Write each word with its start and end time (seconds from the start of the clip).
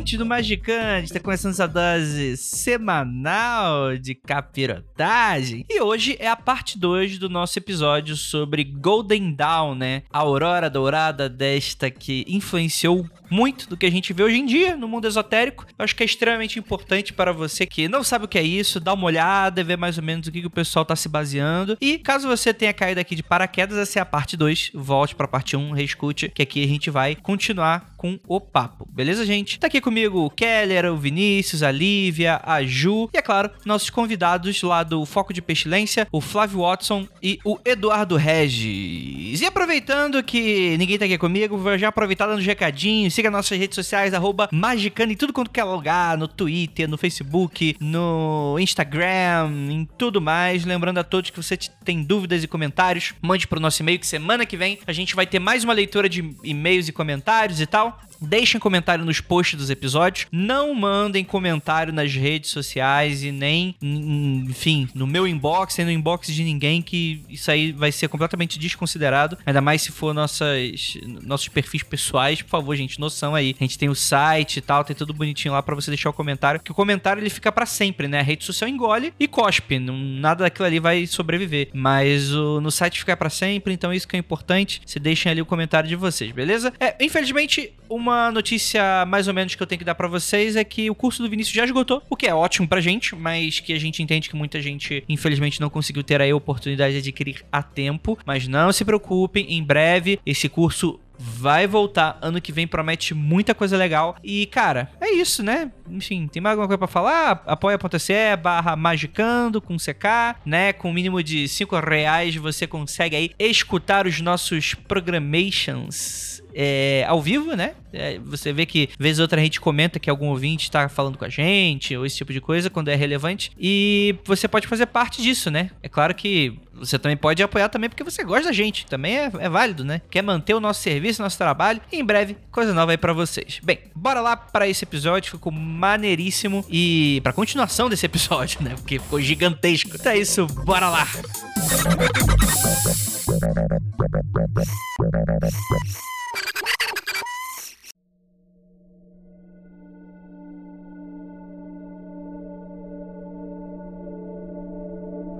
ouvinte 0.09 0.17
do 0.17 0.25
Magicante, 0.25 1.05
está 1.05 1.19
começando 1.19 1.51
essa 1.51 1.67
dose 1.67 2.35
semanal 2.37 3.95
de 3.97 4.15
capirotagem. 4.15 5.65
E 5.69 5.81
hoje 5.81 6.15
é 6.19 6.27
a 6.27 6.35
parte 6.35 6.79
2 6.79 7.19
do 7.19 7.29
nosso 7.29 7.59
episódio 7.59 8.15
sobre 8.15 8.63
Golden 8.63 9.33
Dawn, 9.33 9.75
né? 9.75 10.03
A 10.11 10.19
aurora 10.19 10.69
dourada 10.69 11.29
desta 11.29 11.91
que 11.91 12.25
influenciou 12.27 13.07
muito 13.29 13.69
do 13.69 13.77
que 13.77 13.85
a 13.85 13.91
gente 13.91 14.11
vê 14.11 14.23
hoje 14.23 14.37
em 14.37 14.45
dia 14.45 14.75
no 14.75 14.87
mundo 14.87 15.07
esotérico. 15.07 15.65
Eu 15.77 15.83
acho 15.83 15.95
que 15.95 16.01
é 16.01 16.05
extremamente 16.05 16.57
importante 16.57 17.13
para 17.13 17.31
você 17.31 17.65
que 17.67 17.87
não 17.87 18.03
sabe 18.03 18.25
o 18.25 18.27
que 18.27 18.39
é 18.39 18.43
isso, 18.43 18.79
dar 18.79 18.93
uma 18.93 19.05
olhada, 19.05 19.63
ver 19.63 19.77
mais 19.77 19.97
ou 19.97 20.03
menos 20.03 20.27
o 20.27 20.31
que, 20.31 20.41
que 20.41 20.47
o 20.47 20.51
pessoal 20.51 20.83
tá 20.83 20.95
se 20.95 21.07
baseando. 21.07 21.77
E 21.79 21.99
caso 21.99 22.27
você 22.27 22.51
tenha 22.51 22.73
caído 22.73 22.99
aqui 22.99 23.13
de 23.13 23.21
paraquedas, 23.21 23.77
essa 23.77 23.99
é 23.99 24.01
a 24.01 24.05
parte 24.05 24.35
2. 24.35 24.71
Volte 24.73 25.13
para 25.13 25.25
a 25.25 25.29
parte 25.29 25.55
1, 25.55 25.59
um, 25.59 25.71
reescute, 25.71 26.29
que 26.29 26.41
aqui 26.41 26.63
a 26.63 26.67
gente 26.67 26.89
vai 26.89 27.15
continuar 27.15 27.93
com 27.95 28.19
o 28.27 28.41
papo. 28.41 28.87
Beleza, 28.91 29.25
gente? 29.25 29.59
Tá 29.59 29.67
aqui 29.67 29.79
comigo 29.79 29.98
o 30.07 30.29
Keller, 30.29 30.85
o 30.91 30.97
Vinícius, 30.97 31.63
a 31.63 31.71
Lívia, 31.71 32.41
a 32.43 32.63
Ju 32.63 33.09
e, 33.13 33.17
é 33.17 33.21
claro, 33.21 33.49
nossos 33.65 33.89
convidados 33.89 34.61
lá 34.61 34.83
do 34.83 35.05
Foco 35.05 35.33
de 35.33 35.41
Pestilência, 35.41 36.07
o 36.11 36.21
Flávio 36.21 36.59
Watson 36.59 37.07
e 37.21 37.39
o 37.43 37.57
Eduardo 37.63 38.15
Regis. 38.15 39.41
E 39.41 39.45
aproveitando 39.45 40.23
que 40.23 40.77
ninguém 40.77 40.97
tá 40.97 41.05
aqui 41.05 41.17
comigo, 41.17 41.57
vou 41.57 41.77
já 41.77 41.89
aproveitar 41.89 42.27
dando 42.27 42.39
um 42.39 42.45
recadinho. 42.45 43.09
Siga 43.11 43.29
nossas 43.29 43.57
redes 43.57 43.75
sociais, 43.75 44.13
arroba 44.13 44.49
Magicano 44.51 45.11
em 45.11 45.15
tudo 45.15 45.33
quanto 45.33 45.51
quer 45.51 45.63
lugar, 45.63 46.17
no 46.17 46.27
Twitter, 46.27 46.89
no 46.89 46.97
Facebook, 46.97 47.75
no 47.79 48.57
Instagram, 48.59 49.51
em 49.69 49.87
tudo 49.97 50.21
mais. 50.21 50.65
Lembrando 50.65 50.99
a 50.99 51.03
todos 51.03 51.29
que 51.29 51.41
você 51.41 51.57
tem 51.83 52.03
dúvidas 52.03 52.43
e 52.43 52.47
comentários, 52.47 53.13
mande 53.21 53.47
pro 53.47 53.59
nosso 53.59 53.81
e-mail 53.81 53.99
que 53.99 54.07
semana 54.07 54.45
que 54.45 54.57
vem 54.57 54.79
a 54.85 54.91
gente 54.91 55.15
vai 55.15 55.25
ter 55.25 55.39
mais 55.39 55.63
uma 55.63 55.73
leitura 55.73 56.09
de 56.09 56.35
e-mails 56.43 56.87
e 56.87 56.91
comentários 56.91 57.61
e 57.61 57.65
tal. 57.65 57.99
Deixem 58.21 58.59
comentário 58.59 59.05
nos 59.05 59.21
posts 59.21 59.57
dos 59.57 59.69
episódios. 59.69 60.27
Não 60.31 60.73
mandem 60.73 61.23
comentário 61.23 61.93
nas 61.93 62.13
redes 62.13 62.51
sociais 62.51 63.23
e 63.23 63.31
nem, 63.31 63.75
enfim, 63.81 64.89
no 64.93 65.07
meu 65.07 65.27
inbox, 65.27 65.77
nem 65.77 65.85
no 65.85 65.91
inbox 65.91 66.27
de 66.27 66.43
ninguém, 66.43 66.81
que 66.81 67.23
isso 67.29 67.49
aí 67.49 67.71
vai 67.71 67.91
ser 67.91 68.07
completamente 68.07 68.59
desconsiderado. 68.59 69.37
Ainda 69.45 69.61
mais 69.61 69.81
se 69.81 69.91
for 69.91 70.13
nossas, 70.13 70.97
nossos 71.23 71.47
perfis 71.47 71.83
pessoais. 71.83 72.41
Por 72.41 72.49
favor, 72.49 72.75
gente, 72.75 72.99
noção 72.99 73.35
aí. 73.35 73.55
A 73.59 73.63
gente 73.63 73.77
tem 73.77 73.89
o 73.89 73.95
site 73.95 74.57
e 74.57 74.61
tal, 74.61 74.83
tem 74.83 74.95
tudo 74.95 75.13
bonitinho 75.13 75.53
lá 75.53 75.63
para 75.63 75.75
você 75.75 75.89
deixar 75.91 76.09
o 76.09 76.13
comentário. 76.13 76.59
Que 76.59 76.71
o 76.71 76.75
comentário 76.75 77.21
ele 77.21 77.29
fica 77.29 77.51
para 77.51 77.65
sempre, 77.65 78.07
né? 78.07 78.19
A 78.19 78.23
rede 78.23 78.43
social 78.43 78.69
engole 78.69 79.13
e 79.19 79.27
cospe. 79.27 79.79
Não, 79.79 79.97
nada 79.97 80.43
daquilo 80.43 80.65
ali 80.65 80.79
vai 80.79 81.07
sobreviver. 81.07 81.69
Mas 81.73 82.33
o, 82.33 82.59
no 82.59 82.71
site 82.71 82.99
fica 82.99 83.15
para 83.15 83.29
sempre, 83.29 83.73
então 83.73 83.93
isso 83.93 84.07
que 84.07 84.15
é 84.15 84.19
importante. 84.19 84.81
Se 84.85 84.99
deixem 84.99 85.31
ali 85.31 85.41
o 85.41 85.45
comentário 85.45 85.87
de 85.87 85.95
vocês, 85.95 86.31
beleza? 86.31 86.73
É, 86.79 86.95
infelizmente, 87.03 87.73
uma 87.89 88.08
notícia 88.31 89.05
mais 89.05 89.27
ou 89.27 89.33
menos 89.33 89.55
que 89.55 89.63
eu 89.63 89.67
tenho 89.67 89.79
que 89.79 89.85
dar 89.85 89.95
para 89.95 90.07
vocês 90.07 90.55
é 90.55 90.63
que 90.63 90.89
o 90.89 90.95
curso 90.95 91.23
do 91.23 91.29
Vinícius 91.29 91.55
já 91.55 91.63
esgotou, 91.63 92.01
o 92.09 92.15
que 92.15 92.27
é 92.27 92.33
ótimo 92.33 92.67
pra 92.67 92.81
gente, 92.81 93.15
mas 93.15 93.59
que 93.59 93.73
a 93.73 93.79
gente 93.79 94.01
entende 94.01 94.29
que 94.29 94.35
muita 94.35 94.61
gente, 94.61 95.03
infelizmente, 95.07 95.61
não 95.61 95.69
conseguiu 95.69 96.03
ter 96.03 96.21
a 96.21 96.35
oportunidade 96.35 96.93
de 96.93 96.99
adquirir 96.99 97.45
a 97.51 97.61
tempo. 97.61 98.17
Mas 98.25 98.47
não 98.47 98.71
se 98.71 98.85
preocupem, 98.85 99.53
em 99.53 99.63
breve 99.63 100.19
esse 100.25 100.49
curso 100.49 100.99
vai 101.19 101.67
voltar. 101.67 102.17
Ano 102.21 102.39
que 102.39 102.51
vem 102.51 102.65
promete 102.65 103.13
muita 103.13 103.53
coisa 103.53 103.75
legal. 103.75 104.15
E, 104.23 104.45
cara, 104.45 104.89
é 105.01 105.11
isso, 105.11 105.43
né? 105.43 105.69
Enfim, 105.89 106.27
tem 106.27 106.41
mais 106.41 106.53
alguma 106.53 106.67
coisa 106.67 106.77
pra 106.77 106.87
falar? 106.87 107.43
Apoia.se 107.45 108.35
barra 108.37 108.75
magicando 108.75 109.61
com 109.61 109.75
CK, 109.75 110.39
né? 110.45 110.71
Com 110.71 110.89
o 110.89 110.93
mínimo 110.93 111.21
de 111.21 111.47
5 111.47 111.77
reais 111.79 112.35
você 112.37 112.65
consegue 112.65 113.15
aí 113.15 113.31
escutar 113.37 114.07
os 114.07 114.21
nossos 114.21 114.73
programations 114.73 116.38
é, 116.53 117.05
ao 117.07 117.21
vivo, 117.21 117.55
né? 117.55 117.73
É, 117.91 118.19
você 118.19 118.53
vê 118.53 118.65
que, 118.65 118.89
vez 118.99 119.19
ou 119.19 119.23
outra, 119.23 119.39
a 119.39 119.43
gente 119.43 119.59
comenta 119.59 119.99
que 119.99 120.09
algum 120.09 120.27
ouvinte 120.27 120.69
tá 120.69 120.87
falando 120.87 121.17
com 121.17 121.25
a 121.25 121.29
gente, 121.29 121.95
ou 121.95 122.05
esse 122.05 122.17
tipo 122.17 122.31
de 122.31 122.41
coisa, 122.41 122.69
quando 122.69 122.89
é 122.89 122.95
relevante. 122.95 123.51
E 123.59 124.15
você 124.25 124.47
pode 124.47 124.67
fazer 124.67 124.85
parte 124.85 125.21
disso, 125.21 125.49
né? 125.49 125.71
É 125.81 125.89
claro 125.89 126.13
que 126.13 126.57
você 126.79 126.97
também 126.97 127.17
pode 127.17 127.43
apoiar 127.43 127.69
também 127.69 127.89
porque 127.89 128.03
você 128.03 128.23
gosta 128.23 128.45
da 128.45 128.51
gente. 128.51 128.85
Também 128.85 129.17
é, 129.17 129.31
é 129.39 129.49
válido, 129.49 129.83
né? 129.83 130.01
Quer 130.09 130.21
manter 130.21 130.53
o 130.53 130.59
nosso 130.59 130.81
serviço, 130.81 131.21
nosso 131.21 131.37
trabalho. 131.37 131.81
E 131.91 131.99
em 131.99 132.05
breve, 132.05 132.37
coisa 132.51 132.73
nova 132.73 132.91
aí 132.91 132.97
pra 132.97 133.13
vocês. 133.13 133.59
Bem, 133.61 133.79
bora 133.95 134.21
lá 134.21 134.37
para 134.37 134.67
esse 134.67 134.83
episódio. 134.83 135.31
Ficou 135.31 135.51
maneiríssimo. 135.51 136.65
E 136.69 137.19
pra 137.23 137.33
continuação 137.33 137.89
desse 137.89 138.05
episódio, 138.05 138.61
né? 138.63 138.75
Porque 138.75 138.99
ficou 138.99 139.21
gigantesco. 139.21 139.91
Então 139.95 140.11
é 140.11 140.17
isso, 140.17 140.47
bora 140.47 140.89
lá! 140.89 141.07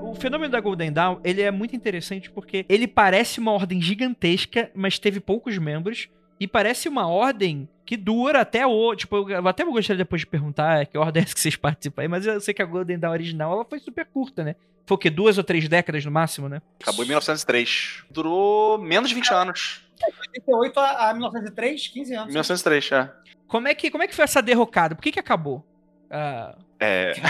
O 0.04 0.16
fenômeno 0.16 0.52
da 0.52 0.60
Golden 0.60 0.92
Dawn, 0.92 1.20
ele 1.24 1.42
é 1.42 1.52
muito 1.52 1.76
interessante 1.76 2.30
porque 2.30 2.66
ele 2.68 2.88
parece 2.88 3.40
uma 3.40 3.52
ordem 3.52 3.82
gigantesca, 3.82 4.70
mas 4.74 5.00
teve 5.00 5.20
poucos 5.20 5.58
membros. 5.58 6.10
E 6.40 6.48
parece 6.48 6.88
uma 6.88 7.08
ordem 7.08 7.68
que 7.86 7.98
dura 7.98 8.42
até 8.42 8.66
o. 8.66 8.96
Tipo, 8.96 9.30
eu 9.30 9.48
até 9.48 9.64
gostaria 9.66 9.98
depois 9.98 10.22
de 10.22 10.28
perguntar 10.28 10.86
que 10.86 10.98
ordem 10.98 11.22
é 11.22 11.24
essa 11.26 11.34
que 11.34 11.42
vocês 11.42 11.56
participam 11.56 12.02
aí, 12.02 12.08
mas 12.08 12.26
eu 12.26 12.40
sei 12.40 12.54
que 12.54 12.62
a 12.62 12.66
Golden 12.66 12.98
Dawn 12.98 13.12
original 13.12 13.52
ela 13.52 13.66
foi 13.66 13.80
super 13.80 14.06
curta, 14.06 14.44
né? 14.44 14.56
Foi 14.86 14.96
o 14.96 14.98
quê? 14.98 15.10
Duas 15.10 15.38
ou 15.38 15.44
três 15.44 15.68
décadas 15.68 16.04
no 16.06 16.12
máximo, 16.12 16.48
né? 16.48 16.62
Acabou 16.82 17.04
em 17.04 17.10
1903. 17.10 18.04
Durou 18.10 18.78
menos 18.78 19.10
de 19.10 19.16
20 19.16 19.34
anos. 19.34 19.89
De 20.00 20.42
88 20.46 20.80
a, 20.80 21.10
a 21.10 21.14
1903, 21.14 21.88
15 21.88 22.14
anos. 22.16 22.28
1903, 22.28 22.92
é. 22.94 23.12
Como 23.48 23.68
é 23.68 23.76
que, 23.76 23.90
como 23.92 24.04
é 24.04 24.08
que 24.08 24.16
foi 24.16 24.24
essa 24.24 24.42
derrocada? 24.42 24.96
Por 24.96 25.02
que 25.02 25.12
que 25.12 25.20
acabou? 25.20 25.66
Ah, 26.12 26.56
É. 26.80 27.14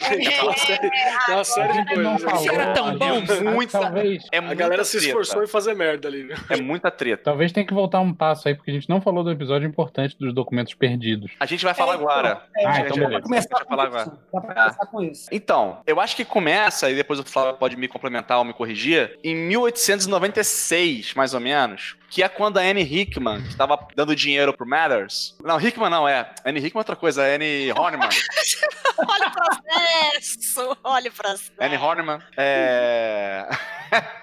Tem 0.00 0.40
uma 0.40 0.56
série, 0.56 0.90
tem 1.26 1.34
uma 1.34 1.44
série 1.44 1.84
de 1.84 1.94
coisas. 1.94 2.22
Isso 2.40 2.50
era 2.52 2.72
tão 2.72 2.96
bom. 2.98 3.20
Muita, 3.52 3.78
Talvez, 3.78 4.26
é 4.32 4.38
A 4.38 4.54
galera 4.54 4.82
se 4.82 4.92
treta. 4.92 5.06
esforçou 5.08 5.44
em 5.44 5.46
fazer 5.46 5.74
merda 5.74 6.08
ali. 6.08 6.24
né? 6.24 6.34
É 6.48 6.56
muita 6.60 6.90
treta. 6.90 7.22
talvez 7.24 7.52
tenha 7.52 7.66
que 7.66 7.74
voltar 7.74 8.00
um 8.00 8.12
passo 8.12 8.48
aí, 8.48 8.54
porque 8.54 8.70
a 8.70 8.74
gente 8.74 8.88
não 8.88 9.00
falou 9.00 9.22
do 9.22 9.30
episódio 9.30 9.68
importante 9.68 10.16
dos 10.18 10.32
documentos 10.34 10.72
perdidos. 10.74 11.32
A 11.38 11.44
gente 11.46 11.62
vai 11.64 11.74
falar 11.74 11.92
É, 11.92 11.96
então, 11.96 12.08
agora. 12.08 12.42
É, 12.56 12.64
Ah, 12.66 12.70
dá 12.72 12.80
então 12.80 12.96
pra 12.96 13.06
beleza. 13.06 13.22
começar 13.22 13.48
Deixa 13.48 13.62
eu 13.62 13.66
com 13.66 13.76
falar 13.76 13.88
isso. 13.88 13.98
agora. 13.98 14.18
Dá 14.32 14.40
pra 14.40 14.50
Ah. 14.52 14.64
começar 14.64 14.86
com 14.86 15.02
isso. 15.02 15.28
Então, 15.30 15.78
eu 15.86 16.00
acho 16.00 16.16
que 16.16 16.24
começa, 16.24 16.90
e 16.90 16.94
depois 16.94 17.20
o 17.20 17.24
Flávio 17.24 17.54
pode 17.58 17.76
me 17.76 17.86
complementar 17.88 18.38
ou 18.38 18.44
me 18.44 18.54
corrigir, 18.54 19.18
em 19.22 19.34
1896, 19.36 21.14
mais 21.14 21.34
ou 21.34 21.40
menos, 21.40 21.96
que 22.10 22.22
é 22.22 22.28
quando 22.28 22.58
a 22.58 22.62
Anne 22.62 22.82
Hickman, 22.82 23.42
que 23.42 23.48
estava 23.48 23.78
dando 23.94 24.14
dinheiro 24.16 24.52
pro 24.52 24.66
Matters. 24.66 25.36
Não, 25.42 25.60
Hickman 25.60 25.88
não, 25.88 26.08
é. 26.08 26.28
Anne 26.44 26.58
Hickman 26.58 26.80
é 26.80 26.82
outra 26.82 26.96
coisa, 26.96 27.24
é 27.24 27.36
Anne 27.36 27.72
Horniman. 27.72 28.08
Olha 28.98 29.28
o 29.28 29.32
processo! 29.32 30.78
Olha 30.82 31.10
o 31.10 31.14
processo. 31.14 31.52
Anne 31.58 31.76
Horniman. 31.76 32.20
É. 32.36 33.48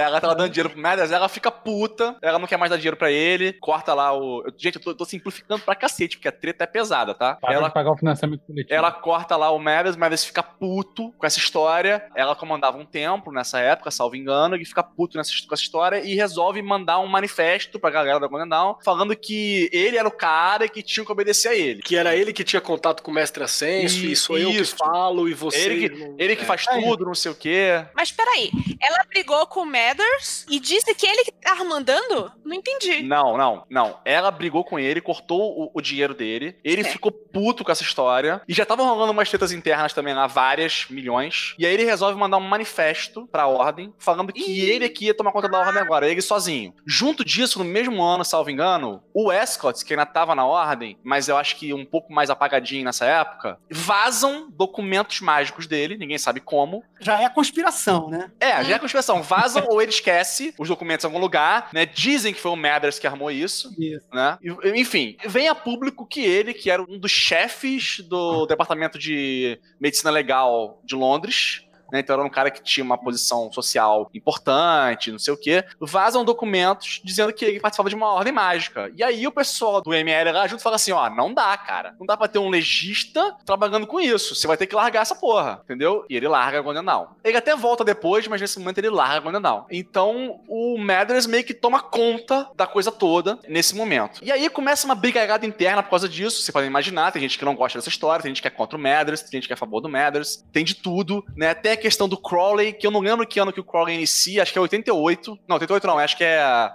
Ela 0.00 0.20
tava 0.20 0.34
dando 0.34 0.50
dinheiro 0.50 0.70
pro 0.70 0.80
Mathers, 0.80 1.10
ela 1.12 1.28
fica 1.28 1.50
puta, 1.50 2.16
ela 2.22 2.38
não 2.38 2.46
quer 2.46 2.56
mais 2.56 2.70
dar 2.70 2.76
dinheiro 2.76 2.96
pra 2.96 3.10
ele, 3.10 3.52
corta 3.54 3.94
lá 3.94 4.16
o. 4.16 4.44
Gente, 4.56 4.76
eu 4.76 4.82
tô, 4.82 4.94
tô 4.94 5.04
simplificando 5.04 5.62
pra 5.62 5.74
cacete, 5.74 6.16
porque 6.16 6.28
a 6.28 6.32
treta 6.32 6.64
é 6.64 6.66
pesada, 6.66 7.14
tá? 7.14 7.34
Para 7.34 7.54
Ela 7.54 7.68
de 7.68 7.74
pagar 7.74 7.90
o 7.92 7.96
financiamento 7.96 8.42
coletivo. 8.46 8.74
ela 8.74 8.90
corta 8.92 9.36
lá 9.36 9.50
o 9.50 9.58
Mathers, 9.58 9.96
o 9.96 9.98
Mathers 9.98 10.24
fica 10.24 10.42
puto 10.42 11.12
com 11.12 11.26
essa 11.26 11.38
história. 11.38 12.06
Ela 12.14 12.34
comandava 12.34 12.76
um 12.78 12.84
templo 12.84 13.32
nessa 13.32 13.58
época, 13.60 13.90
salvo 13.90 14.16
engano, 14.16 14.56
e 14.56 14.64
fica 14.64 14.82
puto 14.82 15.16
nessa, 15.16 15.32
com 15.46 15.54
essa 15.54 15.62
história 15.62 16.00
e 16.00 16.14
resolve 16.14 16.60
mandar 16.62 16.98
um 16.98 17.06
manifesto 17.06 17.78
pra 17.78 17.90
galera 17.90 18.18
da 18.20 18.26
Golden 18.26 18.48
Dawn 18.48 18.76
falando 18.84 19.14
que 19.16 19.68
ele 19.72 19.96
era 19.96 20.06
o 20.08 20.12
cara 20.12 20.64
e 20.64 20.68
que 20.68 20.82
tinha 20.82 21.04
que 21.04 21.12
obedecer 21.12 21.48
a 21.48 21.54
ele. 21.54 21.82
Que 21.82 21.96
era 21.96 22.14
ele 22.14 22.32
que 22.32 22.44
tinha 22.44 22.60
contato 22.60 23.02
com 23.02 23.10
o 23.10 23.14
mestre 23.14 23.42
Ascenso, 23.42 23.96
e, 24.04 24.12
E- 24.12 24.16
sou 24.16 24.38
eu 24.38 24.50
que 24.50 24.56
isso. 24.58 24.76
falo, 24.76 25.28
e 25.28 25.34
você. 25.34 25.58
Ele 25.58 25.88
não- 25.90 26.16
Ele 26.18 26.36
que 26.36 26.42
é. 26.42 26.46
faz 26.46 26.66
tudo, 26.66 27.04
não 27.04 27.14
sei 27.14 27.32
o 27.32 27.34
quê. 27.34 27.84
Mas 27.94 28.10
peraí, 28.12 28.50
ela 28.82 29.04
brigou 29.08 29.46
com 29.46 29.60
o 29.60 29.66
Mathers 29.88 30.44
e 30.48 30.60
disse 30.60 30.94
que 30.94 31.06
ele 31.06 31.24
que 31.24 31.32
tava 31.32 31.64
mandando? 31.64 32.30
Não 32.44 32.54
entendi. 32.54 33.02
Não, 33.02 33.36
não, 33.36 33.64
não. 33.70 33.98
Ela 34.04 34.30
brigou 34.30 34.64
com 34.64 34.78
ele, 34.78 35.00
cortou 35.00 35.40
o, 35.64 35.70
o 35.74 35.80
dinheiro 35.80 36.14
dele. 36.14 36.56
Ele 36.62 36.82
É. 36.82 36.84
ficou 36.84 37.10
puto 37.10 37.64
com 37.64 37.72
essa 37.72 37.82
história. 37.82 38.40
E 38.48 38.52
já 38.54 38.62
estavam 38.64 38.86
rolando 38.86 39.12
umas 39.12 39.28
tretas 39.28 39.52
internas 39.52 39.92
também 39.92 40.14
lá, 40.14 40.26
várias, 40.26 40.86
milhões. 40.90 41.54
E 41.58 41.66
aí 41.66 41.72
ele 41.72 41.84
resolve 41.84 42.18
mandar 42.18 42.36
um 42.36 42.40
manifesto 42.40 43.26
pra 43.30 43.46
ordem, 43.46 43.92
falando 43.98 44.32
que 44.32 44.40
Ih. 44.42 44.70
ele 44.70 44.84
aqui 44.84 45.06
ia 45.06 45.14
tomar 45.14 45.32
conta 45.32 45.48
da 45.48 45.58
ordem 45.58 45.80
agora, 45.82 46.08
ele 46.08 46.20
sozinho. 46.20 46.74
Junto 46.86 47.24
disso, 47.24 47.58
no 47.58 47.64
mesmo 47.64 48.02
ano, 48.02 48.24
salvo 48.24 48.50
engano, 48.50 49.02
o 49.14 49.32
Escott, 49.32 49.84
que 49.84 49.92
ainda 49.92 50.04
tava 50.06 50.34
na 50.34 50.44
ordem, 50.46 50.98
mas 51.02 51.28
eu 51.28 51.36
acho 51.36 51.56
que 51.56 51.72
um 51.72 51.84
pouco 51.84 52.12
mais 52.12 52.30
apagadinho 52.30 52.84
nessa 52.84 53.06
época, 53.06 53.58
vazam 53.70 54.48
documentos 54.50 55.20
mágicos 55.20 55.66
dele, 55.66 55.96
ninguém 55.96 56.18
sabe 56.18 56.40
como, 56.40 56.82
Já 57.00 57.22
é 57.22 57.28
conspiração, 57.28 58.08
né? 58.08 58.30
é, 58.40 58.64
já 58.64 58.76
é 58.76 58.78
conspiração. 58.78 59.22
Vazam 59.22 59.64
ou 59.68 59.80
ele 59.82 59.90
esquece 59.90 60.54
os 60.58 60.68
documentos 60.68 61.04
em 61.04 61.06
algum 61.06 61.18
lugar, 61.18 61.70
né? 61.72 61.86
Dizem 61.86 62.32
que 62.32 62.40
foi 62.40 62.50
o 62.50 62.56
Mathers 62.56 62.98
que 62.98 63.06
armou 63.06 63.30
isso, 63.30 63.74
Isso. 63.78 64.06
né? 64.12 64.38
Enfim, 64.74 65.16
vem 65.26 65.48
a 65.48 65.54
público 65.54 66.06
que 66.06 66.20
ele, 66.20 66.54
que 66.54 66.70
era 66.70 66.82
um 66.82 66.98
dos 66.98 67.10
chefes 67.10 68.00
do 68.00 68.46
Departamento 68.46 68.98
de 68.98 69.58
Medicina 69.80 70.10
Legal 70.10 70.80
de 70.84 70.94
Londres, 70.94 71.64
né? 71.92 72.00
Então 72.00 72.14
era 72.14 72.24
um 72.24 72.30
cara 72.30 72.50
que 72.50 72.62
tinha 72.62 72.84
uma 72.84 72.98
posição 72.98 73.50
social 73.52 74.10
importante, 74.14 75.12
não 75.12 75.18
sei 75.18 75.32
o 75.32 75.36
quê. 75.36 75.64
Vazam 75.80 76.24
documentos 76.24 77.00
dizendo 77.04 77.32
que 77.32 77.44
ele 77.44 77.60
participava 77.60 77.88
de 77.88 77.94
uma 77.94 78.12
ordem 78.12 78.32
mágica. 78.32 78.90
E 78.96 79.02
aí 79.02 79.26
o 79.26 79.32
pessoal 79.32 79.80
do 79.80 79.94
ML 79.94 80.32
lá 80.32 80.46
junto 80.46 80.62
fala 80.62 80.76
assim: 80.76 80.92
ó, 80.92 81.08
não 81.10 81.32
dá, 81.32 81.56
cara. 81.56 81.94
Não 81.98 82.06
dá 82.06 82.16
pra 82.16 82.28
ter 82.28 82.38
um 82.38 82.48
legista 82.48 83.36
trabalhando 83.44 83.86
com 83.86 84.00
isso. 84.00 84.34
Você 84.34 84.46
vai 84.46 84.56
ter 84.56 84.66
que 84.66 84.74
largar 84.74 85.02
essa 85.02 85.14
porra, 85.14 85.60
entendeu? 85.64 86.04
E 86.08 86.16
ele 86.16 86.28
larga 86.28 86.62
Dawn. 86.82 87.06
Ele 87.24 87.36
até 87.36 87.54
volta 87.56 87.84
depois, 87.84 88.26
mas 88.28 88.40
nesse 88.40 88.58
momento 88.58 88.78
ele 88.78 88.90
larga 88.90 89.40
Dawn. 89.40 89.64
Então 89.70 90.40
o 90.48 90.78
Mathers 90.78 91.26
meio 91.26 91.44
que 91.44 91.54
toma 91.54 91.80
conta 91.80 92.50
da 92.54 92.66
coisa 92.66 92.90
toda 92.92 93.38
nesse 93.48 93.74
momento. 93.74 94.20
E 94.22 94.30
aí 94.30 94.48
começa 94.48 94.86
uma 94.86 94.94
brigalhada 94.94 95.46
interna 95.46 95.82
por 95.82 95.90
causa 95.90 96.08
disso. 96.08 96.42
Você 96.42 96.52
pode 96.52 96.66
imaginar, 96.66 97.12
tem 97.12 97.22
gente 97.22 97.38
que 97.38 97.44
não 97.44 97.54
gosta 97.54 97.78
dessa 97.78 97.88
história, 97.88 98.22
tem 98.22 98.30
gente 98.30 98.42
que 98.42 98.48
é 98.48 98.50
contra 98.50 98.76
o 98.76 98.80
Mathers, 98.80 99.22
tem 99.22 99.32
gente 99.32 99.46
que 99.46 99.52
é 99.52 99.54
a 99.54 99.58
favor 99.58 99.80
do 99.80 99.88
Mathers, 99.88 100.44
tem 100.52 100.64
de 100.64 100.74
tudo, 100.74 101.24
né? 101.36 101.50
Até 101.50 101.76
questão 101.78 102.08
do 102.08 102.16
Crowley, 102.16 102.72
que 102.72 102.86
eu 102.86 102.90
não 102.90 103.00
lembro 103.00 103.26
que 103.26 103.40
ano 103.40 103.52
que 103.52 103.60
o 103.60 103.64
Crowley 103.64 103.94
inicia, 103.94 104.42
acho 104.42 104.52
que 104.52 104.58
é 104.58 104.62
88. 104.62 105.38
Não, 105.48 105.54
88 105.56 105.86
não, 105.86 105.98
acho 105.98 106.16
que 106.16 106.24
é. 106.24 106.70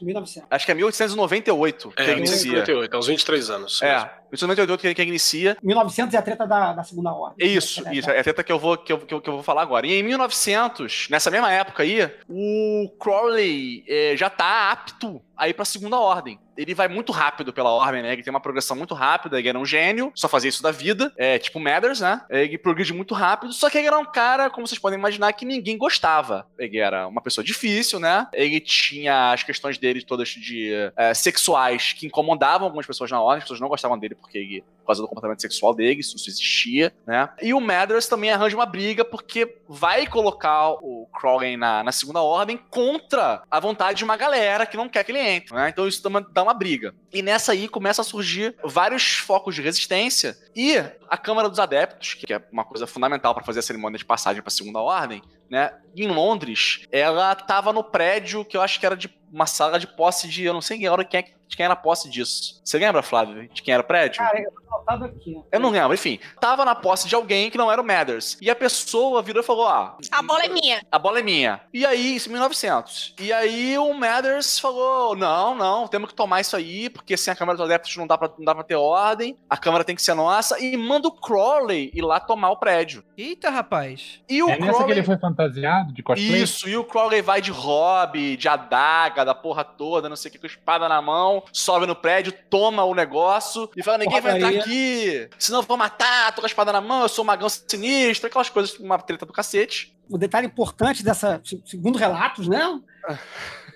1900. 0.00 0.46
Acho 0.50 0.64
que 0.64 0.72
é 0.72 0.74
1898 0.74 1.90
que 1.90 2.02
É, 2.02 2.10
ele 2.10 2.20
inicia. 2.20 2.50
58, 2.50 2.94
é 2.94 2.98
uns 2.98 3.06
23 3.06 3.50
anos. 3.50 3.82
É, 3.82 3.96
1898 4.30 4.80
que 4.80 4.86
ele, 4.86 4.94
que 4.94 5.02
ele 5.02 5.10
inicia. 5.10 5.56
1900 5.62 6.14
é 6.14 6.18
a 6.18 6.22
treta 6.22 6.46
da, 6.46 6.72
da 6.72 6.84
segunda 6.84 7.12
ordem. 7.12 7.46
É 7.46 7.50
Isso, 7.50 7.82
isso, 7.92 8.10
é 8.10 8.20
a 8.20 8.22
treta 8.22 8.44
que 8.44 8.52
eu 8.52 8.58
vou, 8.58 8.76
que 8.76 8.92
eu, 8.92 8.98
que 8.98 9.12
eu, 9.12 9.20
que 9.20 9.28
eu 9.28 9.34
vou 9.34 9.42
falar 9.42 9.62
agora. 9.62 9.86
E 9.86 9.92
em 9.94 10.02
1900, 10.02 11.08
nessa 11.10 11.30
mesma 11.30 11.52
época 11.52 11.82
aí, 11.82 12.08
o 12.28 12.88
Crowley 13.00 13.84
eh, 13.88 14.14
já 14.16 14.30
tá 14.30 14.70
apto 14.70 15.20
a 15.36 15.48
ir 15.48 15.54
pra 15.54 15.64
segunda 15.64 15.98
ordem. 15.98 16.38
Ele 16.58 16.74
vai 16.74 16.88
muito 16.88 17.12
rápido 17.12 17.52
pela 17.52 17.70
ordem, 17.70 18.02
né? 18.02 18.12
Ele 18.12 18.22
tem 18.22 18.30
uma 18.32 18.40
progressão 18.40 18.76
muito 18.76 18.94
rápida, 18.94 19.38
ele 19.38 19.48
era 19.48 19.58
um 19.58 19.64
gênio, 19.64 20.10
só 20.14 20.28
fazia 20.28 20.48
isso 20.48 20.62
da 20.62 20.72
vida, 20.72 21.12
é 21.16 21.38
tipo 21.38 21.60
Mathers, 21.60 22.00
né? 22.00 22.20
Ele 22.28 22.58
progride 22.58 22.92
muito 22.92 23.14
rápido, 23.14 23.52
só 23.52 23.70
que 23.70 23.78
ele 23.78 23.86
era 23.86 23.98
um 23.98 24.04
cara, 24.04 24.50
como 24.50 24.66
vocês 24.66 24.78
podem 24.78 24.98
imaginar, 24.98 25.32
que 25.32 25.46
ninguém 25.46 25.78
gostava. 25.78 26.46
Ele 26.58 26.78
era 26.78 27.06
uma 27.06 27.22
pessoa 27.22 27.44
difícil, 27.44 28.00
né? 28.00 28.26
Ele 28.32 28.58
tinha 28.58 29.32
as 29.32 29.44
questões 29.44 29.78
dele 29.78 30.04
todas 30.04 30.30
de 30.30 30.72
eh, 30.96 31.14
sexuais 31.14 31.92
que 31.92 32.06
incomodavam 32.06 32.66
algumas 32.66 32.86
pessoas 32.86 33.10
na 33.10 33.22
ordem, 33.22 33.38
as 33.38 33.44
pessoas 33.44 33.60
não 33.60 33.68
gostavam 33.68 33.96
dele 33.96 34.16
porque 34.16 34.38
ele 34.38 34.64
por 34.88 34.92
causa 34.92 35.02
do 35.02 35.08
comportamento 35.08 35.42
sexual 35.42 35.74
dele, 35.74 36.00
isso, 36.00 36.16
isso 36.16 36.30
existia, 36.30 36.90
né? 37.06 37.28
E 37.42 37.52
o 37.52 37.60
Mathers 37.60 38.06
também 38.06 38.30
arranja 38.30 38.56
uma 38.56 38.64
briga 38.64 39.04
porque 39.04 39.58
vai 39.68 40.06
colocar 40.06 40.70
o 40.70 41.06
Crowley 41.12 41.58
na, 41.58 41.84
na 41.84 41.92
segunda 41.92 42.22
ordem 42.22 42.58
contra 42.70 43.42
a 43.50 43.60
vontade 43.60 43.98
de 43.98 44.04
uma 44.04 44.16
galera 44.16 44.64
que 44.64 44.78
não 44.78 44.88
quer 44.88 45.04
que 45.04 45.12
ele 45.12 45.18
entre, 45.18 45.54
né? 45.54 45.68
Então 45.68 45.86
isso 45.86 46.02
dá 46.32 46.42
uma, 46.42 46.47
uma 46.48 46.54
briga. 46.54 46.94
E 47.12 47.22
nessa 47.22 47.52
aí 47.52 47.68
começa 47.68 48.00
a 48.00 48.04
surgir 48.04 48.56
vários 48.64 49.18
focos 49.18 49.54
de 49.54 49.62
resistência 49.62 50.36
e 50.56 50.76
a 51.08 51.16
Câmara 51.16 51.48
dos 51.48 51.58
Adeptos, 51.58 52.14
que 52.14 52.32
é 52.32 52.42
uma 52.50 52.64
coisa 52.64 52.86
fundamental 52.86 53.34
para 53.34 53.44
fazer 53.44 53.60
a 53.60 53.62
cerimônia 53.62 53.98
de 53.98 54.04
passagem 54.04 54.42
para 54.42 54.48
a 54.48 54.52
segunda 54.52 54.80
ordem, 54.80 55.22
né? 55.50 55.74
Em 55.94 56.08
Londres, 56.08 56.86
ela 56.90 57.34
tava 57.34 57.72
no 57.72 57.84
prédio 57.84 58.44
que 58.44 58.56
eu 58.56 58.62
acho 58.62 58.80
que 58.80 58.86
era 58.86 58.96
de 58.96 59.10
uma 59.32 59.46
sala 59.46 59.78
de 59.78 59.86
posse 59.86 60.28
de. 60.28 60.44
Eu 60.44 60.52
não 60.52 60.60
sei 60.60 60.84
agora 60.86 61.04
quem, 61.04 61.20
é, 61.20 61.32
de 61.48 61.56
quem 61.56 61.64
era 61.64 61.72
a 61.72 61.76
posse 61.76 62.08
disso. 62.10 62.60
Você 62.62 62.78
lembra, 62.78 63.02
Flávio, 63.02 63.48
de 63.48 63.62
quem 63.62 63.72
era 63.74 63.82
o 63.82 63.86
prédio? 63.86 64.18
Cara, 64.18 64.38
eu 64.40 64.50
tô 64.52 64.74
anotado 64.74 65.04
aqui. 65.06 65.40
Eu 65.50 65.58
não 65.58 65.70
lembro, 65.70 65.94
enfim. 65.94 66.18
Tava 66.40 66.64
na 66.64 66.74
posse 66.74 67.08
de 67.08 67.14
alguém 67.14 67.50
que 67.50 67.56
não 67.58 67.72
era 67.72 67.80
o 67.80 67.84
Mathers. 67.84 68.36
E 68.40 68.50
a 68.50 68.54
pessoa 68.56 69.22
virou 69.22 69.42
e 69.42 69.46
falou: 69.46 69.66
Ah, 69.66 69.96
A 70.12 70.22
bola 70.22 70.44
é 70.44 70.48
minha. 70.48 70.82
a 70.92 70.98
bola 70.98 71.18
é 71.20 71.22
minha. 71.22 71.60
E 71.72 71.86
aí, 71.86 72.16
isso 72.16 72.28
em 72.28 72.32
1900. 72.32 73.14
E 73.18 73.32
aí 73.32 73.78
o 73.78 73.92
Mathers 73.94 74.58
falou: 74.58 75.16
Não, 75.16 75.54
não, 75.54 75.88
temos 75.88 76.10
que 76.10 76.14
tomar 76.14 76.40
isso 76.42 76.54
aí, 76.56 76.90
porque 76.90 77.16
sem 77.16 77.32
a 77.32 77.36
Câmara 77.36 77.56
dos 77.56 77.64
Adeptos 77.64 77.96
não 77.96 78.06
dá 78.06 78.18
pra, 78.18 78.30
não 78.36 78.44
dá 78.44 78.54
pra 78.54 78.64
ter 78.64 78.76
ordem. 78.76 79.36
A 79.48 79.56
Câmara 79.56 79.84
tem 79.84 79.96
que 79.96 80.02
ser 80.02 80.14
nossa. 80.14 80.60
E 80.62 80.76
manda 80.76 81.08
o 81.08 81.12
Crowley 81.12 81.90
ir 81.94 82.02
lá 82.02 82.20
tomar 82.20 82.50
o 82.50 82.56
prédio. 82.56 83.02
Eita, 83.16 83.48
rapaz. 83.50 84.20
E 84.28 84.42
o 84.42 84.48
É 84.50 84.58
nessa 84.58 84.64
que 84.66 84.74
Crowley. 84.76 84.92
ele 84.98 85.02
foi 85.02 85.16
fantasiado 85.18 85.92
de 85.94 86.02
cosplay? 86.02 86.42
Isso, 86.42 86.68
e 86.68 86.76
o 86.76 86.84
Crowley 86.84 87.22
vai 87.22 87.40
de 87.40 87.50
hobby, 87.50 88.36
de 88.36 88.48
adaga, 88.48 89.24
da 89.24 89.34
porra 89.34 89.64
toda, 89.64 90.08
não 90.08 90.16
sei 90.16 90.28
o 90.28 90.32
que, 90.32 90.38
com 90.38 90.46
espada 90.46 90.88
na 90.88 91.00
mão, 91.00 91.37
sobe 91.52 91.86
no 91.86 91.94
prédio, 91.96 92.32
toma 92.50 92.84
o 92.84 92.94
negócio 92.94 93.70
e 93.76 93.82
fala: 93.82 93.98
ninguém 93.98 94.20
vai 94.20 94.36
entrar 94.36 94.48
aqui, 94.60 95.28
senão 95.38 95.60
eu 95.60 95.64
vou 95.66 95.76
matar, 95.76 96.34
tô 96.34 96.40
com 96.40 96.46
a 96.46 96.48
espada 96.48 96.72
na 96.72 96.80
mão, 96.80 97.02
eu 97.02 97.08
sou 97.08 97.24
um 97.24 97.26
magão 97.26 97.48
sinistro, 97.48 98.26
aquelas 98.28 98.48
coisas, 98.50 98.78
uma 98.78 98.98
treta 98.98 99.24
do 99.26 99.32
cacete. 99.32 99.96
O 100.10 100.16
detalhe 100.16 100.46
importante 100.46 101.02
dessa, 101.04 101.40
se- 101.44 101.62
segundo 101.66 101.98
relatos, 101.98 102.48
né? 102.48 102.80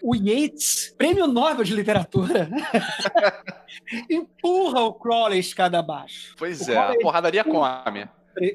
O 0.03 0.14
Yates, 0.17 0.94
prêmio 0.99 1.26
Nobel 1.26 1.62
de 1.64 1.75
literatura, 1.75 2.49
empurra 4.11 4.81
o 4.81 4.94
Crowley 4.94 5.38
escada 5.38 5.79
abaixo. 5.79 6.35
Pois 6.38 6.61
O 6.67 6.73
é, 6.73 6.76
a 6.76 6.82
Crowley- 6.85 7.00
porradaria 7.03 7.44
come. 7.44 8.09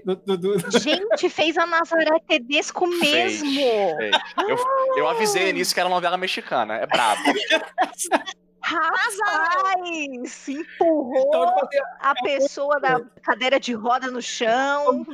Do- 0.04 0.16
do- 0.16 0.38
do- 0.38 0.80
Gente, 0.80 1.30
fez 1.30 1.56
a 1.56 1.66
Nazaré 1.68 2.20
Tedesco 2.28 2.88
Fez, 2.94 3.44
mesmo. 3.44 3.98
fez. 3.98 4.16
Eu, 4.50 4.58
eu 4.98 5.08
avisei 5.08 5.54
nisso 5.54 5.72
que 5.72 5.80
era 5.80 5.88
novela 5.88 6.18
mexicana, 6.18 6.74
é 6.78 6.88
brabo. 6.88 7.22
Rapaz, 8.62 10.48
empurrou 10.48 11.28
Então, 11.28 11.70
a 12.00 12.14
pessoa 12.16 12.80
da 12.80 13.00
cadeira 13.22 13.60
de 13.60 13.74
roda 13.74 14.12
no 14.12 14.22
chão, 14.22 15.06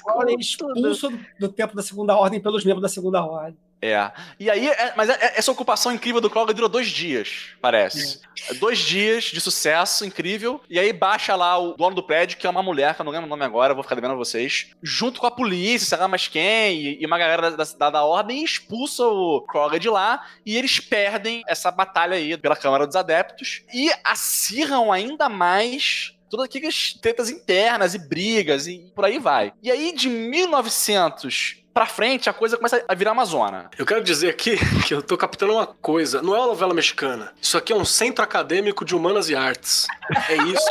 Crowley 0.00 0.36
tudo. 0.58 0.74
expulso 0.74 1.10
do, 1.10 1.18
do 1.40 1.48
tempo 1.48 1.74
da 1.74 1.82
segunda 1.82 2.16
ordem 2.16 2.40
pelos 2.40 2.64
membros 2.64 2.82
da 2.82 2.88
segunda 2.88 3.24
ordem. 3.24 3.58
É. 3.80 4.10
E 4.40 4.50
aí, 4.50 4.68
é- 4.68 4.92
mas 4.96 5.08
é- 5.08 5.34
essa 5.36 5.52
ocupação 5.52 5.92
incrível 5.92 6.20
do 6.20 6.28
Crowley 6.28 6.54
durou 6.54 6.68
dois 6.68 6.88
dias, 6.88 7.50
parece. 7.60 8.20
Dois 8.58 8.78
dias 8.78 9.24
de 9.24 9.40
sucesso 9.40 10.04
incrível. 10.04 10.60
E 10.68 10.78
aí 10.78 10.92
baixa 10.92 11.36
lá 11.36 11.56
o 11.58 11.74
dono 11.76 11.94
do 11.94 12.02
prédio, 12.02 12.36
que 12.38 12.46
é 12.46 12.50
uma 12.50 12.62
mulher, 12.62 12.94
que 12.94 13.00
eu 13.00 13.04
não 13.04 13.12
lembro 13.12 13.26
o 13.26 13.30
nome 13.30 13.44
agora, 13.44 13.74
vou 13.74 13.82
ficar 13.82 13.94
devendo 13.94 14.12
a 14.14 14.16
vocês. 14.16 14.70
Junto 14.82 15.20
com 15.20 15.26
a 15.26 15.30
polícia, 15.30 15.86
sei 15.86 15.98
lá 15.98 16.08
mais 16.08 16.26
quem, 16.26 16.80
e, 16.80 17.02
e 17.02 17.06
uma 17.06 17.18
galera 17.18 17.52
da, 17.52 17.64
da, 17.64 17.90
da 17.90 18.04
ordem, 18.04 18.42
expulsa 18.42 19.04
o 19.06 19.42
Crowley 19.42 19.78
de 19.78 19.88
lá. 19.88 20.24
E 20.44 20.56
eles 20.56 20.80
perdem 20.80 21.42
essa 21.46 21.70
batalha 21.70 22.16
aí 22.16 22.36
pela 22.36 22.56
Câmara 22.56 22.86
dos 22.86 22.96
Adeptos. 22.96 23.62
E 23.72 23.90
acirram 24.02 24.90
ainda 24.92 25.28
mais 25.28 26.14
todas 26.28 26.44
aquelas 26.46 26.92
tretas 26.92 27.30
internas 27.30 27.94
e 27.94 27.98
brigas 27.98 28.66
e 28.66 28.90
por 28.94 29.04
aí 29.04 29.18
vai. 29.18 29.52
E 29.62 29.70
aí, 29.70 29.92
de 29.92 30.08
1900 30.08 31.64
pra 31.78 31.86
frente, 31.86 32.28
a 32.28 32.32
coisa 32.32 32.56
começa 32.56 32.84
a 32.88 32.94
virar 32.96 33.12
uma 33.12 33.24
zona. 33.24 33.70
Eu 33.78 33.86
quero 33.86 34.02
dizer 34.02 34.30
aqui 34.30 34.56
que 34.84 34.92
eu 34.92 35.00
tô 35.00 35.16
captando 35.16 35.52
uma 35.52 35.64
coisa. 35.64 36.20
Não 36.20 36.34
é 36.34 36.38
uma 36.38 36.48
novela 36.48 36.74
mexicana. 36.74 37.32
Isso 37.40 37.56
aqui 37.56 37.72
é 37.72 37.76
um 37.76 37.84
centro 37.84 38.24
acadêmico 38.24 38.84
de 38.84 38.96
humanas 38.96 39.30
e 39.30 39.36
artes. 39.36 39.86
É 40.28 40.36
isso. 40.38 40.66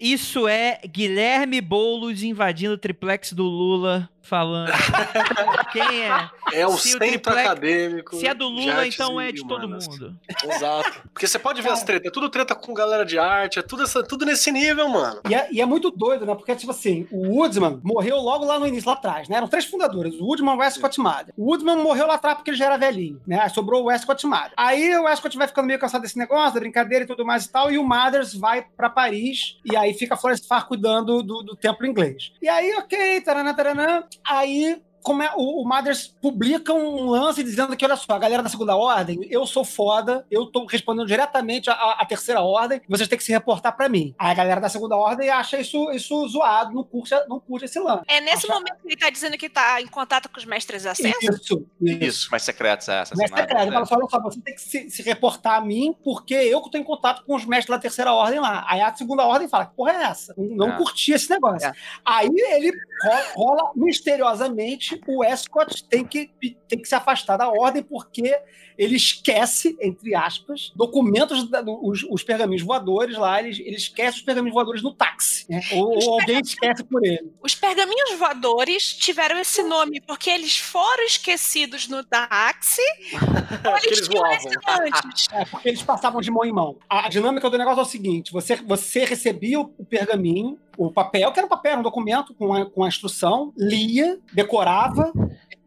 Isso 0.00 0.48
é 0.48 0.80
Guilherme 0.86 1.60
Boulos 1.60 2.22
invadindo 2.22 2.72
o 2.72 2.78
triplex 2.78 3.34
do 3.34 3.42
Lula, 3.42 4.08
falando. 4.28 4.70
Quem 5.72 6.04
é? 6.04 6.30
É 6.52 6.66
um 6.66 6.76
Se 6.76 6.88
o 6.88 6.92
centro 6.92 7.08
triplex- 7.08 7.38
acadêmico. 7.46 8.16
Se 8.16 8.26
é 8.26 8.34
do 8.34 8.48
Lula, 8.48 8.86
então 8.86 9.20
é 9.20 9.32
de 9.32 9.46
todo 9.46 9.64
humanas. 9.66 9.88
mundo. 9.88 10.16
Exato. 10.44 11.02
Porque 11.12 11.26
você 11.26 11.38
pode 11.38 11.60
ver 11.62 11.70
as 11.70 11.82
tretas. 11.82 12.08
É 12.08 12.10
tudo 12.12 12.28
treta 12.28 12.54
com 12.54 12.72
galera 12.74 13.04
de 13.04 13.18
arte. 13.18 13.58
É 13.58 13.62
tudo, 13.62 13.82
essa, 13.84 14.02
tudo 14.02 14.24
nesse 14.24 14.50
nível, 14.52 14.88
mano. 14.88 15.20
E 15.28 15.34
é, 15.34 15.48
e 15.52 15.60
é 15.60 15.66
muito 15.66 15.90
doido, 15.90 16.24
né? 16.26 16.34
Porque, 16.34 16.54
tipo 16.54 16.70
assim, 16.72 17.06
o 17.10 17.36
Woodman 17.38 17.80
morreu 17.82 18.16
logo 18.18 18.44
lá 18.44 18.58
no 18.58 18.66
início, 18.66 18.88
lá 18.88 18.94
atrás, 18.94 19.28
né? 19.28 19.36
Eram 19.36 19.48
três 19.48 19.64
fundadores: 19.64 20.14
o 20.20 20.24
Woodman, 20.24 20.54
o 20.54 20.58
Westcott 20.58 20.98
e 20.98 21.00
o 21.00 21.04
Mather. 21.04 21.34
O 21.36 21.44
Woodman 21.50 21.76
morreu 21.76 22.06
lá 22.06 22.14
atrás 22.14 22.36
porque 22.36 22.50
ele 22.50 22.56
já 22.56 22.66
era 22.66 22.76
velhinho, 22.76 23.20
né? 23.26 23.40
Aí 23.40 23.50
sobrou 23.50 23.82
o 23.82 23.86
Westcott 23.86 24.22
e 24.24 24.26
o 24.26 24.30
Mather. 24.30 24.52
Aí 24.56 24.96
o 24.96 25.04
Westcott 25.04 25.36
vai 25.36 25.48
ficando 25.48 25.66
meio 25.66 25.78
cansado 25.78 26.02
desse 26.02 26.18
negócio, 26.18 26.54
da 26.54 26.60
brincadeira 26.60 27.04
e 27.04 27.06
tudo 27.06 27.24
mais 27.24 27.44
e 27.46 27.50
tal, 27.52 27.70
e 27.70 27.78
o 27.78 27.84
Mathers 27.84 28.34
vai 28.34 28.62
pra 28.76 28.90
Paris, 28.90 29.56
e 29.64 29.76
aí 29.76 29.94
fica 29.94 30.16
Florence 30.16 30.46
Farr 30.46 30.66
cuidando 30.66 31.22
do, 31.22 31.42
do 31.42 31.56
templo 31.56 31.86
inglês. 31.86 32.32
E 32.42 32.48
aí, 32.48 32.74
ok, 32.74 33.20
taranã, 33.20 33.54
taranã. 33.54 34.02
Aí 34.24 34.80
como 35.00 35.22
é, 35.22 35.32
o, 35.36 35.62
o 35.62 35.66
Mothers 35.66 36.08
publica 36.20 36.74
um 36.74 37.06
lance 37.06 37.42
dizendo 37.42 37.74
que, 37.74 37.84
olha 37.84 37.96
só, 37.96 38.12
a 38.12 38.18
galera 38.18 38.42
da 38.42 38.48
segunda 38.50 38.76
ordem, 38.76 39.18
eu 39.30 39.46
sou 39.46 39.64
foda, 39.64 40.26
eu 40.30 40.44
tô 40.46 40.66
respondendo 40.66 41.06
diretamente 41.06 41.70
à, 41.70 42.04
terceira 42.06 42.42
ordem, 42.42 42.82
vocês 42.86 43.08
têm 43.08 43.16
que 43.16 43.24
se 43.24 43.32
reportar 43.32 43.74
pra 43.74 43.88
mim. 43.88 44.14
Aí 44.18 44.30
a 44.30 44.34
galera 44.34 44.60
da 44.60 44.68
segunda 44.68 44.96
ordem 44.96 45.30
acha 45.30 45.58
isso, 45.58 45.90
isso 45.92 46.28
zoado, 46.28 46.74
não 46.74 46.84
curte, 46.84 47.14
não 47.26 47.40
curte 47.40 47.64
esse 47.64 47.78
lance. 47.78 48.02
É 48.06 48.20
nesse 48.20 48.44
Acha- 48.46 48.52
momento 48.54 48.74
que 48.82 48.88
ele 48.88 48.96
tá 48.96 49.08
dizendo 49.08 49.38
que 49.38 49.48
tá 49.48 49.80
em 49.80 49.86
contato 49.86 50.28
com 50.28 50.36
os 50.36 50.44
mestres 50.44 50.84
acessos? 50.84 51.22
Isso, 51.22 51.66
isso. 51.80 52.04
Isso, 52.04 52.30
mais 52.30 52.42
secretos 52.42 52.88
é 52.88 53.00
essa. 53.00 53.14
Mestre 53.16 53.40
secreto. 53.40 53.62
Ele 53.62 53.70
fala 53.72 53.84
assim, 53.84 53.94
olha 53.94 54.06
só, 54.10 54.20
você 54.20 54.40
tem 54.42 54.54
que 54.54 54.60
se, 54.60 54.90
se 54.90 55.02
reportar 55.02 55.54
a 55.54 55.60
mim, 55.62 55.94
porque 56.04 56.34
eu 56.34 56.60
que 56.60 56.70
tô 56.70 56.76
em 56.76 56.84
contato 56.84 57.24
com 57.24 57.34
os 57.34 57.46
mestres 57.46 57.74
da 57.74 57.80
terceira 57.80 58.12
ordem 58.12 58.40
lá. 58.40 58.66
Aí 58.68 58.80
a 58.82 58.94
segunda 58.94 59.24
ordem 59.24 59.48
fala, 59.48 59.64
que 59.66 59.74
porra 59.74 59.92
é 59.92 60.02
essa? 60.02 60.34
Não, 60.36 60.66
não 60.66 60.68
É. 60.74 60.76
curti 60.76 61.12
esse 61.12 61.30
negócio. 61.30 61.66
É. 61.68 61.72
Aí 62.04 62.28
ele 62.28 62.72
rola, 63.34 63.72
misteriosamente, 63.74 65.00
o 65.06 65.24
Escott 65.24 65.86
tem 65.88 66.04
que, 66.04 66.30
tem 66.68 66.80
que 66.80 66.88
se 66.88 66.94
afastar 66.94 67.36
da 67.36 67.48
ordem, 67.48 67.82
porque 67.82 68.36
ele 68.78 68.94
esquece, 68.96 69.76
entre 69.80 70.14
aspas, 70.14 70.72
documentos, 70.76 71.50
da- 71.50 71.62
os, 71.66 72.04
os 72.08 72.22
pergaminhos 72.22 72.62
voadores 72.62 73.18
lá, 73.18 73.40
ele, 73.42 73.50
ele 73.66 73.76
esquece 73.76 74.18
os 74.18 74.22
pergaminhos 74.22 74.54
voadores 74.54 74.82
no 74.82 74.94
táxi. 74.94 75.44
né? 75.50 75.60
Ou, 75.72 75.98
ou 76.02 76.20
alguém 76.20 76.40
esquece 76.40 76.84
por 76.84 77.04
ele. 77.04 77.30
Os 77.42 77.54
pergaminhos 77.56 78.16
voadores 78.18 78.92
tiveram 78.94 79.38
esse 79.40 79.62
nome 79.64 80.00
porque 80.06 80.30
eles 80.30 80.56
foram 80.56 81.04
esquecidos 81.04 81.88
no 81.88 82.04
táxi 82.04 82.80
ou 83.12 83.72
Porque 83.72 83.86
eles 83.88 83.98
eles 83.98 84.08
tinham 84.08 84.24
antes? 84.24 85.26
É, 85.32 85.44
porque 85.46 85.68
eles 85.68 85.82
passavam 85.82 86.20
de 86.20 86.30
mão 86.30 86.44
em 86.44 86.52
mão. 86.52 86.76
A 86.88 87.08
dinâmica 87.08 87.50
do 87.50 87.58
negócio 87.58 87.80
é 87.80 87.82
o 87.82 87.86
seguinte: 87.86 88.32
você, 88.32 88.54
você 88.56 89.04
recebia 89.04 89.58
o, 89.60 89.74
o 89.76 89.84
pergaminho, 89.84 90.58
o 90.76 90.92
papel, 90.92 91.32
que 91.32 91.40
era 91.40 91.46
um 91.46 91.50
papel, 91.50 91.72
era 91.72 91.80
um 91.80 91.82
documento 91.84 92.32
com 92.34 92.54
a, 92.54 92.64
com 92.70 92.84
a 92.84 92.88
instrução, 92.88 93.52
lia, 93.56 94.18
decorava. 94.32 95.12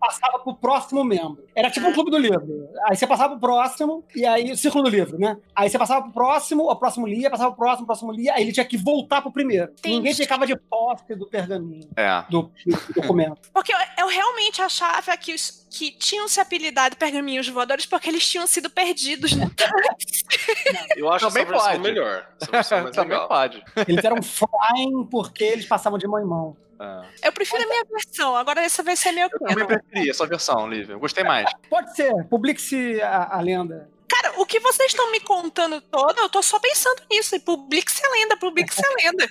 Passava 0.02 0.40
pro 0.40 0.56
próximo 0.56 1.04
membro. 1.04 1.46
Era 1.56 1.70
tipo 1.70 1.88
um 1.88 1.94
clube 1.94 2.10
do 2.10 2.18
livro. 2.18 2.68
Aí 2.90 2.96
você 2.98 3.06
passava 3.06 3.34
pro 3.38 3.40
próximo, 3.40 4.04
e 4.16 4.26
aí 4.26 4.52
o 4.52 4.58
círculo 4.58 4.84
do 4.84 4.90
livro, 4.90 5.18
né? 5.20 5.38
Aí 5.56 5.70
você 5.70 5.78
passava 5.78 6.02
pro 6.02 6.12
próximo, 6.12 6.64
o 6.70 6.76
próximo 6.76 7.06
lia, 7.06 7.30
passava 7.30 7.52
pro 7.52 7.60
próximo, 7.60 7.84
o 7.84 7.86
próximo 7.86 8.12
lia, 8.12 8.34
aí 8.34 8.42
ele 8.42 8.52
tinha 8.52 8.66
que 8.66 8.78
voltar 8.78 9.22
pro 9.22 9.32
primeiro. 9.32 9.72
Entendi. 9.74 9.98
Ninguém 9.98 10.14
ficava 10.16 10.48
de 10.48 10.56
posse 10.56 11.14
do 11.16 11.28
pergaminho, 11.28 11.88
É. 11.96 12.26
do, 12.32 12.52
do 12.66 12.94
documento. 12.96 13.40
Porque 13.54 13.72
eu, 13.74 13.78
eu 14.00 14.08
realmente 14.08 14.60
achava 14.62 15.16
que, 15.16 15.36
os, 15.36 15.68
que 15.70 15.92
tinham 15.92 16.28
se 16.28 16.40
apelidado 16.40 16.98
pergaminhos 16.98 17.48
voadores 17.48 17.86
porque 17.86 18.10
eles 18.10 18.28
tinham 18.28 18.48
sido 18.48 18.70
perdidos 18.72 19.34
no 19.34 19.50
táxi. 19.52 20.24
Eu 20.98 21.12
acho 21.12 21.28
Também 21.28 21.44
essa 21.44 21.54
pode. 21.54 21.80
melhor. 21.80 22.28
Essa 22.52 22.84
Também 22.92 23.12
legal. 23.12 23.28
pode. 23.28 23.64
Eles 23.88 24.04
eram 24.04 24.22
flying 24.22 25.06
porque 25.12 25.44
eles 25.44 25.66
passavam 25.66 26.00
de 26.00 26.08
mão 26.08 26.20
em 26.20 26.26
mão. 26.26 26.58
É. 26.82 27.28
Eu 27.28 27.32
prefiro 27.32 27.62
a 27.64 27.68
minha 27.68 27.86
versão, 27.86 28.36
agora 28.36 28.62
essa 28.62 28.82
vai 28.82 28.96
ser 28.96 29.12
meu 29.12 29.30
Eu 29.32 29.40
também 29.40 29.68
preferi 29.68 30.10
essa 30.10 30.26
versão, 30.26 30.68
Lívia. 30.68 30.94
Eu 30.94 31.00
gostei 31.00 31.24
mais. 31.24 31.48
Pode 31.70 31.96
ser, 31.96 32.12
publique-se 32.26 33.00
a, 33.02 33.38
a 33.38 33.42
lenda. 33.42 33.88
Cara, 34.10 34.42
o 34.42 34.46
que 34.46 34.60
vocês 34.60 34.92
estão 34.92 35.12
me 35.12 35.20
contando 35.20 35.80
todo, 35.80 36.20
eu 36.20 36.30
tô 36.30 36.42
só 36.42 36.60
pensando 36.60 37.04
nisso. 37.10 37.36
E 37.36 37.40
publique-se 37.40 38.04
a 38.04 38.10
lenda, 38.10 38.36
publique-se 38.36 38.82
a 38.84 38.90
lenda. 39.04 39.30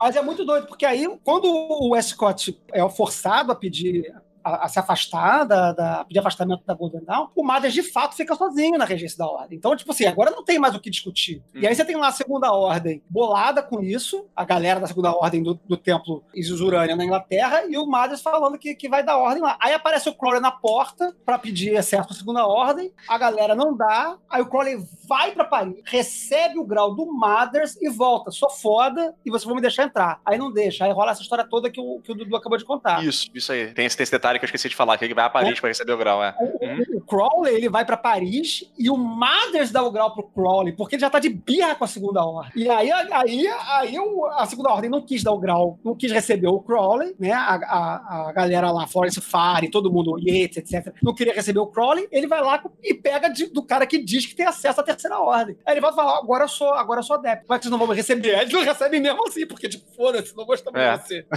Mas 0.00 0.16
é 0.16 0.22
muito 0.22 0.44
doido, 0.44 0.66
porque 0.66 0.86
aí, 0.86 1.06
quando 1.22 1.44
o 1.46 1.90
Westcott 1.90 2.58
é 2.72 2.88
forçado 2.88 3.52
a 3.52 3.54
pedir. 3.54 4.12
A, 4.44 4.66
a 4.66 4.68
se 4.68 4.78
afastar 4.78 5.44
da, 5.44 5.72
da 5.72 6.04
pedir 6.04 6.18
afastamento 6.18 6.62
da 6.66 6.74
Golden 6.74 7.04
Dawn, 7.04 7.28
o 7.34 7.42
Madas 7.42 7.72
de 7.72 7.82
fato 7.82 8.14
fica 8.14 8.34
sozinho 8.34 8.78
na 8.78 8.84
regência 8.84 9.18
da 9.18 9.26
ordem. 9.26 9.56
Então, 9.58 9.74
tipo 9.74 9.90
assim, 9.90 10.06
agora 10.06 10.30
não 10.30 10.44
tem 10.44 10.58
mais 10.58 10.74
o 10.74 10.80
que 10.80 10.90
discutir. 10.90 11.42
E 11.54 11.66
aí 11.66 11.74
você 11.74 11.84
tem 11.84 11.96
lá 11.96 12.08
a 12.08 12.12
segunda 12.12 12.52
ordem 12.52 13.02
bolada 13.08 13.62
com 13.62 13.82
isso, 13.82 14.26
a 14.34 14.44
galera 14.44 14.80
da 14.80 14.86
segunda 14.86 15.12
ordem 15.12 15.42
do, 15.42 15.54
do 15.54 15.76
templo 15.76 16.22
Isurânia 16.34 16.96
na 16.96 17.04
Inglaterra, 17.04 17.64
e 17.66 17.76
o 17.76 17.86
Madas 17.86 18.20
falando 18.20 18.58
que, 18.58 18.74
que 18.74 18.88
vai 18.88 19.02
dar 19.02 19.16
ordem 19.16 19.42
lá. 19.42 19.56
Aí 19.60 19.72
aparece 19.72 20.08
o 20.08 20.14
Crowley 20.14 20.40
na 20.40 20.50
porta 20.50 21.14
para 21.24 21.38
pedir 21.38 21.76
acesso 21.76 22.10
à 22.10 22.14
segunda 22.14 22.46
ordem, 22.46 22.92
a 23.08 23.18
galera 23.18 23.54
não 23.54 23.76
dá, 23.76 24.16
aí 24.28 24.42
o 24.42 24.46
Crowley 24.46 24.78
vai 25.08 25.32
para 25.32 25.44
Paris, 25.44 25.76
recebe 25.84 26.58
o 26.58 26.64
grau 26.64 26.94
do 26.94 27.06
Mothers 27.06 27.76
e 27.80 27.88
volta. 27.88 28.30
Sou 28.30 28.50
foda 28.50 29.14
e 29.24 29.30
vocês 29.30 29.44
vão 29.44 29.54
me 29.54 29.60
deixar 29.60 29.84
entrar. 29.84 30.20
Aí 30.24 30.38
não 30.38 30.52
deixa, 30.52 30.84
aí 30.84 30.92
rola 30.92 31.12
essa 31.12 31.22
história 31.22 31.44
toda 31.44 31.70
que 31.70 31.80
o, 31.80 32.00
que 32.00 32.12
o 32.12 32.14
Dudu 32.14 32.36
acabou 32.36 32.58
de 32.58 32.64
contar. 32.64 33.04
Isso, 33.04 33.28
isso 33.34 33.52
aí. 33.52 33.72
Tem 33.72 33.86
esse, 33.86 33.96
tem 33.96 34.02
esse 34.02 34.12
detalhe 34.12 34.33
que 34.38 34.44
eu 34.44 34.46
esqueci 34.48 34.68
de 34.68 34.76
falar, 34.76 34.96
que 34.98 35.04
ele 35.04 35.14
vai 35.14 35.24
a 35.24 35.30
Paris 35.30 35.58
pra 35.60 35.68
receber 35.68 35.92
o 35.92 35.96
grau, 35.98 36.22
é. 36.22 36.34
O, 36.40 36.98
o 36.98 37.00
Crowley 37.02 37.54
ele 37.54 37.68
vai 37.68 37.84
pra 37.84 37.96
Paris 37.96 38.64
e 38.78 38.90
o 38.90 38.96
Mothers 38.96 39.70
dá 39.70 39.82
o 39.82 39.90
grau 39.90 40.12
pro 40.14 40.22
Crowley, 40.24 40.72
porque 40.72 40.96
ele 40.96 41.00
já 41.00 41.10
tá 41.10 41.18
de 41.18 41.28
birra 41.28 41.74
com 41.74 41.84
a 41.84 41.88
segunda 41.88 42.24
ordem. 42.24 42.52
E 42.64 42.68
aí, 42.68 42.90
aí, 42.92 43.46
aí 43.48 43.98
o- 43.98 44.26
a 44.26 44.46
segunda 44.46 44.70
ordem 44.70 44.90
não 44.90 45.02
quis 45.02 45.22
dar 45.22 45.32
o 45.32 45.38
grau, 45.38 45.78
não 45.84 45.94
quis 45.94 46.10
receber 46.12 46.48
o 46.48 46.60
Crowley, 46.60 47.14
né? 47.18 47.32
A, 47.32 47.54
a, 47.54 48.28
a 48.28 48.32
galera 48.32 48.70
lá, 48.70 48.86
Florence 48.86 49.20
Fari, 49.20 49.70
todo 49.70 49.92
mundo, 49.92 50.16
Yates, 50.18 50.58
etc., 50.58 50.92
não 51.02 51.14
queria 51.14 51.34
receber 51.34 51.58
o 51.60 51.66
Crowley. 51.66 52.06
Ele 52.10 52.26
vai 52.26 52.40
lá 52.42 52.62
e 52.82 52.94
pega 52.94 53.28
de- 53.28 53.46
do 53.46 53.62
cara 53.62 53.86
que 53.86 53.98
diz 53.98 54.26
que 54.26 54.34
tem 54.34 54.46
acesso 54.46 54.80
à 54.80 54.84
terceira 54.84 55.18
ordem. 55.18 55.56
Aí 55.66 55.74
ele 55.74 55.80
volta 55.80 55.96
e 56.00 56.04
fala: 56.04 56.18
agora 56.18 56.44
eu 56.44 56.48
sou, 56.48 56.72
agora 56.74 57.00
eu 57.00 57.04
sou 57.04 57.16
adepto. 57.16 57.46
Como 57.46 57.54
é 57.56 57.58
que 57.58 57.64
vocês 57.64 57.70
não 57.70 57.78
vão 57.78 57.88
me 57.88 57.94
receber? 57.94 58.38
Eles 58.40 58.52
não 58.52 58.62
recebem 58.62 59.00
mesmo 59.00 59.26
assim, 59.26 59.46
porque, 59.46 59.68
tipo, 59.68 59.84
foda-se, 59.94 60.36
não 60.36 60.44
gostamos 60.44 60.80
É. 60.80 60.96
de 60.96 61.02
você. 61.02 61.26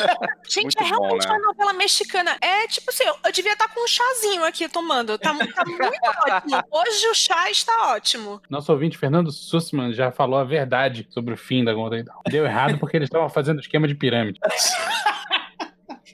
Gente, 0.48 0.64
Muito 0.64 0.80
é 0.82 0.84
realmente 0.84 1.26
bom, 1.26 1.32
né? 1.32 1.38
uma 1.38 1.46
novela 1.48 1.72
mexicana. 1.74 2.36
É 2.40 2.66
tipo 2.66 2.90
assim, 2.90 3.04
eu, 3.04 3.14
eu 3.24 3.32
devia 3.32 3.52
estar 3.52 3.68
com 3.68 3.84
um 3.84 3.86
chazinho 3.86 4.44
aqui 4.44 4.68
tomando. 4.68 5.18
Tá, 5.18 5.30
tá 5.30 5.34
muito 5.34 5.52
ótimo. 6.26 6.62
Hoje 6.70 7.06
o 7.08 7.14
chá 7.14 7.50
está 7.50 7.92
ótimo. 7.92 8.40
Nosso 8.48 8.72
ouvinte 8.72 8.96
Fernando 8.96 9.30
Sussman 9.30 9.92
já 9.92 10.10
falou 10.10 10.38
a 10.38 10.44
verdade 10.44 11.06
sobre 11.10 11.34
o 11.34 11.36
fim 11.36 11.64
da 11.64 11.74
Golden 11.74 12.04
Dawn. 12.04 12.20
Deu 12.28 12.44
errado 12.44 12.78
porque 12.78 12.96
eles 12.96 13.06
estavam 13.06 13.28
fazendo 13.28 13.60
esquema 13.60 13.86
de 13.86 13.94
pirâmide. 13.94 14.40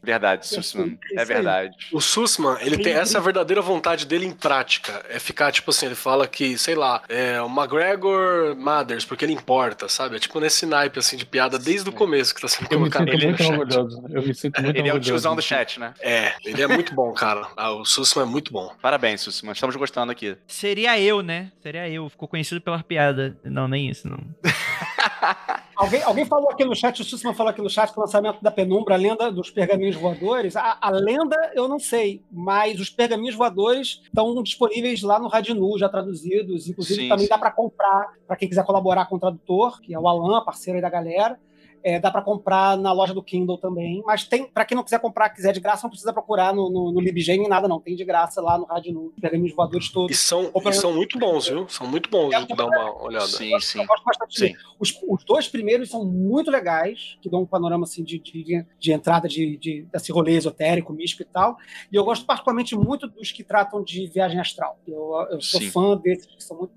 Verdade, 0.07 0.47
Sussman. 0.47 0.99
Isso 1.05 1.21
É 1.21 1.25
verdade. 1.25 1.77
O 1.93 2.01
Sussman, 2.01 2.57
ele 2.61 2.79
tem 2.79 2.93
essa 2.95 3.21
verdadeira 3.21 3.61
vontade 3.61 4.07
dele 4.07 4.25
em 4.25 4.31
prática. 4.31 5.05
É 5.11 5.19
ficar, 5.19 5.51
tipo 5.51 5.71
assim, 5.71 5.87
ele 5.87 5.97
fala 5.97 6.29
que, 6.29 6.57
sei 6.57 6.77
lá, 6.77 7.03
é 7.09 7.43
o 7.43 7.47
McGregor 7.49 8.55
Mothers, 8.57 9.05
porque 9.05 9.25
ele 9.25 9.33
importa, 9.33 9.89
sabe? 9.89 10.15
É 10.15 10.19
tipo 10.21 10.39
nesse 10.39 10.65
naipe, 10.65 11.01
assim, 11.01 11.17
de 11.17 11.27
piada 11.27 11.59
desde 11.59 11.91
o 11.91 11.93
começo 11.93 12.33
que 12.33 12.41
tá 12.41 12.47
sendo 12.47 12.69
colocado 12.69 13.07
no 13.07 13.19
muito 13.19 13.43
chat. 13.43 13.51
orgulhoso. 13.51 14.05
Eu 14.09 14.23
me 14.23 14.33
sinto 14.35 14.63
muito 14.63 14.79
Ele 14.79 14.89
é 14.89 14.95
o 14.95 15.01
tiozão 15.01 15.35
do 15.35 15.43
chat, 15.43 15.81
né? 15.81 15.93
É, 16.01 16.35
ele 16.45 16.63
é 16.63 16.69
muito 16.69 16.95
bom, 16.95 17.13
cara. 17.13 17.49
Ah, 17.57 17.73
o 17.73 17.85
Sussman 17.85 18.25
é 18.25 18.29
muito 18.29 18.53
bom. 18.53 18.73
Parabéns, 18.81 19.23
Sussman. 19.23 19.53
Estamos 19.53 19.75
gostando 19.75 20.13
aqui. 20.13 20.37
Seria 20.47 21.01
eu, 21.01 21.21
né? 21.21 21.51
Seria 21.61 21.89
eu. 21.89 22.09
Ficou 22.09 22.29
conhecido 22.29 22.61
pela 22.61 22.81
piada. 22.81 23.37
Não, 23.43 23.67
nem 23.67 23.91
isso, 23.91 24.09
não. 24.09 24.19
Alguém, 25.77 26.03
alguém 26.03 26.25
falou 26.25 26.51
aqui 26.51 26.65
no 26.65 26.75
chat, 26.75 27.03
o 27.03 27.05
Sussman 27.05 27.35
falou 27.35 27.51
aqui 27.51 27.61
no 27.61 27.69
chat 27.69 27.93
que 27.93 27.99
o 27.99 28.01
lançamento 28.01 28.43
da 28.43 28.51
Penumbra, 28.51 28.95
a 28.95 28.97
lenda 28.97 29.31
dos 29.31 29.51
pergaminhos 29.51 29.95
voadores. 29.95 30.57
A, 30.57 30.79
a 30.81 30.89
lenda 30.89 31.37
eu 31.55 31.69
não 31.69 31.79
sei, 31.79 32.23
mas 32.33 32.81
os 32.81 32.89
pergaminhos 32.89 33.35
voadores 33.35 34.01
estão 34.05 34.43
disponíveis 34.43 35.03
lá 35.03 35.19
no 35.19 35.29
Radinu, 35.29 35.79
já 35.79 35.87
traduzidos. 35.87 36.67
Inclusive, 36.67 37.03
Sim, 37.03 37.09
também 37.11 37.27
sim. 37.27 37.29
dá 37.29 37.37
para 37.37 37.51
comprar, 37.51 38.07
para 38.27 38.37
quem 38.37 38.49
quiser 38.49 38.65
colaborar 38.65 39.05
com 39.05 39.17
o 39.17 39.21
tradutor, 39.21 39.79
que 39.83 39.93
é 39.93 39.99
o 39.99 40.09
Alan, 40.09 40.43
parceiro 40.43 40.79
aí 40.79 40.83
da 40.83 40.89
galera. 40.89 41.39
É, 41.89 42.01
dá 42.01 42.11
para 42.11 42.21
comprar 42.21 42.77
na 42.77 42.93
loja 42.93 43.15
do 43.15 43.23
Kindle 43.23 43.59
também. 43.59 44.03
Mas 44.05 44.25
tem, 44.25 44.45
para 44.45 44.65
quem 44.65 44.75
não 44.75 44.83
quiser 44.83 44.99
comprar, 44.99 45.29
quiser 45.29 45.53
de 45.53 45.61
graça, 45.61 45.85
não 45.85 45.91
precisa 45.91 46.13
procurar 46.13 46.53
no, 46.53 46.69
no, 46.69 46.91
no 46.91 47.01
LibGen 47.01 47.39
nem 47.39 47.49
nada, 47.49 47.69
não. 47.69 47.79
Tem 47.79 47.95
de 47.95 48.05
graça 48.05 48.43
lá 48.43 48.59
no 48.59 48.65
Radinu, 48.65 49.13
os 49.15 49.21
pergaminhos 49.21 49.55
voadores 49.55 49.87
E 49.87 49.93
todos. 49.93 50.19
são, 50.19 50.51
Opa, 50.53 50.71
e 50.71 50.73
são 50.73 50.93
muito 50.93 51.17
bons, 51.17 51.47
viu? 51.47 51.69
São 51.69 51.87
muito 51.87 52.11
bons 52.11 52.35
É, 52.35 52.41
de 52.45 52.57
dar 52.57 52.67
uma 52.67 53.05
olhada. 53.05 53.29
Sim, 53.29 53.57
sim. 53.61 53.79
Eu 53.83 53.87
gosto 53.87 54.03
bastante 54.05 54.37
Sim. 54.37 54.53
Os, 54.81 54.93
os 55.09 55.25
dois 55.25 55.47
primeiros 55.47 55.89
são 55.89 56.05
muito 56.05 56.51
legais, 56.51 57.17
que 57.23 57.31
dão 57.31 57.43
um 57.43 57.47
panorama 57.47 57.85
assim, 57.85 58.03
de, 58.03 58.19
de, 58.19 58.67
de 58.81 58.93
entrada 58.93 59.29
de, 59.29 59.57
de, 59.57 59.83
desse 59.93 60.11
rolê 60.11 60.33
esotérico, 60.33 60.93
místico 60.93 61.23
e 61.23 61.27
tal. 61.27 61.57
E 61.93 61.95
eu 61.95 62.05
gosto 62.05 62.27
particularmente 62.27 62.75
muito 62.75 63.07
dos 63.07 63.31
que 63.31 63.45
tratam 63.45 63.85
de 63.85 64.09
viagem 64.09 64.41
astral. 64.41 64.77
Eu, 64.89 65.25
eu 65.31 65.41
sou 65.41 65.61
Sim. 65.61 65.71
fã 65.71 65.97
desses 65.97 66.27
que 66.27 66.43
são 66.43 66.57
muito 66.59 66.73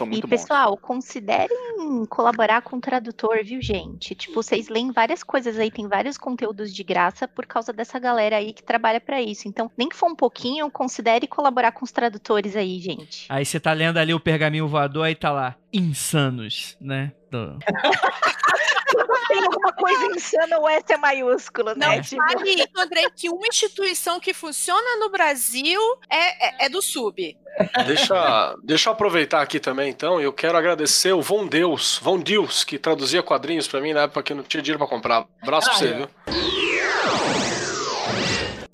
São 0.00 0.06
E 0.06 0.10
muito 0.12 0.26
bons. 0.26 0.30
pessoal, 0.40 0.76
considerem 0.78 2.06
colaborar 2.08 2.62
com 2.62 2.76
o 2.76 2.80
tradutor, 2.80 3.44
viu, 3.44 3.60
gente? 3.60 4.14
Tipo, 4.14 4.42
vocês 4.42 4.68
leem 4.68 4.90
várias 4.92 5.22
coisas 5.22 5.58
aí, 5.58 5.70
tem 5.70 5.86
vários 5.86 6.16
conteúdos 6.16 6.72
de 6.74 6.82
graça 6.82 7.28
por 7.28 7.44
causa 7.44 7.70
dessa 7.70 7.98
galera 7.98 8.36
aí 8.36 8.54
que 8.54 8.62
trabalha 8.62 8.98
pra 9.00 9.20
isso. 9.20 9.46
Então, 9.46 9.70
nem 9.76 9.88
que 9.90 9.96
for 9.96 10.10
um 10.10 10.16
pouquinho, 10.16 10.70
considere 10.70 11.26
colaborar 11.26 11.72
com 11.72 11.84
os 11.84 11.92
tradutores 11.92 12.56
aí, 12.56 12.78
gente. 12.80 13.26
Aí 13.28 13.44
você 13.44 13.60
tá 13.60 13.72
lendo 13.74 13.98
ali 13.98 14.14
o 14.14 14.20
pergaminho 14.20 14.66
voador 14.66 15.06
e 15.08 15.14
tá 15.14 15.30
lá. 15.30 15.54
Insanos, 15.72 16.76
né? 16.80 17.12
Do- 17.30 17.58
Tem 19.28 19.38
alguma 19.44 19.72
coisa 19.72 20.06
insana, 20.16 20.58
o 20.58 20.68
S 20.68 20.84
é 20.92 20.96
maiúsculo, 20.96 21.70
Não 21.76 21.88
né? 21.88 22.02
Tipo, 22.02 22.20
fale, 22.22 22.64
André, 22.76 23.02
que 23.14 23.28
uma 23.28 23.46
instituição 23.46 24.18
que 24.18 24.34
funciona 24.34 24.98
no 24.98 25.08
Brasil 25.10 25.80
é, 26.08 26.64
é, 26.64 26.66
é 26.66 26.68
do 26.68 26.82
sub. 26.82 27.36
Deixa, 27.86 28.54
deixa 28.62 28.88
eu 28.88 28.92
aproveitar 28.92 29.42
aqui 29.42 29.60
também, 29.60 29.90
então. 29.90 30.20
Eu 30.20 30.32
quero 30.32 30.56
agradecer 30.56 31.12
o 31.12 31.20
Von 31.22 31.46
Deus, 31.46 31.98
Von 32.02 32.18
Deus, 32.18 32.64
que 32.64 32.78
traduzia 32.78 33.22
quadrinhos 33.22 33.68
pra 33.68 33.80
mim 33.80 33.92
na 33.92 34.02
época 34.02 34.22
que 34.22 34.32
eu 34.32 34.36
não 34.36 34.42
tinha 34.44 34.62
dinheiro 34.62 34.78
pra 34.78 34.86
comprar. 34.88 35.26
Abraço 35.42 35.66
pra 35.68 35.74
Ah, 35.76 35.78
você, 35.78 35.88
é. 35.88 35.92
viu? 35.94 36.08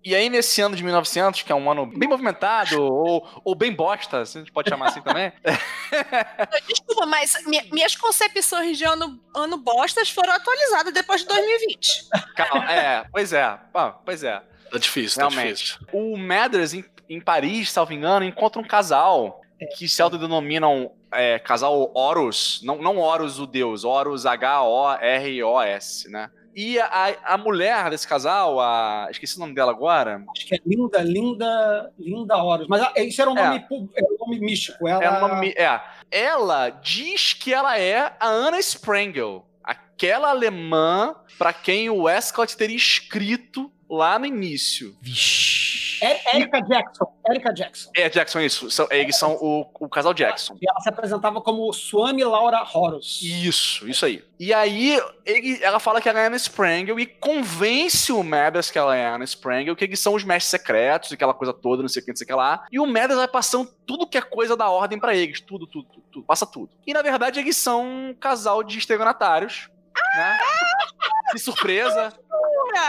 E 0.04 0.14
aí, 0.14 0.28
nesse 0.30 0.61
ano 0.61 0.76
de 0.76 0.85
1900, 0.85 1.42
que 1.42 1.50
é 1.50 1.54
um 1.54 1.68
ano 1.68 1.85
bem 1.85 2.09
movimentado, 2.09 2.80
ou, 2.80 3.28
ou 3.45 3.56
bem 3.56 3.73
bosta, 3.73 4.25
se 4.25 4.38
a 4.38 4.40
gente 4.40 4.52
pode 4.52 4.68
chamar 4.71 4.90
assim 4.90 5.00
também, 5.00 5.33
Desculpa, 6.68 7.06
mas 7.06 7.35
mi- 7.45 7.68
minhas 7.73 7.97
concepções 7.97 8.78
de 8.78 8.85
ano, 8.85 9.18
ano 9.35 9.56
bostas 9.56 10.09
foram 10.09 10.33
atualizadas 10.33 10.92
depois 10.95 11.23
de 11.23 11.26
2020. 11.26 12.09
calma, 12.37 12.73
é, 12.73 13.04
pois 13.11 13.33
é, 13.33 13.42
ah, 13.75 13.95
pois 14.04 14.23
é. 14.23 14.40
Tá 14.71 14.78
difícil, 14.78 15.21
tá 15.21 15.28
Realmente. 15.28 15.56
difícil. 15.64 15.87
O 15.92 16.16
Mathers, 16.16 16.73
em, 17.08 17.20
Paris, 17.20 17.70
salvo 17.70 17.92
engano, 17.92 18.25
encontra 18.25 18.60
um 18.60 18.66
casal 18.66 19.40
que 19.76 19.88
se 19.88 20.02
autodenominam 20.02 20.92
é, 21.12 21.38
casal 21.38 21.90
Horus, 21.94 22.60
não, 22.62 22.76
não 22.76 22.98
Horus 22.98 23.38
o 23.38 23.46
deus, 23.46 23.84
Horus 23.84 24.26
H-O-R-O-S, 24.26 26.10
né? 26.10 26.30
E 26.54 26.80
a, 26.80 27.14
a 27.22 27.36
mulher 27.36 27.90
desse 27.90 28.08
casal, 28.08 28.58
a. 28.58 29.08
Esqueci 29.10 29.36
o 29.36 29.40
nome 29.40 29.54
dela 29.54 29.70
agora. 29.70 30.25
Acho 30.34 30.46
que 30.46 30.54
é 30.54 30.58
Linda, 30.64 31.02
Linda, 31.02 31.92
Linda 31.98 32.34
Horus. 32.38 32.66
Mas 32.66 32.80
ah, 32.80 32.92
isso 32.96 33.20
era 33.20 33.30
um 33.30 33.36
É. 33.36 33.44
nome, 33.46 33.90
era 33.94 34.06
um 34.06 34.16
nome 34.18 34.40
místico. 34.40 34.88
Ela... 34.88 35.04
É 35.04 35.10
o 35.10 35.28
nome. 35.28 35.54
É. 35.54 35.80
Ela 36.10 36.70
diz 36.70 37.34
que 37.34 37.52
ela 37.52 37.78
é 37.78 38.16
a 38.18 38.26
Anna 38.26 38.58
Sprengel, 38.58 39.44
aquela 39.62 40.30
alemã 40.30 41.14
para 41.36 41.52
quem 41.52 41.90
o 41.90 42.04
Westcott 42.04 42.56
teria 42.56 42.76
escrito 42.76 43.70
lá 43.88 44.18
no 44.18 44.25
início. 44.25 44.96
Vixe. 45.02 45.85
É 46.02 46.36
Erika 46.36 46.60
Jackson. 46.60 47.12
Erika 47.28 47.52
Jackson. 47.52 47.90
É, 47.96 48.08
Jackson, 48.08 48.40
isso. 48.40 48.70
São, 48.70 48.86
eles 48.90 49.16
são 49.16 49.32
o, 49.34 49.66
o 49.80 49.88
casal 49.88 50.12
Jackson. 50.14 50.56
E 50.60 50.68
ela 50.68 50.80
se 50.80 50.88
apresentava 50.88 51.40
como 51.40 51.72
Swami 51.72 52.22
Laura 52.24 52.62
Horus. 52.72 53.20
Isso, 53.22 53.88
isso 53.88 54.04
aí. 54.06 54.24
E 54.38 54.52
aí, 54.52 55.00
ele- 55.24 55.62
ela 55.62 55.80
fala 55.80 56.00
que 56.00 56.08
ela 56.08 56.20
é 56.20 56.26
Anna 56.26 56.36
Sprengel 56.36 57.00
e 57.00 57.06
convence 57.06 58.12
o 58.12 58.22
Mathers 58.22 58.70
que 58.70 58.78
ela 58.78 58.94
é 58.96 59.06
Anna 59.06 59.24
Sprengel, 59.24 59.74
que 59.74 59.84
eles 59.84 59.98
são 59.98 60.14
os 60.14 60.24
mestres 60.24 60.50
secretos 60.50 61.10
e 61.10 61.14
aquela 61.14 61.32
coisa 61.34 61.52
toda, 61.52 61.82
não 61.82 61.88
sei 61.88 62.02
o 62.02 62.04
que, 62.04 62.10
não 62.12 62.16
sei 62.16 62.24
o 62.24 62.28
que 62.28 62.34
lá. 62.34 62.66
E 62.70 62.78
o 62.78 62.86
Mathers 62.86 63.16
vai 63.16 63.28
passando 63.28 63.70
tudo 63.86 64.06
que 64.06 64.18
é 64.18 64.22
coisa 64.22 64.56
da 64.56 64.68
ordem 64.68 64.98
pra 64.98 65.14
eles. 65.14 65.40
Tudo, 65.40 65.66
tudo, 65.66 65.88
tudo, 65.88 66.04
tudo. 66.12 66.26
Passa 66.26 66.46
tudo. 66.46 66.70
E 66.86 66.92
na 66.92 67.02
verdade, 67.02 67.40
eles 67.40 67.56
são 67.56 67.84
um 67.84 68.14
casal 68.14 68.62
de 68.62 68.78
estelionatários, 68.78 69.70
né? 70.16 70.38
Que 71.33 71.38
surpresa, 71.38 72.12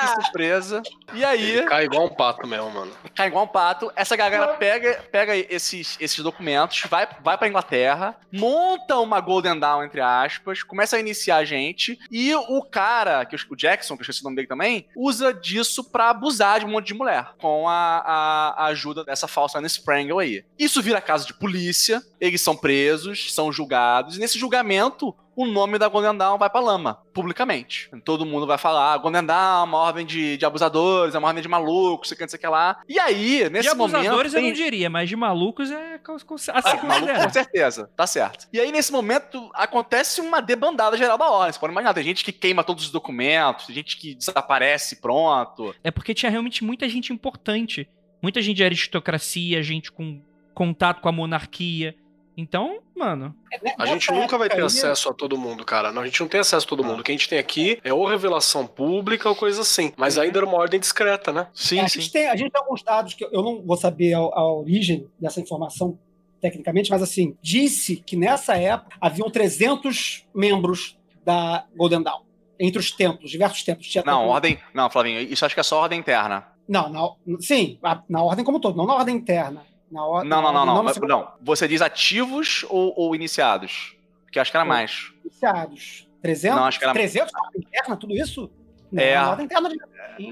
que 0.02 0.24
surpresa. 0.24 0.84
E 1.14 1.24
aí, 1.24 1.64
Cai 1.66 1.86
igual 1.86 2.06
um 2.06 2.10
pato 2.14 2.46
mesmo, 2.48 2.70
mano. 2.70 2.92
cai 3.16 3.28
igual 3.28 3.46
um 3.46 3.48
pato. 3.48 3.92
Essa 3.96 4.16
galera 4.16 4.48
pega, 4.56 5.04
pega 5.12 5.36
esses, 5.36 5.98
esses 6.00 6.20
documentos, 6.24 6.84
vai, 6.90 7.08
vai 7.22 7.38
pra 7.38 7.48
Inglaterra, 7.48 8.16
monta 8.32 8.98
uma 8.98 9.20
Golden 9.20 9.58
Dawn, 9.60 9.84
entre 9.84 10.02
aspas, 10.02 10.62
começa 10.64 10.98
a 10.98 11.00
iniciar 11.00 11.38
a 11.38 11.46
gente, 11.46 11.98
e 12.12 12.34
o 12.36 12.62
cara, 12.64 13.26
que 13.26 13.36
eu- 13.36 13.40
o 13.50 13.56
Jackson, 13.56 13.96
que 13.96 14.02
eu 14.02 14.04
esqueci 14.04 14.22
o 14.22 14.24
nome 14.26 14.36
dele 14.36 14.48
também, 14.48 14.88
usa 14.96 15.34
disso 15.34 15.84
pra 15.90 16.10
abusar 16.10 16.60
de 16.60 16.66
um 16.66 16.70
monte 16.70 16.88
de 16.88 16.94
mulher, 16.94 17.30
com 17.40 17.68
a, 17.68 17.74
a- 18.06 18.56
a 18.58 18.66
ajuda 18.66 19.04
dessa 19.04 19.28
falsa 19.28 19.58
Anne 19.60 19.68
Sprangel 19.68 20.20
aí. 20.20 20.44
Isso 20.60 20.82
vira 20.82 21.02
caso 21.02 21.26
de 21.26 21.34
polícia, 21.34 22.02
eles 22.20 22.42
são 22.42 22.56
presos, 22.56 23.34
são 23.34 23.52
julgados, 23.52 24.18
e 24.18 24.20
nesse 24.20 24.38
julgamento, 24.38 25.16
o 25.38 25.46
nome 25.46 25.78
da 25.78 25.88
Golden 25.88 26.18
Dawn 26.18 26.40
vai 26.40 26.50
pra 26.50 26.60
lama, 26.60 26.98
publicamente. 27.14 27.92
Todo 28.04 28.26
mundo 28.26 28.48
vai 28.48 28.58
falar, 28.58 28.94
"Ah, 28.94 28.98
Golden 28.98 29.24
Dawn 29.24 29.62
é 29.62 29.64
uma 29.66 29.78
ordem 29.78 30.04
de, 30.04 30.36
de 30.36 30.44
abusadores, 30.44 31.14
é 31.14 31.20
uma 31.20 31.28
ordem 31.28 31.44
de 31.44 31.48
malucos, 31.48 32.10
sei 32.10 32.16
o 32.16 32.18
que, 32.18 32.24
não 32.24 32.30
sei 32.30 32.38
o 32.38 32.40
que 32.40 32.48
lá. 32.48 32.82
E 32.90 33.00
aí, 33.00 33.48
nesse 33.52 33.64
de 33.64 33.70
abusadores 33.70 34.34
momento... 34.34 34.36
eu 34.36 34.42
não 34.42 34.52
diria, 34.52 34.90
mas 34.90 35.08
de 35.08 35.16
malucos 35.16 35.70
é 35.70 36.02
a 36.04 36.38
se 36.40 36.50
ah, 36.50 36.84
maluco, 36.84 37.14
com 37.14 37.30
certeza, 37.30 37.88
tá 37.96 38.08
certo. 38.08 38.48
E 38.52 38.60
aí, 38.60 38.72
nesse 38.72 38.92
momento, 38.92 39.48
acontece 39.54 40.22
uma 40.22 40.42
debandada 40.42 40.98
geral 40.98 41.20
da 41.20 41.30
ordem. 41.30 41.54
Você 41.54 41.60
pode 41.60 41.72
imaginar, 41.72 41.94
tem 41.94 42.04
gente 42.04 42.26
que 42.26 42.32
queima 42.32 42.64
todos 42.64 42.86
os 42.86 42.92
documentos, 42.92 43.68
tem 43.68 43.76
gente 43.76 43.96
que 43.96 44.16
desaparece 44.16 44.96
pronto. 44.96 45.76
É 45.84 45.92
porque 45.92 46.16
tinha 46.16 46.32
realmente 46.32 46.64
muita 46.64 46.90
gente 46.90 47.14
importante. 47.14 47.88
Muita 48.24 48.42
gente 48.42 48.58
de 48.58 48.64
aristocracia, 48.64 49.62
gente 49.62 49.92
com 49.92 50.20
contato 50.56 51.02
com 51.02 51.10
a 51.10 51.12
monarquia. 51.12 51.96
Então, 52.40 52.80
mano, 52.96 53.36
A 53.80 53.86
gente 53.88 54.12
nunca 54.12 54.38
vai 54.38 54.48
ter 54.48 54.64
acesso 54.64 55.10
a 55.10 55.14
todo 55.14 55.36
mundo, 55.38 55.66
cara. 55.66 55.92
Não, 55.92 56.04
a 56.04 56.06
gente 56.06 56.22
não 56.22 56.28
tem 56.28 56.40
acesso 56.40 56.66
a 56.66 56.70
todo 56.70 56.84
mundo. 56.84 57.00
O 57.00 57.04
que 57.04 57.12
a 57.12 57.16
gente 57.16 57.28
tem 57.28 57.40
aqui 57.40 57.80
é 57.84 57.92
ou 57.92 58.06
revelação 58.06 58.68
pública 58.68 59.28
ou 59.28 59.36
coisa 59.36 59.62
assim. 59.62 59.92
Mas 59.98 60.20
ainda 60.20 60.38
era 60.38 60.46
uma 60.46 60.58
ordem 60.58 60.80
discreta, 60.80 61.34
né? 61.34 61.48
Sim, 61.54 61.80
É, 61.80 61.82
a, 61.82 61.88
gente 61.88 62.12
tem, 62.12 62.30
a 62.30 62.36
gente 62.36 62.52
tem 62.52 62.62
alguns 62.62 62.84
dados 62.84 63.16
que 63.16 63.24
eu 63.26 63.42
não 63.42 63.64
vou 63.66 63.76
saber 63.76 64.14
a, 64.14 64.20
a 64.20 64.54
origem 64.54 65.08
dessa 65.20 65.42
informação 65.42 65.98
tecnicamente, 66.40 66.92
mas 66.92 67.02
assim, 67.02 67.36
disse 67.42 67.96
que 67.96 68.16
nessa 68.16 68.56
época 68.56 68.96
haviam 69.02 69.30
300 69.32 70.28
membros 70.36 70.96
da 71.26 71.66
Golden 71.76 72.04
Dawn. 72.04 72.22
Entre 72.60 72.80
os 72.80 72.92
templos, 72.92 73.32
diversos 73.32 73.64
templos. 73.64 73.88
Tinha 73.88 74.04
Não, 74.06 74.20
templo- 74.20 74.32
ordem. 74.34 74.60
Não, 74.74 74.90
Flavinho, 74.90 75.20
isso 75.22 75.44
acho 75.46 75.56
que 75.56 75.60
é 75.60 75.64
só 75.64 75.82
ordem 75.82 76.00
interna. 76.00 76.48
Não, 76.70 76.90
na- 76.90 77.40
sim, 77.40 77.80
a- 77.84 78.04
na 78.08 78.22
ordem 78.22 78.46
como 78.46 78.60
todo, 78.60 78.76
não 78.78 78.86
na 78.86 78.96
ordem 78.96 79.16
interna. 79.16 79.66
Na 79.92 80.06
or- 80.06 80.24
Não, 80.24 80.42
não, 80.42 80.52
não, 80.52 80.60
ordem- 80.62 80.76
não. 80.76 80.84
Mas, 80.84 80.94
segunda- 80.96 81.14
não. 81.16 81.32
Você 81.42 81.68
diz 81.68 81.82
ativos 81.82 82.66
ou, 82.70 82.94
ou 82.98 83.16
iniciados? 83.16 83.96
Porque 84.26 84.40
acho 84.40 84.52
que 84.52 84.58
era 84.58 84.66
mais. 84.66 85.12
Iniciados. 85.24 86.08
300? 86.22 86.58
Não, 86.58 86.66
acho 86.66 86.80
que 86.80 86.86
era- 86.86 86.94
300 86.94 87.32
na 87.34 87.40
ordem 87.42 87.62
interna, 87.62 87.96
tudo 87.98 88.14
isso? 88.14 88.52
Não, 88.92 89.02
É. 89.04 89.44
interna. 89.44 89.70
de- 89.70 89.78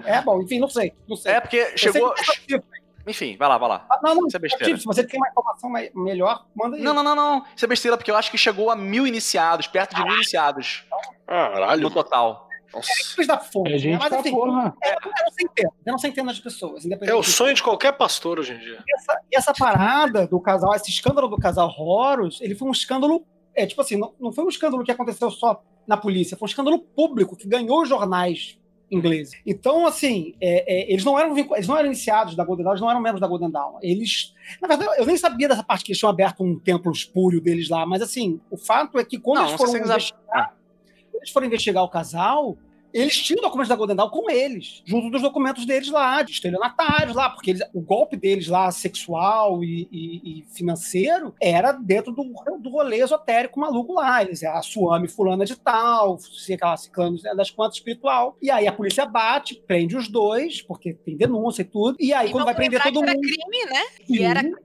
É, 0.06 0.22
bom, 0.22 0.42
enfim, 0.42 0.60
não 0.60 0.68
sei. 0.68 0.94
Não 1.08 1.16
sei. 1.16 1.34
É 1.34 1.40
porque 1.42 1.58
Eu 1.58 1.78
chegou. 1.78 2.14
é. 2.14 2.60
Enfim, 3.08 3.38
vai 3.38 3.48
lá, 3.48 3.58
vai 3.60 3.70
lá. 3.70 3.86
Ah, 3.90 4.00
Não, 4.02 4.16
não, 4.16 4.28
Isso 4.28 4.36
é 4.36 4.40
besteira. 4.40 4.66
ativo. 4.66 4.80
Se 4.80 4.86
você 4.86 5.06
tem 5.06 5.20
uma 5.20 5.30
informação 5.30 5.70
me- 5.70 5.92
melhor, 5.94 6.48
manda 6.56 6.76
aí. 6.76 6.82
Não, 6.82 6.92
não, 6.94 7.04
não, 7.04 7.16
não. 7.16 7.46
Isso 7.56 7.64
é 7.64 7.68
besteira, 7.68 7.96
porque 7.96 8.10
eu 8.10 8.16
acho 8.16 8.32
que 8.32 8.38
chegou 8.38 8.72
a 8.72 8.76
mil 8.76 9.06
iniciados, 9.06 9.68
perto 9.68 9.96
de 9.96 10.04
mil 10.04 10.16
iniciados 10.16 10.84
Caralho. 11.28 11.82
no 11.84 11.92
total. 11.92 12.48
Nossa. 12.74 13.26
Da 13.26 13.40
fonte, 13.40 13.70
É 13.70 13.72
né? 13.74 13.78
gente 13.78 13.98
Mas 14.00 14.10
pra 14.10 14.20
enfim, 14.20 14.32
porra. 14.32 14.76
é, 14.84 14.90
eram 14.90 15.32
centenas, 15.32 15.74
eram 15.86 15.98
centenas 15.98 16.36
de 16.36 16.42
pessoas. 16.42 16.86
É 17.02 17.14
o 17.16 17.24
sonho 17.24 17.54
de 17.54 17.64
qualquer 17.64 17.94
pastor 17.94 18.40
hoje 18.40 18.54
em 18.54 18.60
dia. 18.60 18.84
essa, 18.96 19.20
e 19.32 19.36
essa 19.38 19.54
parada 19.54 20.28
do 20.28 20.40
casal, 20.40 20.74
esse 20.76 20.90
escândalo 20.90 21.28
do 21.28 21.38
casal 21.38 21.70
Horus, 21.78 22.40
ele 22.42 22.56
foi 22.56 22.68
um 22.68 22.72
escândalo. 22.72 23.26
É, 23.54 23.66
tipo 23.66 23.80
assim, 23.82 23.96
não, 23.98 24.14
não 24.20 24.32
foi 24.34 24.44
um 24.44 24.50
escândalo 24.50 24.84
que 24.84 24.92
aconteceu 24.92 25.32
só 25.32 25.64
na 25.88 25.96
polícia, 25.96 26.36
foi 26.36 26.46
um 26.46 26.50
escândalo 26.50 26.80
público 26.80 27.36
que 27.38 27.48
ganhou 27.48 27.84
os 27.84 27.90
jornais 27.90 28.58
ingleses. 28.92 29.34
Então, 29.46 29.88
assim, 29.88 30.36
é, 30.40 30.74
é, 30.82 30.92
eles, 30.92 31.04
não 31.04 31.18
eram, 31.18 31.36
eles 31.38 31.68
não 31.68 31.76
eram 31.78 31.88
iniciados 31.88 32.36
da 32.36 32.44
Golden 32.46 32.64
Dawn, 32.66 32.74
eles 32.74 32.82
não 32.82 32.90
eram 32.90 33.02
membros 33.02 33.22
da 33.22 33.28
Golden 33.28 33.50
Dawn. 33.50 33.80
Eles. 33.82 34.34
Na 34.62 34.68
verdade, 34.68 35.00
eu 35.00 35.06
nem 35.06 35.18
sabia 35.18 35.48
dessa 35.48 35.64
parte 35.64 35.84
que 35.84 35.92
eles 35.92 36.00
tinham 36.00 36.10
aberto 36.10 36.44
um 36.44 36.60
templo 36.60 36.92
espúrio 36.92 37.42
deles 37.42 37.70
lá, 37.70 37.86
mas 37.86 38.02
assim, 38.02 38.40
o 38.52 38.58
fato 38.58 39.00
é 39.00 39.04
que 39.06 39.18
quando 39.18 39.38
Não, 39.40 39.48
eles 39.48 39.58
foram 39.58 39.76
investigar, 39.78 40.56
quando 41.16 41.22
eles 41.22 41.32
foram 41.32 41.48
investigar 41.48 41.84
o 41.84 41.90
casal, 41.90 42.58
eles 42.94 43.18
tinham 43.22 43.42
documentos 43.42 43.68
da 43.68 43.76
Golden 43.76 43.96
Dawn 43.98 44.10
com 44.10 44.30
eles, 44.30 44.82
junto 44.86 45.10
dos 45.10 45.22
documentos 45.22 45.66
deles 45.66 45.90
lá, 45.90 46.22
de 46.22 46.32
estelionatários 46.32 47.14
lá, 47.14 47.30
porque 47.30 47.50
eles- 47.50 47.64
o 47.74 47.82
golpe 47.82 48.16
deles 48.16 48.48
lá, 48.48 48.72
sexual 48.72 49.62
e, 49.66 49.86
e- 49.92 50.40
e 50.40 50.46
financeiro, 50.56 51.34
era 51.42 51.74
dentro 51.74 52.14
do, 52.14 52.24
do 52.58 52.70
rolê 52.70 53.02
esotérico 53.04 53.60
maluco 53.60 53.92
lá. 53.96 54.22
Eles 54.24 54.44
é 54.44 54.48
a 54.48 54.62
Suame 54.62 55.10
fulana 55.10 55.44
de 55.44 55.58
tal, 55.58 56.18
aquela 56.54 56.78
ciclano 56.78 57.18
das 57.36 57.52
quantas 57.52 57.76
espiritual. 57.78 58.38
E 58.42 58.50
aí 58.50 58.66
a 58.66 58.72
polícia 58.72 59.06
bate, 59.06 59.56
prende 59.68 59.98
os 59.98 60.08
dois, 60.08 60.62
porque 60.62 60.94
tem 60.94 61.18
denúncia 61.18 61.64
e 61.64 61.66
tudo. 61.66 61.98
E 62.00 62.14
aí, 62.14 62.30
E 62.30 62.32
quando 62.32 62.46
vai 62.46 62.56
prender 62.56 62.82
todo 62.82 62.94
que 62.94 63.04
era 63.04 63.14
mundo. 63.14 63.22
crime, 63.28 63.66
né? 63.74 63.84
E 64.08 64.24
era 64.24 64.40
crime. 64.40 64.56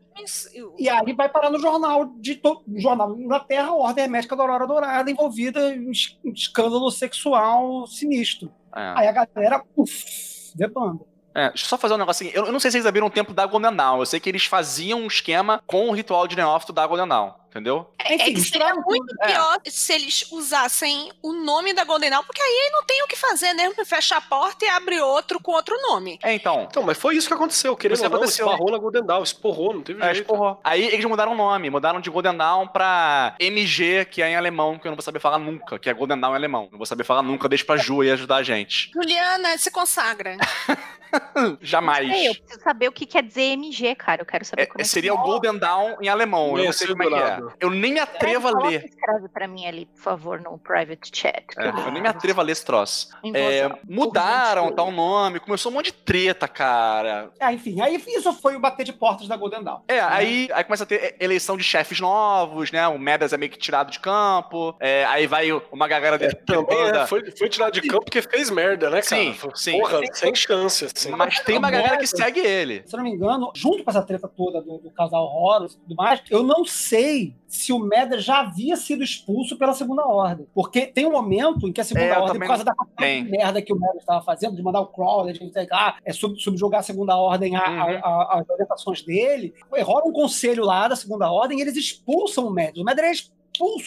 E 0.79 0.89
aí 0.89 1.13
vai 1.13 1.29
parar 1.29 1.51
no 1.51 1.59
jornal 1.59 2.07
de 2.19 2.37
to... 2.37 2.63
jornal 2.77 3.19
Inglaterra, 3.19 3.73
Ordem 3.73 4.05
Hermética 4.05 4.37
da 4.37 4.43
Aurora 4.43 4.67
Dourada, 4.67 5.11
envolvida 5.11 5.75
em 5.75 5.91
escândalo 5.91 6.91
sexual 6.91 7.87
sinistro. 7.87 8.53
É. 8.75 8.95
Aí 8.97 9.09
a 9.09 9.13
galera, 9.13 9.65
uff, 9.77 10.53
debanda. 10.55 11.10
É, 11.35 11.49
deixa 11.51 11.65
eu 11.65 11.69
só 11.69 11.79
fazer 11.79 11.95
um 11.95 11.99
negocinho. 11.99 12.31
Eu, 12.35 12.47
eu 12.47 12.53
não 12.53 12.59
sei 12.61 12.71
se 12.71 12.77
eles 12.77 12.87
abriram 12.87 13.07
o 13.07 13.11
tempo 13.11 13.33
da 13.33 13.47
Golden 13.47 13.75
Dawn. 13.75 14.01
Eu 14.01 14.07
sei 14.07 14.19
que 14.21 14.29
eles 14.29 14.45
faziam 14.47 15.01
um 15.01 15.07
esquema 15.07 15.63
com 15.67 15.89
o 15.89 15.93
ritual 15.93 16.27
de 16.27 16.35
neófito 16.37 16.73
da 16.73 16.87
Golden 16.87 17.07
Dawn. 17.09 17.33
Entendeu? 17.51 17.91
É, 17.99 18.15
é 18.15 18.19
que 18.33 18.41
seria 18.41 18.73
muito 18.77 19.13
É. 19.23 19.27
pior 19.27 19.59
se 19.67 19.93
eles 19.93 20.25
usassem 20.31 21.11
o 21.21 21.33
nome 21.33 21.75
da 21.75 21.83
Golden 21.83 22.09
Dawn, 22.09 22.23
porque 22.23 22.41
aí 22.41 22.71
não 22.73 22.85
tem 22.85 23.03
o 23.03 23.09
que 23.09 23.17
fazer, 23.17 23.53
né? 23.55 23.69
Fecha 23.85 24.17
a 24.17 24.21
porta 24.21 24.65
e 24.65 24.69
abre 24.69 25.01
outro 25.01 25.41
com 25.41 25.51
outro 25.51 25.77
nome. 25.83 26.17
É, 26.23 26.33
então. 26.33 26.69
Então, 26.71 26.85
mas 26.85 26.97
foi 26.97 27.17
isso 27.17 27.27
que 27.27 27.35
aconteceu. 27.35 27.77
Querendo 27.77 27.97
Isso 27.97 28.05
ou 28.05 28.11
não, 28.11 28.17
aconteceu. 28.19 28.47
esbarrou 28.47 28.71
na 28.71 28.79
Golden 28.79 29.05
Dawn, 29.05 29.23
esporrou, 29.25 29.75
não 29.75 29.83
teve 29.83 30.01
É, 30.01 30.15
jeito. 30.15 30.21
esporrou. 30.21 30.61
Aí 30.63 30.85
eles 30.85 31.05
mudaram 31.05 31.33
o 31.33 31.37
nome, 31.37 31.69
mudaram 31.71 32.01
de 32.01 32.09
Golden 32.09 32.37
Dawn 32.37 32.69
pra 32.69 33.35
MG, 33.41 34.05
que 34.05 34.23
é 34.23 34.29
em 34.31 34.37
alemão, 34.37 34.79
que 34.79 34.87
eu 34.87 34.91
não 34.91 34.97
vou 34.97 35.03
saber 35.03 35.19
falar 35.19 35.39
nunca, 35.41 35.77
que 35.77 35.91
é 35.91 35.93
Golden 35.93 36.21
Dawn 36.21 36.33
em 36.33 36.37
alemão. 36.37 36.69
Não 36.71 36.79
vou 36.79 36.87
saber 36.87 37.03
falar 37.03 37.23
nunca, 37.23 37.49
deixa 37.49 37.65
pra 37.65 37.77
Ju 37.77 38.01
aí 38.03 38.13
ajudar 38.13 38.37
a 38.37 38.43
gente. 38.45 38.93
Juliana, 38.95 39.59
se 39.59 39.73
consagra. 39.73 40.37
Jamais. 41.61 42.09
Ei, 42.11 42.29
eu 42.29 42.35
preciso 42.35 42.61
saber 42.63 42.89
o 42.89 42.93
que 42.93 43.07
quer 43.07 43.23
dizer 43.23 43.43
MG, 43.53 43.95
cara. 43.95 44.23
Eu 44.23 44.27
quero 44.27 44.45
saber 44.45 44.63
É, 44.63 44.67
como 44.67 44.81
é 44.81 44.83
que 44.83 44.89
seria 44.89 45.15
o 45.15 45.19
Golden 45.23 45.59
Dawn 45.59 45.97
em 46.01 46.09
alemão. 46.09 46.57
Eu 46.59 46.65
não 46.67 46.73
sei 46.73 46.89
como 46.89 47.03
é 47.03 47.07
que 47.09 47.15
é. 47.15 47.41
Eu 47.61 47.71
nem 47.71 47.93
me 47.93 48.01
atrevo 48.01 48.49
a 48.49 48.63
ler. 48.69 48.85
Escreve 48.87 49.29
pra 49.29 49.47
mim 49.49 49.67
ali, 49.67 49.87
por 49.87 50.01
favor, 50.01 50.41
no 50.41 50.59
private 50.59 51.11
chat. 51.13 51.45
É, 51.59 51.69
eu 51.69 51.93
nem 51.93 52.03
me 52.03 52.09
atrevo 52.09 52.41
a 52.41 52.45
ler 52.45 52.53
esse 52.53 52.65
troço. 52.65 53.09
É, 53.35 53.69
mudaram 53.89 54.73
tal 54.73 54.91
nome, 54.91 55.41
começou 55.41 55.71
um 55.71 55.75
monte 55.75 55.87
de 55.87 55.93
treta, 55.93 56.47
cara. 56.49 57.31
Ah, 57.41 57.53
enfim, 57.53 57.81
aí 57.81 58.03
isso 58.09 58.33
foi 58.35 58.57
o 58.57 58.61
bater 58.61 58.85
de 58.85 58.93
portas 58.93 59.29
da 59.29 59.37
Golden 59.37 59.63
Dawn. 59.63 59.81
É, 59.89 60.01
aí, 60.01 60.49
aí 60.53 60.65
começa 60.65 60.85
a 60.85 60.87
ter 60.87 61.17
eleição 61.21 61.57
de 61.57 61.63
chefes 61.65 62.01
novos, 62.01 62.71
né? 62.71 62.87
O 62.89 62.99
Medas 62.99 63.33
é 63.33 63.37
meio 63.37 63.51
que 63.51 63.59
tirado 63.59 63.91
de 63.91 63.99
campo. 64.01 64.75
é, 64.81 65.05
aí 65.07 65.27
vai 65.27 65.51
uma 65.73 65.89
galera 65.89 66.19
de 66.19 66.35
Também 66.35 66.65
banda. 66.77 67.01
é, 67.03 67.07
foi, 67.07 67.31
foi 67.33 67.49
tirado 67.49 67.73
de 67.73 67.83
campo 67.83 68.05
porque 68.05 68.23
fez 68.23 68.51
merda, 68.51 68.89
né, 68.91 69.03
cara? 69.03 69.23
Sim, 69.23 69.37
sim. 69.55 69.79
Porra, 69.79 70.01
sem 70.13 70.35
chance. 70.35 70.87
Sim. 71.01 71.11
Mas 71.17 71.41
tem 71.41 71.57
uma 71.59 71.71
galera 71.71 71.97
que 71.99 72.07
segue 72.07 72.41
ele. 72.41 72.83
Se 72.87 72.95
eu 72.95 72.99
não 72.99 73.05
me 73.05 73.13
engano, 73.13 73.51
junto 73.55 73.83
com 73.83 73.91
essa 73.91 74.03
treta 74.03 74.29
toda 74.29 74.61
do, 74.61 74.79
do 74.79 74.91
casal 74.91 75.25
Horus 75.27 75.75
e 75.75 75.79
tudo 75.79 75.95
mais, 75.95 76.23
eu 76.31 76.43
não 76.43 76.65
sei 76.65 77.35
se 77.47 77.73
o 77.73 77.79
Meder 77.79 78.21
já 78.21 78.41
havia 78.41 78.77
sido 78.77 79.03
expulso 79.03 79.57
pela 79.57 79.73
Segunda 79.73 80.07
Ordem. 80.07 80.47
Porque 80.55 80.87
tem 80.87 81.07
um 81.07 81.13
momento 81.13 81.67
em 81.69 81.73
que 81.73 81.81
a 81.81 81.85
Segunda 81.85 82.07
É, 82.07 82.19
Ordem, 82.19 82.39
por 82.41 82.47
causa 82.47 82.65
da 82.65 82.75
merda 82.99 83.61
que 83.63 83.73
o 83.73 83.77
Meder 83.79 83.97
estava 83.97 84.23
fazendo, 84.23 84.55
de 84.57 84.63
mandar 84.63 84.81
o 84.81 84.87
Crawler, 84.87 85.33
de 85.37 85.53
sei 85.53 85.67
lá, 85.71 85.97
é, 86.05 86.13
sub, 86.13 86.41
subjugar 86.41 86.81
a 86.81 86.83
Segunda 86.83 87.17
Ordem 87.17 87.57
a- 87.57 87.61
Uhum. 87.71 88.01
às 88.41 88.49
orientações 88.51 89.03
dele, 89.03 89.53
rola 89.83 90.05
um 90.07 90.13
conselho 90.13 90.65
lá 90.65 90.87
da 90.89 90.97
Segunda 90.97 91.31
Ordem 91.31 91.59
e 91.59 91.63
eles 91.63 91.77
expulsam 91.77 92.47
o 92.47 92.51
Meder. 92.51 92.83
O 92.83 92.85
Meder 92.85 93.05
é 93.07 93.11
expulso 93.13 93.40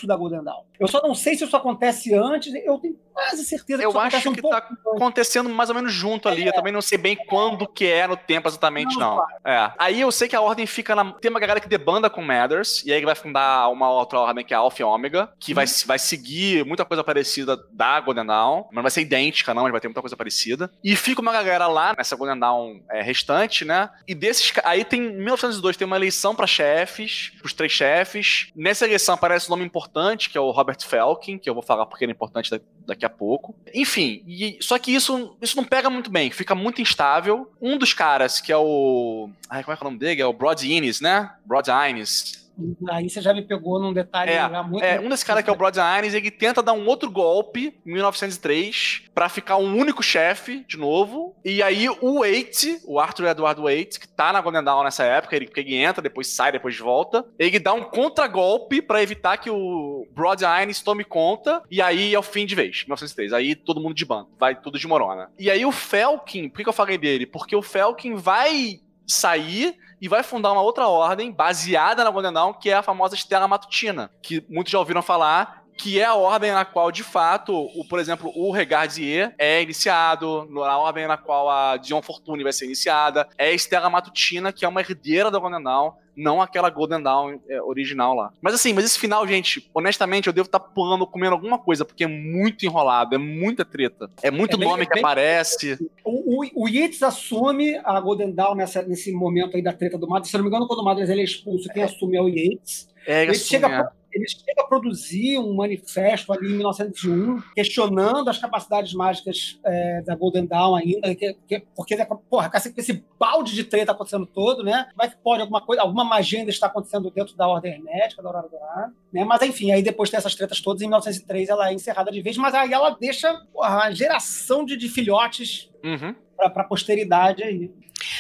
da 0.05 0.15
Golden 0.15 0.43
Dawn. 0.43 0.63
Eu 0.79 0.87
só 0.87 1.01
não 1.01 1.15
sei 1.15 1.35
se 1.35 1.43
isso 1.43 1.55
acontece 1.55 2.13
antes, 2.13 2.53
eu 2.53 2.77
tenho 2.77 2.97
quase 3.13 3.45
certeza 3.45 3.79
que 3.79 3.85
Eu 3.85 3.89
isso 3.89 3.97
acontece 3.99 4.17
acho 4.17 4.29
um 4.29 4.33
que 4.33 4.41
pouco 4.41 4.57
tá 4.57 4.67
acontecendo 4.95 5.49
mais 5.49 5.69
ou 5.69 5.75
menos 5.75 5.93
junto 5.93 6.27
ali. 6.27 6.45
Eu 6.45 6.53
também 6.53 6.73
não 6.73 6.81
sei 6.81 6.97
bem 6.97 7.15
quando 7.15 7.67
que 7.67 7.85
é 7.85 8.07
no 8.07 8.17
tempo 8.17 8.47
exatamente, 8.47 8.97
Não, 8.97 9.17
não. 9.17 9.25
É. 9.45 9.71
Aí 9.77 10.01
eu 10.01 10.11
sei 10.11 10.27
que 10.27 10.35
a 10.35 10.41
ordem 10.41 10.65
fica 10.65 10.95
na. 10.95 11.13
Tem 11.13 11.29
uma 11.29 11.39
galera 11.39 11.59
que 11.59 11.67
debanda 11.67 12.09
com 12.09 12.21
Matters, 12.21 12.83
e 12.85 12.91
aí 12.91 13.03
vai 13.03 13.15
fundar 13.15 13.69
uma 13.69 13.89
outra 13.89 14.19
ordem 14.19 14.43
que 14.43 14.53
é 14.53 14.57
a 14.57 14.59
Alpha 14.59 14.81
e 14.81 14.85
Omega, 14.85 15.29
que 15.39 15.53
vai, 15.53 15.65
vai 15.85 15.99
seguir 15.99 16.65
muita 16.65 16.85
coisa 16.85 17.03
parecida 17.03 17.57
da 17.71 17.99
Golden 17.99 18.25
Dawn, 18.25 18.63
mas 18.65 18.75
não 18.75 18.81
vai 18.81 18.91
ser 18.91 19.01
idêntica, 19.01 19.53
não, 19.53 19.63
mas 19.63 19.71
vai 19.71 19.81
ter 19.81 19.87
muita 19.87 20.01
coisa 20.01 20.17
parecida. 20.17 20.71
E 20.83 20.95
fica 20.95 21.21
uma 21.21 21.31
galera 21.31 21.67
lá 21.67 21.93
nessa 21.97 22.15
Golden 22.15 22.39
Dawn 22.39 22.79
é, 22.89 23.01
restante, 23.01 23.63
né? 23.63 23.89
E 24.07 24.15
desses. 24.15 24.51
Aí 24.63 24.83
tem. 24.83 25.03
Em 25.03 25.17
1902 25.17 25.77
tem 25.77 25.85
uma 25.85 25.95
eleição 25.95 26.35
pra 26.35 26.47
chefes, 26.47 27.31
pros 27.39 27.53
três 27.53 27.71
chefes. 27.71 28.47
Nessa 28.55 28.85
eleição 28.85 29.15
aparece 29.15 29.47
um 29.47 29.55
nome 29.55 29.62
importante, 29.63 30.29
que 30.29 30.37
é 30.37 30.41
o 30.41 30.51
Robert 30.51 30.77
Felkin, 30.81 31.37
que 31.37 31.49
eu 31.49 31.53
vou 31.53 31.63
falar 31.63 31.85
porque 31.85 32.03
ele 32.05 32.11
é 32.11 32.15
importante 32.15 32.51
da- 32.51 32.59
daqui 32.85 33.05
a 33.05 33.09
pouco. 33.09 33.55
Enfim, 33.73 34.23
e- 34.27 34.57
só 34.61 34.77
que 34.77 34.93
isso, 34.93 35.35
isso 35.41 35.55
não 35.57 35.63
pega 35.63 35.89
muito 35.89 36.09
bem, 36.11 36.29
fica 36.31 36.53
muito 36.53 36.81
instável. 36.81 37.51
Um 37.61 37.77
dos 37.77 37.93
caras, 37.93 38.39
que 38.41 38.51
é 38.51 38.57
o. 38.57 39.29
Ai, 39.49 39.63
como 39.63 39.73
é 39.73 39.77
que 39.77 39.83
é 39.83 39.85
o 39.85 39.89
nome 39.89 39.99
dele? 39.99 40.21
É 40.21 40.25
o 40.25 40.33
Broad 40.33 40.63
Innes, 40.71 40.99
né? 41.01 41.31
Broad 41.45 41.69
Innes. 41.89 42.42
Aí 42.89 43.09
você 43.09 43.21
já 43.21 43.33
me 43.33 43.41
pegou 43.41 43.79
num 43.79 43.93
detalhe 43.93 44.31
É, 44.31 44.35
já 44.35 44.63
muito. 44.63 44.83
É, 44.83 44.99
um 44.99 45.09
desses 45.09 45.23
caras 45.23 45.43
que 45.43 45.49
é 45.49 45.53
o 45.53 45.55
Broad 45.55 45.77
Innes, 45.79 46.13
ele 46.13 46.29
tenta 46.29 46.61
dar 46.61 46.73
um 46.73 46.85
outro 46.87 47.09
golpe 47.09 47.79
em 47.85 47.93
1903 47.93 49.03
pra 49.13 49.29
ficar 49.29 49.57
um 49.57 49.75
único 49.75 50.03
chefe 50.03 50.63
de 50.67 50.77
novo. 50.77 51.35
E 51.43 51.61
aí 51.63 51.89
o 51.89 52.19
Waite, 52.19 52.79
o 52.85 52.99
Arthur 52.99 53.27
Edward 53.27 53.61
Waite, 53.61 53.99
que 53.99 54.07
tá 54.07 54.31
na 54.31 54.41
Golden 54.41 54.63
Dawn 54.63 54.83
nessa 54.83 55.03
época, 55.03 55.35
ele, 55.35 55.45
porque 55.45 55.61
ele 55.61 55.75
entra, 55.75 56.01
depois 56.01 56.27
sai, 56.27 56.51
depois 56.51 56.77
volta, 56.77 57.25
ele 57.37 57.59
dá 57.59 57.73
um 57.73 57.83
contragolpe 57.83 58.81
pra 58.81 59.01
evitar 59.01 59.37
que 59.37 59.49
o 59.49 60.07
Broad 60.11 60.43
Innes 60.43 60.81
tome 60.81 61.03
conta. 61.03 61.61
E 61.69 61.81
aí 61.81 62.13
é 62.13 62.19
o 62.19 62.23
fim 62.23 62.45
de 62.45 62.55
vez, 62.55 62.83
1903. 62.83 63.33
Aí 63.33 63.55
todo 63.55 63.81
mundo 63.81 63.95
de 63.95 64.05
bando, 64.05 64.29
vai 64.39 64.59
tudo 64.59 64.77
de 64.77 64.87
morona. 64.87 65.31
E 65.39 65.49
aí 65.49 65.65
o 65.65 65.71
Felkin, 65.71 66.49
por 66.49 66.57
que 66.57 66.63
que 66.63 66.69
eu 66.69 66.73
falei 66.73 66.97
dele? 66.97 67.25
Porque 67.25 67.55
o 67.55 67.61
Felkin 67.61 68.15
vai 68.15 68.79
sair 69.07 69.77
e 70.01 70.07
vai 70.07 70.21
fundar 70.21 70.51
uma 70.51 70.61
outra 70.61 70.87
ordem 70.87 71.31
baseada 71.31 72.03
na 72.03 72.09
Golden 72.09 72.33
Dawn, 72.33 72.53
que 72.53 72.69
é 72.69 72.73
a 72.73 72.83
famosa 72.83 73.15
Estela 73.15 73.47
Matutina, 73.47 74.11
que 74.21 74.45
muitos 74.49 74.71
já 74.71 74.79
ouviram 74.79 75.01
falar, 75.01 75.62
que 75.77 75.99
é 75.99 76.05
a 76.05 76.15
ordem 76.15 76.51
na 76.51 76.63
qual, 76.65 76.91
de 76.91 77.03
fato, 77.03 77.53
o, 77.53 77.85
por 77.87 77.99
exemplo, 77.99 78.31
o 78.35 78.51
Regardier 78.51 79.33
é 79.37 79.61
iniciado, 79.61 80.47
na 80.49 80.77
ordem 80.77 81.07
na 81.07 81.17
qual 81.17 81.49
a 81.49 81.77
Dion 81.77 82.01
Fortune 82.01 82.43
vai 82.43 82.53
ser 82.53 82.65
iniciada, 82.65 83.27
é 83.37 83.47
a 83.47 83.51
Estela 83.51 83.89
Matutina, 83.89 84.51
que 84.53 84.65
é 84.65 84.67
uma 84.67 84.81
herdeira 84.81 85.29
da 85.31 85.39
Golden 85.39 85.63
Dawn, 85.63 85.91
não 86.15 86.39
aquela 86.41 86.69
Golden 86.69 87.01
Dawn 87.01 87.39
é, 87.49 87.59
original 87.61 88.13
lá. 88.13 88.31
Mas 88.39 88.53
assim, 88.53 88.71
mas 88.71 88.85
esse 88.85 88.99
final, 88.99 89.27
gente, 89.27 89.67
honestamente, 89.73 90.27
eu 90.27 90.33
devo 90.33 90.45
estar 90.45 90.59
pulando, 90.59 91.07
comendo 91.07 91.33
alguma 91.33 91.57
coisa, 91.57 91.83
porque 91.83 92.03
é 92.03 92.07
muito 92.07 92.65
enrolado, 92.65 93.15
é 93.15 93.17
muita 93.17 93.65
treta. 93.65 94.09
É 94.21 94.29
muito 94.29 94.55
É 94.55 94.59
bem- 94.59 94.69
nome 94.69 94.83
é 94.83 94.85
que 94.85 94.93
bem- 94.93 95.01
aparece. 95.03 95.77
O, 96.03 96.43
o, 96.45 96.65
o 96.65 96.69
Yates 96.69 97.01
assume 97.01 97.75
a 97.83 97.99
Golden 97.99 98.31
Dawn 98.31 98.53
nessa, 98.55 98.83
nesse 98.83 99.11
momento 99.11 99.55
aí 99.57 99.63
da 99.63 99.73
treta 99.73 99.97
do 99.97 100.07
Madras. 100.07 100.29
Se 100.29 100.35
eu 100.35 100.39
não 100.39 100.43
me 100.45 100.49
engano, 100.49 100.67
quando 100.67 100.81
o 100.81 100.85
Madras 100.85 101.09
ele 101.09 101.21
é 101.21 101.23
expulso, 101.23 101.67
quem 101.73 101.81
assume 101.81 102.15
é 102.15 102.21
o 102.21 102.27
Yates. 102.29 102.87
É, 103.07 103.23
Ele 103.23 103.31
assume, 103.31 103.45
chega, 103.49 103.67
é. 103.67 103.75
a, 103.75 103.91
ele 104.13 104.27
chega 104.27 104.61
a 104.61 104.67
produzir 104.67 105.37
um 105.39 105.53
manifesto 105.55 106.31
ali 106.33 106.51
em 106.53 106.57
1901, 106.57 107.41
questionando 107.55 108.29
as 108.29 108.37
capacidades 108.37 108.93
mágicas 108.93 109.59
é, 109.65 110.01
da 110.01 110.15
Golden 110.15 110.45
Dawn 110.45 110.75
ainda, 110.75 111.13
que, 111.15 111.33
que- 111.47 111.63
porque, 111.75 111.95
porra, 112.29 112.49
com 112.49 112.57
esse, 112.57 112.73
com 112.73 112.79
esse 112.81 113.03
balde 113.19 113.53
de 113.55 113.63
treta 113.63 113.91
acontecendo 113.91 114.25
todo, 114.25 114.63
né? 114.63 114.87
Como 114.95 115.03
é 115.03 115.09
que 115.09 115.17
pode 115.17 115.41
alguma 115.41 115.61
coisa, 115.61 115.81
alguma 115.81 116.03
magia 116.03 116.39
ainda 116.39 116.51
está 116.51 116.67
acontecendo 116.67 117.09
dentro 117.11 117.35
da 117.35 117.47
Ordem 117.47 117.73
Hermética, 117.73 118.21
da 118.21 118.29
Aurora 118.29 118.47
Dourada, 118.49 118.93
né? 119.11 119.23
Mas 119.23 119.41
enfim, 119.41 119.71
aí 119.71 119.81
depois 119.81 120.09
tem 120.09 120.17
essas 120.17 120.35
tretas 120.35 120.61
todas, 120.61 120.81
em 120.81 120.85
1903 120.85 121.49
ela 121.49 121.69
é 121.69 121.73
encerrada 121.73 122.11
de 122.11 122.21
vez, 122.21 122.37
mas 122.37 122.53
aí 122.53 122.71
ela 122.73 122.91
deixa 122.99 123.33
porra, 123.53 123.75
uma 123.75 123.91
geração 123.91 124.63
de, 124.65 124.75
de 124.77 124.89
filhotes 124.89 125.69
Uhum. 125.83 126.15
para 126.37 126.61
a 126.61 126.63
posteridade 126.63 127.43
aí, 127.43 127.69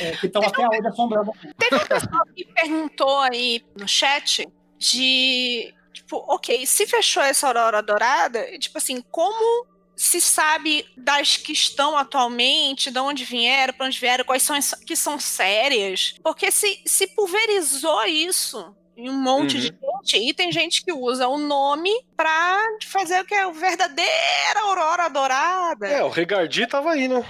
é, 0.01 0.11
que 0.17 0.25
estão 0.25 0.41
até 0.43 0.67
hoje 0.67 0.85
assombrando. 0.85 1.31
Teve 1.57 1.75
um 1.77 1.87
pessoal 1.87 2.25
que 2.35 2.43
perguntou 2.45 3.19
aí 3.19 3.61
no 3.79 3.87
chat 3.87 4.45
de, 4.77 5.73
tipo, 6.03 6.17
ok, 6.27 6.65
se 6.65 6.85
fechou 6.87 7.23
essa 7.23 7.47
Aurora 7.47 7.81
Dourada, 7.81 8.45
tipo 8.59 8.77
assim, 8.77 9.01
como 9.11 9.65
se 9.95 10.19
sabe 10.19 10.85
das 10.97 11.37
que 11.37 11.51
estão 11.53 11.95
atualmente, 11.97 12.89
de 12.91 12.99
onde 12.99 13.23
vieram, 13.25 13.73
para 13.73 13.85
onde 13.85 13.99
vieram, 13.99 14.25
quais 14.25 14.41
são 14.43 14.55
as 14.55 14.73
que 14.73 14.95
são 14.95 15.19
sérias? 15.19 16.15
Porque 16.23 16.51
se, 16.51 16.81
se 16.85 17.07
pulverizou 17.07 18.03
isso 18.05 18.75
em 18.97 19.09
um 19.09 19.13
monte 19.17 19.57
de 19.59 19.67
gente, 19.67 20.17
e 20.29 20.33
tem 20.33 20.51
gente 20.51 20.83
que 20.83 20.91
usa 20.93 21.27
o 21.27 21.37
nome 21.37 21.89
pra 22.15 22.59
fazer 22.87 23.21
o 23.21 23.25
que 23.25 23.33
é 23.33 23.45
o 23.47 23.53
verdadeira 23.53 24.59
Aurora 24.61 25.09
Dourada. 25.09 25.87
É, 25.87 26.03
o 26.03 26.09
Regardi 26.09 26.67
tava 26.67 26.91
aí, 26.91 27.07
né? 27.07 27.23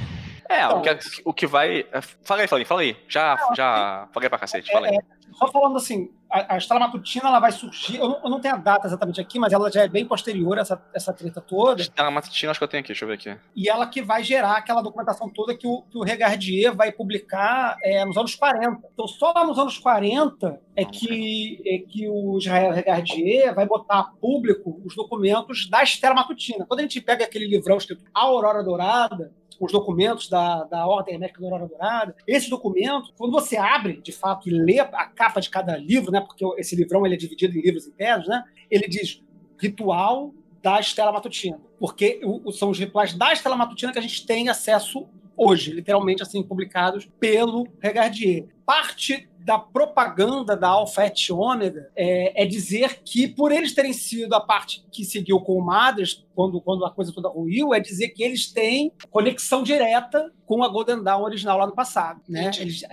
É, 0.49 0.67
o 0.67 0.79
Então- 0.81 0.81
que, 0.97 1.21
o 1.25 1.33
que 1.33 1.47
vai. 1.47 1.85
é, 1.91 2.01
Fala 2.23 2.41
aí, 2.41 2.47
fala 2.47 2.61
aí, 2.61 2.65
fala 2.65 2.81
aí. 2.81 2.97
Já, 3.07 3.37
já 3.55 4.09
falei 4.13 4.29
pra 4.29 4.37
cacete, 4.39 4.71
fala 4.71 4.87
aí. 4.87 4.99
Só 5.37 5.49
falando 5.51 5.77
assim, 5.77 6.11
a, 6.33 6.55
a 6.55 6.57
Estrela 6.57 6.85
Matutina 6.85 7.27
ela 7.27 7.39
vai 7.39 7.51
surgir, 7.51 7.97
eu 7.97 8.09
não, 8.09 8.19
eu 8.23 8.29
não 8.29 8.39
tenho 8.39 8.55
a 8.55 8.57
data 8.57 8.87
exatamente 8.87 9.21
aqui, 9.21 9.37
mas 9.37 9.53
ela 9.53 9.71
já 9.71 9.83
é 9.83 9.87
bem 9.87 10.05
posterior 10.05 10.57
a 10.57 10.61
essa, 10.61 10.83
essa 10.93 11.13
treta 11.13 11.39
toda, 11.39 11.81
Estela 11.81 12.09
Matutina, 12.09 12.51
acho 12.51 12.59
que 12.59 12.63
eu 12.63 12.67
tenho 12.67 12.81
aqui, 12.81 12.87
deixa 12.87 13.05
eu 13.05 13.07
ver 13.07 13.13
aqui. 13.13 13.37
e 13.55 13.69
ela 13.69 13.85
que 13.85 14.01
vai 14.01 14.23
gerar 14.23 14.57
aquela 14.57 14.81
documentação 14.81 15.29
toda 15.29 15.55
que 15.55 15.67
o, 15.67 15.83
que 15.83 15.97
o 15.97 16.03
Regardier 16.03 16.75
vai 16.75 16.91
publicar 16.91 17.77
é, 17.83 18.03
nos 18.03 18.17
anos 18.17 18.33
40. 18.33 18.81
Então, 18.93 19.07
só 19.07 19.31
lá 19.31 19.45
nos 19.45 19.59
anos 19.59 19.77
40 19.77 20.59
é 20.75 20.83
que, 20.83 21.61
é 21.65 21.77
que 21.79 22.09
o 22.09 22.37
Israel 22.37 22.71
Regardier 22.71 23.53
vai 23.53 23.65
botar 23.65 23.99
a 23.99 24.03
público 24.03 24.81
os 24.83 24.95
documentos 24.95 25.69
da 25.69 25.83
Estela 25.83 26.15
Matutina. 26.15 26.65
Quando 26.65 26.79
a 26.79 26.83
gente 26.83 26.99
pega 26.99 27.25
aquele 27.25 27.47
livrão 27.47 27.77
escrito 27.77 28.03
A 28.13 28.21
Aurora 28.21 28.63
Dourada, 28.63 29.31
os 29.59 29.71
documentos 29.71 30.27
da, 30.27 30.63
da 30.63 30.85
Ordem 30.85 31.13
Hermética 31.13 31.41
da 31.41 31.47
Aurora 31.47 31.67
Dourada, 31.67 32.15
esse 32.27 32.49
documento, 32.49 33.13
quando 33.17 33.31
você 33.31 33.57
abre, 33.57 34.01
de 34.01 34.11
fato, 34.11 34.49
e 34.49 34.51
lê 34.51 34.79
a 34.79 34.85
capa 35.05 35.39
de 35.39 35.49
cada 35.49 35.77
livro, 35.77 36.11
né, 36.11 36.22
porque 36.23 36.45
esse 36.57 36.75
livrão 36.75 37.05
ele 37.05 37.15
é 37.15 37.17
dividido 37.17 37.57
em 37.57 37.61
livros 37.61 37.87
internos, 37.87 38.27
né, 38.27 38.43
ele 38.69 38.87
diz 38.87 39.21
ritual 39.59 40.33
da 40.61 40.79
Estela 40.79 41.11
Matutina, 41.11 41.59
porque 41.79 42.21
são 42.53 42.69
os 42.69 42.79
rituais 42.79 43.13
da 43.13 43.33
Estela 43.33 43.55
Matutina 43.55 43.91
que 43.91 43.99
a 43.99 44.01
gente 44.01 44.25
tem 44.25 44.49
acesso 44.49 45.07
hoje, 45.35 45.71
literalmente 45.71 46.21
assim, 46.21 46.41
publicados 46.41 47.09
pelo 47.19 47.67
Regardier. 47.81 48.47
Parte 48.65 49.27
da 49.39 49.59
propaganda 49.59 50.55
da 50.55 50.69
Alpha 50.69 51.05
et 51.05 51.29
Ômega 51.29 51.91
é, 51.95 52.43
é 52.43 52.45
dizer 52.45 53.01
que, 53.03 53.27
por 53.27 53.51
eles 53.51 53.73
terem 53.73 53.91
sido 53.91 54.33
a 54.33 54.39
parte 54.39 54.85
que 54.89 55.03
seguiu 55.03 55.41
com 55.41 55.57
o 55.57 55.65
Madras, 55.65 56.25
quando, 56.33 56.61
quando 56.61 56.85
a 56.85 56.91
coisa 56.91 57.11
toda 57.11 57.27
ruiu, 57.27 57.73
é 57.73 57.79
dizer 57.79 58.09
que 58.09 58.23
eles 58.23 58.51
têm 58.51 58.91
conexão 59.11 59.61
direta 59.61 60.31
com 60.45 60.63
a 60.63 60.69
Golden 60.69 61.03
Dawn 61.03 61.23
original 61.23 61.57
lá 61.57 61.67
no 61.67 61.75
passado. 61.75 62.21
Né? 62.27 62.51
Eles, 62.57 62.83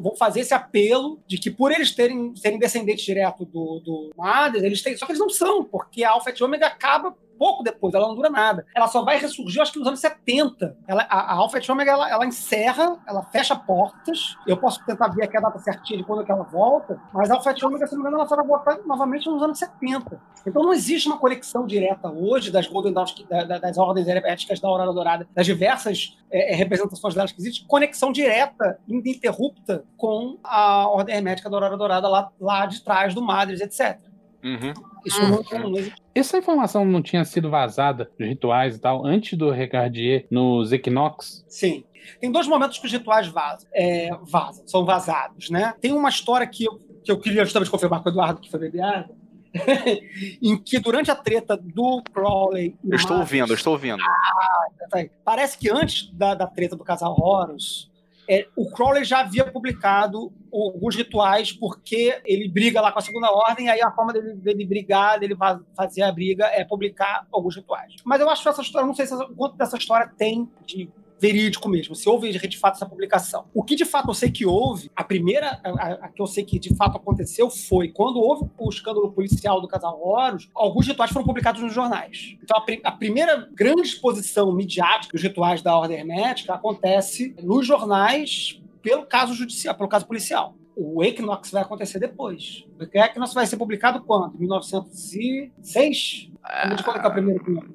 vão 0.00 0.14
fazer 0.16 0.40
esse 0.40 0.54
apelo 0.54 1.18
de 1.26 1.38
que, 1.38 1.50
por 1.50 1.72
eles 1.72 1.94
terem 1.94 2.34
serem 2.36 2.58
descendentes 2.58 3.04
direto 3.04 3.44
do, 3.44 3.80
do 3.84 4.10
Madras, 4.16 4.62
eles 4.62 4.82
têm. 4.82 4.96
Só 4.96 5.06
que 5.06 5.12
eles 5.12 5.20
não 5.20 5.30
são, 5.30 5.64
porque 5.64 6.04
a 6.04 6.10
Alpha 6.10 6.30
et 6.30 6.40
Ômega 6.42 6.66
acaba 6.66 7.14
pouco 7.38 7.62
depois, 7.62 7.94
ela 7.94 8.08
não 8.08 8.16
dura 8.16 8.28
nada. 8.28 8.66
Ela 8.74 8.88
só 8.88 9.04
vai 9.04 9.16
ressurgir, 9.16 9.62
acho 9.62 9.72
que 9.72 9.78
nos 9.78 9.86
anos 9.86 10.00
70. 10.00 10.76
Ela, 10.88 11.02
a, 11.08 11.20
a 11.20 11.34
Alpha 11.34 11.58
et 11.58 11.70
Omega, 11.70 11.92
ela, 11.92 12.10
ela 12.10 12.26
encerra, 12.26 12.98
ela 13.06 13.22
fecha 13.22 13.54
portas. 13.54 14.34
Eu 14.44 14.56
posso 14.56 14.84
tentar 14.84 15.06
ver 15.08 15.22
aqui 15.22 15.36
a 15.36 15.40
data 15.40 15.56
certinha 15.60 15.98
de 15.98 16.04
quando 16.04 16.24
que 16.24 16.32
ela 16.32 16.42
volta, 16.42 17.00
mas 17.14 17.30
a 17.30 17.34
Alpha 17.34 17.50
et 17.52 17.62
Omega, 17.64 17.86
se 17.86 17.92
não 17.94 18.02
me 18.02 18.08
engano, 18.08 18.18
ela 18.22 18.28
só 18.28 18.34
vai 18.34 18.44
voltar 18.44 18.78
novamente 18.84 19.28
nos 19.30 19.40
anos 19.40 19.56
70. 19.56 20.20
Então 20.44 20.64
não 20.64 20.72
existe 20.72 21.06
uma 21.06 21.16
conexão 21.18 21.64
direta 21.64 22.08
hoje 22.10 22.50
das 22.50 22.66
Golden 22.66 22.92
Dawns, 22.92 23.12
que- 23.12 23.24
da- 23.24 23.44
da- 23.44 23.58
das 23.58 23.78
ordens 23.78 24.08
herméticas 24.08 24.58
da 24.58 24.66
Aurora 24.66 24.92
Dourada, 24.92 25.28
das 25.32 25.46
diversas 25.46 26.18
é, 26.32 26.52
é, 26.52 26.56
representações 26.56 27.14
delas 27.14 27.30
que 27.30 27.40
existe, 27.40 27.64
conexão 27.66 28.10
direta, 28.10 28.80
ininterrupta 28.88 29.77
com 29.96 30.38
a 30.42 30.86
ordem 30.88 31.16
hermética 31.16 31.48
da 31.50 31.56
Aurora 31.56 31.76
Dourada 31.76 32.08
lá, 32.08 32.30
lá 32.40 32.66
de 32.66 32.82
trás 32.82 33.14
do 33.14 33.22
Madres, 33.22 33.60
etc. 33.60 33.98
Uhum. 34.42 34.72
Isso 35.04 35.20
não, 35.22 35.70
não 35.70 35.76
existe. 35.78 35.96
Essa 36.14 36.38
informação 36.38 36.84
não 36.84 37.02
tinha 37.02 37.24
sido 37.24 37.50
vazada, 37.50 38.10
os 38.18 38.26
rituais 38.26 38.76
e 38.76 38.80
tal, 38.80 39.04
antes 39.06 39.36
do 39.38 39.50
Regardier 39.50 40.26
nos 40.30 40.72
Equinox? 40.72 41.44
Sim. 41.48 41.84
Tem 42.20 42.30
dois 42.30 42.46
momentos 42.46 42.78
que 42.78 42.86
os 42.86 42.92
rituais 42.92 43.28
vazam, 43.28 43.68
é, 43.74 44.10
vazam, 44.22 44.66
são 44.66 44.84
vazados, 44.84 45.50
né? 45.50 45.74
Tem 45.80 45.92
uma 45.92 46.08
história 46.08 46.46
que 46.46 46.64
eu, 46.64 46.80
que 47.04 47.10
eu 47.12 47.18
queria 47.18 47.44
justamente 47.44 47.70
confirmar 47.70 48.02
com 48.02 48.08
o 48.08 48.12
Eduardo, 48.12 48.40
que 48.40 48.50
foi 48.50 48.60
beber 48.60 48.80
água, 48.82 49.14
em 50.42 50.56
que 50.56 50.78
durante 50.78 51.10
a 51.10 51.14
treta 51.14 51.56
do 51.56 52.02
Crowley... 52.12 52.76
Eu 52.84 52.96
estou 52.96 53.16
Marcus- 53.16 53.32
ouvindo, 53.32 53.52
eu 53.52 53.56
estou 53.56 53.72
ouvindo. 53.74 53.98
Tá 54.90 54.98
aí. 54.98 55.10
Parece 55.24 55.58
que 55.58 55.70
antes 55.70 56.10
da, 56.12 56.34
da 56.34 56.46
treta 56.46 56.74
do 56.76 56.84
casal 56.84 57.14
Horus, 57.18 57.90
é, 58.28 58.46
o 58.54 58.70
Crowley 58.70 59.04
já 59.04 59.20
havia 59.20 59.50
publicado 59.50 60.30
alguns 60.52 60.94
rituais 60.94 61.50
porque 61.52 62.20
ele 62.24 62.48
briga 62.48 62.80
lá 62.80 62.92
com 62.92 62.98
a 62.98 63.02
segunda 63.02 63.30
ordem, 63.32 63.66
e 63.66 63.68
aí 63.70 63.80
a 63.80 63.90
forma 63.90 64.12
dele, 64.12 64.34
dele 64.34 64.66
brigar, 64.66 65.18
dele 65.18 65.34
fa- 65.34 65.60
fazer 65.74 66.02
a 66.02 66.12
briga 66.12 66.44
é 66.46 66.64
publicar 66.64 67.26
alguns 67.32 67.56
rituais. 67.56 67.94
Mas 68.04 68.20
eu 68.20 68.28
acho 68.28 68.42
que 68.42 68.48
essa 68.48 68.62
história, 68.62 68.86
não 68.86 68.94
sei 68.94 69.06
se 69.06 69.14
quanto 69.34 69.56
dessa 69.56 69.76
história 69.76 70.10
tem 70.16 70.50
de 70.66 70.90
verídico 71.20 71.68
mesmo, 71.68 71.94
se 71.94 72.08
houve 72.08 72.30
de 72.32 72.58
fato 72.58 72.76
essa 72.76 72.86
publicação. 72.86 73.46
O 73.52 73.62
que 73.62 73.74
de 73.74 73.84
fato 73.84 74.08
eu 74.08 74.14
sei 74.14 74.30
que 74.30 74.46
houve, 74.46 74.90
a 74.94 75.02
primeira 75.02 75.60
a, 75.64 75.92
a- 76.04 76.08
que 76.08 76.22
eu 76.22 76.26
sei 76.26 76.44
que 76.44 76.58
de 76.58 76.74
fato 76.76 76.96
aconteceu 76.96 77.50
foi 77.50 77.88
quando 77.88 78.20
houve 78.20 78.48
o 78.58 78.68
escândalo 78.68 79.10
policial 79.12 79.60
do 79.60 79.66
casal 79.68 80.00
Horus, 80.00 80.48
alguns 80.54 80.86
rituais 80.86 81.10
foram 81.10 81.26
publicados 81.26 81.60
nos 81.62 81.72
jornais. 81.72 82.36
Então 82.42 82.56
a, 82.56 82.88
a 82.88 82.92
primeira 82.92 83.48
grande 83.54 83.82
exposição 83.82 84.52
midiática 84.52 85.12
dos 85.12 85.22
rituais 85.22 85.60
da 85.62 85.76
Ordem 85.76 85.98
Hermética 85.98 86.54
acontece 86.54 87.34
nos 87.42 87.66
jornais 87.66 88.60
pelo 88.80 89.04
caso 89.04 89.34
judicial, 89.34 89.74
pelo 89.74 89.88
caso 89.88 90.06
policial. 90.06 90.54
O 90.76 91.02
Equinox 91.02 91.50
vai 91.50 91.62
acontecer 91.62 91.98
depois. 91.98 92.64
O 92.78 92.84
Equinox 92.84 93.34
vai 93.34 93.44
ser 93.46 93.56
publicado 93.56 94.00
quando? 94.04 94.38
1906? 94.38 96.30
Como 96.62 96.76
de 96.76 96.84
quando 96.84 97.00
que 97.00 97.06
é 97.06 97.08
o 97.08 97.12
primeiro 97.12 97.40
Equinox? 97.42 97.68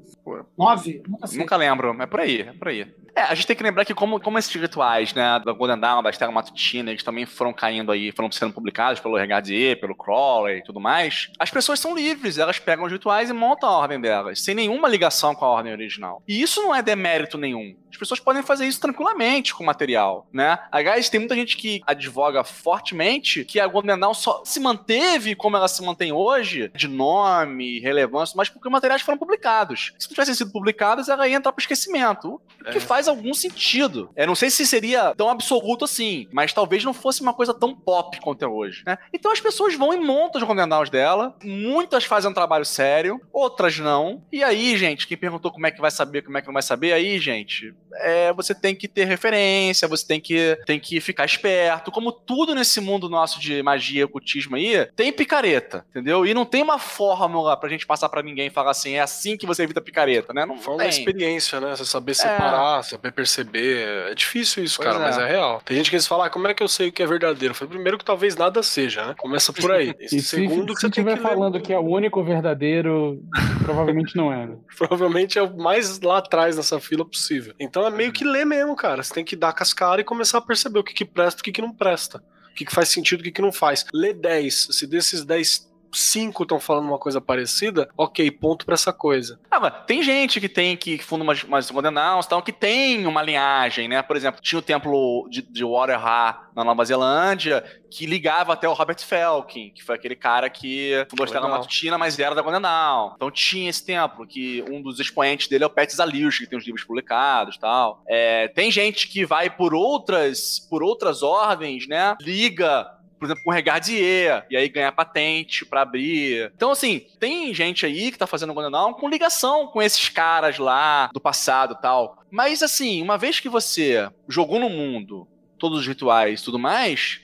Nove? 0.57 1.03
Nunca 1.07 1.27
sei. 1.27 1.39
Nunca 1.39 1.57
lembro, 1.57 2.01
é 2.01 2.05
por 2.05 2.19
aí, 2.21 2.41
é 2.41 2.53
por 2.53 2.69
aí. 2.69 2.87
É, 3.15 3.21
a 3.21 3.35
gente 3.35 3.45
tem 3.45 3.55
que 3.55 3.63
lembrar 3.63 3.85
que 3.85 3.93
como, 3.93 4.19
como 4.19 4.39
esses 4.39 4.53
rituais, 4.53 5.13
né, 5.13 5.39
da 5.45 5.51
Golden 5.51 5.79
Dawn, 5.79 6.01
da 6.01 6.09
Estela 6.09 6.31
Matutina, 6.31 6.89
eles 6.89 7.03
também 7.03 7.25
foram 7.25 7.53
caindo 7.53 7.91
aí, 7.91 8.11
foram 8.11 8.31
sendo 8.31 8.53
publicados 8.53 8.99
pelo 8.99 9.17
Regardier, 9.17 9.79
pelo 9.79 9.95
Crowley 9.95 10.57
e 10.57 10.63
tudo 10.63 10.79
mais, 10.79 11.31
as 11.37 11.51
pessoas 11.51 11.79
são 11.79 11.95
livres, 11.95 12.39
elas 12.39 12.57
pegam 12.57 12.85
os 12.85 12.91
rituais 12.91 13.29
e 13.29 13.33
montam 13.33 13.69
a 13.69 13.77
ordem 13.77 14.01
delas, 14.01 14.41
sem 14.41 14.55
nenhuma 14.55 14.89
ligação 14.89 15.35
com 15.35 15.45
a 15.45 15.49
ordem 15.49 15.71
original. 15.71 16.23
E 16.27 16.41
isso 16.41 16.61
não 16.63 16.73
é 16.73 16.81
demérito 16.81 17.37
nenhum. 17.37 17.75
As 17.93 17.97
pessoas 17.97 18.19
podem 18.19 18.43
fazer 18.43 18.65
isso 18.65 18.81
tranquilamente 18.81 19.53
com 19.53 19.63
o 19.63 19.65
material, 19.65 20.27
né? 20.33 20.59
Aliás, 20.71 21.09
tem 21.09 21.19
muita 21.19 21.35
gente 21.35 21.55
que 21.55 21.81
advoga 21.85 22.43
fortemente 22.43 23.45
que 23.45 23.59
a 23.59 23.67
Dawn 23.67 24.13
só 24.13 24.41
se 24.43 24.59
manteve 24.59 25.35
como 25.35 25.55
ela 25.55 25.67
se 25.67 25.81
mantém 25.83 26.11
hoje, 26.11 26.71
de 26.75 26.87
nome, 26.87 27.79
relevância, 27.79 28.33
mas 28.35 28.49
porque 28.49 28.67
os 28.67 28.71
materiais 28.71 29.01
foram 29.01 29.17
publicados. 29.17 29.93
Se 29.99 30.07
não 30.07 30.13
tivessem 30.13 30.33
sido 30.35 30.51
publicados, 30.51 31.07
ela 31.07 31.27
ia 31.27 31.35
entrar 31.37 31.51
para 31.51 31.61
esquecimento. 31.61 32.41
O 32.61 32.71
que 32.71 32.77
É. 32.77 32.81
faz 32.81 33.07
algum 33.07 33.33
sentido. 33.33 34.09
Eu 34.15 34.27
não 34.27 34.35
sei 34.35 34.49
se 34.49 34.65
seria 34.65 35.13
tão 35.15 35.29
absoluto 35.29 35.85
assim, 35.85 36.27
mas 36.31 36.51
talvez 36.53 36.83
não 36.83 36.93
fosse 36.93 37.21
uma 37.21 37.33
coisa 37.33 37.53
tão 37.53 37.75
pop 37.75 38.19
quanto 38.21 38.43
é 38.43 38.47
hoje. 38.47 38.83
né? 38.85 38.97
Então 39.13 39.31
as 39.31 39.39
pessoas 39.39 39.75
vão 39.75 39.93
e 39.93 39.97
montam 39.97 40.41
os 40.41 40.47
condenados 40.47 40.89
dela. 40.89 41.35
Muitas 41.43 42.03
fazem 42.05 42.29
um 42.31 42.33
trabalho 42.33 42.65
sério, 42.65 43.21
outras 43.31 43.77
não. 43.79 44.23
E 44.31 44.43
aí, 44.43 44.75
gente, 44.77 45.05
quem 45.07 45.17
perguntou 45.17 45.51
como 45.51 45.67
é 45.67 45.71
que 45.71 45.79
vai 45.81 45.91
saber, 45.91 46.21
como 46.23 46.37
é 46.37 46.41
que 46.41 46.47
não 46.47 46.53
vai 46.53 46.63
saber, 46.63 46.93
aí, 46.93 47.19
gente, 47.19 47.73
é, 47.97 48.33
você 48.33 48.53
tem 48.53 48.75
que 48.75 48.87
ter 48.87 49.05
referência, 49.05 49.87
você 49.87 50.05
tem 50.05 50.19
que, 50.19 50.57
tem 50.65 50.79
que 50.79 50.99
ficar 50.99 51.25
esperto. 51.25 51.91
Como 51.91 52.11
tudo 52.11 52.55
nesse 52.55 52.79
mundo 52.81 53.09
nosso 53.09 53.39
de 53.39 53.61
magia 53.63 54.01
e 54.01 54.03
ocultismo 54.03 54.55
aí, 54.55 54.87
tem 54.95 55.11
picareta, 55.11 55.85
entendeu? 55.89 56.25
E 56.25 56.33
não 56.33 56.45
tem 56.45 56.61
uma 56.61 56.79
fórmula 56.79 57.55
pra 57.57 57.69
gente 57.69 57.85
passar 57.85 58.09
pra 58.09 58.23
ninguém 58.23 58.47
e 58.47 58.51
falar 58.51 58.71
assim, 58.71 58.93
é 58.93 59.01
assim 59.01 59.37
que 59.37 59.45
você 59.45 59.63
evita 59.63 59.81
picareta, 59.81 60.33
né? 60.33 60.45
Não 60.45 60.57
da 60.77 60.87
experiência, 60.87 61.59
né? 61.59 61.75
Você 61.75 61.85
saber 61.85 62.13
separar, 62.13 62.83
saber 62.83 63.11
perceber. 63.11 64.11
É 64.11 64.15
difícil 64.15 64.63
isso, 64.63 64.77
Pois 64.77 64.87
cara, 64.87 64.99
é. 64.99 65.07
mas 65.07 65.17
é 65.17 65.27
real. 65.27 65.61
Tem 65.63 65.77
gente 65.77 65.89
que 65.89 65.95
eles 65.95 66.07
falam, 66.07 66.25
ah, 66.25 66.29
como 66.29 66.47
é 66.47 66.53
que 66.53 66.63
eu 66.63 66.67
sei 66.67 66.89
o 66.89 66.91
que 66.91 67.03
é 67.03 67.05
verdadeiro? 67.05 67.53
Falei, 67.53 67.73
primeiro 67.73 67.97
que 67.97 68.05
talvez 68.05 68.35
nada 68.35 68.63
seja, 68.63 69.05
né? 69.05 69.15
Começa 69.17 69.51
por 69.53 69.71
aí. 69.71 69.93
E 70.03 70.09
se, 70.09 70.21
segundo 70.21 70.73
que 70.73 70.81
se 70.81 70.87
você 70.87 70.89
tem 70.91 71.03
estiver 71.03 71.17
que 71.17 71.23
ler. 71.23 71.29
falando 71.29 71.61
que 71.61 71.71
é 71.71 71.79
o 71.79 71.83
único 71.83 72.23
verdadeiro, 72.23 73.21
provavelmente 73.63 74.15
não 74.15 74.33
é. 74.33 74.47
né? 74.47 74.57
Provavelmente 74.77 75.39
é 75.39 75.41
o 75.41 75.55
mais 75.55 76.01
lá 76.01 76.17
atrás 76.17 76.57
nessa 76.57 76.79
fila 76.79 77.05
possível. 77.05 77.53
Então 77.59 77.82
é 77.85 77.91
meio 77.91 78.11
que 78.11 78.23
ler 78.23 78.45
mesmo, 78.45 78.75
cara. 78.75 79.03
Você 79.03 79.13
tem 79.13 79.25
que 79.25 79.35
dar 79.35 79.53
com 79.53 79.63
as 79.63 79.73
caras 79.73 80.01
e 80.01 80.05
começar 80.05 80.37
a 80.37 80.41
perceber 80.41 80.79
o 80.79 80.83
que, 80.83 80.93
que 80.93 81.05
presta 81.05 81.39
e 81.39 81.41
o 81.41 81.43
que, 81.43 81.51
que 81.51 81.61
não 81.61 81.73
presta. 81.73 82.23
O 82.51 82.55
que, 82.55 82.65
que 82.65 82.73
faz 82.73 82.89
sentido 82.89 83.21
o 83.21 83.23
que, 83.23 83.31
que 83.31 83.41
não 83.41 83.51
faz. 83.51 83.85
Lê 83.93 84.13
10. 84.13 84.67
Se 84.71 84.85
desses 84.85 85.25
10, 85.25 85.72
5 85.93 86.43
estão 86.43 86.59
falando 86.59 86.87
uma 86.87 86.99
coisa 86.99 87.21
parecida, 87.21 87.89
ok, 87.97 88.29
ponto 88.31 88.65
pra 88.65 88.73
essa 88.73 88.93
coisa. 88.93 89.39
Ah, 89.49 89.59
mas 89.59 89.73
tem 89.85 90.03
gente 90.03 90.39
que 90.39 90.49
tem 90.49 90.75
que, 90.75 90.97
que 90.97 91.03
funda 91.03 91.23
umas, 91.23 91.43
umas 91.43 91.69
Golden 91.69 91.93
Dawns, 91.93 92.27
tal, 92.27 92.41
que 92.41 92.51
tem 92.51 93.05
uma 93.05 93.21
linhagem, 93.21 93.87
né? 93.87 94.01
Por 94.01 94.15
exemplo, 94.15 94.41
tinha 94.41 94.59
o 94.59 94.61
templo 94.61 95.27
de, 95.29 95.41
de 95.41 95.63
Waterha 95.63 96.43
na 96.55 96.63
Nova 96.63 96.85
Zelândia, 96.85 97.63
que 97.89 98.05
ligava 98.05 98.53
até 98.53 98.67
o 98.67 98.73
Robert 98.73 98.99
Felkin, 98.99 99.71
que 99.71 99.83
foi 99.83 99.95
aquele 99.95 100.15
cara 100.15 100.49
que 100.49 101.05
fundou 101.09 101.23
a 101.23 101.25
Estrela. 101.25 101.47
Matutina, 101.47 101.97
mas 101.97 102.17
era 102.17 102.33
da 102.33 102.41
Golden 102.41 102.61
Dawn. 102.61 103.13
Então 103.15 103.29
tinha 103.29 103.69
esse 103.69 103.85
templo, 103.85 104.25
que 104.25 104.63
um 104.69 104.81
dos 104.81 104.99
expoentes 104.99 105.47
dele 105.47 105.63
é 105.63 105.67
o 105.67 105.69
Pet 105.69 105.93
Zaliush, 105.95 106.39
que 106.39 106.47
tem 106.47 106.57
os 106.57 106.65
livros 106.65 106.83
publicados 106.83 107.57
tal. 107.57 108.01
É, 108.07 108.47
tem 108.49 108.71
gente 108.71 109.07
que 109.07 109.25
vai 109.25 109.49
por 109.49 109.73
outras, 109.73 110.59
por 110.69 110.83
outras 110.83 111.21
ordens, 111.21 111.87
né? 111.87 112.15
Liga 112.21 112.87
por 113.23 113.27
exemplo, 113.27 113.43
com 113.43 113.51
o 113.51 113.53
Regardier, 113.53 114.45
e 114.49 114.57
aí 114.57 114.67
ganha 114.67 114.91
patente 114.91 115.65
pra 115.65 115.81
abrir. 115.81 116.51
Então, 116.55 116.71
assim, 116.71 117.05
tem 117.19 117.53
gente 117.53 117.85
aí 117.85 118.11
que 118.11 118.17
tá 118.17 118.27
fazendo 118.27 118.53
Golden 118.53 118.71
Dawn 118.71 118.93
com 118.93 119.09
ligação 119.09 119.67
com 119.67 119.81
esses 119.81 120.09
caras 120.09 120.57
lá 120.57 121.09
do 121.13 121.21
passado 121.21 121.77
tal. 121.81 122.23
Mas, 122.29 122.61
assim, 122.61 123.01
uma 123.01 123.17
vez 123.17 123.39
que 123.39 123.47
você 123.47 124.09
jogou 124.27 124.59
no 124.59 124.69
mundo 124.69 125.27
todos 125.57 125.79
os 125.79 125.87
rituais 125.87 126.41
e 126.41 126.43
tudo 126.43 126.59
mais, 126.59 127.21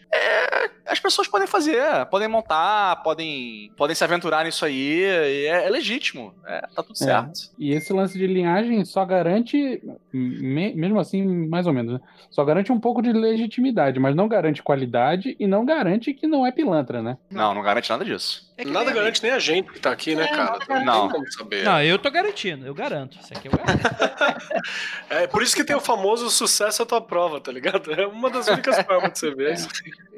as 0.86 1.00
pessoas 1.00 1.28
podem 1.28 1.48
fazer, 1.48 2.06
podem 2.10 2.28
montar, 2.28 2.98
podem, 3.04 3.72
podem 3.78 3.96
se 3.96 4.04
aventurar 4.04 4.44
nisso 4.44 4.66
aí, 4.66 5.02
e 5.02 5.46
é, 5.48 5.66
é 5.68 5.70
legítimo, 5.70 6.34
é, 6.46 6.62
tá 6.76 6.82
tudo 6.84 6.98
certo. 6.98 7.40
E 7.58 7.72
esse 7.74 7.94
lance 7.94 8.18
de 8.18 8.26
linhagem 8.28 8.84
só 8.86 9.06
garante, 9.06 9.82
me- 10.12 10.74
mesmo 10.74 11.00
assim, 11.00 11.24
mais 11.48 11.68
ou 11.68 11.74
menos, 11.74 11.94
né? 11.94 12.00
Só 12.30 12.44
garante 12.44 12.72
um 12.72 12.80
pouco 12.80 13.02
de 13.02 13.12
legitimidade, 13.14 14.00
mas 14.00 14.16
não 14.16 14.28
garante 14.28 14.64
qualidade 14.64 15.36
e 15.40 15.46
não 15.48 15.66
garante 15.66 16.14
que 16.14 16.28
não 16.28 16.46
é 16.46 16.52
pilantra, 16.52 17.02
né? 17.02 17.18
Não, 17.30 17.54
não 17.54 17.62
garante 17.62 17.90
nada 17.90 18.04
disso. 18.04 18.50
É 18.58 18.64
que 18.66 18.72
Nada 18.72 18.86
nem- 18.88 18.94
garante 18.96 19.24
nem 19.24 19.32
a 19.32 19.40
gente 19.40 19.72
que 19.72 19.80
tá 19.80 19.90
aqui, 19.92 20.16
né, 20.16 20.26
É, 20.26 20.28
cara? 20.36 20.60
Não, 20.70 20.84
não. 20.86 21.10
como 21.10 21.32
saber. 21.32 21.64
Não, 21.64 21.82
eu 21.82 21.98
tô 21.98 22.12
garantindo, 22.12 22.66
eu 22.66 22.74
garanto. 22.74 23.18
Isso 23.22 23.34
aqui 23.34 23.48
eu 23.48 23.52
garanto. 23.54 23.80
É 25.10 25.28
por 25.28 25.42
isso 25.42 25.56
que 25.56 25.64
tem 25.64 25.76
o 25.76 25.80
famoso 25.82 26.30
sucesso 26.30 26.84
à 26.84 26.86
tua 26.86 27.02
prova, 27.02 27.40
tá 27.40 27.52
ligado? 27.52 27.92
É 27.94 28.06
uma 28.06 28.30
das 28.30 28.48
únicas 28.48 28.80
formas 28.84 29.14
de 29.14 29.20
você 29.20 29.34
ver 29.34 29.54
isso. 29.54 29.68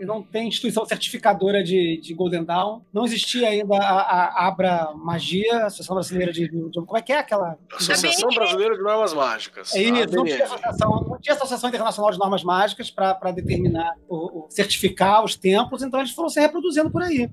não 0.02 0.21
tem 0.22 0.48
instituição 0.48 0.86
certificadora 0.86 1.64
de, 1.64 2.00
de 2.02 2.14
Golden 2.14 2.44
Dawn. 2.44 2.82
Não 2.94 3.06
existia 3.06 3.48
ainda 3.50 3.76
a, 3.78 4.02
a 4.02 4.48
Abra 4.48 4.92
Magia, 4.96 5.66
Associação 5.66 5.96
Brasileira 5.96 6.32
de, 6.32 6.48
de- 6.50 6.72
Como 6.74 6.98
é 6.98 7.02
que 7.02 7.12
é 7.12 7.20
aquela? 7.20 7.58
Associação 7.74 8.30
Brasileira 8.30 8.76
de 8.76 8.82
Normas 8.84 9.14
Mágicas. 9.14 9.74
É 9.76 9.82
isso, 9.82 10.16
não 10.16 10.24
tinha, 10.24 10.44
associação, 10.44 10.90
não 11.10 11.20
tinha 11.20 11.36
Associação 11.36 11.70
Internacional 11.70 12.12
de 12.12 12.20
Normas 12.20 12.44
Mágicas 12.44 12.90
para 12.92 13.32
determinar, 13.32 13.94
o, 14.08 14.16
o- 14.16 14.46
certificar 14.50 15.24
os 15.24 15.36
templos, 15.36 15.82
então 15.84 16.00
eles 16.00 16.12
foram 16.12 16.30
se 16.30 16.40
reproduzindo 16.40 16.90
por 16.92 17.02
aí. 17.04 17.30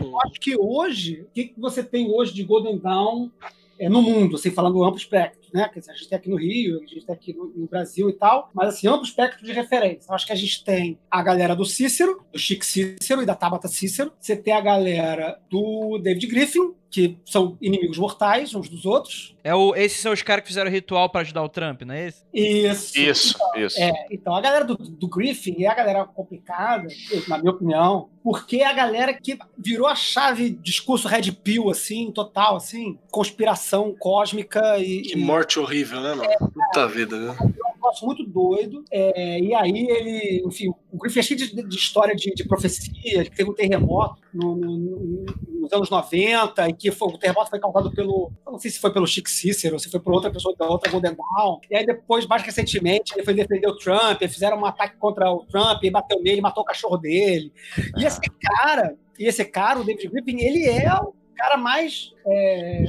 Eu 0.00 0.20
acho 0.22 0.40
que 0.40 0.56
hoje, 0.58 1.22
o 1.22 1.30
que, 1.32 1.44
que 1.48 1.60
você 1.60 1.82
tem 1.82 2.10
hoje 2.10 2.32
de 2.34 2.42
Golden 2.44 2.78
Dawn 2.78 3.30
é, 3.78 3.88
no 3.88 4.00
mundo, 4.00 4.36
assim, 4.36 4.50
falando 4.50 4.82
amplo 4.84 4.96
espectro, 4.98 5.45
né? 5.52 5.68
Quer 5.72 5.80
dizer, 5.80 5.92
a 5.92 5.94
gente 5.94 6.08
tem 6.08 6.18
aqui 6.18 6.28
no 6.28 6.36
Rio, 6.36 6.82
a 6.82 6.86
gente 6.86 7.04
tem 7.06 7.14
aqui 7.14 7.32
no, 7.32 7.46
no 7.46 7.66
Brasil 7.66 8.08
e 8.08 8.12
tal, 8.12 8.50
mas 8.54 8.68
assim, 8.68 8.88
amplo 8.88 9.04
espectro 9.04 9.44
de 9.44 9.52
referência. 9.52 10.10
Eu 10.10 10.14
acho 10.14 10.26
que 10.26 10.32
a 10.32 10.36
gente 10.36 10.64
tem 10.64 10.98
a 11.10 11.22
galera 11.22 11.54
do 11.54 11.64
Cícero, 11.64 12.24
do 12.32 12.38
Chico 12.38 12.64
Cícero 12.64 13.22
e 13.22 13.26
da 13.26 13.34
Tabata 13.34 13.68
Cícero. 13.68 14.12
Você 14.18 14.36
tem 14.36 14.54
a 14.54 14.60
galera 14.60 15.38
do 15.50 15.98
David 15.98 16.26
Griffin, 16.26 16.74
que 16.90 17.18
são 17.24 17.58
inimigos 17.60 17.98
mortais 17.98 18.54
uns 18.54 18.68
dos 18.68 18.86
outros. 18.86 19.34
É 19.44 19.54
o, 19.54 19.74
esses 19.74 20.00
são 20.00 20.12
os 20.12 20.22
caras 20.22 20.42
que 20.42 20.48
fizeram 20.48 20.70
ritual 20.70 21.10
pra 21.10 21.20
ajudar 21.20 21.42
o 21.42 21.48
Trump, 21.48 21.82
não 21.82 21.94
é 21.94 22.06
esse? 22.08 22.22
Isso. 22.32 22.98
Isso, 22.98 23.38
isso. 23.56 23.80
É, 23.80 24.06
então 24.10 24.34
a 24.34 24.40
galera 24.40 24.64
do, 24.64 24.76
do 24.76 25.08
Griffin 25.08 25.62
é 25.62 25.66
a 25.66 25.74
galera 25.74 26.04
complicada, 26.04 26.88
na 27.28 27.38
minha 27.38 27.50
opinião, 27.52 28.08
porque 28.22 28.56
é 28.58 28.66
a 28.66 28.72
galera 28.72 29.14
que 29.14 29.38
virou 29.56 29.86
a 29.86 29.94
chave 29.94 30.50
discurso 30.50 31.06
Red 31.06 31.30
Pill, 31.32 31.70
assim, 31.70 32.10
total, 32.10 32.56
assim, 32.56 32.98
conspiração 33.10 33.94
cósmica 33.96 34.78
e. 34.78 35.02
E- 35.02 35.16
morte 35.36 35.58
horrível, 35.60 36.00
né, 36.00 36.14
mano? 36.14 36.30
Puta 36.52 36.88
vida, 36.88 37.18
né? 37.18 37.36
um 37.40 37.72
negócio 37.74 38.06
muito 38.06 38.24
doido. 38.24 38.82
É, 38.90 39.38
e 39.38 39.54
aí 39.54 39.86
ele, 39.88 40.42
enfim, 40.46 40.68
o 40.90 40.98
Griffin 40.98 41.20
é 41.20 41.22
cheio 41.22 41.38
de, 41.38 41.62
de 41.62 41.76
história 41.76 42.14
de, 42.16 42.32
de 42.34 42.44
profecia, 42.44 43.24
que 43.24 43.30
teve 43.30 43.50
um 43.50 43.54
terremoto 43.54 44.16
no- 44.32 44.56
no- 44.56 44.76
no- 44.78 45.24
nos 45.60 45.72
anos 45.72 45.90
90, 45.90 46.68
e 46.68 46.72
que 46.72 46.90
foi, 46.90 47.08
o 47.08 47.18
terremoto 47.18 47.50
foi 47.50 47.60
causado 47.60 47.92
pelo. 47.92 48.32
Não 48.46 48.58
sei 48.58 48.70
se 48.70 48.78
foi 48.80 48.92
pelo 48.92 49.06
Chico 49.06 49.28
Cícero, 49.28 49.74
ou 49.74 49.78
se 49.78 49.90
foi 49.90 50.00
por 50.00 50.12
outra 50.14 50.30
pessoa 50.30 50.54
da 50.56 50.66
outra 50.66 50.90
Golden 50.90 51.14
Dawn. 51.14 51.60
E 51.70 51.76
aí 51.76 51.84
depois, 51.86 52.26
mais 52.26 52.42
recentemente, 52.42 53.12
ele 53.14 53.24
foi 53.24 53.34
defender 53.34 53.68
o 53.68 53.76
Trump, 53.76 54.20
fizeram 54.22 54.58
um 54.58 54.64
ataque 54.64 54.96
contra 54.96 55.30
o 55.30 55.44
Trump, 55.44 55.82
e 55.84 55.90
bateu 55.90 56.20
nele, 56.22 56.40
matou 56.40 56.62
o 56.62 56.66
cachorro 56.66 56.96
dele. 56.96 57.52
E 57.96 58.04
esse 58.04 58.20
cara, 58.40 58.96
e 59.18 59.26
esse 59.26 59.44
cara, 59.44 59.80
o 59.80 59.84
David 59.84 60.08
Griffin, 60.08 60.40
ele 60.40 60.64
é 60.66 60.92
o 60.94 61.12
cara 61.36 61.56
mais. 61.56 62.10
é, 62.26 62.84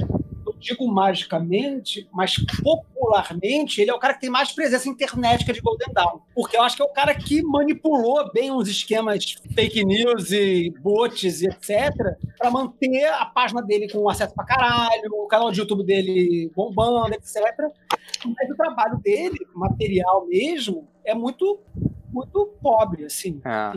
digo 0.58 0.86
magicamente, 0.86 2.08
mas 2.12 2.36
popularmente, 2.62 3.80
ele 3.80 3.90
é 3.90 3.94
o 3.94 3.98
cara 3.98 4.14
que 4.14 4.20
tem 4.20 4.30
mais 4.30 4.52
presença 4.52 4.88
internética 4.88 5.52
de 5.52 5.60
Golden 5.60 5.92
Dawn. 5.92 6.20
Porque 6.34 6.56
eu 6.56 6.62
acho 6.62 6.76
que 6.76 6.82
é 6.82 6.84
o 6.84 6.92
cara 6.92 7.14
que 7.14 7.42
manipulou 7.42 8.30
bem 8.32 8.50
os 8.50 8.68
esquemas 8.68 9.36
fake 9.54 9.84
news 9.84 10.30
e 10.32 10.72
bots 10.80 11.42
e 11.42 11.46
etc. 11.46 11.94
para 12.36 12.50
manter 12.50 13.06
a 13.06 13.26
página 13.26 13.62
dele 13.62 13.90
com 13.90 14.08
acesso 14.08 14.34
pra 14.34 14.44
caralho, 14.44 15.10
o 15.12 15.26
canal 15.26 15.50
de 15.50 15.60
YouTube 15.60 15.84
dele 15.84 16.50
bombando, 16.54 17.14
etc. 17.14 17.34
Mas 18.24 18.50
o 18.50 18.56
trabalho 18.56 18.98
dele, 18.98 19.38
material 19.54 20.26
mesmo, 20.26 20.88
é 21.04 21.14
muito 21.14 21.60
muito 22.10 22.46
pobre, 22.62 23.04
assim. 23.04 23.40
É. 23.44 23.72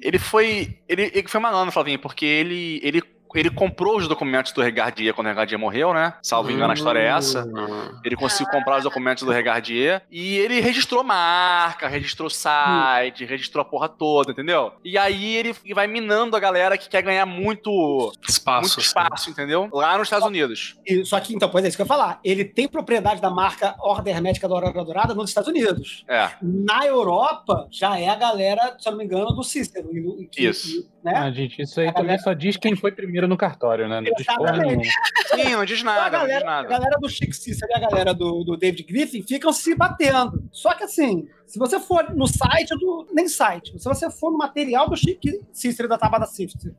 Ele 0.00 0.18
foi. 0.18 0.78
Ele, 0.88 1.10
ele 1.12 1.28
foi 1.28 1.40
malandro, 1.40 1.72
Flavinho, 1.72 1.98
porque 1.98 2.24
ele, 2.24 2.80
ele, 2.82 3.02
ele 3.40 3.50
comprou 3.50 3.96
os 3.96 4.08
documentos 4.08 4.52
do 4.52 4.62
Regardier 4.62 5.12
quando 5.14 5.26
o 5.26 5.30
Regardier 5.30 5.58
morreu, 5.58 5.92
né? 5.92 6.14
Salvo 6.22 6.50
engano, 6.50 6.70
a 6.70 6.74
história 6.74 6.98
é 7.00 7.06
essa. 7.06 7.44
Hum. 7.44 7.98
Ele 8.04 8.16
conseguiu 8.16 8.50
comprar 8.52 8.78
os 8.78 8.84
documentos 8.84 9.22
do 9.22 9.30
Regardier 9.30 10.02
e 10.10 10.36
ele 10.38 10.60
registrou 10.60 11.02
marca, 11.04 11.88
registrou 11.88 12.28
site, 12.30 13.24
registrou 13.24 13.62
a 13.62 13.64
porra 13.64 13.88
toda, 13.88 14.32
entendeu? 14.32 14.72
E 14.84 14.96
aí 14.98 15.36
ele 15.36 15.54
vai 15.74 15.86
minando 15.86 16.36
a 16.36 16.40
galera 16.40 16.76
que 16.78 16.88
quer 16.88 17.02
ganhar 17.02 17.26
muito, 17.26 18.12
Espaço. 18.28 18.60
muito 18.60 18.72
assim. 18.72 18.80
espaço, 18.80 19.30
entendeu? 19.30 19.68
Lá 19.72 19.96
nos 19.98 20.06
Estados 20.06 20.26
Unidos. 20.26 20.76
E- 20.86 21.04
só 21.04 21.18
que, 21.20 21.34
então, 21.34 21.48
pois 21.48 21.64
é 21.64 21.68
isso 21.68 21.76
que 21.76 21.82
eu 21.82 21.84
ia 21.84 21.88
falar. 21.88 22.20
Ele 22.24 22.44
tem 22.44 22.68
propriedade 22.68 23.20
da 23.20 23.30
marca 23.30 23.74
Ordem 23.80 24.14
Hermética 24.14 24.48
da 24.48 24.54
Aurora 24.54 24.84
Dourada 24.84 25.14
nos 25.14 25.30
Estados 25.30 25.48
Unidos. 25.48 26.04
É. 26.08 26.30
Na 26.42 26.86
Europa, 26.86 27.66
já 27.70 27.98
é 27.98 28.08
a 28.08 28.14
galera, 28.14 28.76
se 28.78 28.88
eu 28.88 28.92
não 28.92 28.98
me 28.98 29.04
engano, 29.04 29.26
do 29.32 29.42
Cícero. 29.42 29.88
e- 29.92 30.22
e 30.22 30.26
que- 30.26 30.46
Isso. 30.46 30.88
Né? 31.06 31.12
Ah, 31.14 31.30
gente, 31.30 31.62
isso 31.62 31.80
aí 31.80 31.92
também 31.92 32.18
só 32.18 32.32
diz 32.32 32.56
quem 32.56 32.74
foi 32.74 32.90
primeiro 32.90 33.28
no 33.28 33.36
cartório, 33.36 33.88
né? 33.88 34.00
Não 34.00 34.12
diz 34.12 34.26
Exatamente. 34.28 34.88
Sim, 35.28 35.52
não 35.52 35.64
diz 35.64 35.80
Então, 35.80 35.92
a, 35.92 35.96
nada, 35.96 36.18
não 36.18 36.26
diz 36.26 36.34
galera, 36.34 36.42
a 36.42 36.44
nada. 36.50 36.68
galera 36.68 36.96
do 37.00 37.08
Chico 37.08 37.32
Cícero 37.32 37.70
e 37.70 37.74
a 37.74 37.88
galera 37.88 38.12
do, 38.12 38.42
do 38.42 38.56
David 38.56 38.82
Griffin 38.82 39.22
ficam 39.22 39.52
se 39.52 39.74
batendo. 39.76 40.42
Só 40.50 40.74
que 40.74 40.82
assim, 40.82 41.28
se 41.46 41.58
você 41.58 41.78
for 41.78 42.12
no 42.14 42.26
site 42.26 42.70
do. 42.76 43.06
Nem 43.12 43.28
site, 43.28 43.78
se 43.78 43.84
você 43.84 44.10
for 44.10 44.32
no 44.32 44.38
material 44.38 44.88
do 44.90 44.96
Chico 44.96 45.20
Cícero 45.52 45.86
e 45.86 45.88
da 45.88 45.96
Tabata 45.96 46.26
Cícero, 46.26 46.74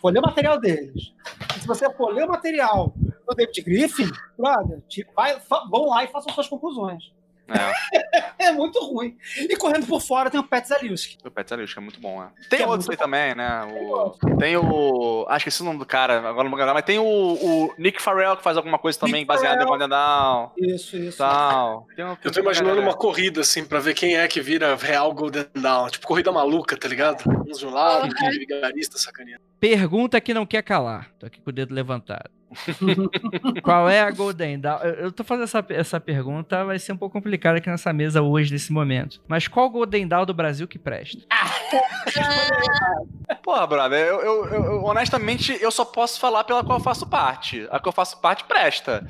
for 0.00 0.12
ler 0.12 0.18
o 0.18 0.22
material 0.22 0.60
deles. 0.60 1.14
E 1.56 1.60
se 1.60 1.66
você 1.66 1.90
for 1.94 2.12
ler 2.12 2.24
o 2.24 2.28
material 2.28 2.94
do 2.96 3.34
David 3.34 3.62
Griffin, 3.62 4.10
brother, 4.38 4.82
tipo, 4.88 5.10
vai, 5.14 5.40
vão 5.70 5.86
lá 5.88 6.04
e 6.04 6.08
façam 6.08 6.32
suas 6.34 6.48
conclusões. 6.48 7.12
É. 7.54 8.20
É 8.40 8.50
muito 8.52 8.80
ruim. 8.80 9.18
E 9.36 9.54
correndo 9.54 9.86
por 9.86 10.00
fora 10.00 10.30
tem 10.30 10.40
o 10.40 10.42
Pet 10.42 10.66
Zaliuski. 10.66 11.18
O 11.22 11.30
Pet 11.30 11.46
Zaliuski 11.48 11.78
é 11.78 11.82
muito 11.82 12.00
bom, 12.00 12.20
né? 12.20 12.30
Tem 12.48 12.58
Que 12.60 12.64
é 12.64 12.66
outros 12.66 12.86
muito 12.86 12.98
aí 12.98 13.04
também, 13.04 13.34
né? 13.34 13.64
O- 13.66 14.36
tem 14.38 14.56
o. 14.56 15.26
Acho 15.28 15.44
que 15.44 15.50
esse 15.50 15.60
é 15.60 15.62
o 15.62 15.66
nome 15.66 15.78
do 15.78 15.84
cara, 15.84 16.18
agora 16.26 16.44
não 16.44 16.50
vou 16.50 16.58
lembrar, 16.58 16.72
mas 16.72 16.82
tem 16.84 16.98
o, 16.98 17.04
o 17.04 17.74
Nick 17.76 18.00
Farrell 18.00 18.38
que 18.38 18.42
faz 18.42 18.56
alguma 18.56 18.78
coisa 18.78 18.98
também 18.98 19.20
Nick 19.20 19.26
baseada 19.26 19.56
em 19.62 19.66
Farrell. 19.66 19.68
Golden 19.68 19.88
Dawn. 19.90 20.48
Isso, 20.56 20.96
isso. 20.96 21.18
Tal. 21.18 21.86
Tem 21.94 22.02
um- 22.02 22.16
Eu 22.24 22.32
tô 22.32 22.40
imaginando 22.40 22.80
uma 22.80 22.94
corrida, 22.94 23.42
assim, 23.42 23.62
pra 23.62 23.78
ver 23.78 23.92
quem 23.92 24.16
é 24.16 24.26
que 24.26 24.40
vira 24.40 24.74
real 24.74 25.12
Golden 25.12 25.44
Dawn. 25.54 25.88
Tipo, 25.90 26.06
corrida 26.06 26.32
maluca, 26.32 26.78
tá 26.78 26.88
ligado? 26.88 27.22
Uns 27.46 27.58
de 27.58 27.66
um 27.66 27.70
lado, 27.70 28.06
um 28.06 28.30
vigarista 28.30 28.96
sacaneando. 28.96 29.42
Pergunta 29.60 30.18
que 30.18 30.32
não 30.32 30.46
quer 30.46 30.62
calar. 30.62 31.10
Tô 31.18 31.26
aqui 31.26 31.42
com 31.42 31.50
o 31.50 31.52
dedo 31.52 31.74
levantado. 31.74 32.30
Qual 33.62 33.88
é 33.88 34.00
a 34.00 34.10
Golden 34.10 34.58
Dawn? 34.58 34.78
Eu, 34.82 35.12
tô 35.12 35.22
fazendo 35.24 35.44
essa, 35.44 35.64
essa 35.70 36.00
pergunta, 36.00 36.64
vai 36.64 36.78
ser 36.78 36.92
um 36.92 36.96
pouco 36.96 37.12
complicada 37.12 37.58
aqui 37.58 37.68
nessa 37.70 37.92
mesa 37.92 38.22
hoje, 38.22 38.52
nesse 38.52 38.72
momento. 38.72 39.20
Mas 39.28 39.46
qual 39.48 39.68
Golden 39.70 40.06
Dawn 40.08 40.26
do 40.26 40.34
Brasil 40.34 40.66
que 40.66 40.78
presta? 40.78 41.18
Porra, 43.42 43.66
brother, 43.66 44.06
eu, 44.06 44.20
eu- 44.20 44.44
eu- 44.46 44.64
eu, 44.64 44.84
honestamente 44.84 45.56
eu 45.60 45.70
só 45.70 45.84
posso 45.84 46.18
falar 46.20 46.44
pela 46.44 46.62
qual 46.64 46.78
eu 46.78 46.82
faço 46.84 47.06
parte. 47.06 47.66
A 47.70 47.78
que 47.80 47.88
eu 47.88 47.92
faço 47.92 48.20
parte 48.20 48.44
presta. 48.44 49.06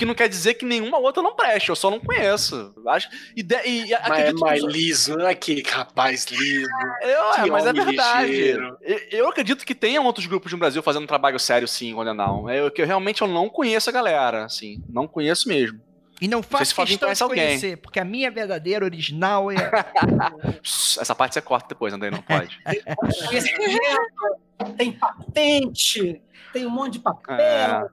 Que 0.00 0.06
não 0.06 0.14
quer 0.14 0.30
dizer 0.30 0.54
que 0.54 0.64
nenhuma 0.64 0.96
outra 0.96 1.22
não 1.22 1.36
preste, 1.36 1.68
eu 1.68 1.76
só 1.76 1.90
não 1.90 2.00
conheço. 2.00 2.72
Acho, 2.88 3.06
e, 3.36 3.42
de- 3.42 3.54
e 3.66 3.90
Mas 4.08 4.24
é 4.24 4.32
mais 4.32 4.62
que- 4.62 4.66
liso, 4.66 5.14
não 5.14 5.28
é 5.28 5.34
que 5.34 5.62
rapaz 5.62 6.24
liso. 6.24 6.66
Eu, 7.02 7.32
é, 7.34 7.42
Que 7.42 7.50
mas 7.50 7.66
é 7.66 7.72
verdade. 7.74 8.26
ligeiro. 8.30 8.78
Eu, 8.80 8.98
eu 9.10 9.28
acredito 9.28 9.62
que 9.66 9.74
tenham 9.74 10.02
outros 10.06 10.24
grupos 10.26 10.50
no 10.52 10.58
Brasil 10.58 10.82
fazendo 10.82 11.02
um 11.02 11.06
trabalho 11.06 11.38
sério, 11.38 11.68
sim, 11.68 11.92
Golden 11.92 12.16
Dawn. 12.16 12.48
É 12.48 12.70
que 12.70 12.80
eu 12.80 12.86
realmente 12.86 13.20
eu 13.20 13.28
não 13.28 13.50
conheço 13.50 13.90
a 13.90 13.92
galera, 13.92 14.46
assim. 14.46 14.82
Não 14.88 15.06
conheço 15.06 15.46
mesmo. 15.46 15.78
E 16.18 16.26
não 16.26 16.42
faço 16.42 16.64
se 16.66 16.74
Fabinho 16.74 16.98
questão 16.98 17.10
de 17.10 17.16
conhece 17.16 17.22
alguém. 17.22 17.46
conhecer, 17.60 17.76
porque 17.76 18.00
a 18.00 18.04
minha 18.04 18.30
verdadeira 18.30 18.82
original 18.84 19.50
é... 19.50 19.56
Essa 20.98 21.14
parte 21.14 21.34
você 21.34 21.42
corta 21.42 21.68
depois, 21.68 21.92
André, 21.92 22.10
não 22.10 22.22
pode. 22.22 22.58
Tem 24.78 24.92
patente, 24.92 26.22
tem 26.54 26.64
um 26.66 26.70
monte 26.70 26.94
de 26.94 26.98
papel. 27.00 27.36
É. 27.38 27.86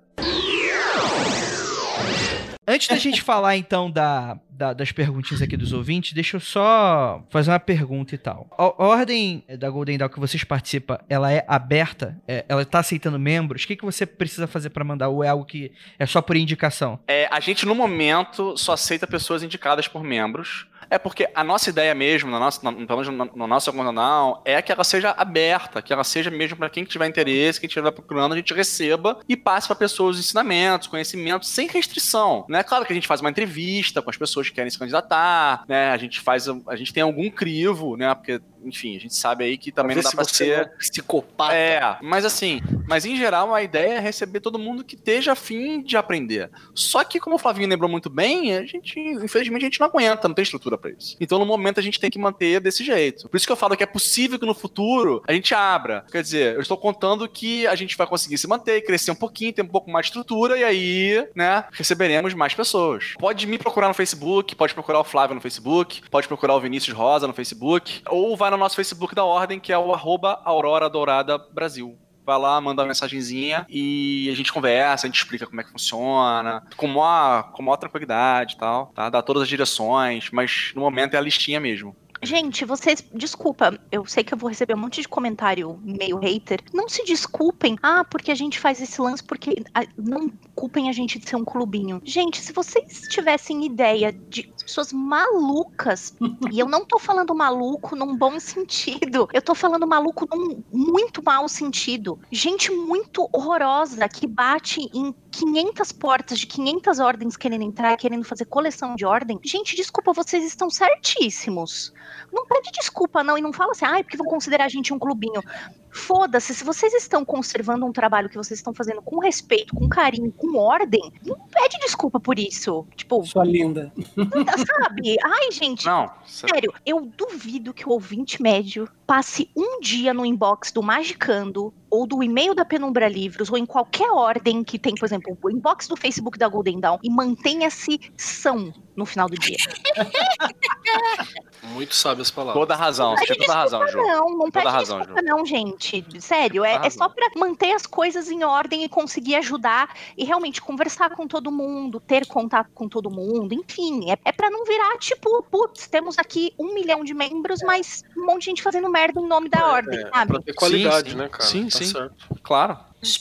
Antes 2.68 2.90
da 2.90 2.98
gente 2.98 3.22
falar, 3.22 3.56
então, 3.56 3.90
da, 3.90 4.38
da- 4.58 4.74
das 4.74 4.92
perguntinhas 4.92 5.42
aqui 5.42 5.56
dos 5.56 5.72
ouvintes, 5.72 6.14
deixa 6.14 6.38
eu 6.38 6.42
só 6.42 7.24
fazer 7.30 7.52
uma 7.52 7.60
pergunta 7.60 8.16
e 8.16 8.18
tal. 8.18 8.48
A, 8.58 8.64
a 8.64 8.88
ordem 8.88 9.44
da 9.60 9.70
Golden 9.70 9.98
Dawn 9.98 10.10
que 10.10 10.20
vocês 10.20 10.44
participam, 10.44 10.98
ela 11.08 11.32
é 11.32 11.46
aberta? 11.48 12.18
É, 12.28 12.44
ela 12.50 12.66
tá 12.66 12.80
aceitando 12.80 13.20
membros? 13.20 13.64
O 13.64 13.68
que, 13.68 13.76
que 13.76 13.86
você 13.86 14.06
precisa 14.06 14.48
fazer 14.48 14.70
pra 14.72 14.84
mandar? 14.84 15.10
Ou 15.10 15.24
é 15.24 15.28
algo 15.30 15.46
que 15.46 15.72
é 16.00 16.06
só 16.06 16.22
por 16.22 16.36
indicação? 16.36 17.00
É, 17.08 17.28
a 17.32 17.40
gente, 17.40 17.66
no 17.66 17.76
momento, 17.76 18.58
só 18.58 18.74
aceita 18.74 19.06
pessoas 19.06 19.44
indicadas 19.44 19.88
por 19.88 20.04
membros. 20.04 20.66
É 20.90 20.98
porque 20.98 21.28
a 21.36 21.44
nossa 21.44 21.70
ideia 21.70 21.94
mesmo, 21.94 22.32
na 22.32 22.40
nossa, 22.40 22.62
na, 22.64 22.72
pelo 22.72 23.02
menos 23.02 23.08
na, 23.18 23.26
na 23.36 23.48
nossa 23.48 23.70
Gondonal, 23.72 24.42
é 24.46 24.62
que 24.62 24.72
ela 24.72 24.86
seja 24.86 25.12
aberta, 25.12 25.82
que 25.82 25.92
ela 25.92 26.04
seja 26.04 26.32
mesmo 26.32 26.56
para 26.56 26.70
quem 26.70 26.86
tiver 26.86 27.06
interesse, 27.08 27.60
quem 27.60 27.68
estiver 27.68 27.92
procurando, 27.92 28.34
a 28.34 28.38
gente 28.38 28.54
receba 28.54 29.20
e 29.28 29.36
passe 29.36 29.68
para 29.68 29.76
pessoas 29.76 30.16
os 30.16 30.22
ensinamentos, 30.26 30.88
conhecimentos, 30.88 31.50
sem 31.50 31.68
restrição. 31.68 32.46
Né? 32.48 32.64
Claro 32.64 32.86
que 32.86 32.94
a 32.94 32.96
gente 32.96 33.08
faz 33.08 33.20
uma 33.20 33.30
entrevista 33.30 34.02
com 34.02 34.10
as 34.10 34.16
pessoas 34.16 34.47
que 34.50 34.56
querem 34.56 34.70
se 34.70 34.80
candidatar, 34.80 35.64
né? 35.68 35.92
A 35.92 35.98
gente 35.98 36.20
faz, 36.20 36.48
a 36.68 36.76
gente 36.76 36.94
tem 36.94 37.04
algum 37.04 37.30
crivo, 37.30 37.96
né? 37.96 38.14
Porque, 38.14 38.42
enfim, 38.68 38.96
a 38.96 39.00
gente 39.00 39.16
sabe 39.16 39.44
aí 39.46 39.58
que 39.58 39.72
também 39.72 39.96
Pra 39.96 40.04
não 40.04 40.04
dá 40.04 40.10
se 40.10 40.16
para 40.16 40.26
você 40.26 40.46
ser. 40.46 40.60
é 40.60 40.66
psicopata. 40.66 41.54
É, 41.54 41.98
mas 42.02 42.26
assim, 42.26 42.62
mas 42.88 43.06
em 43.06 43.16
geral 43.16 43.54
a 43.54 43.62
ideia 43.62 43.94
é 43.94 44.00
receber 44.00 44.40
todo 44.40 44.60
mundo 44.60 44.84
que 44.84 44.96
esteja 44.96 45.32
afim 45.34 45.82
de 45.82 45.96
aprender. 45.98 46.50
Só 46.74 47.04
que, 47.04 47.20
como 47.20 47.36
o 47.36 47.40
Flavinho 47.40 47.70
lembrou 47.70 47.90
muito 47.90 48.10
bem, 48.10 48.56
a 48.56 48.66
gente, 48.66 49.00
infelizmente, 49.00 49.64
a 49.64 49.66
gente 49.66 49.80
não 49.80 49.88
aguenta, 49.88 50.28
não 50.28 50.36
tem 50.36 50.44
estrutura 50.44 50.78
pra 50.78 50.92
isso. 50.92 51.16
Então, 51.20 51.40
no 51.40 51.46
momento, 51.46 51.80
a 51.80 51.84
gente 51.84 52.00
tem 52.00 52.10
que 52.10 52.20
manter 52.20 52.60
desse 52.60 52.84
jeito. 52.84 53.28
Por 53.30 53.38
isso 53.38 53.46
que 53.46 53.52
eu 53.52 53.56
falo 53.58 53.76
que 53.76 53.84
é 53.84 53.88
possível 53.88 54.40
que 54.40 54.46
no 54.46 54.54
futuro 54.54 55.24
a 55.28 55.34
gente 55.34 55.54
abra. 55.54 56.06
Quer 56.12 56.22
dizer, 56.22 56.56
eu 56.56 56.62
estou 56.62 56.78
contando 56.78 57.28
que 57.28 57.66
a 57.68 57.76
gente 57.76 57.96
vai 57.98 58.08
conseguir 58.08 58.38
se 58.38 58.48
manter, 58.48 58.82
crescer 58.82 59.12
um 59.12 59.16
pouquinho, 59.16 59.54
ter 59.54 59.62
um 59.62 59.68
pouco 59.68 59.90
mais 59.90 60.06
de 60.06 60.10
estrutura, 60.12 60.58
e 60.58 60.64
aí, 60.64 61.28
né, 61.36 61.66
receberemos 61.72 62.34
mais 62.34 62.54
pessoas. 62.54 63.14
Pode 63.20 63.46
me 63.48 63.58
procurar 63.58 63.88
no 63.88 63.94
Facebook, 63.94 64.56
pode 64.56 64.74
procurar 64.74 65.00
o 65.00 65.04
Flávio 65.04 65.36
no 65.36 65.42
Facebook, 65.42 66.02
pode 66.10 66.28
procurar 66.28 66.56
o 66.56 66.60
Vinícius 66.60 66.96
Rosa 66.96 67.28
no 67.28 67.34
Facebook, 67.34 68.02
ou 68.08 68.36
vai 68.36 68.50
no 68.50 68.57
nosso 68.58 68.76
Facebook 68.76 69.14
da 69.16 69.24
Ordem, 69.24 69.60
que 69.60 69.72
é 69.72 69.78
o 69.78 69.94
arroba 69.94 70.42
Aurora 70.44 70.90
Dourada 70.90 71.38
Brasil 71.38 71.98
vai 72.28 72.38
lá, 72.38 72.60
manda 72.60 72.82
uma 72.82 72.90
mensagenzinha 72.90 73.66
e 73.70 74.30
a 74.30 74.36
gente 74.36 74.52
conversa, 74.52 75.08
a 75.08 75.10
gente 75.10 75.18
explica 75.18 75.48
como 75.48 75.62
é 75.62 75.64
que 75.64 75.72
funciona, 75.72 76.62
com 76.76 76.86
maior, 76.86 77.54
com 77.54 77.64
maior 77.64 77.78
tranquilidade 77.78 78.56
e 78.56 78.58
tal, 78.58 78.88
tá? 78.88 79.10
Dá 79.10 79.22
todas 79.22 79.44
as 79.44 79.48
direções, 79.48 80.30
mas 80.30 80.74
no 80.76 80.82
momento 80.82 81.14
é 81.14 81.18
a 81.18 81.22
listinha 81.22 81.58
mesmo. 81.58 81.96
Gente, 82.22 82.66
vocês, 82.66 83.04
desculpa, 83.14 83.78
eu 83.92 84.06
sei 84.06 84.24
que 84.24 84.34
eu 84.34 84.38
vou 84.38 84.50
receber 84.50 84.74
um 84.74 84.80
monte 84.80 85.02
de 85.02 85.08
comentário 85.08 85.80
meio 85.84 86.18
hater. 86.18 86.60
Não 86.74 86.90
se 86.90 87.04
desculpem, 87.04 87.78
ah, 87.82 88.04
porque 88.04 88.32
a 88.32 88.36
gente 88.36 88.60
faz 88.60 88.82
esse 88.82 89.00
lance, 89.02 89.24
porque 89.24 89.64
ah, 89.74 89.86
não 89.98 90.32
culpem 90.56 90.90
a 90.90 90.92
gente 90.92 91.20
de 91.20 91.30
ser 91.30 91.36
um 91.36 91.46
clubinho. 91.46 92.02
Gente, 92.04 92.42
se 92.42 92.52
vocês 92.52 93.02
tivessem 93.10 93.66
ideia 93.66 94.12
de 94.12 94.52
pessoas 94.64 94.92
malucas, 94.92 96.16
e 96.52 96.60
eu 96.60 96.68
não 96.68 96.86
tô 96.86 97.00
falando 97.00 97.34
maluco 97.36 97.96
num 97.96 98.18
bom 98.18 98.40
sentido, 98.40 99.28
eu 99.32 99.42
tô 99.42 99.54
falando 99.54 99.88
maluco 99.88 100.28
num 100.36 100.64
muito 100.72 101.24
mau 101.24 101.48
sentido. 101.48 102.20
Gente 102.32 102.72
muito 102.72 103.30
horrorosa 103.32 104.08
que 104.10 104.26
bate 104.28 104.82
em 104.94 105.14
500 105.32 105.92
portas 105.92 106.40
de 106.40 106.48
500 106.48 107.00
ordens 107.00 107.38
querendo 107.38 107.64
entrar, 107.64 107.96
querendo 107.98 108.24
fazer 108.24 108.46
coleção 108.46 108.96
de 108.96 109.06
ordem. 109.06 109.40
Gente, 109.44 109.76
desculpa, 109.76 110.14
vocês 110.14 110.44
estão 110.44 110.70
certíssimos. 110.70 111.94
Não 112.32 112.46
pede 112.46 112.72
desculpa, 112.72 113.24
não, 113.24 113.38
e 113.38 113.42
não 113.42 113.54
fala 113.54 113.72
assim, 113.72 113.86
ah, 113.86 114.04
porque 114.04 114.18
vão 114.18 114.28
considerar 114.28 114.66
a 114.66 114.70
gente 114.70 114.94
um 114.94 115.00
clubinho. 115.00 115.42
Foda-se, 115.90 116.54
se 116.54 116.64
vocês 116.64 116.94
estão 116.94 117.26
conservando 117.26 117.86
um 117.86 117.92
trabalho 117.92 118.30
que 118.30 118.38
vocês 118.38 118.60
estão 118.60 118.74
fazendo 118.74 119.02
com 119.02 119.20
respeito, 119.20 119.74
com 119.74 119.90
carinho, 119.90 120.32
com 120.32 120.58
ordem, 120.58 121.12
não 121.26 121.40
pede 121.48 121.78
desculpa 121.80 122.20
por 122.20 122.38
isso. 122.38 122.86
Tipo, 122.96 123.26
Sua 123.26 123.46
linda. 123.46 123.92
sabe? 124.16 125.18
Ai, 125.24 125.52
gente, 125.52 125.86
Não, 125.86 126.12
Sério, 126.26 126.74
eu 126.86 127.02
duvido 127.02 127.74
que 127.74 127.88
o 127.88 127.92
ouvinte 127.92 128.42
médio 128.42 128.88
passe 129.08 129.50
um 129.56 129.80
dia 129.80 130.14
no 130.14 130.26
inbox 130.26 130.72
do 130.72 130.84
Magicando 130.84 131.74
ou 131.90 132.06
do 132.06 132.22
e-mail 132.22 132.54
da 132.54 132.66
Penumbra 132.66 133.08
Livros 133.08 133.50
ou 133.50 133.58
em 133.58 133.66
qualquer 133.66 134.12
ordem 134.12 134.64
que 134.64 134.78
tem, 134.78 134.94
por 134.94 135.06
exemplo, 135.06 135.38
o 135.42 135.50
inbox 135.50 135.88
do 135.88 135.96
Facebook 135.96 136.38
da 136.38 136.48
Golden 136.48 136.80
Dawn 136.80 137.00
e 137.02 137.10
mantenha-se 137.10 138.00
são 138.18 138.74
no 138.96 139.06
final 139.06 139.30
do 139.30 139.38
dia. 139.38 139.58
Muito 141.74 141.96
sábio 141.96 142.22
as 142.22 142.32
palavras. 142.32 142.62
toda 142.62 142.76
razão, 142.76 143.16
você 143.16 143.26
tem 143.28 143.38
toda 143.38 143.54
razão, 143.54 143.88
Ju. 143.88 143.98
Não, 143.98 144.30
não 144.38 144.52
pede 144.52 144.68
razão, 144.68 144.98
desculpa 145.00 145.22
não, 145.22 145.46
gente. 145.46 146.06
Sério, 146.20 146.64
Toda 146.64 146.84
é, 146.84 146.88
é 146.88 146.90
só 146.90 147.08
pra 147.10 147.28
manter 147.36 147.72
as 147.74 147.86
coisas 147.86 148.30
em 148.30 148.44
ordem 148.44 148.84
e 148.84 148.90
conseguir 148.90 149.36
ajudar 149.36 149.94
e 150.18 150.24
realmente 150.24 150.62
conversar 150.62 151.10
com 151.12 151.28
todo 151.28 151.52
mundo, 151.52 152.00
ter 152.00 152.26
contato 152.26 152.70
com 152.74 152.88
todo 152.90 153.10
mundo, 153.10 153.54
enfim. 153.54 154.10
É, 154.12 154.18
é 154.26 154.32
para 154.32 154.50
não 154.50 154.66
virar 154.66 154.98
tipo, 154.98 155.44
putz, 155.44 155.88
temos 155.88 156.18
aqui 156.18 156.54
um 156.58 156.74
milhão 156.74 157.04
de 157.04 157.14
membros, 157.14 157.62
mas 157.64 158.04
um 158.18 158.26
monte 158.26 158.40
de 158.42 158.46
gente 158.48 158.64
fazendo 158.64 158.90
merda 158.90 159.20
em 159.22 159.28
nome 159.28 159.50
da 159.50 159.66
ordem, 159.68 160.00
É, 160.00 160.10
sabe? 160.10 160.32
pra 160.34 160.42
ter 160.42 160.54
qualidade, 160.54 161.12
sim. 161.12 161.16
né, 161.18 161.30
cara? 161.30 161.44
Sim, 161.44 161.68
Tá 161.70 161.78
sim. 161.78 161.86
certo. 161.86 162.16
Claro. 162.44 162.78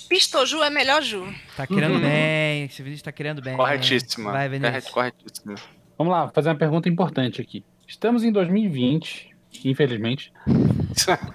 Pistoju 0.09 0.63
é 0.63 0.71
melhor 0.71 1.03
Ju. 1.03 1.27
Tá 1.57 1.67
querendo 1.67 1.95
Uhum. 1.97 2.01
bem, 2.01 2.65
esse 2.65 2.83
vídeo 2.83 3.03
tá 3.05 3.13
querendo 3.13 3.43
bem. 3.43 3.57
Corretíssima. 3.57 4.33
Vai, 4.33 4.49
Vinícius. 4.49 4.89
Corret- 4.89 5.15
Corretíssima. 5.17 5.55
Vamos 5.99 6.13
lá, 6.13 6.29
fazer 6.35 6.49
uma 6.49 6.55
pergunta 6.57 6.89
importante 6.89 7.41
aqui. 7.41 7.65
Estamos 7.87 8.25
em 8.25 8.33
2020 8.33 9.37
infelizmente. 9.65 10.33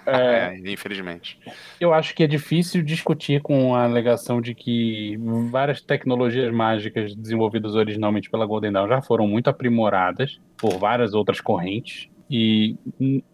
É, 0.06 0.56
É, 0.56 0.72
infelizmente. 0.72 1.38
eu 1.80 1.93
acho 1.93 2.16
que 2.16 2.24
é 2.24 2.28
difícil 2.28 2.82
discutir 2.82 3.41
com 3.41 3.76
a 3.76 3.84
alegação 3.84 4.41
de 4.41 4.56
que 4.56 5.18
várias 5.52 5.80
tecnologias 5.82 6.52
mágicas 6.52 7.16
desenvolvidas 7.16 7.76
originalmente 7.76 8.30
pela 8.30 8.45
Golden 8.45 8.72
Dawn 8.72 8.88
já 8.88 9.02
foram 9.02 9.28
muito 9.28 9.49
aprimoradas 9.49 10.41
por 10.58 10.78
várias 10.80 11.14
outras 11.14 11.39
correntes. 11.39 12.10
E 12.30 12.76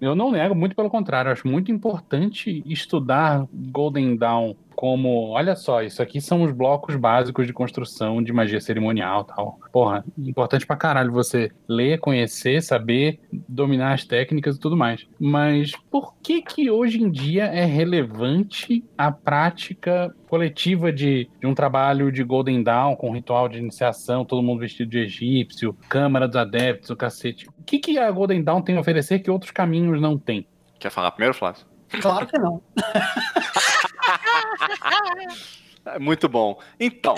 eu 0.01 0.15
não 0.15 0.31
nego, 0.31 0.53
muito 0.53 0.75
pelo 0.75 0.89
contrário, 0.89 1.31
acho 1.31 1.47
muito 1.47 1.71
importante 1.71 2.61
estudar 2.65 3.47
Golden 3.53 4.17
Dawn 4.17 4.53
como, 4.77 5.29
olha 5.29 5.55
só, 5.55 5.81
isso 5.81 6.03
aqui 6.03 6.21
são 6.21 6.43
os 6.43 6.51
blocos 6.51 6.95
básicos 6.95 7.47
de 7.47 7.51
construção 7.51 8.21
de 8.21 8.31
magia 8.31 8.61
cerimonial 8.61 9.23
e 9.23 9.35
tal. 9.35 9.59
Porra, 9.73 10.05
importante 10.15 10.67
pra 10.67 10.75
caralho 10.75 11.11
você 11.11 11.51
ler, 11.67 11.99
conhecer, 11.99 12.61
saber, 12.61 13.19
dominar 13.49 13.93
as 13.93 14.05
técnicas 14.05 14.55
e 14.55 14.59
tudo 14.59 14.77
mais. 14.77 15.07
Mas 15.19 15.71
por 15.89 16.13
que 16.21 16.43
que 16.43 16.69
hoje 16.69 17.01
em 17.01 17.09
dia 17.09 17.45
é 17.45 17.65
relevante 17.65 18.85
a 18.95 19.11
prática 19.11 20.15
coletiva 20.29 20.93
de, 20.93 21.27
de 21.41 21.47
um 21.47 21.55
trabalho 21.55 22.11
de 22.11 22.23
Golden 22.23 22.61
Dawn 22.61 22.95
com 22.95 23.11
ritual 23.11 23.49
de 23.49 23.57
iniciação, 23.57 24.23
todo 24.23 24.43
mundo 24.43 24.59
vestido 24.59 24.91
de 24.91 24.99
egípcio, 24.99 25.75
Câmara 25.89 26.27
dos 26.27 26.37
Adeptos, 26.37 26.91
o 26.91 26.95
cacete. 26.95 27.47
O 27.57 27.63
que 27.63 27.79
que 27.79 27.97
a 27.97 28.11
Golden 28.11 28.43
Dawn 28.43 28.61
tem 28.61 28.77
a 28.77 28.79
oferecer 28.79 29.19
que 29.19 29.31
outros 29.31 29.49
caminhos 29.49 29.99
não 29.99 30.19
têm? 30.19 30.47
Quer 30.77 30.91
falar 30.91 31.09
primeiro, 31.09 31.33
Flávio? 31.33 31.65
Claro 31.99 32.27
que 32.27 32.37
não. 32.37 32.61
É, 35.85 35.97
Muito 35.99 36.27
bom. 36.27 36.59
Então, 36.79 37.15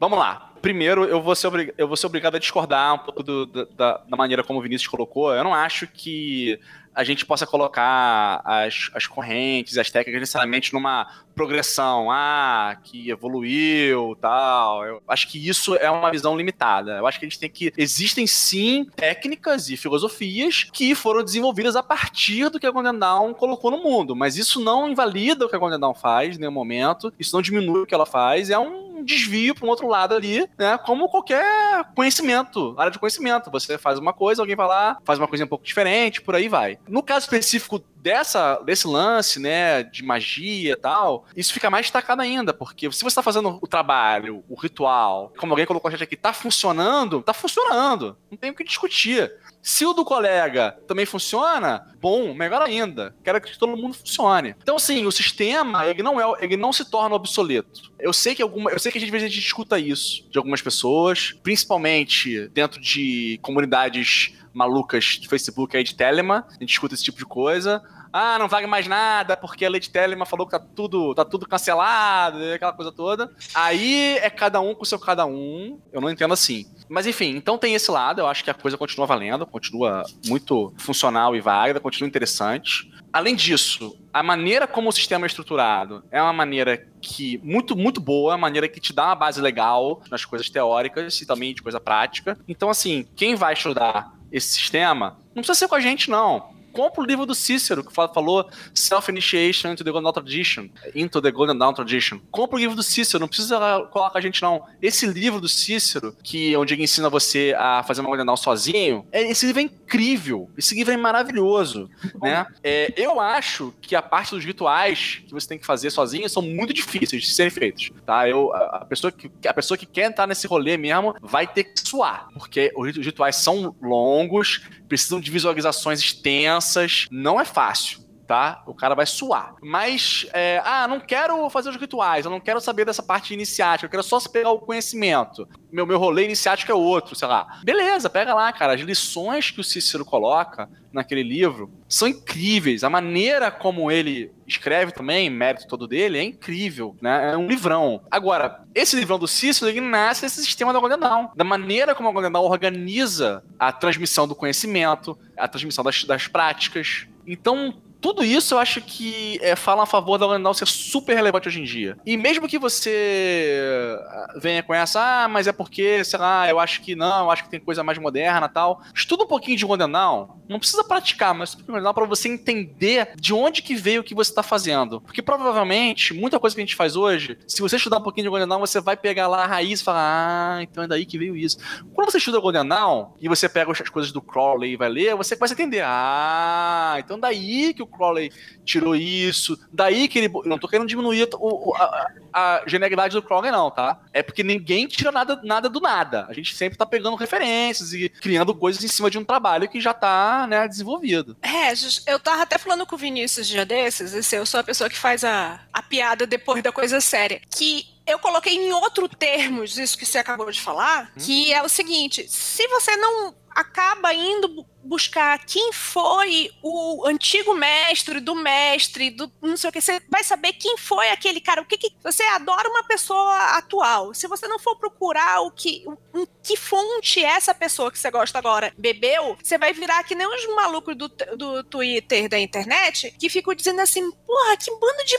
vamos 0.00 0.18
lá. 0.18 0.52
Primeiro, 0.60 1.04
eu 1.04 1.22
vou 1.22 1.36
ser, 1.36 1.46
obri- 1.46 1.72
eu 1.78 1.86
vou 1.86 1.96
ser 1.96 2.06
obrigado 2.08 2.34
a 2.34 2.38
discordar 2.40 2.94
um 2.94 2.98
pouco 2.98 3.22
do- 3.22 3.46
da, 3.46 3.98
da 3.98 4.16
maneira 4.16 4.42
como 4.42 4.58
o 4.58 4.62
Vinícius 4.62 4.88
colocou. 4.88 5.32
Eu 5.32 5.44
não 5.44 5.54
acho 5.54 5.86
que 5.86 6.58
a 6.98 7.04
gente 7.04 7.24
possa 7.24 7.46
colocar 7.46 8.42
as, 8.44 8.90
as 8.92 9.06
correntes, 9.06 9.78
as 9.78 9.88
técnicas 9.88 10.20
necessariamente 10.20 10.74
numa 10.74 11.06
progressão, 11.32 12.10
ah, 12.10 12.76
que 12.82 13.08
evoluiu, 13.08 14.18
tal. 14.20 14.84
Eu 14.84 15.00
acho 15.06 15.28
que 15.28 15.48
isso 15.48 15.76
é 15.76 15.88
uma 15.88 16.10
visão 16.10 16.36
limitada. 16.36 16.96
Eu 16.96 17.06
acho 17.06 17.20
que 17.20 17.24
a 17.24 17.28
gente 17.28 17.38
tem 17.38 17.48
que 17.48 17.72
existem 17.76 18.26
sim 18.26 18.84
técnicas 18.96 19.70
e 19.70 19.76
filosofias 19.76 20.64
que 20.72 20.92
foram 20.96 21.22
desenvolvidas 21.22 21.76
a 21.76 21.84
partir 21.84 22.50
do 22.50 22.58
que 22.58 22.66
a 22.66 22.70
Golden 22.72 22.98
Dawn 22.98 23.32
colocou 23.32 23.70
no 23.70 23.78
mundo, 23.78 24.16
mas 24.16 24.36
isso 24.36 24.60
não 24.60 24.90
invalida 24.90 25.46
o 25.46 25.48
que 25.48 25.54
a 25.54 25.58
Golden 25.60 25.78
Dawn 25.78 25.94
faz 25.94 26.34
em 26.34 26.40
nenhum 26.40 26.50
momento, 26.50 27.12
isso 27.16 27.32
não 27.32 27.40
diminui 27.40 27.82
o 27.82 27.86
que 27.86 27.94
ela 27.94 28.06
faz, 28.06 28.50
é 28.50 28.58
um 28.58 28.97
desvio 29.04 29.54
para 29.54 29.66
um 29.66 29.68
outro 29.68 29.88
lado 29.88 30.14
ali, 30.14 30.48
né? 30.58 30.78
Como 30.78 31.08
qualquer 31.08 31.84
conhecimento, 31.94 32.74
área 32.78 32.90
de 32.90 32.98
conhecimento. 32.98 33.50
Você 33.50 33.78
faz 33.78 33.98
uma 33.98 34.12
coisa, 34.12 34.42
alguém 34.42 34.56
vai 34.56 34.66
lá, 34.66 34.98
faz 35.04 35.18
uma 35.18 35.28
coisa 35.28 35.44
um 35.44 35.48
pouco 35.48 35.64
diferente, 35.64 36.20
por 36.20 36.34
aí 36.34 36.48
vai. 36.48 36.78
No 36.88 37.02
caso 37.02 37.24
específico 37.24 37.82
dessa, 37.96 38.56
desse 38.64 38.86
lance, 38.86 39.40
né, 39.40 39.82
de 39.82 40.02
magia 40.02 40.72
e 40.72 40.76
tal, 40.76 41.24
isso 41.36 41.52
fica 41.52 41.68
mais 41.68 41.86
destacado 41.86 42.22
ainda, 42.22 42.54
porque 42.54 42.90
se 42.92 43.00
você 43.00 43.08
está 43.08 43.22
fazendo 43.22 43.58
o 43.60 43.66
trabalho, 43.66 44.44
o 44.48 44.54
ritual, 44.54 45.32
como 45.38 45.52
alguém 45.52 45.66
colocou 45.66 45.88
a 45.88 45.92
gente 45.92 46.04
aqui, 46.04 46.16
tá 46.16 46.32
funcionando, 46.32 47.22
tá 47.22 47.32
funcionando. 47.32 48.16
Não 48.30 48.38
tem 48.38 48.50
o 48.50 48.54
que 48.54 48.64
discutir. 48.64 49.32
Se 49.68 49.84
o 49.84 49.92
do 49.92 50.02
colega 50.02 50.78
também 50.86 51.04
funciona, 51.04 51.94
bom, 52.00 52.32
melhor 52.32 52.62
ainda. 52.62 53.14
Quero 53.22 53.38
que 53.38 53.58
todo 53.58 53.76
mundo 53.76 53.92
funcione. 53.92 54.54
Então, 54.62 54.76
assim, 54.76 55.04
o 55.04 55.12
sistema, 55.12 55.84
ele 55.84 56.02
não, 56.02 56.18
é, 56.18 56.42
ele 56.42 56.56
não 56.56 56.72
se 56.72 56.90
torna 56.90 57.14
obsoleto. 57.14 57.92
Eu 58.00 58.14
sei 58.14 58.34
que 58.34 58.40
alguma, 58.40 58.70
eu 58.70 58.78
sei 58.78 58.90
que 58.90 58.96
às 58.96 59.04
vezes 59.04 59.26
a 59.26 59.28
gente 59.28 59.44
escuta 59.44 59.78
isso 59.78 60.26
de 60.30 60.38
algumas 60.38 60.62
pessoas, 60.62 61.34
principalmente 61.42 62.48
dentro 62.48 62.80
de 62.80 63.38
comunidades 63.42 64.32
malucas 64.54 65.18
de 65.20 65.28
Facebook 65.28 65.76
aí 65.76 65.84
de 65.84 65.94
Telema, 65.94 66.46
a 66.48 66.60
gente 66.60 66.72
escuta 66.72 66.94
esse 66.94 67.04
tipo 67.04 67.18
de 67.18 67.26
coisa. 67.26 67.82
Ah, 68.12 68.38
não 68.38 68.48
vale 68.48 68.66
mais 68.66 68.86
nada, 68.86 69.36
porque 69.36 69.64
a 69.64 69.70
Lady 69.70 69.90
Telema 69.90 70.26
falou 70.26 70.46
que 70.46 70.52
tá 70.52 70.58
tudo, 70.58 71.14
tá 71.14 71.24
tudo 71.24 71.46
cancelado, 71.46 72.38
aquela 72.54 72.72
coisa 72.72 72.92
toda. 72.92 73.30
Aí 73.54 74.18
é 74.18 74.30
cada 74.30 74.60
um 74.60 74.74
com 74.74 74.82
o 74.82 74.86
seu 74.86 74.98
cada 74.98 75.26
um. 75.26 75.78
Eu 75.92 76.00
não 76.00 76.10
entendo 76.10 76.34
assim. 76.34 76.66
Mas 76.88 77.06
enfim, 77.06 77.36
então 77.36 77.58
tem 77.58 77.74
esse 77.74 77.90
lado, 77.90 78.20
eu 78.20 78.26
acho 78.26 78.42
que 78.42 78.50
a 78.50 78.54
coisa 78.54 78.78
continua 78.78 79.06
valendo, 79.06 79.46
continua 79.46 80.04
muito 80.26 80.72
funcional 80.78 81.36
e 81.36 81.40
válida, 81.40 81.80
continua 81.80 82.08
interessante. 82.08 82.90
Além 83.12 83.34
disso, 83.34 83.96
a 84.12 84.22
maneira 84.22 84.66
como 84.66 84.88
o 84.88 84.92
sistema 84.92 85.26
é 85.26 85.28
estruturado 85.28 86.04
é 86.10 86.20
uma 86.20 86.32
maneira 86.32 86.86
que 87.00 87.38
muito 87.42 87.76
muito 87.76 88.00
boa, 88.00 88.32
uma 88.32 88.38
maneira 88.38 88.68
que 88.68 88.80
te 88.80 88.92
dá 88.92 89.06
uma 89.06 89.14
base 89.14 89.40
legal 89.40 90.02
nas 90.10 90.24
coisas 90.24 90.48
teóricas 90.50 91.20
e 91.20 91.26
também 91.26 91.54
de 91.54 91.62
coisa 91.62 91.80
prática. 91.80 92.38
Então 92.46 92.70
assim, 92.70 93.06
quem 93.16 93.34
vai 93.34 93.52
estudar 93.52 94.12
esse 94.30 94.48
sistema 94.48 95.18
não 95.34 95.42
precisa 95.42 95.58
ser 95.58 95.68
com 95.68 95.74
a 95.74 95.80
gente 95.80 96.10
não. 96.10 96.57
Compra 96.78 97.02
o 97.02 97.04
livro 97.04 97.26
do 97.26 97.34
Cícero, 97.34 97.82
que 97.82 97.92
fa- 97.92 98.06
falou 98.06 98.48
Self-Initiation 98.72 99.72
into 99.72 99.82
the 99.82 99.90
Golden 99.90 100.04
Dawn 100.04 100.12
Tradition. 100.12 100.68
Into 100.94 101.20
the 101.20 101.32
Golden 101.32 101.58
Dawn 101.58 101.74
Tradition. 101.74 102.20
Compra 102.30 102.54
o 102.56 102.60
livro 102.60 102.76
do 102.76 102.84
Cícero, 102.84 103.20
não 103.20 103.26
precisa 103.26 103.58
colocar 103.90 104.16
a 104.18 104.22
gente, 104.22 104.40
não. 104.40 104.62
Esse 104.80 105.04
livro 105.04 105.40
do 105.40 105.48
Cícero, 105.48 106.14
que 106.22 106.54
é 106.54 106.58
onde 106.58 106.74
ele 106.74 106.84
ensina 106.84 107.10
você 107.10 107.52
a 107.58 107.82
fazer 107.82 108.00
uma 108.00 108.06
Golden 108.06 108.26
Dawn 108.26 108.36
sozinho, 108.36 109.04
é- 109.10 109.28
esse 109.28 109.44
livro 109.44 109.60
é 109.60 109.64
incrível. 109.64 110.48
Esse 110.56 110.74
livro 110.76 110.92
é 110.92 110.96
maravilhoso. 110.96 111.90
Né? 112.22 112.46
É, 112.62 112.92
eu 112.96 113.18
acho 113.18 113.74
que 113.82 113.96
a 113.96 114.02
parte 114.02 114.36
dos 114.36 114.44
rituais 114.44 115.20
que 115.26 115.32
você 115.32 115.48
tem 115.48 115.58
que 115.58 115.66
fazer 115.66 115.90
sozinho 115.90 116.28
são 116.28 116.42
muito 116.42 116.72
difíceis 116.72 117.22
de 117.24 117.32
serem 117.32 117.50
feitos. 117.50 117.90
Tá? 118.06 118.28
Eu, 118.28 118.54
a, 118.54 118.84
pessoa 118.84 119.10
que, 119.10 119.28
a 119.48 119.52
pessoa 119.52 119.76
que 119.76 119.84
quer 119.86 120.04
entrar 120.08 120.28
nesse 120.28 120.46
rolê 120.46 120.76
mesmo 120.76 121.16
vai 121.20 121.44
ter 121.44 121.64
que 121.64 121.88
suar. 121.88 122.28
Porque 122.34 122.72
os 122.76 122.96
rituais 122.96 123.34
são 123.34 123.74
longos, 123.82 124.62
precisam 124.88 125.20
de 125.20 125.30
visualizações 125.30 126.00
extensas, 126.00 126.67
não 127.10 127.40
é 127.40 127.44
fácil. 127.44 128.07
Tá? 128.28 128.62
O 128.66 128.74
cara 128.74 128.94
vai 128.94 129.06
suar. 129.06 129.54
Mas, 129.62 130.26
é, 130.34 130.60
ah, 130.62 130.86
não 130.86 131.00
quero 131.00 131.48
fazer 131.48 131.70
os 131.70 131.76
rituais, 131.76 132.26
eu 132.26 132.30
não 132.30 132.38
quero 132.38 132.60
saber 132.60 132.84
dessa 132.84 133.02
parte 133.02 133.32
iniciática, 133.32 133.86
eu 133.86 133.90
quero 133.90 134.02
só 134.02 134.20
pegar 134.28 134.50
o 134.50 134.58
conhecimento. 134.58 135.48
Meu, 135.72 135.86
meu 135.86 135.98
rolê 135.98 136.26
iniciático 136.26 136.70
é 136.70 136.74
outro, 136.74 137.16
sei 137.16 137.26
lá. 137.26 137.58
Beleza, 137.64 138.10
pega 138.10 138.34
lá, 138.34 138.52
cara. 138.52 138.74
As 138.74 138.82
lições 138.82 139.50
que 139.50 139.62
o 139.62 139.64
Cícero 139.64 140.04
coloca 140.04 140.68
naquele 140.92 141.22
livro 141.22 141.70
são 141.88 142.06
incríveis. 142.06 142.84
A 142.84 142.90
maneira 142.90 143.50
como 143.50 143.90
ele 143.90 144.30
escreve 144.46 144.92
também, 144.92 145.30
mérito 145.30 145.66
todo 145.66 145.86
dele, 145.86 146.18
é 146.18 146.22
incrível, 146.22 146.94
né? 147.00 147.32
É 147.32 147.36
um 147.36 147.46
livrão. 147.46 148.02
Agora, 148.10 148.62
esse 148.74 148.94
livrão 148.94 149.18
do 149.18 149.26
Cícero, 149.28 149.70
ele 149.70 149.80
nasce 149.80 150.22
desse 150.22 150.44
sistema 150.44 150.72
da 150.72 150.78
Golden 150.78 150.98
Dawn. 150.98 151.28
Da 151.34 151.44
maneira 151.44 151.94
como 151.94 152.10
a 152.10 152.12
Golden 152.12 152.32
Dawn 152.32 152.44
organiza 152.44 153.42
a 153.58 153.72
transmissão 153.72 154.28
do 154.28 154.34
conhecimento, 154.34 155.18
a 155.34 155.48
transmissão 155.48 155.82
das, 155.82 156.04
das 156.04 156.28
práticas. 156.28 157.06
Então, 157.26 157.74
tudo 158.00 158.24
isso 158.24 158.54
eu 158.54 158.58
acho 158.58 158.80
que 158.80 159.38
é, 159.42 159.56
fala 159.56 159.82
a 159.82 159.86
favor 159.86 160.18
da 160.18 160.38
Dawn 160.38 160.54
ser 160.54 160.66
super 160.66 161.14
relevante 161.14 161.48
hoje 161.48 161.60
em 161.60 161.64
dia. 161.64 161.96
E 162.06 162.16
mesmo 162.16 162.48
que 162.48 162.58
você 162.58 163.98
ah, 164.08 164.34
venha 164.40 164.62
com 164.62 164.74
essa, 164.74 165.24
ah, 165.24 165.28
mas 165.28 165.46
é 165.46 165.52
porque, 165.52 166.04
sei 166.04 166.18
lá, 166.18 166.48
eu 166.48 166.60
acho 166.60 166.80
que 166.80 166.94
não, 166.94 167.24
eu 167.24 167.30
acho 167.30 167.44
que 167.44 167.50
tem 167.50 167.60
coisa 167.60 167.82
mais 167.82 167.98
moderna 167.98 168.48
tal. 168.48 168.82
Estuda 168.94 169.24
um 169.24 169.26
pouquinho 169.26 169.56
de 169.56 169.66
Golden 169.66 169.90
Dawn. 169.90 170.28
Não 170.48 170.58
precisa 170.58 170.84
praticar, 170.84 171.34
mas 171.34 171.54
Golden 171.54 171.92
pra 171.92 172.06
você 172.06 172.28
entender 172.28 173.10
de 173.16 173.34
onde 173.34 173.62
que 173.62 173.74
veio 173.74 174.00
o 174.00 174.04
que 174.04 174.14
você 174.14 174.32
tá 174.32 174.42
fazendo. 174.42 175.00
Porque 175.00 175.20
provavelmente, 175.20 176.14
muita 176.14 176.38
coisa 176.38 176.54
que 176.54 176.62
a 176.62 176.64
gente 176.64 176.76
faz 176.76 176.96
hoje, 176.96 177.38
se 177.46 177.60
você 177.60 177.76
estudar 177.76 177.98
um 177.98 178.02
pouquinho 178.02 178.24
de 178.24 178.30
Golden 178.30 178.48
Dawn, 178.48 178.60
você 178.60 178.80
vai 178.80 178.96
pegar 178.96 179.26
lá 179.26 179.44
a 179.44 179.46
raiz 179.46 179.80
e 179.80 179.84
falar, 179.84 180.58
ah, 180.58 180.62
então 180.62 180.84
é 180.84 180.86
daí 180.86 181.04
que 181.04 181.18
veio 181.18 181.36
isso. 181.36 181.58
Quando 181.94 182.10
você 182.10 182.18
estuda 182.18 182.40
Golden 182.40 182.66
Dawn 182.66 183.12
e 183.20 183.28
você 183.28 183.48
pega 183.48 183.70
as 183.70 183.80
coisas 183.90 184.12
do 184.12 184.22
Crowley 184.22 184.72
e 184.72 184.76
vai 184.76 184.88
ler, 184.88 185.16
você 185.16 185.36
começa 185.36 185.54
a 185.54 185.56
entender, 185.56 185.82
ah, 185.84 186.96
então 186.98 187.18
daí 187.18 187.74
que 187.74 187.82
o 187.82 187.87
Crowley 187.88 188.30
tirou 188.64 188.94
isso, 188.94 189.58
daí 189.72 190.08
que 190.08 190.18
ele. 190.18 190.30
Não 190.44 190.58
tô 190.58 190.68
querendo 190.68 190.86
diminuir 190.88 191.28
o- 191.34 191.74
a, 191.76 192.06
a 192.32 192.62
genialidade 192.66 193.14
do 193.14 193.22
Crowley, 193.22 193.50
não, 193.50 193.70
tá? 193.70 194.00
É 194.12 194.22
porque 194.22 194.42
ninguém 194.42 194.86
tira 194.86 195.10
nada, 195.10 195.40
nada 195.42 195.68
do 195.68 195.80
nada. 195.80 196.26
A 196.28 196.32
gente 196.32 196.54
sempre 196.54 196.76
tá 196.78 196.84
pegando 196.86 197.16
referências 197.16 197.92
e 197.92 198.08
criando 198.08 198.54
coisas 198.54 198.82
em 198.84 198.88
cima 198.88 199.10
de 199.10 199.18
um 199.18 199.24
trabalho 199.24 199.68
que 199.68 199.80
já 199.80 199.94
tá, 199.94 200.46
né, 200.48 200.68
desenvolvido. 200.68 201.36
Regis, 201.42 202.02
eu 202.06 202.18
tava 202.20 202.42
até 202.42 202.58
falando 202.58 202.86
com 202.86 202.94
o 202.94 202.98
Vinícius 202.98 203.46
dia 203.48 203.64
desses, 203.64 204.12
esse, 204.14 204.36
eu 204.36 204.46
sou 204.46 204.60
a 204.60 204.64
pessoa 204.64 204.88
que 204.90 204.96
faz 204.98 205.24
a, 205.24 205.60
a 205.72 205.82
piada 205.82 206.26
depois 206.26 206.62
da 206.62 206.70
coisa 206.72 207.00
séria, 207.00 207.40
que 207.50 207.86
eu 208.06 208.18
coloquei 208.18 208.54
em 208.54 208.72
outro 208.72 209.06
termos 209.08 209.76
isso 209.76 209.96
que 209.98 210.06
você 210.06 210.18
acabou 210.18 210.50
de 210.50 210.60
falar, 210.60 211.12
que 211.18 211.52
é 211.52 211.62
o 211.62 211.68
seguinte, 211.68 212.26
se 212.28 212.66
você 212.68 212.96
não 212.96 213.34
acaba 213.58 214.14
indo 214.14 214.46
bu- 214.48 214.66
buscar 214.84 215.44
quem 215.44 215.72
foi 215.72 216.48
o 216.62 217.04
antigo 217.06 217.54
mestre 217.54 218.20
do 218.20 218.34
mestre, 218.34 219.10
do 219.10 219.30
não 219.42 219.56
sei 219.56 219.68
o 219.68 219.72
que, 219.72 219.80
você 219.80 220.00
vai 220.08 220.22
saber 220.22 220.52
quem 220.52 220.76
foi 220.78 221.10
aquele 221.10 221.40
cara, 221.40 221.60
o 221.60 221.64
que, 221.66 221.76
que 221.76 221.92
você 222.02 222.22
adora 222.22 222.68
uma 222.70 222.84
pessoa 222.84 223.36
atual. 223.58 224.14
Se 224.14 224.28
você 224.28 224.46
não 224.46 224.58
for 224.60 224.76
procurar 224.76 225.40
o 225.42 225.50
que, 225.50 225.82
o- 226.14 226.26
que 226.42 226.56
fonte 226.56 227.24
essa 227.24 227.52
pessoa 227.52 227.90
que 227.90 227.98
você 227.98 228.10
gosta 228.10 228.38
agora 228.38 228.72
bebeu, 228.78 229.36
você 229.42 229.58
vai 229.58 229.72
virar 229.72 230.04
que 230.04 230.14
nem 230.14 230.26
os 230.26 230.46
malucos 230.54 230.96
do, 230.96 231.08
do 231.36 231.64
Twitter, 231.64 232.28
da 232.28 232.38
internet, 232.38 233.12
que 233.18 233.28
ficam 233.28 233.54
dizendo 233.54 233.80
assim, 233.80 234.08
porra, 234.12 234.56
que 234.56 234.70
bando 234.70 235.04
de 235.04 235.18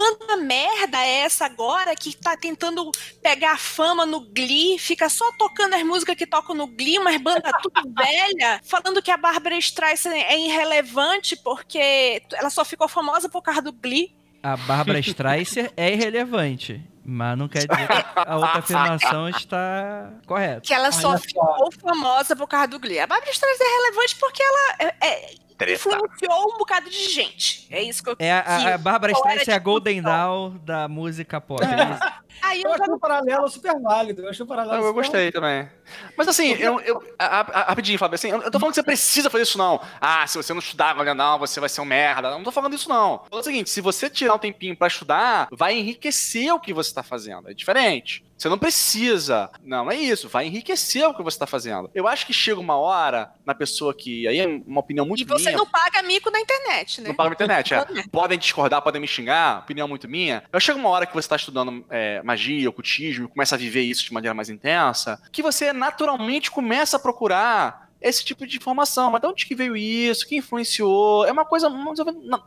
banda 0.00 0.36
merda 0.38 0.98
é 0.98 1.18
essa 1.20 1.44
agora 1.46 1.94
que 1.94 2.16
tá 2.16 2.36
tentando 2.36 2.90
pegar 3.22 3.58
fama 3.58 4.06
no 4.06 4.20
Glee, 4.20 4.78
fica 4.78 5.08
só 5.08 5.30
tocando 5.38 5.74
as 5.74 5.82
músicas 5.82 6.16
que 6.16 6.26
tocam 6.26 6.54
no 6.54 6.66
Glee, 6.66 6.98
mas 6.98 7.20
banda 7.20 7.50
tudo 7.62 7.82
velha, 7.94 8.60
falando 8.64 9.02
que 9.02 9.10
a 9.10 9.16
Bárbara 9.16 9.56
Streisand 9.58 10.14
é 10.14 10.38
irrelevante 10.38 11.36
porque 11.36 12.22
ela 12.32 12.50
só 12.50 12.64
ficou 12.64 12.88
famosa 12.88 13.28
por 13.28 13.42
causa 13.42 13.60
do 13.62 13.72
Glee. 13.72 14.16
A 14.42 14.56
Bárbara 14.56 14.98
Streisand 15.00 15.70
é 15.76 15.92
irrelevante. 15.92 16.82
Mas 17.02 17.36
não 17.36 17.48
quer 17.48 17.66
dizer 17.66 17.86
que 17.88 18.02
a 18.14 18.36
outra 18.36 18.58
afirmação 18.58 19.28
está 19.28 20.12
correta. 20.26 20.60
Que 20.60 20.72
ela 20.72 20.92
só 20.92 21.08
Olha 21.10 21.18
só. 21.18 21.24
ficou 21.24 21.72
famosa 21.80 22.36
por 22.36 22.46
causa 22.46 22.68
do 22.68 22.78
Glee. 22.78 22.98
A 23.00 23.06
Bárbara 23.06 23.30
Streisand 23.32 23.64
é 23.64 23.76
relevante 23.82 24.16
porque 24.16 24.42
ela 24.42 24.74
é- 24.78 24.94
é- 25.06 25.34
Treta. 25.60 25.72
influenciou 25.88 26.54
um 26.54 26.58
bocado 26.58 26.88
de 26.88 27.10
gente. 27.10 27.66
É 27.70 27.82
isso 27.82 28.02
que 28.02 28.10
eu 28.10 28.16
É 28.18 28.32
a, 28.32 28.40
a, 28.40 28.74
a 28.74 28.78
Bárbara 28.78 29.12
Streisand 29.12 29.48
é 29.48 29.54
a 29.54 29.58
de 29.58 29.64
Golden. 29.64 30.02
Dawn 30.02 30.56
da 30.64 30.88
música 30.88 31.40
pop. 31.40 31.62
é 31.62 31.66
isso? 31.92 32.20
Aí 32.42 32.62
eu 32.62 32.70
Eu 32.70 32.78
já 32.78 32.84
achei 32.84 32.94
um 32.94 32.98
paralelo 32.98 33.48
super 33.48 33.78
válido. 33.80 34.22
Eu 34.22 34.30
achei 34.30 34.42
um 34.44 34.48
paralelo 34.48 34.80
Eu, 34.82 34.86
eu 34.86 34.94
gostei 34.94 35.30
também. 35.30 35.68
Mas 36.16 36.26
assim, 36.26 36.52
eu, 36.54 36.80
eu, 36.80 37.02
a- 37.18 37.40
a- 37.40 37.62
rapidinho, 37.64 37.98
Fábio, 37.98 38.14
assim, 38.14 38.28
eu, 38.30 38.40
eu 38.40 38.50
tô 38.50 38.58
falando 38.58 38.72
que 38.72 38.76
você 38.80 38.82
precisa 38.82 39.28
fazer 39.28 39.42
isso, 39.42 39.58
não. 39.58 39.78
Ah, 40.00 40.26
se 40.26 40.38
você 40.38 40.54
não 40.54 40.60
estudar 40.60 40.94
não, 41.14 41.38
você 41.38 41.60
vai 41.60 41.68
ser 41.68 41.82
um 41.82 41.84
merda. 41.84 42.30
Não 42.30 42.42
tô 42.42 42.50
falando 42.50 42.74
isso, 42.74 42.88
não. 42.88 43.24
É 43.30 43.36
o 43.36 43.42
seguinte, 43.42 43.68
se 43.68 43.82
você 43.82 44.08
tirar 44.08 44.34
um 44.34 44.38
tempinho 44.38 44.74
pra 44.74 44.86
estudar, 44.88 45.48
vai 45.52 45.76
enriquecer 45.76 46.50
o 46.54 46.58
que 46.60 46.72
você 46.72 46.94
tá 46.94 47.02
fazendo. 47.02 47.50
É 47.50 47.52
diferente. 47.54 48.24
Você 48.40 48.48
não 48.48 48.56
precisa. 48.56 49.50
Não, 49.62 49.90
é 49.90 49.96
isso. 49.96 50.26
Vai 50.26 50.46
enriquecer 50.46 51.06
o 51.06 51.12
que 51.12 51.22
você 51.22 51.38
tá 51.38 51.46
fazendo. 51.46 51.90
Eu 51.94 52.08
acho 52.08 52.26
que 52.26 52.32
chega 52.32 52.58
uma 52.58 52.74
hora 52.74 53.30
na 53.44 53.54
pessoa 53.54 53.92
que. 53.92 54.26
Aí 54.26 54.38
é 54.38 54.46
uma 54.66 54.80
opinião 54.80 55.04
muito 55.04 55.20
E 55.20 55.24
você 55.26 55.50
minha. 55.50 55.58
não 55.58 55.66
paga 55.66 56.02
mico 56.02 56.30
na 56.30 56.40
internet, 56.40 57.02
né? 57.02 57.08
Não 57.08 57.14
paga 57.14 57.28
na 57.28 57.34
internet, 57.34 57.74
é. 57.74 57.84
Podem 58.10 58.38
discordar, 58.38 58.80
podem 58.80 58.98
me 58.98 59.06
xingar, 59.06 59.58
opinião 59.58 59.86
muito 59.86 60.08
minha. 60.08 60.42
Eu 60.50 60.58
chego 60.58 60.78
uma 60.78 60.88
hora 60.88 61.04
que 61.04 61.12
você 61.12 61.26
está 61.26 61.36
estudando 61.36 61.84
é, 61.90 62.22
magia, 62.22 62.70
ocultismo, 62.70 63.26
e 63.26 63.28
começa 63.28 63.56
a 63.56 63.58
viver 63.58 63.82
isso 63.82 64.04
de 64.04 64.12
maneira 64.14 64.32
mais 64.32 64.48
intensa, 64.48 65.20
que 65.30 65.42
você 65.42 65.70
naturalmente 65.74 66.50
começa 66.50 66.96
a 66.96 67.00
procurar 67.00 67.90
esse 68.00 68.24
tipo 68.24 68.46
de 68.46 68.56
informação. 68.56 69.10
Mas 69.10 69.20
de 69.20 69.26
onde 69.26 69.44
que 69.44 69.54
veio 69.54 69.76
isso? 69.76 70.26
Quem 70.26 70.38
influenciou? 70.38 71.26
É 71.26 71.32
uma 71.32 71.44
coisa 71.44 71.68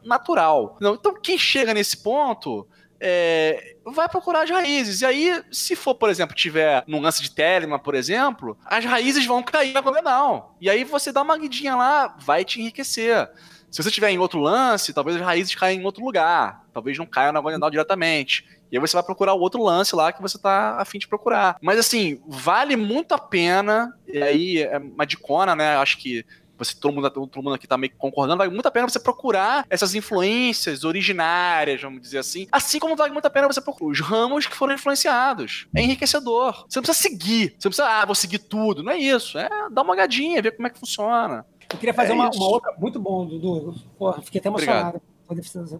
natural. 0.03 0.75
Então, 0.81 1.13
quem 1.21 1.37
chega 1.37 1.71
nesse 1.71 1.97
ponto. 1.97 2.67
é, 2.99 3.72
vai 3.85 4.07
procurar 4.07 4.43
as 4.43 4.49
raízes. 4.49 5.01
E 5.01 5.05
aí, 5.05 5.43
se 5.51 5.75
for, 5.75 5.95
por 5.95 6.09
exemplo, 6.09 6.35
tiver 6.35 6.83
num 6.87 7.01
lance 7.01 7.21
de 7.21 7.31
Telema, 7.31 7.79
por 7.79 7.95
exemplo, 7.95 8.57
as 8.65 8.85
raízes 8.85 9.25
vão 9.25 9.43
cair 9.43 9.73
na 9.73 9.81
Goldenal. 9.81 10.55
E 10.59 10.69
aí 10.69 10.83
você 10.83 11.11
dá 11.11 11.21
uma 11.21 11.37
guidinha 11.37 11.75
lá, 11.75 12.15
vai 12.19 12.45
te 12.45 12.61
enriquecer. 12.61 13.29
Se 13.69 13.81
você 13.81 13.89
estiver 13.89 14.11
em 14.11 14.19
outro 14.19 14.39
lance, 14.39 14.93
talvez 14.93 15.17
as 15.17 15.23
raízes 15.23 15.55
caiam 15.55 15.81
em 15.81 15.85
outro 15.85 16.05
lugar. 16.05 16.63
Talvez 16.71 16.97
não 16.97 17.05
caiam 17.05 17.31
na 17.31 17.41
Goldenal 17.41 17.71
diretamente. 17.71 18.45
E 18.71 18.77
aí 18.77 18.79
você 18.79 18.95
vai 18.95 19.03
procurar 19.03 19.33
o 19.33 19.39
outro 19.39 19.63
lance 19.63 19.95
lá 19.95 20.11
que 20.11 20.21
você 20.21 20.37
tá 20.37 20.79
afim 20.79 20.97
de 20.97 21.07
procurar. 21.07 21.57
Mas 21.61 21.79
assim, 21.79 22.21
vale 22.27 22.75
muito 22.75 23.13
a 23.13 23.19
pena. 23.19 23.91
E 24.07 24.21
aí, 24.21 24.61
é 24.61 24.77
uma 24.77 25.05
dicona, 25.05 25.55
né? 25.55 25.75
Acho 25.77 25.97
que 25.97 26.25
você, 26.57 26.75
todo, 26.75 26.93
mundo, 26.93 27.09
todo 27.09 27.43
mundo 27.43 27.55
aqui 27.55 27.67
tá 27.67 27.77
meio 27.77 27.91
que 27.91 27.97
concordando, 27.97 28.37
vale 28.37 28.51
muito 28.51 28.65
a 28.67 28.71
pena 28.71 28.87
você 28.87 28.99
procurar 28.99 29.65
essas 29.69 29.95
influências 29.95 30.83
originárias, 30.83 31.81
vamos 31.81 32.01
dizer 32.01 32.19
assim. 32.19 32.47
Assim 32.51 32.79
como 32.79 32.95
vale 32.95 33.11
muito 33.11 33.25
a 33.25 33.29
pena 33.29 33.47
você 33.47 33.61
procurar 33.61 33.91
os 33.91 33.99
ramos 33.99 34.45
que 34.45 34.55
foram 34.55 34.73
influenciados. 34.73 35.67
É 35.75 35.81
enriquecedor. 35.81 36.65
Você 36.69 36.79
não 36.79 36.83
precisa 36.83 37.09
seguir. 37.09 37.55
Você 37.57 37.67
não 37.67 37.71
precisa, 37.71 37.87
ah, 37.87 38.05
vou 38.05 38.15
seguir 38.15 38.39
tudo. 38.39 38.83
Não 38.83 38.91
é 38.91 38.97
isso. 38.97 39.37
É 39.37 39.49
dar 39.71 39.81
uma 39.81 39.93
olhadinha, 39.93 40.41
ver 40.41 40.51
como 40.51 40.67
é 40.67 40.69
que 40.69 40.79
funciona. 40.79 41.45
Eu 41.71 41.77
queria 41.79 41.93
fazer 41.93 42.11
É 42.11 42.15
uma, 42.15 42.29
uma 42.29 42.47
outra. 42.47 42.73
Muito 42.77 42.99
bom, 42.99 43.25
Dudu. 43.25 43.75
Porra, 43.97 44.21
fiquei 44.21 44.39
até 44.39 44.49
Obrigado. 44.49 44.75
emocionado. 44.75 44.93
defesa. 44.99 45.12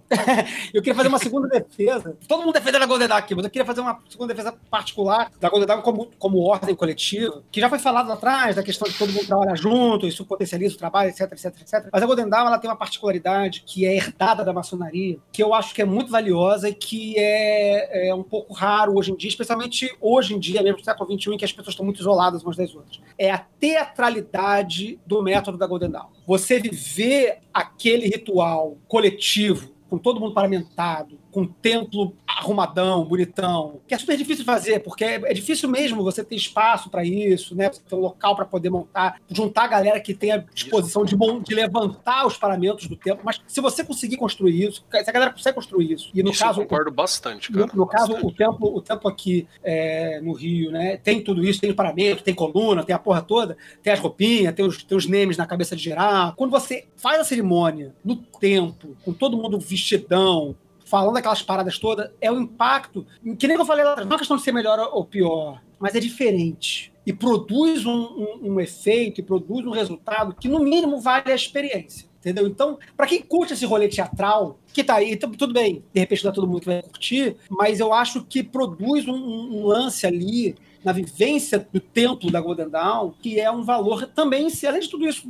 eu 0.73 0.81
queria 0.81 0.95
fazer 0.95 1.09
uma 1.09 1.19
segunda 1.19 1.47
defesa. 1.47 2.17
Todo 2.27 2.41
mundo 2.41 2.53
defendendo 2.53 2.83
a 2.83 2.85
Golden 2.85 3.07
Dawn 3.07 3.17
aqui, 3.17 3.35
mas 3.35 3.45
eu 3.45 3.51
queria 3.51 3.65
fazer 3.65 3.81
uma 3.81 3.99
segunda 4.07 4.33
defesa 4.33 4.55
particular 4.69 5.31
da 5.39 5.49
Golden 5.49 5.67
Dawn 5.67 5.81
como, 5.81 6.09
como 6.17 6.39
ordem 6.39 6.75
coletiva, 6.75 7.43
que 7.51 7.59
já 7.59 7.69
foi 7.69 7.79
falado 7.79 8.07
lá 8.07 8.13
atrás, 8.13 8.55
da 8.55 8.63
questão 8.63 8.87
de 8.87 8.97
todo 8.97 9.11
mundo 9.11 9.25
trabalhar 9.25 9.55
junto, 9.55 10.07
isso 10.07 10.25
potencializa 10.25 10.75
o 10.75 10.77
trabalho, 10.77 11.09
etc, 11.09 11.31
etc, 11.31 11.45
etc. 11.61 11.89
Mas 11.91 12.03
a 12.03 12.05
Golden 12.05 12.29
Dawn 12.29 12.47
ela 12.47 12.57
tem 12.57 12.69
uma 12.69 12.75
particularidade 12.75 13.63
que 13.65 13.85
é 13.85 13.95
herdada 13.95 14.43
da 14.43 14.53
maçonaria, 14.53 15.17
que 15.31 15.43
eu 15.43 15.53
acho 15.53 15.73
que 15.73 15.81
é 15.81 15.85
muito 15.85 16.11
valiosa 16.11 16.69
e 16.69 16.73
que 16.73 17.15
é, 17.17 18.09
é 18.09 18.15
um 18.15 18.23
pouco 18.23 18.53
raro 18.53 18.97
hoje 18.97 19.11
em 19.11 19.15
dia, 19.15 19.29
especialmente 19.29 19.95
hoje 19.99 20.33
em 20.33 20.39
dia, 20.39 20.61
mesmo 20.61 20.77
no 20.77 20.83
século 20.83 21.19
XXI, 21.19 21.33
em 21.33 21.37
que 21.37 21.45
as 21.45 21.51
pessoas 21.51 21.73
estão 21.73 21.85
muito 21.85 21.99
isoladas 21.99 22.43
umas 22.43 22.57
das 22.57 22.73
outras. 22.73 22.99
É 23.17 23.31
a 23.31 23.37
teatralidade 23.37 24.99
do 25.05 25.21
método 25.21 25.57
da 25.57 25.67
Golden 25.67 25.91
Dawn. 25.91 26.07
Você 26.25 26.59
viver 26.59 27.39
aquele 27.53 28.07
ritual 28.07 28.77
coletivo, 28.87 29.73
com 29.89 29.97
todo 29.97 30.19
mundo 30.19 30.33
paramentado, 30.33 31.19
com 31.33 31.45
templo 31.47 32.15
arrumadão, 32.27 33.03
bonitão, 33.03 33.79
que 33.87 33.93
é 33.93 33.97
super 33.97 34.15
difícil 34.15 34.43
de 34.43 34.45
fazer, 34.45 34.79
porque 34.79 35.03
é, 35.03 35.15
é 35.15 35.33
difícil 35.33 35.67
mesmo 35.67 36.03
você 36.03 36.23
ter 36.23 36.35
espaço 36.35 36.89
para 36.89 37.03
isso, 37.03 37.55
né? 37.55 37.71
Você 37.71 37.81
ter 37.81 37.95
um 37.95 37.99
local 37.99 38.35
para 38.35 38.45
poder 38.45 38.69
montar, 38.69 39.19
juntar 39.29 39.63
a 39.63 39.67
galera 39.67 39.99
que 39.99 40.13
tem 40.13 40.31
a 40.31 40.37
disposição 40.37 41.03
de, 41.03 41.15
de 41.15 41.55
levantar 41.55 42.25
os 42.27 42.37
paramentos 42.37 42.87
do 42.87 42.95
templo. 42.95 43.21
Mas 43.25 43.41
se 43.47 43.59
você 43.59 43.83
conseguir 43.83 44.17
construir 44.17 44.63
isso, 44.63 44.85
se 44.89 45.09
a 45.09 45.13
galera 45.13 45.31
consegue 45.31 45.55
construir 45.55 45.91
isso, 45.91 46.11
e 46.13 46.21
no 46.21 46.31
Isso 46.31 46.43
caso 46.43 46.61
eu 46.61 46.65
concordo 46.65 46.91
bastante, 46.91 47.51
no, 47.51 47.59
cara. 47.59 47.71
no 47.73 47.87
caso, 47.87 48.13
Bastante. 48.13 48.27
o 48.27 48.35
templo, 48.35 48.75
o 48.75 48.81
templo 48.81 49.09
aqui 49.09 49.47
é, 49.63 50.21
no 50.21 50.33
Rio, 50.33 50.71
né? 50.71 50.97
Tem 50.97 51.23
tudo 51.23 51.43
isso, 51.43 51.61
tem 51.61 51.71
o 51.71 51.75
paramento, 51.75 52.23
tem 52.23 52.33
coluna, 52.33 52.83
tem 52.83 52.95
a 52.95 52.99
porra 52.99 53.21
toda, 53.21 53.57
tem 53.81 53.91
as 53.91 53.99
roupinhas, 53.99 54.53
tem 54.53 54.65
os, 54.65 54.83
tem 54.83 54.97
os 54.97 55.07
names 55.07 55.37
na 55.37 55.47
cabeça 55.47 55.75
de 55.75 55.83
geral. 55.83 56.33
Quando 56.35 56.51
você 56.51 56.85
faz 56.95 57.19
a 57.19 57.23
cerimônia 57.23 57.93
no 58.03 58.15
templo, 58.15 58.95
com 59.03 59.13
todo 59.13 59.37
mundo 59.37 59.59
vestidão, 59.59 60.55
falando 60.85 61.17
aquelas 61.17 61.41
paradas 61.41 61.77
todas, 61.77 62.09
é 62.21 62.31
o 62.31 62.39
impacto. 62.39 63.05
Que 63.37 63.47
nem 63.47 63.57
eu 63.57 63.65
falei 63.65 63.83
lá 63.83 63.91
atrás, 63.91 64.07
não 64.09 64.15
é 64.15 64.19
questão 64.19 64.37
de 64.37 64.43
ser 64.43 64.51
melhor 64.51 64.79
ou 64.91 65.05
pior, 65.05 65.61
mas 65.79 65.95
é 65.95 65.99
diferente. 65.99 66.91
E 67.05 67.11
produz 67.11 67.85
um, 67.85 67.91
um- 67.91 68.39
um 68.53 68.59
efeito, 68.59 69.19
e 69.19 69.23
produz 69.23 69.65
um 69.65 69.71
resultado 69.71 70.33
que, 70.33 70.47
no 70.47 70.59
mínimo, 70.59 70.99
vale 71.01 71.31
a 71.31 71.35
experiência. 71.35 72.07
Entendeu? 72.19 72.47
Então, 72.47 72.79
para 72.95 73.05
quem 73.05 73.21
curte 73.21 73.51
esse 73.51 73.65
rolê 73.65 73.89
teatral, 73.89 74.57
que 74.73 74.81
tá 74.81 74.95
aí, 74.95 75.17
tu- 75.17 75.29
tudo 75.31 75.53
bem, 75.53 75.83
de 75.93 75.99
repente 75.99 76.23
não 76.23 76.31
é 76.31 76.33
todo 76.33 76.47
mundo 76.47 76.61
que 76.61 76.67
vai 76.67 76.81
curtir, 76.81 77.35
mas 77.49 77.81
eu 77.81 77.91
acho 77.93 78.23
que 78.23 78.41
produz 78.41 79.05
um, 79.05 79.13
um- 79.13 79.65
lance 79.65 80.07
ali 80.07 80.55
na 80.85 80.93
vivência 80.93 81.67
do 81.71 81.81
templo 81.81 82.31
da 82.31 82.39
Golden 82.39 82.69
Dawn, 82.69 83.11
que 83.21 83.37
é 83.41 83.51
um 83.51 83.63
valor 83.63 84.07
também, 84.07 84.49
si, 84.49 84.65
além 84.65 84.79
de 84.81 84.89
tudo 84.89 85.05
isso 85.05 85.27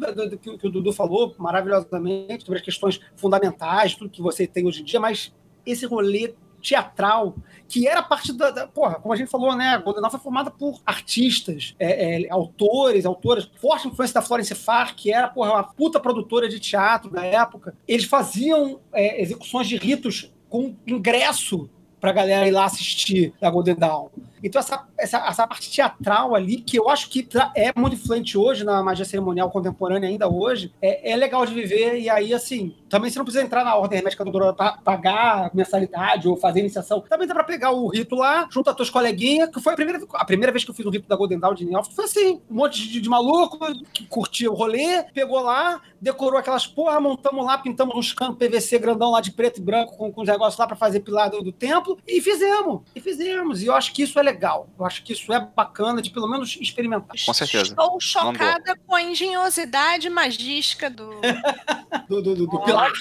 que 0.59 0.67
o 0.67 0.69
Dudu 0.71 0.93
falou 0.93 1.33
maravilhosamente, 1.39 2.43
sobre 2.45 2.59
as 2.59 2.65
questões 2.65 2.99
fundamentais, 3.15 3.95
tudo 3.95 4.09
que 4.11 4.21
você 4.21 4.45
tem 4.45 4.65
hoje 4.67 4.81
em 4.81 4.85
dia, 4.85 4.99
mas 4.99 5.33
esse 5.65 5.85
rolê 5.85 6.33
teatral, 6.61 7.35
que 7.67 7.87
era 7.87 8.01
parte 8.01 8.31
da, 8.31 8.49
da- 8.49 8.67
Porra, 8.67 8.95
como 8.95 9.13
a 9.13 9.17
gente 9.17 9.29
falou, 9.29 9.53
né? 9.55 9.69
A 9.71 9.77
Golden 9.79 10.09
foi 10.09 10.19
formada 10.19 10.49
por 10.49 10.79
artistas, 10.85 11.75
é, 11.77 12.23
é, 12.23 12.31
autores, 12.31 13.05
autoras, 13.05 13.49
forte 13.59 13.87
influência 13.87 14.13
da 14.13 14.21
Florence 14.21 14.55
Farr, 14.55 14.95
que 14.95 15.11
era, 15.11 15.27
porra, 15.27 15.51
uma 15.51 15.63
puta 15.63 15.99
produtora 15.99 16.47
de 16.47 16.59
teatro 16.59 17.09
da 17.11 17.25
época. 17.25 17.75
Eles 17.85 18.05
faziam 18.05 18.79
é, 18.93 19.21
execuções 19.21 19.67
de 19.67 19.75
ritos 19.75 20.31
com 20.49 20.73
ingresso 20.87 21.69
pra 21.99 22.11
galera 22.13 22.47
ir 22.47 22.51
lá 22.51 22.65
assistir 22.65 23.33
da 23.41 23.49
Golden 23.49 23.75
Dawn. 23.75 24.07
Então, 24.43 24.59
essa, 24.59 24.85
essa, 24.97 25.17
essa 25.27 25.47
parte 25.47 25.71
teatral 25.71 26.35
ali, 26.35 26.57
que 26.57 26.77
eu 26.77 26.89
acho 26.89 27.09
que 27.09 27.23
tra- 27.23 27.51
é 27.55 27.71
muito 27.75 27.95
influente 27.95 28.37
hoje 28.37 28.63
na 28.63 28.83
magia 28.83 29.05
cerimonial 29.05 29.49
contemporânea, 29.49 30.09
ainda 30.09 30.27
hoje, 30.27 30.73
é, 30.81 31.11
é 31.11 31.15
legal 31.15 31.45
de 31.45 31.53
viver. 31.53 31.99
E 31.99 32.09
aí, 32.09 32.33
assim, 32.33 32.75
também 32.89 33.09
você 33.09 33.17
não 33.17 33.25
precisa 33.25 33.43
entrar 33.43 33.63
na 33.63 33.75
ordem 33.75 33.97
hermética 33.97 34.23
do 34.25 34.31
Dororo 34.31 34.55
pra 34.55 34.73
pagar 34.83 35.49
mensalidade 35.53 36.27
ou 36.27 36.35
fazer 36.37 36.59
iniciação. 36.59 37.01
Também 37.01 37.27
dá 37.27 37.33
pra 37.33 37.43
pegar 37.43 37.71
o 37.71 37.87
rito 37.87 38.15
lá, 38.15 38.47
junto 38.51 38.69
a 38.69 38.73
teus 38.73 38.89
coleguinhas, 38.89 39.49
que 39.49 39.61
foi 39.61 39.73
a 39.73 39.75
primeira, 39.75 39.99
a 40.13 40.25
primeira 40.25 40.51
vez 40.51 40.63
que 40.63 40.71
eu 40.71 40.75
fiz 40.75 40.85
um 40.85 40.89
rito 40.89 41.07
da 41.07 41.15
Golden 41.15 41.39
Dawn 41.39 41.53
de 41.53 41.65
Nelf, 41.65 41.87
foi 41.93 42.05
assim: 42.05 42.41
um 42.49 42.55
monte 42.55 42.87
de, 42.87 42.99
de 43.01 43.09
maluco 43.09 43.57
que 43.93 44.05
curtia 44.05 44.51
o 44.51 44.55
rolê, 44.55 45.03
pegou 45.13 45.39
lá, 45.41 45.81
decorou 46.01 46.37
aquelas 46.39 46.67
porra, 46.67 46.99
montamos 46.99 47.45
lá, 47.45 47.57
pintamos 47.57 47.95
uns 47.95 48.13
canos 48.13 48.37
PVC 48.37 48.77
grandão 48.79 49.11
lá 49.11 49.21
de 49.21 49.31
preto 49.31 49.59
e 49.59 49.63
branco 49.63 49.95
com, 49.97 50.11
com 50.11 50.21
os 50.21 50.27
negócios 50.27 50.57
lá 50.59 50.67
pra 50.67 50.75
fazer 50.75 50.99
pilar 50.99 51.29
do, 51.29 51.41
do 51.41 51.51
templo 51.51 51.97
e 52.07 52.19
fizemos. 52.21 52.81
E 52.95 52.99
fizemos. 52.99 53.61
E 53.61 53.67
eu 53.67 53.73
acho 53.73 53.93
que 53.93 54.03
isso 54.03 54.19
é 54.19 54.21
legal. 54.23 54.32
Eu 54.79 54.85
acho 54.85 55.03
que 55.03 55.13
isso 55.13 55.31
é 55.33 55.39
bacana 55.39 56.01
de 56.01 56.09
pelo 56.09 56.27
menos 56.27 56.57
experimentar. 56.59 57.15
Com 57.25 57.33
certeza. 57.33 57.71
Estou 57.71 57.99
chocada 57.99 58.75
com 58.87 58.95
a 58.95 59.01
engenhosidade 59.01 60.09
magística 60.09 60.89
do. 60.89 61.09
Do, 62.09 62.21
do, 62.21 62.35
do, 62.35 62.47
do 62.47 62.59
pilar. 62.61 62.91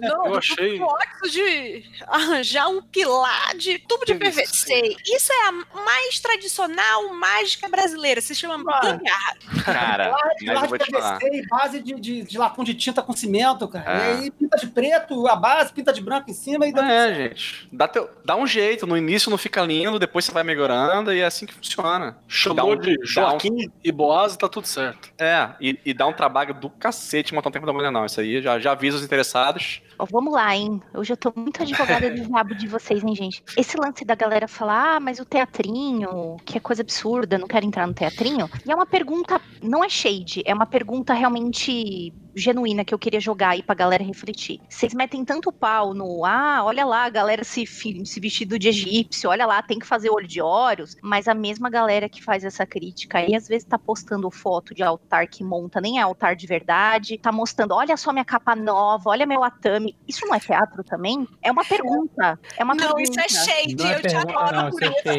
Não, 0.00 0.26
Eu 0.26 0.32
do 0.32 0.38
achei- 0.38 0.78
Pilates 0.78 1.32
de 1.32 1.84
arranjar 2.06 2.68
um 2.68 2.80
pilar 2.80 3.54
de 3.56 3.78
tubo 3.80 4.04
de 4.06 4.14
PVC. 4.14 4.96
Isso 5.04 5.32
é 5.32 5.48
a 5.48 5.52
mais 5.84 6.18
tradicional 6.20 7.12
mágica 7.14 7.68
brasileira. 7.68 8.20
Se 8.20 8.34
chama 8.34 8.62
gambiarra. 8.80 9.36
Cara, 9.64 10.16
Pilar 10.38 10.66
de. 10.66 10.78
PVC 10.78 11.28
e 11.32 11.46
base 11.48 11.80
de, 11.82 11.94
de, 12.00 12.22
de 12.22 12.38
latão 12.38 12.64
de 12.64 12.74
tinta 12.74 13.02
com 13.02 13.12
cimento, 13.12 13.66
cara. 13.68 14.02
É. 14.04 14.14
E 14.14 14.18
aí 14.20 14.30
pinta 14.30 14.56
de 14.56 14.66
preto, 14.68 15.26
a 15.26 15.36
base, 15.36 15.72
pinta 15.72 15.92
de 15.92 16.00
branco 16.00 16.30
em 16.30 16.34
cima 16.34 16.66
e 16.66 16.72
dá 16.72 16.90
É, 16.90 17.14
gente. 17.14 17.68
Dá, 17.72 17.86
teu- 17.88 18.08
dá 18.24 18.36
um 18.36 18.46
jeito. 18.46 18.86
No 18.86 18.96
início 18.96 19.30
não 19.30 19.38
fica 19.38 19.60
lindo, 19.62 19.98
depois 19.98 20.24
você 20.24 20.32
vai 20.32 20.42
melhorando. 20.44 20.67
Melhorando 20.74 21.12
e 21.12 21.20
é 21.20 21.24
assim 21.26 21.46
que 21.46 21.54
funciona. 21.54 22.16
Chamou 22.26 22.72
um- 22.72 22.76
de 22.76 22.94
dá 22.96 23.02
um- 23.02 23.06
Joaquim 23.06 23.70
e 23.82 23.92
Boaz 23.92 24.34
e 24.34 24.38
tá 24.38 24.48
tudo 24.48 24.66
certo. 24.66 25.10
É, 25.18 25.50
e, 25.60 25.78
e 25.84 25.94
dá 25.94 26.06
um 26.06 26.12
trabalho 26.12 26.54
do 26.54 26.68
cacete 26.70 27.34
montar 27.34 27.48
um 27.48 27.52
tempo 27.52 27.66
da 27.66 27.72
mulher, 27.72 27.90
não. 27.90 28.04
Isso 28.06 28.20
aí 28.20 28.40
já, 28.42 28.58
já 28.58 28.72
avisa 28.72 28.96
os 28.96 29.04
interessados. 29.04 29.80
Ó, 29.98 30.06
vamos 30.10 30.32
lá, 30.32 30.54
hein? 30.54 30.80
Hoje 30.94 31.12
eu 31.12 31.16
tô 31.16 31.32
muito 31.34 31.62
advogada 31.62 32.08
do 32.10 32.20
diabo 32.20 32.54
de 32.54 32.68
vocês, 32.68 33.02
hein, 33.02 33.14
gente? 33.16 33.42
Esse 33.56 33.76
lance 33.76 34.04
da 34.04 34.14
galera 34.14 34.46
falar, 34.46 34.96
ah, 34.96 35.00
mas 35.00 35.18
o 35.18 35.24
teatrinho, 35.24 36.36
que 36.44 36.56
é 36.56 36.60
coisa 36.60 36.82
absurda, 36.82 37.36
não 37.36 37.48
quero 37.48 37.66
entrar 37.66 37.86
no 37.86 37.94
teatrinho. 37.94 38.48
E 38.66 38.70
é 38.70 38.74
uma 38.74 38.86
pergunta, 38.86 39.40
não 39.62 39.82
é 39.84 39.88
shade, 39.88 40.42
é 40.44 40.54
uma 40.54 40.66
pergunta 40.66 41.12
realmente 41.14 42.12
genuína 42.34 42.84
que 42.84 42.94
eu 42.94 42.98
queria 42.98 43.20
jogar 43.20 43.50
aí 43.50 43.62
pra 43.62 43.74
galera 43.74 44.02
refletir. 44.04 44.60
Vocês 44.68 44.94
metem 44.94 45.24
tanto 45.24 45.52
pau 45.52 45.94
no, 45.94 46.24
ah, 46.24 46.62
olha 46.64 46.84
lá, 46.84 47.04
a 47.04 47.10
galera 47.10 47.44
se, 47.44 47.64
se 47.66 48.20
vestido 48.20 48.58
de 48.58 48.68
egípcio, 48.68 49.30
olha 49.30 49.46
lá, 49.46 49.62
tem 49.62 49.78
que 49.78 49.86
fazer 49.86 50.10
olho 50.10 50.26
de 50.26 50.40
Horus, 50.40 50.96
mas 51.02 51.28
a 51.28 51.34
mesma 51.34 51.70
galera 51.70 52.08
que 52.08 52.22
faz 52.22 52.44
essa 52.44 52.66
crítica 52.66 53.18
aí, 53.18 53.34
às 53.34 53.48
vezes 53.48 53.66
tá 53.66 53.78
postando 53.78 54.30
foto 54.30 54.74
de 54.74 54.82
altar 54.82 55.26
que 55.26 55.42
monta, 55.42 55.80
nem 55.80 55.98
é 55.98 56.02
altar 56.02 56.36
de 56.36 56.46
verdade, 56.46 57.18
tá 57.18 57.32
mostrando, 57.32 57.74
olha 57.74 57.96
só 57.96 58.12
minha 58.12 58.24
capa 58.24 58.54
nova, 58.54 59.10
olha 59.10 59.26
meu 59.26 59.42
atame. 59.44 59.96
Isso 60.06 60.26
não 60.26 60.34
é 60.34 60.40
teatro 60.40 60.82
também? 60.84 61.26
É 61.42 61.50
uma 61.50 61.64
pergunta. 61.64 62.38
É 62.56 62.64
uma 62.64 62.74
Não, 62.74 62.94
pergunta. 62.94 63.02
isso 63.02 63.20
é 63.20 63.28
shade, 63.28 63.76
Não 63.76 63.86
é 63.86 63.94
eu 63.94 63.96
te 63.96 64.02
pergunta, 64.02 64.38
adoro 64.38 64.56
não, 64.56 64.70
por 64.70 64.82
isso 64.82 65.08
é. 65.08 65.18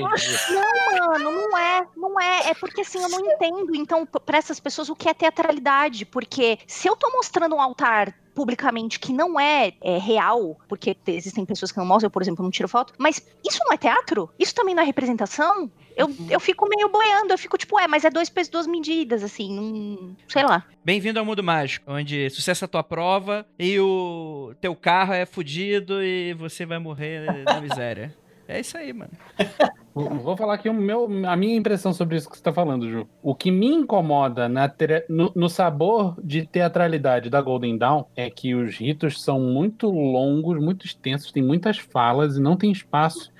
Não, 0.53 1.10
mano, 1.10 1.32
não 1.32 1.57
é, 1.57 1.88
não 1.95 2.20
é. 2.20 2.49
É 2.49 2.53
porque 2.53 2.82
assim, 2.82 3.01
eu 3.01 3.10
não 3.10 3.20
entendo, 3.20 3.76
então, 3.76 4.05
pra 4.05 4.38
essas 4.38 4.60
pessoas, 4.60 4.89
o 4.89 4.95
que 4.95 5.10
é 5.10 5.14
teatralidade. 5.14 6.05
Porque 6.05 6.60
se 6.68 6.88
eu 6.88 6.95
tô 6.95 7.09
mostrando 7.14 7.55
um 7.55 7.62
altar 7.62 8.14
publicamente 8.34 8.99
que 8.99 9.12
não 9.12 9.38
é, 9.39 9.74
é, 9.82 9.97
real, 9.97 10.57
porque 10.68 10.93
te- 10.93 11.12
existem 11.12 11.45
pessoas 11.45 11.72
que 11.72 11.78
não 11.78 11.86
mostram, 11.86 12.07
eu, 12.07 12.12
por 12.12 12.22
exemplo, 12.22 12.43
não 12.43 12.49
tiro 12.51 12.70
foto, 12.70 12.93
mas 12.97 13.22
isso 13.45 13.60
não 13.66 13.74
é 13.74 13.78
teatro? 13.78 14.30
Isso 14.39 14.55
também 14.55 14.74
não 14.74 14.82
é 14.82 14.86
representação? 14.86 15.70
Eu, 15.95 16.10
eu 16.30 16.39
fico 16.39 16.66
meio 16.70 16.88
boiando, 16.88 17.34
eu 17.34 17.38
fico 17.38 17.57
tipo, 17.57 17.78
é, 17.78 17.86
mas 17.86 18.05
é 18.05 18.10
dois 18.10 18.30
pesos, 18.30 18.49
duas 18.49 18.66
medidas, 18.68 19.22
assim, 19.22 19.53
não, 19.53 20.16
sei 20.30 20.43
lá. 20.43 20.66
Bem-vindo 20.86 21.20
ao 21.20 21.26
mundo 21.26 21.43
mágico, 21.43 21.91
onde 21.91 22.30
sucesso 22.30 22.64
é 22.64 22.66
a 22.66 22.70
tua 22.70 22.84
prova 22.84 23.45
e 23.60 23.78
o 23.78 24.53
teu 24.62 24.74
carro 24.74 25.12
é 25.12 25.26
fudido 25.26 26.01
e 26.01 26.34
você 26.36 26.66
vai 26.66 26.80
morrer 26.80 27.43
na 27.43 27.60
miséria. 27.60 28.16
É 28.49 28.59
isso 28.59 28.75
aí, 28.75 28.91
mano. 28.91 29.11
Vou 29.93 30.35
falar 30.35 30.55
aqui 30.55 30.67
o 30.67 30.73
meu, 30.73 31.05
a 31.27 31.35
minha 31.35 31.55
impressão 31.55 31.93
sobre 31.93 32.15
isso 32.15 32.27
que 32.27 32.35
você 32.35 32.41
está 32.41 32.51
falando, 32.51 32.89
Ju. 32.89 33.07
O 33.21 33.35
que 33.35 33.51
me 33.51 33.67
incomoda 33.67 34.49
na 34.49 34.71
no, 35.07 35.31
no 35.35 35.49
sabor 35.49 36.15
de 36.23 36.47
teatralidade 36.47 37.29
da 37.29 37.41
Golden 37.41 37.77
Dawn 37.77 38.05
é 38.15 38.27
que 38.29 38.55
os 38.55 38.75
ritos 38.77 39.21
são 39.21 39.39
muito 39.39 39.87
longos, 39.91 40.59
muito 40.59 40.85
extensos, 40.85 41.31
tem 41.31 41.43
muitas 41.43 41.77
falas 41.77 42.37
e 42.37 42.41
não 42.41 42.57
tem 42.57 42.71
espaço 42.71 43.31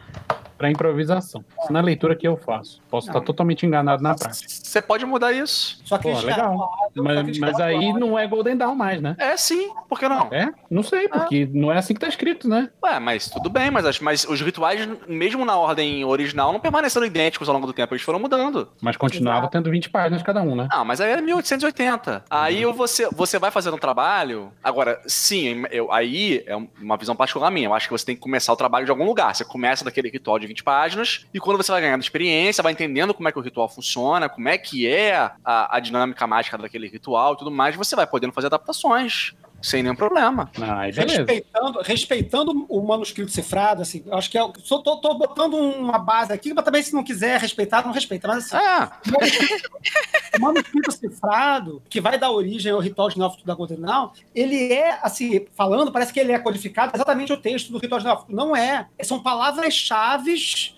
para 0.60 0.70
improvisação. 0.70 1.44
Isso 1.64 1.72
na 1.72 1.80
leitura 1.80 2.16
que 2.16 2.28
eu 2.28 2.36
faço. 2.36 2.82
Posso 2.90 3.08
estar 3.08 3.20
Não. 3.20 3.26
totalmente 3.26 3.66
enganado 3.66 4.04
na 4.04 4.14
prática. 4.14 4.46
Você 4.48 4.82
pode 4.82 5.06
mudar 5.06 5.32
isso. 5.32 5.80
Só 5.86 5.98
que 5.98 6.04
Pô, 6.12 6.20
legal. 6.20 6.70
Mas, 6.94 7.40
mas 7.40 7.60
aí 7.62 7.94
não 7.94 8.20
é 8.20 8.28
Golden 8.28 8.58
Dawn 8.58 8.76
mais, 8.76 9.02
né? 9.02 9.16
É 9.18 9.38
sim, 9.38 9.70
por 9.88 9.98
que 9.98 10.08
não? 10.10 10.28
É? 10.32 10.52
Não 10.70 10.84
sei, 10.84 11.08
porque 11.08 11.50
não 11.54 11.72
é 11.72 11.78
assim 11.78 11.94
que 11.94 12.00
tá 12.02 12.08
escrito, 12.10 12.48
né? 12.50 12.70
Ué, 12.84 13.00
mas 13.00 13.30
tudo 13.30 13.50
bem, 13.50 13.72
mas, 13.72 13.86
as- 13.86 14.00
mas 14.02 14.26
os 14.26 14.42
rituais, 14.42 14.88
mesmo 15.08 15.46
na 15.46 15.56
ordem 15.56 16.04
original, 16.04 16.52
não 16.52 16.60
permaneceram 16.60 17.06
idênticos 17.06 17.48
ao 17.48 17.56
longo 17.56 17.66
do 17.66 17.74
tempo, 17.74 17.94
eles 17.94 18.04
foram 18.04 18.20
mudando. 18.20 18.68
Mas 18.82 18.98
continuava 18.98 19.48
tendo 19.48 19.72
20 19.72 19.90
páginas 19.90 20.22
cada 20.22 20.42
um, 20.42 20.56
né? 20.56 20.68
Ah, 20.70 20.84
mas 20.84 21.00
aí 21.00 21.10
era 21.12 21.22
1880. 21.22 22.26
Aí 22.30 22.66
você, 22.66 23.08
você 23.12 23.40
vai 23.40 23.50
fazendo 23.50 23.76
um 23.76 23.80
trabalho. 23.80 24.52
Agora, 24.64 25.00
sim, 25.08 25.64
eu, 25.72 25.90
aí 25.92 26.44
é 26.46 26.56
uma 26.82 26.98
visão 26.98 27.16
particular 27.16 27.50
minha. 27.50 27.68
Eu 27.68 27.74
acho 27.74 27.88
que 27.88 27.92
você 27.94 28.06
tem 28.06 28.16
que 28.16 28.22
começar 28.22 28.52
o 28.52 28.58
trabalho 28.58 28.84
de 28.86 28.92
algum 28.92 29.06
lugar. 29.06 29.34
Você 29.34 29.46
começa 29.46 29.86
daquele 29.86 30.10
ritual 30.10 30.38
de 30.38 30.49
20 30.50 30.64
páginas, 30.64 31.26
e 31.34 31.40
quando 31.40 31.58
você 31.58 31.72
vai 31.72 31.82
ganhando 31.82 32.02
experiência, 32.02 32.62
vai 32.62 32.74
entendendo 32.74 33.14
como 33.14 33.30
é 33.30 33.32
que 33.32 33.40
o 33.40 33.42
ritual 33.42 33.70
funciona, 33.70 34.28
como 34.28 34.50
é 34.50 34.58
que 34.58 34.88
é 34.88 35.16
a, 35.46 35.78
a 35.78 35.80
dinâmica 35.80 36.28
mágica 36.28 36.58
daquele 36.58 36.88
ritual 36.88 37.34
e 37.34 37.38
tudo 37.38 37.52
mais, 37.52 37.76
você 37.76 37.96
vai 37.96 38.08
podendo 38.08 38.34
fazer 38.34 38.48
adaptações. 38.48 39.34
Sem 39.62 39.84
nenhum 39.84 39.96
problema. 39.96 40.50
Ah, 40.62 40.82
beleza. 40.82 41.04
Respeitando, 41.04 41.82
respeitando 41.82 42.66
o 42.70 42.82
manuscrito 42.82 43.32
cifrado, 43.32 43.82
assim, 43.82 44.04
acho 44.12 44.30
que 44.30 44.38
eu 44.38 44.54
só 44.60 44.80
tô, 44.80 44.98
tô 44.98 45.14
botando 45.16 45.56
uma 45.56 45.98
base 45.98 46.32
aqui, 46.32 46.54
mas 46.54 46.64
também 46.64 46.82
se 46.82 46.94
não 46.94 47.04
quiser 47.04 47.40
respeitar, 47.40 47.86
não 47.86 47.92
respeita. 47.92 48.28
Mas 48.28 48.52
assim, 48.52 48.58
É, 48.58 50.38
o 50.38 50.42
manuscrito 50.42 50.92
cifrado, 50.92 51.82
que 51.90 52.02
vai 52.02 52.18
dar 52.18 52.32
origem 52.32 52.72
ao 52.72 52.80
ritual 52.80 53.10
de 53.10 53.20
da 53.46 53.54
Golden 53.54 53.82
Dawn, 53.82 54.12
ele 54.34 54.72
é, 54.72 54.98
assim, 55.02 55.46
falando, 55.56 55.92
parece 55.92 56.14
que 56.14 56.20
ele 56.20 56.32
é 56.32 56.40
codificado 56.40 56.92
exatamente 56.96 57.34
o 57.34 57.38
texto 57.38 57.72
do 57.72 57.78
ritual 57.78 58.00
de. 58.00 58.34
Não 58.34 58.56
é. 58.56 58.88
São 59.04 59.22
palavras-chave 59.22 60.36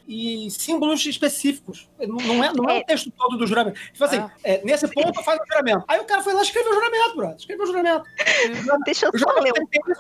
e 0.08 0.50
símbolos 0.50 1.06
específicos. 1.06 1.88
Não, 2.00 2.18
não 2.18 2.44
é, 2.44 2.54
não 2.54 2.70
é 2.70 2.80
o 2.80 2.84
texto 2.84 3.12
todo 3.12 3.38
do 3.38 3.48
juramento. 3.48 3.80
Tipo 3.92 4.04
assim, 4.04 4.24
é, 4.44 4.64
nesse 4.64 4.88
ponto 4.88 5.24
faz 5.24 5.40
o 5.40 5.46
juramento. 5.48 5.86
Aí 5.88 6.00
o 6.00 6.06
cara 6.06 6.22
foi 6.22 6.34
lá 6.34 6.42
e 6.42 6.44
escreveu 6.44 6.72
o 6.72 6.76
juramento, 6.76 7.16
brother. 7.16 7.36
Escreveu 7.38 7.64
o 7.64 7.68
juramento. 7.68 8.04
Deixa 8.86 9.06
eu 9.08 9.12
O 9.14 9.18
só 9.20 9.32
ler 9.40 9.54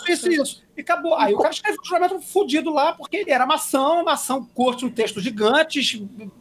isso, 0.07 0.11
isso, 0.11 0.29
isso. 0.31 0.63
E 0.77 0.81
acabou. 0.81 1.15
Aí 1.15 1.33
o 1.33 1.37
cara 1.37 1.53
escreveu 1.53 1.79
o 1.81 1.85
juramento 1.85 2.19
fudido 2.21 2.71
lá, 2.73 2.93
porque 2.93 3.17
ele 3.17 3.31
era 3.31 3.45
maçã, 3.45 4.01
maçã 4.03 4.41
curte 4.53 4.85
um 4.85 4.89
texto 4.89 5.19
gigante, 5.19 5.79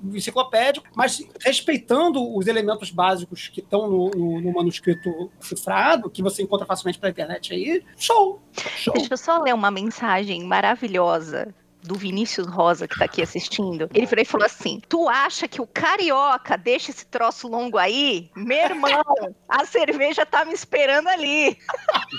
enciclopédico, 0.05 0.87
mas 0.95 1.23
respeitando 1.41 2.37
os 2.37 2.47
elementos 2.47 2.91
básicos 2.91 3.49
que 3.49 3.61
estão 3.61 3.89
no, 3.89 4.11
no- 4.11 4.41
no 4.41 4.53
manuscrito 4.53 5.31
cifrado, 5.41 6.09
que 6.11 6.23
você 6.23 6.43
encontra 6.43 6.67
facilmente 6.67 6.99
pela 6.99 7.11
internet 7.11 7.53
aí, 7.53 7.85
show. 7.97 8.41
Show. 8.77 8.95
Deixa 8.95 9.13
eu 9.15 9.19
só 9.19 9.39
ler 9.43 9.55
uma 9.55 9.71
mensagem 9.71 10.45
maravilhosa 10.45 11.55
do 11.83 11.95
Vinícius 11.95 12.47
Rosa, 12.47 12.87
que 12.87 12.99
tá 12.99 13.05
aqui 13.07 13.23
assistindo. 13.23 13.89
Ele 13.95 14.07
virou 14.07 14.23
e 14.23 14.27
falou 14.27 14.45
assim: 14.47 14.81
Tu 14.89 15.09
acha 15.09 15.49
que 15.49 15.61
o 15.61 15.67
carioca 15.67 16.57
deixa 16.57 16.91
esse 16.91 17.07
troço 17.07 17.49
longo 17.49 17.79
aí? 17.79 18.31
Meu 18.37 18.59
irmão, 18.59 19.03
a 19.49 19.65
cerveja 19.65 20.25
tá 20.27 20.45
me 20.45 20.53
esperando 20.53 21.09
ali. 21.09 21.57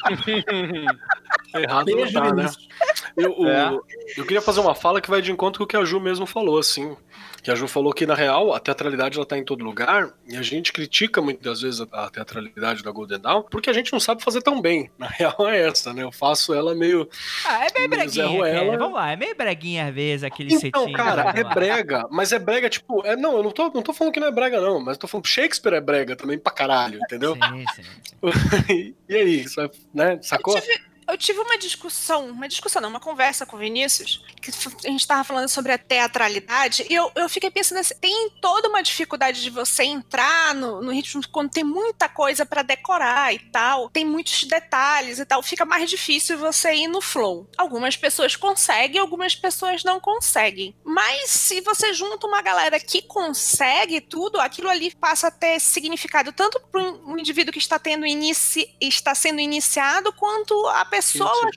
Errado 1.54 1.86
Beijo, 1.86 2.14
não 2.14 2.22
tá, 2.30 2.34
né? 2.34 2.44
Vinícius. 2.44 2.70
Eu, 3.18 3.40
o- 3.40 3.48
É. 3.48 3.78
eu 4.18 4.24
queria 4.26 4.42
fazer 4.42 4.60
uma 4.62 4.74
fala 4.76 5.02
que 5.02 5.10
vai 5.10 5.22
de 5.22 5.32
encontro 5.32 5.60
com 5.60 5.64
o 5.66 5.68
que 5.68 5.78
a 5.78 5.84
Ju 5.84 6.00
mesmo 6.00 6.26
falou, 6.26 6.58
assim. 6.58 6.96
Que 7.44 7.50
a 7.52 7.56
Ju 7.56 7.68
falou 7.68 7.92
que, 7.92 8.06
na 8.06 8.14
real, 8.14 8.54
a 8.54 8.60
teatralidade 8.60 9.18
ela 9.18 9.26
tá 9.26 9.36
em 9.38 9.44
todo 9.44 9.64
lugar, 9.64 10.12
e 10.28 10.38
a 10.38 10.42
gente 10.44 10.72
critica 10.72 11.22
muitas 11.22 11.62
vezes 11.62 11.82
a, 11.82 12.06
a 12.06 12.10
teatralidade 12.10 12.84
da 12.84 12.92
Golden 12.92 13.20
Dawn, 13.20 13.44
porque 13.44 13.70
a 13.70 13.74
gente 13.74 13.92
não 13.92 14.00
sabe 14.00 14.24
fazer 14.24 14.42
tão 14.42 14.62
bem. 14.62 14.90
Na 14.98 15.08
real 15.08 15.36
é 15.48 15.68
essa, 15.68 15.92
né? 15.94 16.04
Eu 16.04 16.12
faço 16.12 16.54
ela 16.54 16.74
meio. 16.76 17.10
Ah, 17.46 17.66
é 17.66 17.74
meio 17.74 17.90
breguinha. 17.90 18.28
Ruela. 18.28 18.78
Vamos 18.78 18.94
lá, 18.94 19.12
é 19.12 19.16
meio 19.16 19.36
breguinha 19.36 19.51
às 19.80 19.94
vezes, 19.94 20.24
aquele 20.24 20.54
Então, 20.54 20.82
cetim. 20.84 20.94
cara, 20.94 21.34
é 21.36 21.44
brega, 21.44 22.08
mas 22.12 22.32
é 22.32 22.40
brega, 22.40 22.70
tipo, 22.70 23.06
é, 23.06 23.16
não, 23.16 23.38
eu 23.38 23.44
não 23.44 23.52
tô, 23.52 23.70
não 23.70 23.82
tô 23.82 23.94
falando 23.94 24.14
que 24.14 24.20
não 24.20 24.28
é 24.28 24.32
brega, 24.32 24.60
não, 24.62 24.80
mas 24.80 24.98
tô 24.98 25.08
falando 25.08 25.28
Shakespeare 25.28 25.74
é 25.76 25.82
brega 25.82 26.16
também 26.16 26.38
pra 26.38 26.52
caralho, 26.52 27.00
entendeu? 27.02 27.36
Sim, 27.36 27.66
sim, 27.76 27.84
sim. 27.84 28.96
e 29.10 29.16
aí, 29.16 29.42
isso 29.42 29.60
é- 29.62 29.70
né, 29.94 30.20
sacou? 30.22 30.56
Eu 30.56 30.62
tive, 30.62 30.91
eu 31.12 31.18
tive 31.18 31.40
uma 31.40 31.58
discussão, 31.58 32.30
uma 32.30 32.48
discussão 32.48 32.82
não, 32.82 32.90
uma 32.90 33.00
conversa 33.00 33.46
com 33.46 33.58
o 33.58 33.60
Vinícius, 33.60 34.24
que 34.42 34.50
a 34.88 34.90
gente 34.90 35.06
tava 35.06 35.26
falando 35.26 35.50
sobre 35.50 35.74
a 35.74 35.78
teatralidade, 35.78 36.86
e 36.90 36.96
eu, 36.96 37.12
eu 37.16 37.28
fiquei 37.28 37.52
pensando 37.52 37.80
assim, 37.80 37.96
tem 38.00 38.30
toda 38.42 38.70
uma 38.70 38.82
dificuldade 38.82 39.42
de 39.42 39.50
você 39.50 39.84
entrar 39.84 40.56
no, 40.56 40.82
no 40.82 40.92
ritmo 40.92 41.22
quando 41.30 41.52
tem 41.52 41.66
muita 41.66 42.08
coisa 42.08 42.46
pra 42.46 42.62
decorar 42.62 43.34
e 43.34 43.40
tal, 43.40 43.90
tem 43.90 44.06
muitos 44.06 44.46
detalhes 44.46 45.20
e 45.20 45.26
tal, 45.26 45.44
fica 45.44 45.66
mais 45.66 45.90
difícil 45.90 46.38
você 46.38 46.74
ir 46.74 46.88
no 46.88 47.02
flow. 47.02 47.50
Algumas 47.58 47.98
pessoas 47.98 48.38
conseguem, 48.38 49.00
algumas 49.00 49.36
pessoas 49.36 49.84
não 49.84 50.00
conseguem. 50.00 50.74
Mas 50.84 51.30
se 51.30 51.60
você 51.60 51.94
junta 51.94 52.26
uma 52.26 52.42
galera 52.42 52.80
que 52.80 53.02
consegue 53.02 54.00
tudo, 54.00 54.40
aquilo 54.40 54.70
ali 54.70 54.96
passa 54.96 55.28
a 55.28 55.32
ter 55.32 55.60
significado 55.60 56.32
tanto 56.32 56.60
para 56.72 56.82
um 56.82 57.18
indivíduo 57.18 57.52
que 57.52 57.60
está 57.60 57.78
tendo 57.78 58.06
inici 58.06 58.74
está 58.80 59.14
sendo 59.14 59.42
iniciado, 59.42 60.14
quanto 60.14 60.68
a 60.68 60.86
pessoa 60.86 61.01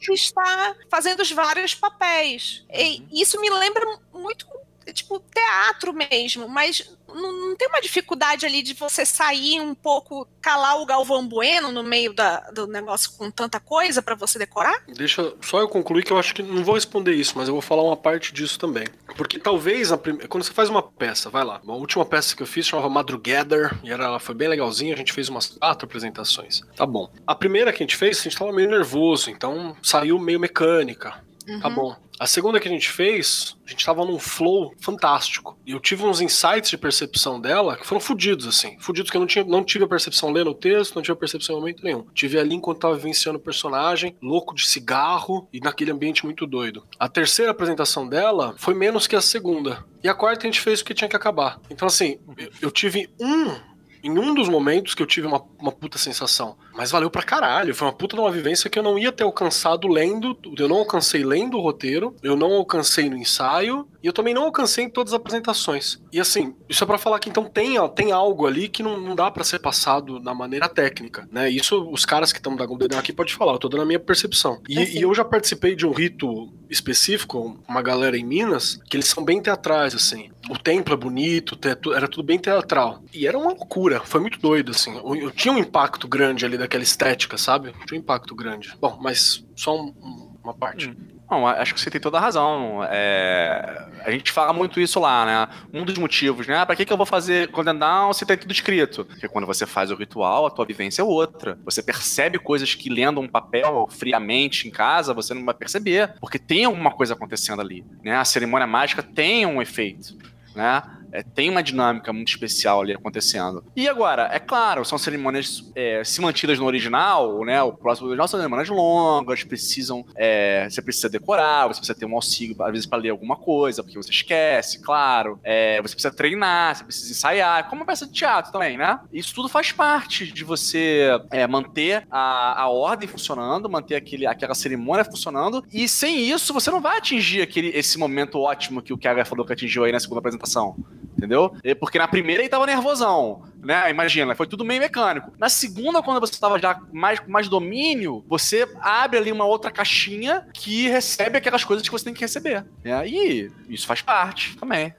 que 0.01 0.13
está 0.13 0.75
fazendo 0.89 1.21
os 1.21 1.31
vários 1.31 1.75
papéis. 1.75 2.65
E 2.73 3.05
isso 3.13 3.41
me 3.41 3.51
lembra 3.51 4.01
muito 4.13 4.47
tipo 4.93 5.21
teatro 5.33 5.93
mesmo, 5.93 6.49
mas 6.49 6.91
não, 7.09 7.33
não 7.49 7.57
tem 7.57 7.69
uma 7.69 7.81
dificuldade 7.81 8.45
ali 8.45 8.63
de 8.63 8.75
você 8.75 9.05
sair 9.07 9.61
um 9.61 9.75
pouco, 9.75 10.27
calar 10.41 10.81
o 10.81 10.87
Galvão 10.87 11.27
Bueno 11.27 11.71
no 11.71 11.83
meio 11.83 12.13
da, 12.13 12.41
do 12.51 12.67
negócio 12.67 13.13
com 13.17 13.31
tanta 13.31 13.61
coisa 13.61 14.03
para 14.03 14.15
você 14.15 14.39
decorar? 14.39 14.85
Deixa 14.89 15.35
só 15.41 15.61
eu 15.61 15.69
concluir 15.69 16.03
que 16.05 16.13
eu 16.13 16.19
acho 16.19 16.35
que 16.35 16.43
não 16.43 16.65
vou 16.65 16.75
responder 16.75 17.15
isso, 17.15 17.35
mas 17.37 17.49
eu 17.49 17.55
vou 17.55 17.63
falar 17.63 17.83
uma 17.83 17.97
parte 17.97 18.33
disso 18.33 18.59
também. 18.59 18.87
Porque 19.17 19.39
talvez 19.39 19.91
prime- 19.93 20.27
quando 20.27 20.43
você 20.45 20.53
faz 20.53 20.69
uma 20.69 20.83
peça, 20.83 21.31
vai 21.31 21.45
lá, 21.45 21.61
a 21.67 21.73
última 21.73 22.05
peça 22.05 22.35
que 22.37 22.43
eu 22.43 22.47
fiz 22.47 22.67
chamava 22.67 22.89
Madrugather, 22.89 23.79
e 23.83 23.91
era, 23.91 24.05
ela 24.05 24.19
foi 24.19 24.35
bem 24.35 24.49
legalzinha, 24.49 24.95
a 24.95 24.97
gente 24.99 25.13
fez 25.13 25.29
umas 25.29 25.47
quatro 25.47 25.87
apresentações. 25.87 26.63
Tá 26.77 26.85
bom. 26.87 27.09
A 27.27 27.35
primeira 27.35 27.73
que 27.73 27.83
a 27.83 27.87
gente 27.87 27.97
fez, 27.97 28.19
a 28.19 28.23
gente 28.23 28.37
tava 28.37 28.53
meio 28.53 28.69
nervoso, 28.69 29.31
então 29.31 29.77
saiu 29.83 30.19
meio 30.19 30.41
mecânica. 30.41 31.23
Uhum. 31.47 31.61
Tá 31.61 31.69
bom. 31.69 31.97
A 32.19 32.27
segunda 32.27 32.61
que 32.61 32.69
a 32.69 32.71
gente 32.71 32.91
fez, 32.91 33.57
a 33.67 33.71
gente 33.71 33.85
tava 33.85 34.05
num 34.05 34.19
flow 34.19 34.73
fantástico. 34.81 35.59
E 35.67 35.73
eu 35.73 35.81
tive 35.81 36.05
uns 36.05 36.21
insights 36.21 36.71
de 36.71 36.79
percepção 36.79 37.41
dela 37.41 37.77
que 37.77 37.87
foram 37.87 38.01
fudidos, 38.01 38.47
assim. 38.47 38.77
Fudidos 38.79 39.11
que 39.11 39.17
eu 39.17 39.21
não, 39.21 39.27
tinha, 39.27 39.45
não 39.45 39.65
tive 39.65 39.85
a 39.85 39.89
percepção 39.89 40.31
lendo 40.31 40.51
o 40.51 40.55
texto, 40.55 40.95
não 40.95 41.03
tive 41.03 41.13
a 41.13 41.17
percepção 41.17 41.57
em 41.57 41.59
momento 41.59 41.83
nenhum. 41.83 42.07
Tive 42.15 42.39
ali 42.39 42.55
enquanto 42.55 42.79
tava 42.79 42.95
vivenciando 42.95 43.39
o 43.39 43.43
personagem, 43.43 44.17
louco 44.23 44.55
de 44.55 44.67
cigarro 44.67 45.49
e 45.53 45.59
naquele 45.59 45.91
ambiente 45.91 46.25
muito 46.25 46.47
doido. 46.47 46.85
A 46.99 47.09
terceira 47.09 47.51
apresentação 47.51 48.09
dela 48.09 48.55
foi 48.59 48.75
menos 48.75 49.07
que 49.07 49.17
a 49.17 49.21
segunda. 49.21 49.85
E 50.03 50.09
a 50.09 50.15
quarta 50.15 50.47
a 50.47 50.47
gente 50.47 50.61
fez 50.61 50.81
o 50.81 50.85
que 50.85 50.95
tinha 50.95 51.09
que 51.09 51.17
acabar. 51.17 51.61
Então, 51.69 51.87
assim, 51.87 52.19
eu, 52.39 52.51
eu 52.63 52.71
tive 52.71 53.11
um 53.21 53.75
em 54.05 54.19
um 54.19 54.35
dos 54.35 54.51
momentos 54.51 54.95
que 54.95 55.03
eu 55.03 55.07
tive 55.07 55.27
uma, 55.27 55.43
uma 55.59 55.73
puta 55.73 55.97
sensação. 55.97 56.59
Mas 56.75 56.91
valeu 56.91 57.11
pra 57.11 57.23
caralho. 57.23 57.75
Foi 57.75 57.87
uma 57.87 57.95
puta 57.95 58.17
de 58.17 58.21
uma 58.23 58.31
vivência 58.31 58.69
que 58.69 58.79
eu 58.79 58.83
não 58.83 58.99
ia 58.99 59.13
ter 59.13 59.25
alcançado 59.25 59.89
lendo. 59.89 60.37
Eu 60.59 60.69
não 60.69 60.77
alcancei 60.77 61.25
lendo 61.25 61.57
o 61.57 61.61
roteiro, 61.61 62.15
eu 62.23 62.37
não 62.37 62.53
alcancei 62.53 63.09
no 63.09 63.17
ensaio, 63.17 63.87
e 64.03 64.07
eu 64.07 64.13
também 64.13 64.35
não 64.35 64.45
alcancei 64.45 64.85
em 64.85 64.91
todas 64.91 65.13
as 65.13 65.19
apresentações. 65.19 66.01
E 66.13 66.21
assim, 66.21 66.55
isso 66.69 66.83
é 66.85 66.87
pra 66.87 66.99
falar 66.99 67.19
que 67.19 67.29
então 67.29 67.45
tem, 67.45 67.79
ó, 67.79 67.89
tem 67.89 68.13
algo 68.13 68.47
ali 68.47 68.69
que 68.69 68.83
não, 68.83 69.01
não 69.01 69.15
dá 69.15 69.31
pra 69.31 69.45
ser 69.45 69.61
passado 69.61 70.21
na 70.21 70.35
maneira 70.35 70.69
técnica, 70.69 71.29
né? 71.31 71.49
Isso 71.49 71.89
os 71.91 72.05
caras 72.05 72.33
que 72.33 72.39
estão 72.39 72.57
da 72.57 72.67
Golden 72.67 72.89
Dawn 72.89 72.99
aqui 73.01 73.13
podem 73.13 73.33
falar, 73.33 73.53
eu 73.53 73.59
tô 73.59 73.69
dando 73.69 73.83
a 73.83 73.87
minha 73.87 74.01
percepção. 74.01 74.61
E, 74.69 74.79
É 74.79 74.91
e 74.91 75.03
eu 75.03 75.15
já 75.15 75.25
participei 75.25 75.75
de 75.75 75.87
um 75.87 75.93
rito 75.93 76.53
específico, 76.69 77.59
uma 77.69 77.83
galera 77.83 78.17
em 78.17 78.25
Minas, 78.25 78.81
que 78.89 78.97
eles 78.97 79.07
são 79.07 79.25
bem 79.25 79.41
teatrais, 79.41 79.95
assim. 79.95 80.31
O 80.51 80.59
templo 80.59 80.93
é 80.93 80.97
bonito, 80.97 81.59
era 81.95 82.07
tudo 82.07 82.23
bem 82.25 82.39
teatral. 82.39 83.03
E 83.13 83.27
era 83.27 83.39
uma 83.39 83.53
loucura, 83.53 84.01
foi 84.01 84.21
muito 84.21 84.39
doido, 84.39 84.73
assim. 84.73 84.95
Eu, 84.97 85.17
eu 85.17 85.31
tinha 85.31 85.55
um 85.55 85.59
impacto 85.59 86.07
grande 86.07 86.45
ali 86.45 86.59
daquela 86.65 86.83
estética, 86.83 87.37
sabe? 87.39 87.73
Tinha 87.87 87.99
um 87.99 88.03
impacto 88.03 88.35
grande. 88.35 88.73
Bom, 88.81 88.99
mas 89.01 89.45
só 89.55 89.77
um- 89.77 89.95
um- 90.03 90.37
uma 90.43 90.55
parte. 90.55 90.95
Não, 91.31 91.47
acho 91.47 91.73
que 91.75 91.81
você 91.81 91.91
tem 91.91 92.01
toda 92.01 92.19
a 92.19 92.21
razão. 92.21 92.81
É, 92.91 93.89
A 94.07 94.11
gente 94.11 94.31
fala 94.31 94.53
muito 94.53 94.79
isso 94.79 95.01
lá, 95.01 95.25
né? 95.25 95.49
Um 95.73 95.83
dos 95.83 95.97
motivos, 95.97 96.47
né? 96.47 96.63
Pra 96.67 96.77
que, 96.77 96.85
que 96.85 96.93
eu 96.93 96.97
vou 96.99 97.07
fazer 97.07 97.49
Golden 97.49 97.79
Dawn 97.79 98.13
se 98.13 98.27
tem 98.27 98.37
tudo 98.37 98.53
escrito? 98.53 99.07
Porque 99.07 99.27
quando 99.27 99.47
você 99.47 99.65
faz 99.65 99.91
o 99.91 99.95
ritual, 99.95 100.45
a 100.45 100.51
tua 100.51 100.67
vivência 100.67 101.01
é 101.01 101.05
outra. 101.05 101.59
Você 101.65 101.83
percebe 101.83 102.39
coisas 102.39 102.75
que 102.75 102.91
lendo 102.91 103.19
um 103.19 103.27
papel 103.27 103.89
friamente 103.91 104.69
em 104.69 104.71
casa, 104.71 105.15
você 105.15 105.33
não 105.33 105.43
vai 105.47 105.55
perceber. 105.55 106.13
Porque 106.21 106.39
tem 106.39 106.67
alguma 106.67 106.91
coisa 106.91 107.15
acontecendo 107.15 107.63
ali, 107.63 107.83
né? 108.03 108.15
A 108.17 108.25
cerimônia 108.27 108.67
mágica 108.67 109.03
tem 109.03 109.47
um 109.47 109.63
efeito, 109.63 110.15
né? 110.55 110.83
É, 111.15 111.23
tem 111.23 111.49
uma 111.49 111.63
dinâmica 111.63 112.13
muito 112.13 112.29
especial 112.29 112.81
ali 112.81 112.93
acontecendo. 112.93 113.65
E 113.77 113.89
agora, 113.89 114.29
é 114.33 114.41
claro, 114.41 114.85
são 114.85 114.99
cerimônias 114.99 115.71
é, 115.77 116.03
se 116.03 116.21
mantidas 116.21 116.59
no 116.59 116.67
original, 116.67 117.45
né? 117.45 117.63
O 117.63 117.73
próximo 117.73 118.09
original 118.09 118.27
são 118.27 118.41
cerimônias 118.41 118.69
longas, 118.69 119.45
precisam. 119.45 120.05
é, 120.17 120.69
você 120.69 120.83
precisa 120.83 121.09
decorar, 121.09 121.69
você 121.69 121.79
precisa 121.79 121.97
ter 121.97 122.05
um 122.05 122.17
auxílio, 122.17 122.61
às 122.61 122.73
vezes, 122.73 122.87
para 122.87 122.99
ler 122.99 123.11
alguma 123.11 123.37
coisa, 123.37 123.85
porque 123.85 123.97
você 123.97 124.11
esquece, 124.11 124.83
claro. 124.83 125.39
É, 125.45 125.81
você 125.81 125.95
precisa 125.95 126.13
treinar, 126.13 126.75
você 126.75 126.85
precisa 126.85 127.13
ensaiar, 127.13 127.69
como 127.69 127.83
uma 127.83 127.87
peça 127.87 128.07
de 128.07 128.13
teatro 128.13 128.51
também, 128.51 128.77
né? 128.77 128.99
Isso 129.13 129.33
tudo 129.33 129.49
faz 129.49 129.71
parte 129.71 130.27
de 130.27 130.43
você 130.43 131.09
é, 131.31 131.47
manter 131.47 132.09
a, 132.11 132.63
a 132.63 132.69
ordem 132.69 133.09
funcionando, 133.09 133.71
manter 133.71 133.95
aquele, 133.95 134.27
aquela 134.27 134.55
cerimônia 134.55 135.05
funcionando, 135.05 135.65
e 135.73 135.89
sem 135.89 136.29
isso 136.29 136.53
você 136.53 136.73
não 136.73 136.81
vai 136.81 136.99
atingir 136.99 137.41
aquele, 137.41 137.69
esse 137.69 137.99
momento 137.99 138.41
ótimo 138.41 138.83
que 138.83 138.93
o 138.93 138.99
Kiaga 138.99 139.25
falou 139.25 139.47
que 139.47 139.53
atingiu 139.53 139.85
aí 139.85 139.93
na 139.93 140.01
segunda 140.01 140.19
apresentação. 140.19 140.77
Entendeu? 141.25 141.57
Porque 141.81 141.99
na 141.99 142.07
primeira 142.07 142.43
ele 142.43 142.51
tava 142.51 142.67
nervosão, 142.67 143.43
né? 143.63 143.91
Imagina, 143.91 144.35
foi 144.35 144.47
tudo 144.47 144.65
meio 144.65 144.81
mecânico. 144.81 145.33
Na 145.39 145.49
segunda, 145.49 146.03
quando 146.03 146.21
você 146.21 146.39
tava 146.39 146.59
já 146.59 146.79
mais, 146.93 147.19
com 147.19 147.31
mais 147.31 147.49
domínio, 147.49 148.23
você 148.29 148.69
abre 148.81 149.19
ali 149.19 149.33
uma 149.33 149.47
outra 149.47 149.71
caixinha 149.71 150.47
que 150.53 150.87
recebe 150.89 151.39
aquelas 151.39 151.65
coisas 151.65 151.87
que 151.87 151.91
você 151.93 152.05
tem 152.05 152.13
que 152.13 152.21
receber. 152.21 152.67
E 153.07 153.51
isso 153.69 153.87
faz 153.87 154.03
parte 154.03 154.55
também. 154.59 154.93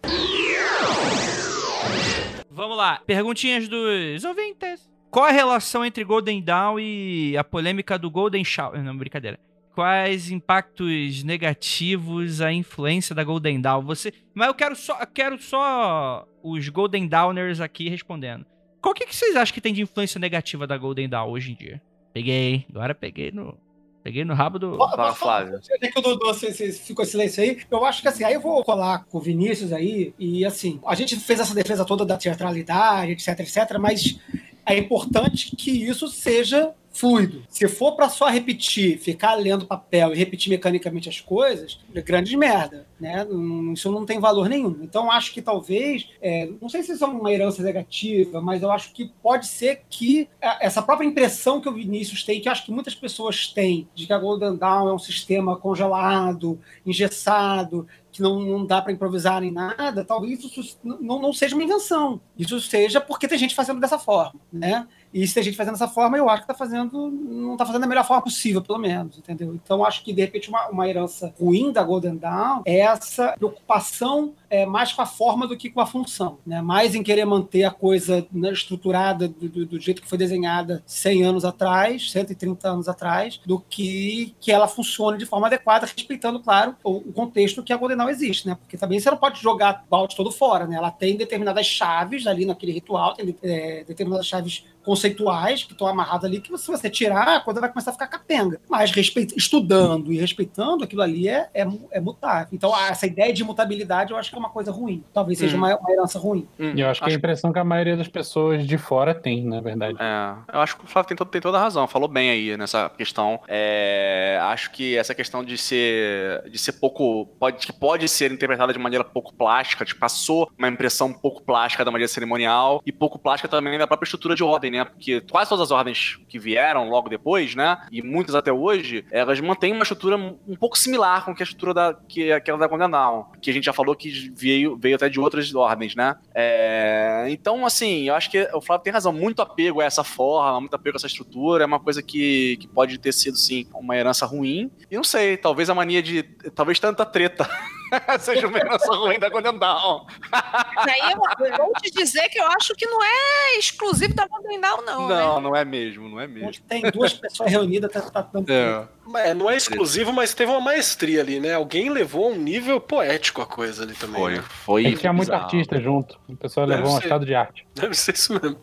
Vamos 2.49 2.75
lá. 2.75 3.01
Perguntinhas 3.05 3.67
dos 3.67 4.23
ouvintes. 4.23 4.89
Qual 5.11 5.25
a 5.25 5.31
relação 5.31 5.85
entre 5.85 6.03
Golden 6.03 6.41
Dawn 6.41 6.79
e 6.79 7.37
a 7.37 7.43
polêmica 7.43 7.99
do 7.99 8.09
Golden 8.09 8.43
Shower? 8.43 8.81
Não, 8.81 8.97
brincadeira. 8.97 9.39
Quais 9.75 10.31
impactos 10.31 11.21
negativos 11.21 12.39
a 12.39 12.49
influência 12.49 13.13
da 13.13 13.25
Golden 13.25 13.59
Dawn? 13.59 13.83
Você, 13.83 14.13
mas 14.33 14.47
eu 14.47 14.53
quero 14.53 14.73
só, 14.73 14.97
eu 15.01 15.07
quero 15.07 15.37
só 15.37 16.25
os 16.41 16.69
Golden 16.69 17.05
Downers 17.05 17.59
aqui 17.59 17.89
respondendo. 17.89 18.45
Qual 18.81 18.95
que, 18.95 19.05
que 19.05 19.13
vocês 19.13 19.35
acham 19.35 19.53
que 19.53 19.59
tem 19.59 19.73
de 19.73 19.81
influência 19.81 20.17
negativa 20.17 20.65
da 20.65 20.77
Golden 20.77 21.09
Dawn 21.09 21.29
hoje 21.29 21.51
em 21.51 21.55
dia? 21.55 21.81
Peguei, 22.13 22.65
agora 22.69 22.95
peguei 22.95 23.33
no, 23.33 23.57
peguei 24.01 24.23
no 24.23 24.33
rabo 24.33 24.57
do. 24.57 24.77
Fala? 24.77 25.13
Flávio. 25.13 25.59
Sei 25.61 25.77
que 25.91 25.99
o 25.99 26.01
Dudu 26.01 26.33
ficou 26.33 27.03
em 27.03 27.07
silêncio 27.07 27.43
aí. 27.43 27.57
Eu 27.69 27.83
acho 27.83 28.01
que 28.01 28.07
assim, 28.07 28.23
aí 28.23 28.35
eu 28.35 28.39
vou 28.39 28.63
colar 28.63 29.03
com 29.03 29.17
o 29.17 29.21
Vinícius 29.21 29.73
aí. 29.73 30.13
E 30.17 30.45
assim, 30.45 30.79
a 30.85 30.95
gente 30.95 31.17
fez 31.17 31.41
essa 31.41 31.53
defesa 31.53 31.83
toda 31.83 32.05
da 32.05 32.15
teatralidade, 32.15 33.11
etc, 33.11 33.41
etc, 33.41 33.77
mas 33.77 34.17
é 34.65 34.77
importante 34.77 35.53
que 35.53 35.71
isso 35.71 36.07
seja 36.07 36.73
fluido. 36.95 37.43
Se 37.49 37.67
for 37.67 37.95
pra 37.95 38.09
só 38.09 38.27
repetir, 38.29 38.97
ficar 38.97 39.35
lendo 39.35 39.65
papel 39.65 40.13
e 40.13 40.17
repetir 40.17 40.49
mecanicamente 40.49 41.09
as 41.09 41.19
coisas, 41.19 41.79
é 41.93 42.01
grande 42.01 42.35
merda, 42.37 42.87
né? 42.99 43.27
Isso 43.73 43.91
não 43.91 44.05
tem 44.05 44.19
valor 44.19 44.47
nenhum. 44.47 44.79
Então 44.81 45.11
acho 45.11 45.33
que 45.33 45.41
talvez, 45.41 46.09
é, 46.21 46.49
não 46.61 46.69
sei 46.69 46.83
se 46.83 46.93
isso 46.93 47.03
é 47.03 47.07
uma 47.07 47.31
herança 47.31 47.61
negativa, 47.61 48.41
mas 48.41 48.63
eu 48.63 48.71
acho 48.71 48.93
que 48.93 49.11
pode 49.21 49.47
ser 49.47 49.81
que 49.89 50.29
essa 50.41 50.81
própria 50.81 51.05
impressão 51.05 51.59
que 51.59 51.67
o 51.67 51.73
Vinícius 51.73 52.23
tem, 52.23 52.39
que 52.39 52.47
acho 52.47 52.65
que 52.65 52.71
muitas 52.71 52.95
pessoas 52.95 53.47
têm, 53.47 53.87
de 53.93 54.07
que 54.07 54.13
a 54.13 54.17
Golden 54.17 54.55
Dawn 54.55 54.87
é 54.87 54.93
um 54.93 54.99
sistema 54.99 55.57
congelado, 55.57 56.57
engessado, 56.85 57.85
que 58.15 58.21
não, 58.21 58.39
não 58.39 58.65
dá 58.65 58.81
para 58.81 58.93
improvisar 58.93 59.41
nem 59.41 59.51
nada, 59.51 60.05
talvez 60.05 60.41
isso 60.41 60.79
não, 60.81 61.21
não 61.21 61.33
seja 61.33 61.53
uma 61.53 61.63
invenção. 61.65 62.21
Isso 62.37 62.61
seja 62.61 63.01
porque 63.01 63.27
tem 63.27 63.37
gente 63.37 63.53
fazendo 63.53 63.81
dessa 63.81 63.99
forma, 63.99 64.39
né? 64.51 64.87
E 65.15 65.25
se 65.25 65.33
tem 65.33 65.43
gente 65.43 65.55
fazendo 65.55 65.75
dessa 65.75 65.87
forma, 65.87 66.17
eu 66.17 66.29
acho 66.29 66.41
que 66.41 66.47
tá 66.49 66.53
fazendo, 66.53 67.09
não 67.09 67.55
tá 67.55 67.65
fazendo 67.65 67.83
da 67.83 67.87
melhor 67.87 68.05
forma 68.05 68.21
possível, 68.21 68.61
pelo 68.61 68.77
menos, 68.77 69.17
entendeu? 69.17 69.55
Então 69.55 69.85
acho 69.85 70.03
que 70.03 70.11
de 70.11 70.19
repente 70.19 70.49
uma, 70.49 70.67
uma 70.67 70.89
herança 70.89 71.33
ruim 71.39 71.71
da 71.71 71.81
Golden 71.81 72.17
Dawn 72.17 72.63
é 72.65 72.79
essa 72.79 73.33
preocupação 73.37 74.33
é, 74.61 74.65
mais 74.65 74.91
com 74.93 75.01
a 75.01 75.05
forma 75.05 75.47
do 75.47 75.57
que 75.57 75.69
com 75.69 75.81
a 75.81 75.85
função, 75.85 76.37
né? 76.45 76.61
Mais 76.61 76.95
em 76.95 77.03
querer 77.03 77.25
manter 77.25 77.63
a 77.63 77.71
coisa 77.71 78.25
né, 78.31 78.51
estruturada 78.51 79.27
do, 79.27 79.49
do- 79.49 79.65
do 79.65 79.79
jeito 79.79 80.01
que 80.01 80.07
foi 80.07 80.17
desenhada 80.17 80.83
100 80.85 81.23
anos 81.23 81.45
atrás, 81.45 82.11
130 82.11 82.67
anos 82.69 82.87
atrás, 82.87 83.39
do 83.45 83.59
que 83.59 84.35
que 84.39 84.51
ela 84.51 84.67
funcione 84.67 85.17
de 85.17 85.25
forma 85.25 85.47
adequada, 85.47 85.85
respeitando, 85.85 86.39
claro, 86.39 86.75
o, 86.83 86.97
o 86.97 87.13
contexto 87.13 87.63
que 87.63 87.73
a 87.73 87.77
Golden 87.77 87.97
Dawn 87.97 88.09
existe, 88.09 88.47
né? 88.47 88.55
Porque 88.55 88.77
também 88.77 88.99
você 88.99 89.09
não 89.09 89.17
pode 89.17 89.41
jogar 89.41 89.83
balde 89.89 90.15
todo 90.15 90.31
fora, 90.31 90.65
né? 90.67 90.75
Ela 90.77 90.91
tem 90.91 91.17
determinadas 91.17 91.65
chaves 91.65 92.27
ali 92.27 92.45
naquele 92.45 92.71
ritual, 92.71 93.13
tem 93.13 93.35
é, 93.43 93.83
determinadas 93.83 94.27
chaves 94.27 94.63
conceituais 94.83 95.63
que 95.63 95.71
estão 95.73 95.87
amarradas 95.87 96.25
ali, 96.25 96.39
que 96.39 96.55
se 96.57 96.67
você 96.67 96.89
tirar, 96.89 97.37
a 97.37 97.41
coisa 97.41 97.59
vai 97.59 97.69
começar 97.69 97.89
a 97.89 97.93
ficar 97.93 98.07
capenga. 98.07 98.61
Mas 98.69 98.91
estudando 99.35 100.13
e 100.13 100.17
respeitando, 100.17 100.83
aquilo 100.83 101.01
ali 101.01 101.27
é, 101.27 101.49
é, 101.53 101.67
é 101.91 101.99
mutável. 101.99 102.47
Então, 102.53 102.77
essa 102.79 103.07
ideia 103.07 103.33
de 103.33 103.43
mutabilidade 103.43 104.11
eu 104.11 104.17
acho 104.17 104.29
que 104.29 104.35
é 104.35 104.39
uma 104.39 104.44
coisa 104.49 104.71
ruim. 104.71 105.03
Talvez 105.13 105.37
seja 105.39 105.55
Hum. 105.55 105.59
uma, 105.59 105.75
uma 105.75 105.91
herança 105.91 106.17
ruim. 106.19 106.47
E 106.59 106.79
eu 106.81 106.87
acho 106.89 107.01
que 107.03 107.09
é 107.09 107.13
a 107.13 107.15
impressão 107.15 107.51
que 107.53 107.59
a 107.59 107.63
maioria 107.63 107.95
das 107.97 108.07
pessoas 108.07 108.65
de 108.65 108.77
fora 108.77 109.13
tem, 109.13 109.43
na 109.43 109.61
verdade. 109.61 109.97
É, 109.99 110.35
eu 110.55 110.59
acho 110.61 110.77
que 110.77 110.85
o 110.85 110.87
Flávio 110.87 111.07
tem, 111.09 111.17
todo- 111.17 111.29
tem 111.29 111.41
toda 111.41 111.57
a 111.57 111.61
razão, 111.61 111.87
falou 111.87 112.07
bem 112.07 112.29
aí 112.29 112.57
nessa 112.57 112.89
questão. 112.89 113.39
É, 113.47 114.39
acho 114.43 114.71
que 114.71 114.97
essa 114.97 115.13
questão 115.15 115.43
de 115.43 115.57
ser, 115.57 116.43
de 116.49 116.57
ser 116.57 116.73
pouco. 116.73 117.25
Pode, 117.39 117.65
que 117.65 117.73
pode 117.73 118.07
ser 118.07 118.31
interpretada 118.31 118.71
de 118.73 118.79
maneira 118.79 119.03
pouco 119.03 119.33
plástica, 119.33 119.83
tipo, 119.85 119.99
passou 119.99 120.49
uma 120.57 120.67
impressão 120.67 121.11
pouco 121.13 121.41
plástica 121.43 121.83
da 121.85 121.91
maneira 121.91 122.07
cerimonial 122.11 122.81
e 122.85 122.91
pouco 122.91 123.17
plástica 123.19 123.47
também 123.47 123.77
da 123.77 123.87
própria 123.87 124.05
estrutura 124.05 124.35
de 124.35 124.43
ordem, 124.43 124.71
né? 124.71 124.85
Porque 124.85 125.21
quase 125.21 125.49
todas 125.49 125.63
as 125.63 125.71
ordens 125.71 126.17
que 126.27 126.37
vieram 126.39 126.89
logo 126.89 127.09
depois, 127.09 127.55
né? 127.55 127.77
E 127.91 128.01
muitas 128.01 128.35
até 128.35 128.51
hoje, 128.51 129.05
elas 129.11 129.39
mantêm 129.39 129.73
uma 129.73 129.83
estrutura 129.83 130.15
um 130.17 130.55
pouco 130.59 130.77
similar 130.77 131.25
com 131.25 131.33
que 131.35 131.43
a 131.43 131.45
estrutura 131.45 131.73
da, 131.73 131.93
que 132.07 132.31
aquela 132.31 132.57
da 132.57 132.67
Golden 132.67 132.89
Dawn, 132.89 133.25
que 133.41 133.49
a 133.49 133.53
gente 133.53 133.63
já 133.65 133.73
falou 133.73 133.95
que 133.95 134.24
veio, 134.33 134.77
veio 134.77 134.95
até 134.95 135.09
de 135.09 135.19
outras 135.19 135.53
ordens, 135.53 135.95
né? 135.95 136.15
É, 136.33 137.25
então, 137.29 137.65
assim, 137.65 138.07
eu 138.07 138.15
acho 138.15 138.29
que 138.29 138.49
o 138.53 138.61
Flávio 138.61 138.83
tem 138.83 138.93
razão. 138.93 139.11
Muito 139.13 139.41
apego 139.41 139.81
a 139.81 139.85
essa 139.85 140.03
forma, 140.03 140.59
muito 140.61 140.75
apego 140.75 140.95
a 140.95 140.99
essa 140.99 141.07
estrutura, 141.07 141.63
é 141.63 141.67
uma 141.67 141.79
coisa 141.79 142.01
que, 142.01 142.57
que 142.57 142.67
pode 142.67 142.97
ter 142.97 143.13
sido, 143.13 143.37
sim, 143.37 143.67
uma 143.73 143.95
herança 143.95 144.25
ruim. 144.25 144.71
E 144.89 144.95
não 144.95 145.03
sei, 145.03 145.37
talvez 145.37 145.69
a 145.69 145.75
mania 145.75 146.01
de. 146.01 146.23
Talvez 146.53 146.79
tanta 146.79 147.05
treta 147.05 147.49
seja 148.19 148.47
uma 148.47 148.57
herança 148.57 148.93
ruim 148.93 149.19
da 149.19 149.29
Golden 149.29 149.57
Dawn. 149.57 150.05
Mas 150.31 150.87
aí 150.87 151.11
eu, 151.11 151.57
vou 151.57 151.73
te 151.81 151.91
dizer 151.91 152.27
que 152.29 152.39
eu 152.39 152.47
acho 152.47 152.73
que 152.75 152.85
não 152.85 153.03
é 153.03 153.57
exclusivo 153.57 154.13
da 154.13 154.27
Golden 154.27 154.59
Dawn, 154.59 154.81
não. 154.81 155.07
né? 155.07 155.15
Não, 155.15 155.41
não 155.41 155.55
é 155.55 155.65
mesmo, 155.65 156.09
não 156.09 156.19
é 156.19 156.27
mesmo. 156.27 156.63
Tem 156.67 156.81
duas 156.91 157.13
pessoas 157.13 157.51
reunidas, 157.51 157.91
tá, 157.91 158.01
tá 158.01 158.21
dando 158.33 158.49
É. 158.51 158.87
É, 159.15 159.33
não 159.33 159.49
é 159.49 159.55
exclusivo, 159.55 160.11
mas 160.11 160.33
teve 160.33 160.51
uma 160.51 160.61
maestria 160.61 161.21
ali, 161.21 161.39
né? 161.39 161.53
Alguém 161.53 161.89
levou 161.89 162.25
a 162.25 162.29
um 162.29 162.35
nível 162.35 162.81
poético 162.81 163.41
a 163.41 163.45
coisa 163.45 163.83
ali 163.83 163.93
também. 163.93 164.21
Foi, 164.21 164.35
né? 164.35 164.43
foi. 164.47 164.85
É 164.87 164.91
tinha 164.93 165.13
muito 165.13 165.31
artista 165.31 165.79
junto. 165.79 166.19
O 166.27 166.35
pessoal 166.35 166.65
levou 166.65 166.91
um 166.91 166.97
ser. 166.97 167.03
estado 167.03 167.25
de 167.25 167.35
arte. 167.35 167.67
Deve 167.75 167.93
ser 167.93 168.15
isso 168.15 168.33
mesmo. 168.33 168.59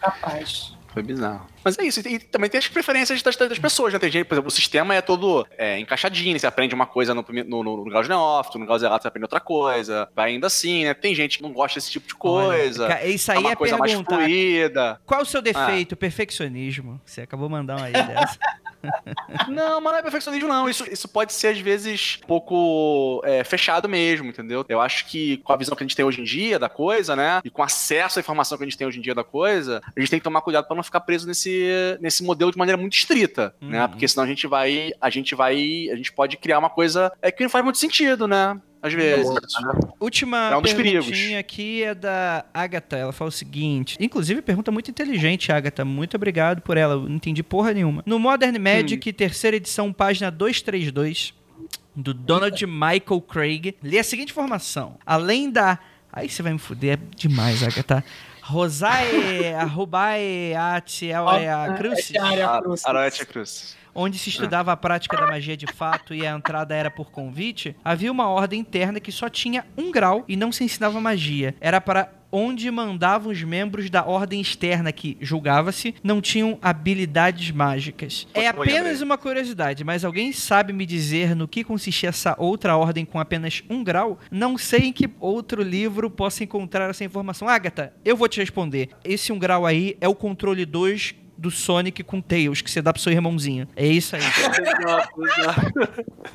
capaz. 0.00 0.76
Foi 0.92 1.02
bizarro. 1.02 1.46
Mas 1.64 1.78
é 1.78 1.84
isso. 1.84 2.00
E 2.06 2.18
também 2.18 2.48
tem 2.48 2.58
as 2.58 2.68
preferências 2.68 3.22
das, 3.22 3.36
das 3.36 3.58
pessoas, 3.58 3.92
né? 3.92 3.98
Tem 3.98 4.10
gente, 4.10 4.24
por 4.24 4.34
exemplo, 4.34 4.48
o 4.48 4.52
sistema 4.52 4.94
é 4.94 5.00
todo 5.00 5.46
é, 5.56 5.78
encaixadinho. 5.78 6.38
Você 6.38 6.46
aprende 6.46 6.74
uma 6.74 6.86
coisa 6.86 7.14
no, 7.14 7.24
no, 7.28 7.62
no, 7.62 7.76
no 7.76 7.84
grau 7.84 8.02
de 8.02 8.08
neófito, 8.08 8.58
no 8.58 8.66
grau 8.66 8.78
zerado 8.78 9.02
você 9.02 9.08
aprende 9.08 9.24
outra 9.24 9.40
coisa. 9.40 10.08
Vai 10.14 10.30
ainda 10.30 10.46
assim, 10.46 10.84
né? 10.84 10.94
Tem 10.94 11.14
gente 11.14 11.38
que 11.38 11.42
não 11.42 11.52
gosta 11.52 11.78
desse 11.78 11.90
tipo 11.90 12.06
de 12.06 12.14
coisa. 12.14 12.84
Olha, 12.84 13.06
isso 13.06 13.30
é 13.30 13.36
aí 13.36 13.40
uma 13.40 13.52
é 13.52 13.56
coisa 13.56 13.76
mais 13.76 13.92
fluida. 13.92 15.00
Qual 15.04 15.22
o 15.22 15.26
seu 15.26 15.42
defeito? 15.42 15.96
Perfeccionismo. 15.96 17.00
Você 17.04 17.22
acabou 17.22 17.46
uma 17.46 17.60
aí 17.60 17.92
dessa. 17.92 18.38
Não, 19.48 19.80
mas 19.80 19.92
não 19.92 19.98
é 19.98 20.02
perfeccionismo, 20.02 20.48
não. 20.48 20.68
Isso, 20.68 20.84
isso 20.90 21.08
pode 21.08 21.32
ser, 21.32 21.48
às 21.48 21.58
vezes, 21.58 22.18
um 22.22 22.26
pouco 22.26 23.20
é, 23.24 23.44
fechado 23.44 23.88
mesmo, 23.88 24.28
entendeu? 24.28 24.64
Eu 24.68 24.80
acho 24.80 25.06
que 25.06 25.38
com 25.38 25.52
a 25.52 25.56
visão 25.56 25.76
que 25.76 25.82
a 25.82 25.86
gente 25.86 25.96
tem 25.96 26.04
hoje 26.04 26.20
em 26.20 26.24
dia 26.24 26.58
da 26.58 26.68
coisa, 26.68 27.14
né? 27.14 27.40
E 27.44 27.50
com 27.50 27.62
acesso 27.62 28.18
à 28.18 28.20
informação 28.20 28.56
que 28.56 28.64
a 28.64 28.66
gente 28.66 28.78
tem 28.78 28.86
hoje 28.86 28.98
em 28.98 29.02
dia 29.02 29.14
da 29.14 29.24
coisa, 29.24 29.82
a 29.84 30.00
gente 30.00 30.10
tem 30.10 30.18
que 30.18 30.24
tomar 30.24 30.40
cuidado 30.40 30.66
pra 30.66 30.76
não 30.76 30.82
ficar 30.82 31.00
preso 31.00 31.26
nesse, 31.26 31.49
nesse 32.00 32.22
modelo 32.22 32.50
de 32.50 32.58
maneira 32.58 32.80
muito 32.80 32.94
estrita, 32.94 33.54
né? 33.60 33.82
Uhum. 33.82 33.88
Porque 33.88 34.06
senão 34.08 34.24
a 34.24 34.26
gente 34.26 34.46
vai. 34.46 34.92
A 35.00 35.10
gente 35.10 35.34
vai. 35.34 35.88
A 35.90 35.96
gente 35.96 36.12
pode 36.12 36.36
criar 36.36 36.58
uma 36.58 36.70
coisa 36.70 37.12
é, 37.20 37.30
que 37.30 37.42
não 37.42 37.50
faz 37.50 37.64
muito 37.64 37.78
sentido, 37.78 38.26
né? 38.26 38.60
Às 38.82 38.94
vezes. 38.94 39.26
Última 39.98 40.50
É 40.50 40.56
um 40.56 40.62
perguntinha 40.62 41.38
aqui 41.38 41.82
é 41.82 41.94
da 41.94 42.44
Agatha. 42.52 42.96
Ela 42.96 43.12
fala 43.12 43.28
o 43.28 43.32
seguinte: 43.32 43.96
inclusive, 44.00 44.40
pergunta 44.40 44.70
muito 44.70 44.90
inteligente, 44.90 45.52
Agatha. 45.52 45.84
Muito 45.84 46.16
obrigado 46.16 46.62
por 46.62 46.76
ela. 46.76 46.94
Eu 46.94 47.02
não 47.02 47.16
entendi 47.16 47.42
porra 47.42 47.72
nenhuma. 47.72 48.02
No 48.06 48.18
Modern 48.18 48.56
Magic, 48.58 49.12
terceira 49.12 49.56
edição, 49.56 49.92
página 49.92 50.30
232, 50.30 51.34
do 51.94 52.14
Donald 52.14 52.66
Michael 52.66 53.20
Craig, 53.20 53.74
lê 53.82 53.98
a 53.98 54.04
seguinte 54.04 54.30
informação: 54.30 54.96
além 55.04 55.50
da. 55.50 55.78
Aí 56.12 56.28
você 56.28 56.42
vai 56.42 56.52
me 56.52 56.58
fuder 56.58 56.98
é 56.98 57.16
demais, 57.16 57.62
Agatha. 57.62 58.02
Rosae, 58.52 59.54
Arrubae, 59.54 60.54
Ate, 60.54 61.12
a 61.12 61.76
Cruz 61.76 62.10
cruz. 63.26 63.76
Onde 63.94 64.18
se 64.18 64.28
estudava 64.28 64.72
a 64.72 64.76
prática 64.76 65.16
da 65.16 65.26
magia 65.26 65.56
de 65.56 65.66
fato 65.66 66.14
e 66.14 66.26
a 66.26 66.32
entrada 66.32 66.74
era 66.74 66.90
por 66.90 67.10
convite, 67.10 67.76
havia 67.84 68.10
uma 68.10 68.28
ordem 68.28 68.60
interna 68.60 69.00
que 69.00 69.12
só 69.12 69.28
tinha 69.28 69.64
um 69.76 69.90
grau 69.90 70.24
e 70.28 70.36
não 70.36 70.52
se 70.52 70.64
ensinava 70.64 71.00
magia. 71.00 71.54
Era 71.60 71.80
para 71.80 72.20
onde 72.32 72.70
mandavam 72.70 73.32
os 73.32 73.42
membros 73.42 73.90
da 73.90 74.04
ordem 74.04 74.40
externa 74.40 74.92
que, 74.92 75.16
julgava-se, 75.20 75.94
não 76.02 76.20
tinham 76.20 76.58
habilidades 76.62 77.50
mágicas. 77.50 78.26
É 78.34 78.48
apenas 78.48 79.00
uma 79.00 79.18
curiosidade, 79.18 79.84
mas 79.84 80.04
alguém 80.04 80.32
sabe 80.32 80.72
me 80.72 80.86
dizer 80.86 81.34
no 81.34 81.48
que 81.48 81.64
consistia 81.64 82.08
essa 82.08 82.34
outra 82.38 82.76
ordem 82.76 83.04
com 83.04 83.18
apenas 83.18 83.62
um 83.68 83.82
grau? 83.82 84.18
Não 84.30 84.56
sei 84.56 84.80
em 84.80 84.92
que 84.92 85.10
outro 85.18 85.62
livro 85.62 86.10
possa 86.10 86.44
encontrar 86.44 86.90
essa 86.90 87.04
informação. 87.04 87.48
Agatha, 87.48 87.92
eu 88.04 88.16
vou 88.16 88.28
te 88.28 88.40
responder. 88.40 88.90
Esse 89.04 89.32
um 89.32 89.38
grau 89.38 89.66
aí 89.66 89.96
é 90.00 90.08
o 90.08 90.14
controle 90.14 90.64
2 90.64 91.14
do 91.40 91.50
Sonic 91.50 92.02
com 92.04 92.20
Tails, 92.20 92.60
que 92.60 92.70
você 92.70 92.82
dá 92.82 92.92
pro 92.92 93.00
seu 93.00 93.12
irmãozinho. 93.12 93.66
É 93.74 93.86
isso 93.86 94.14
aí. 94.14 94.22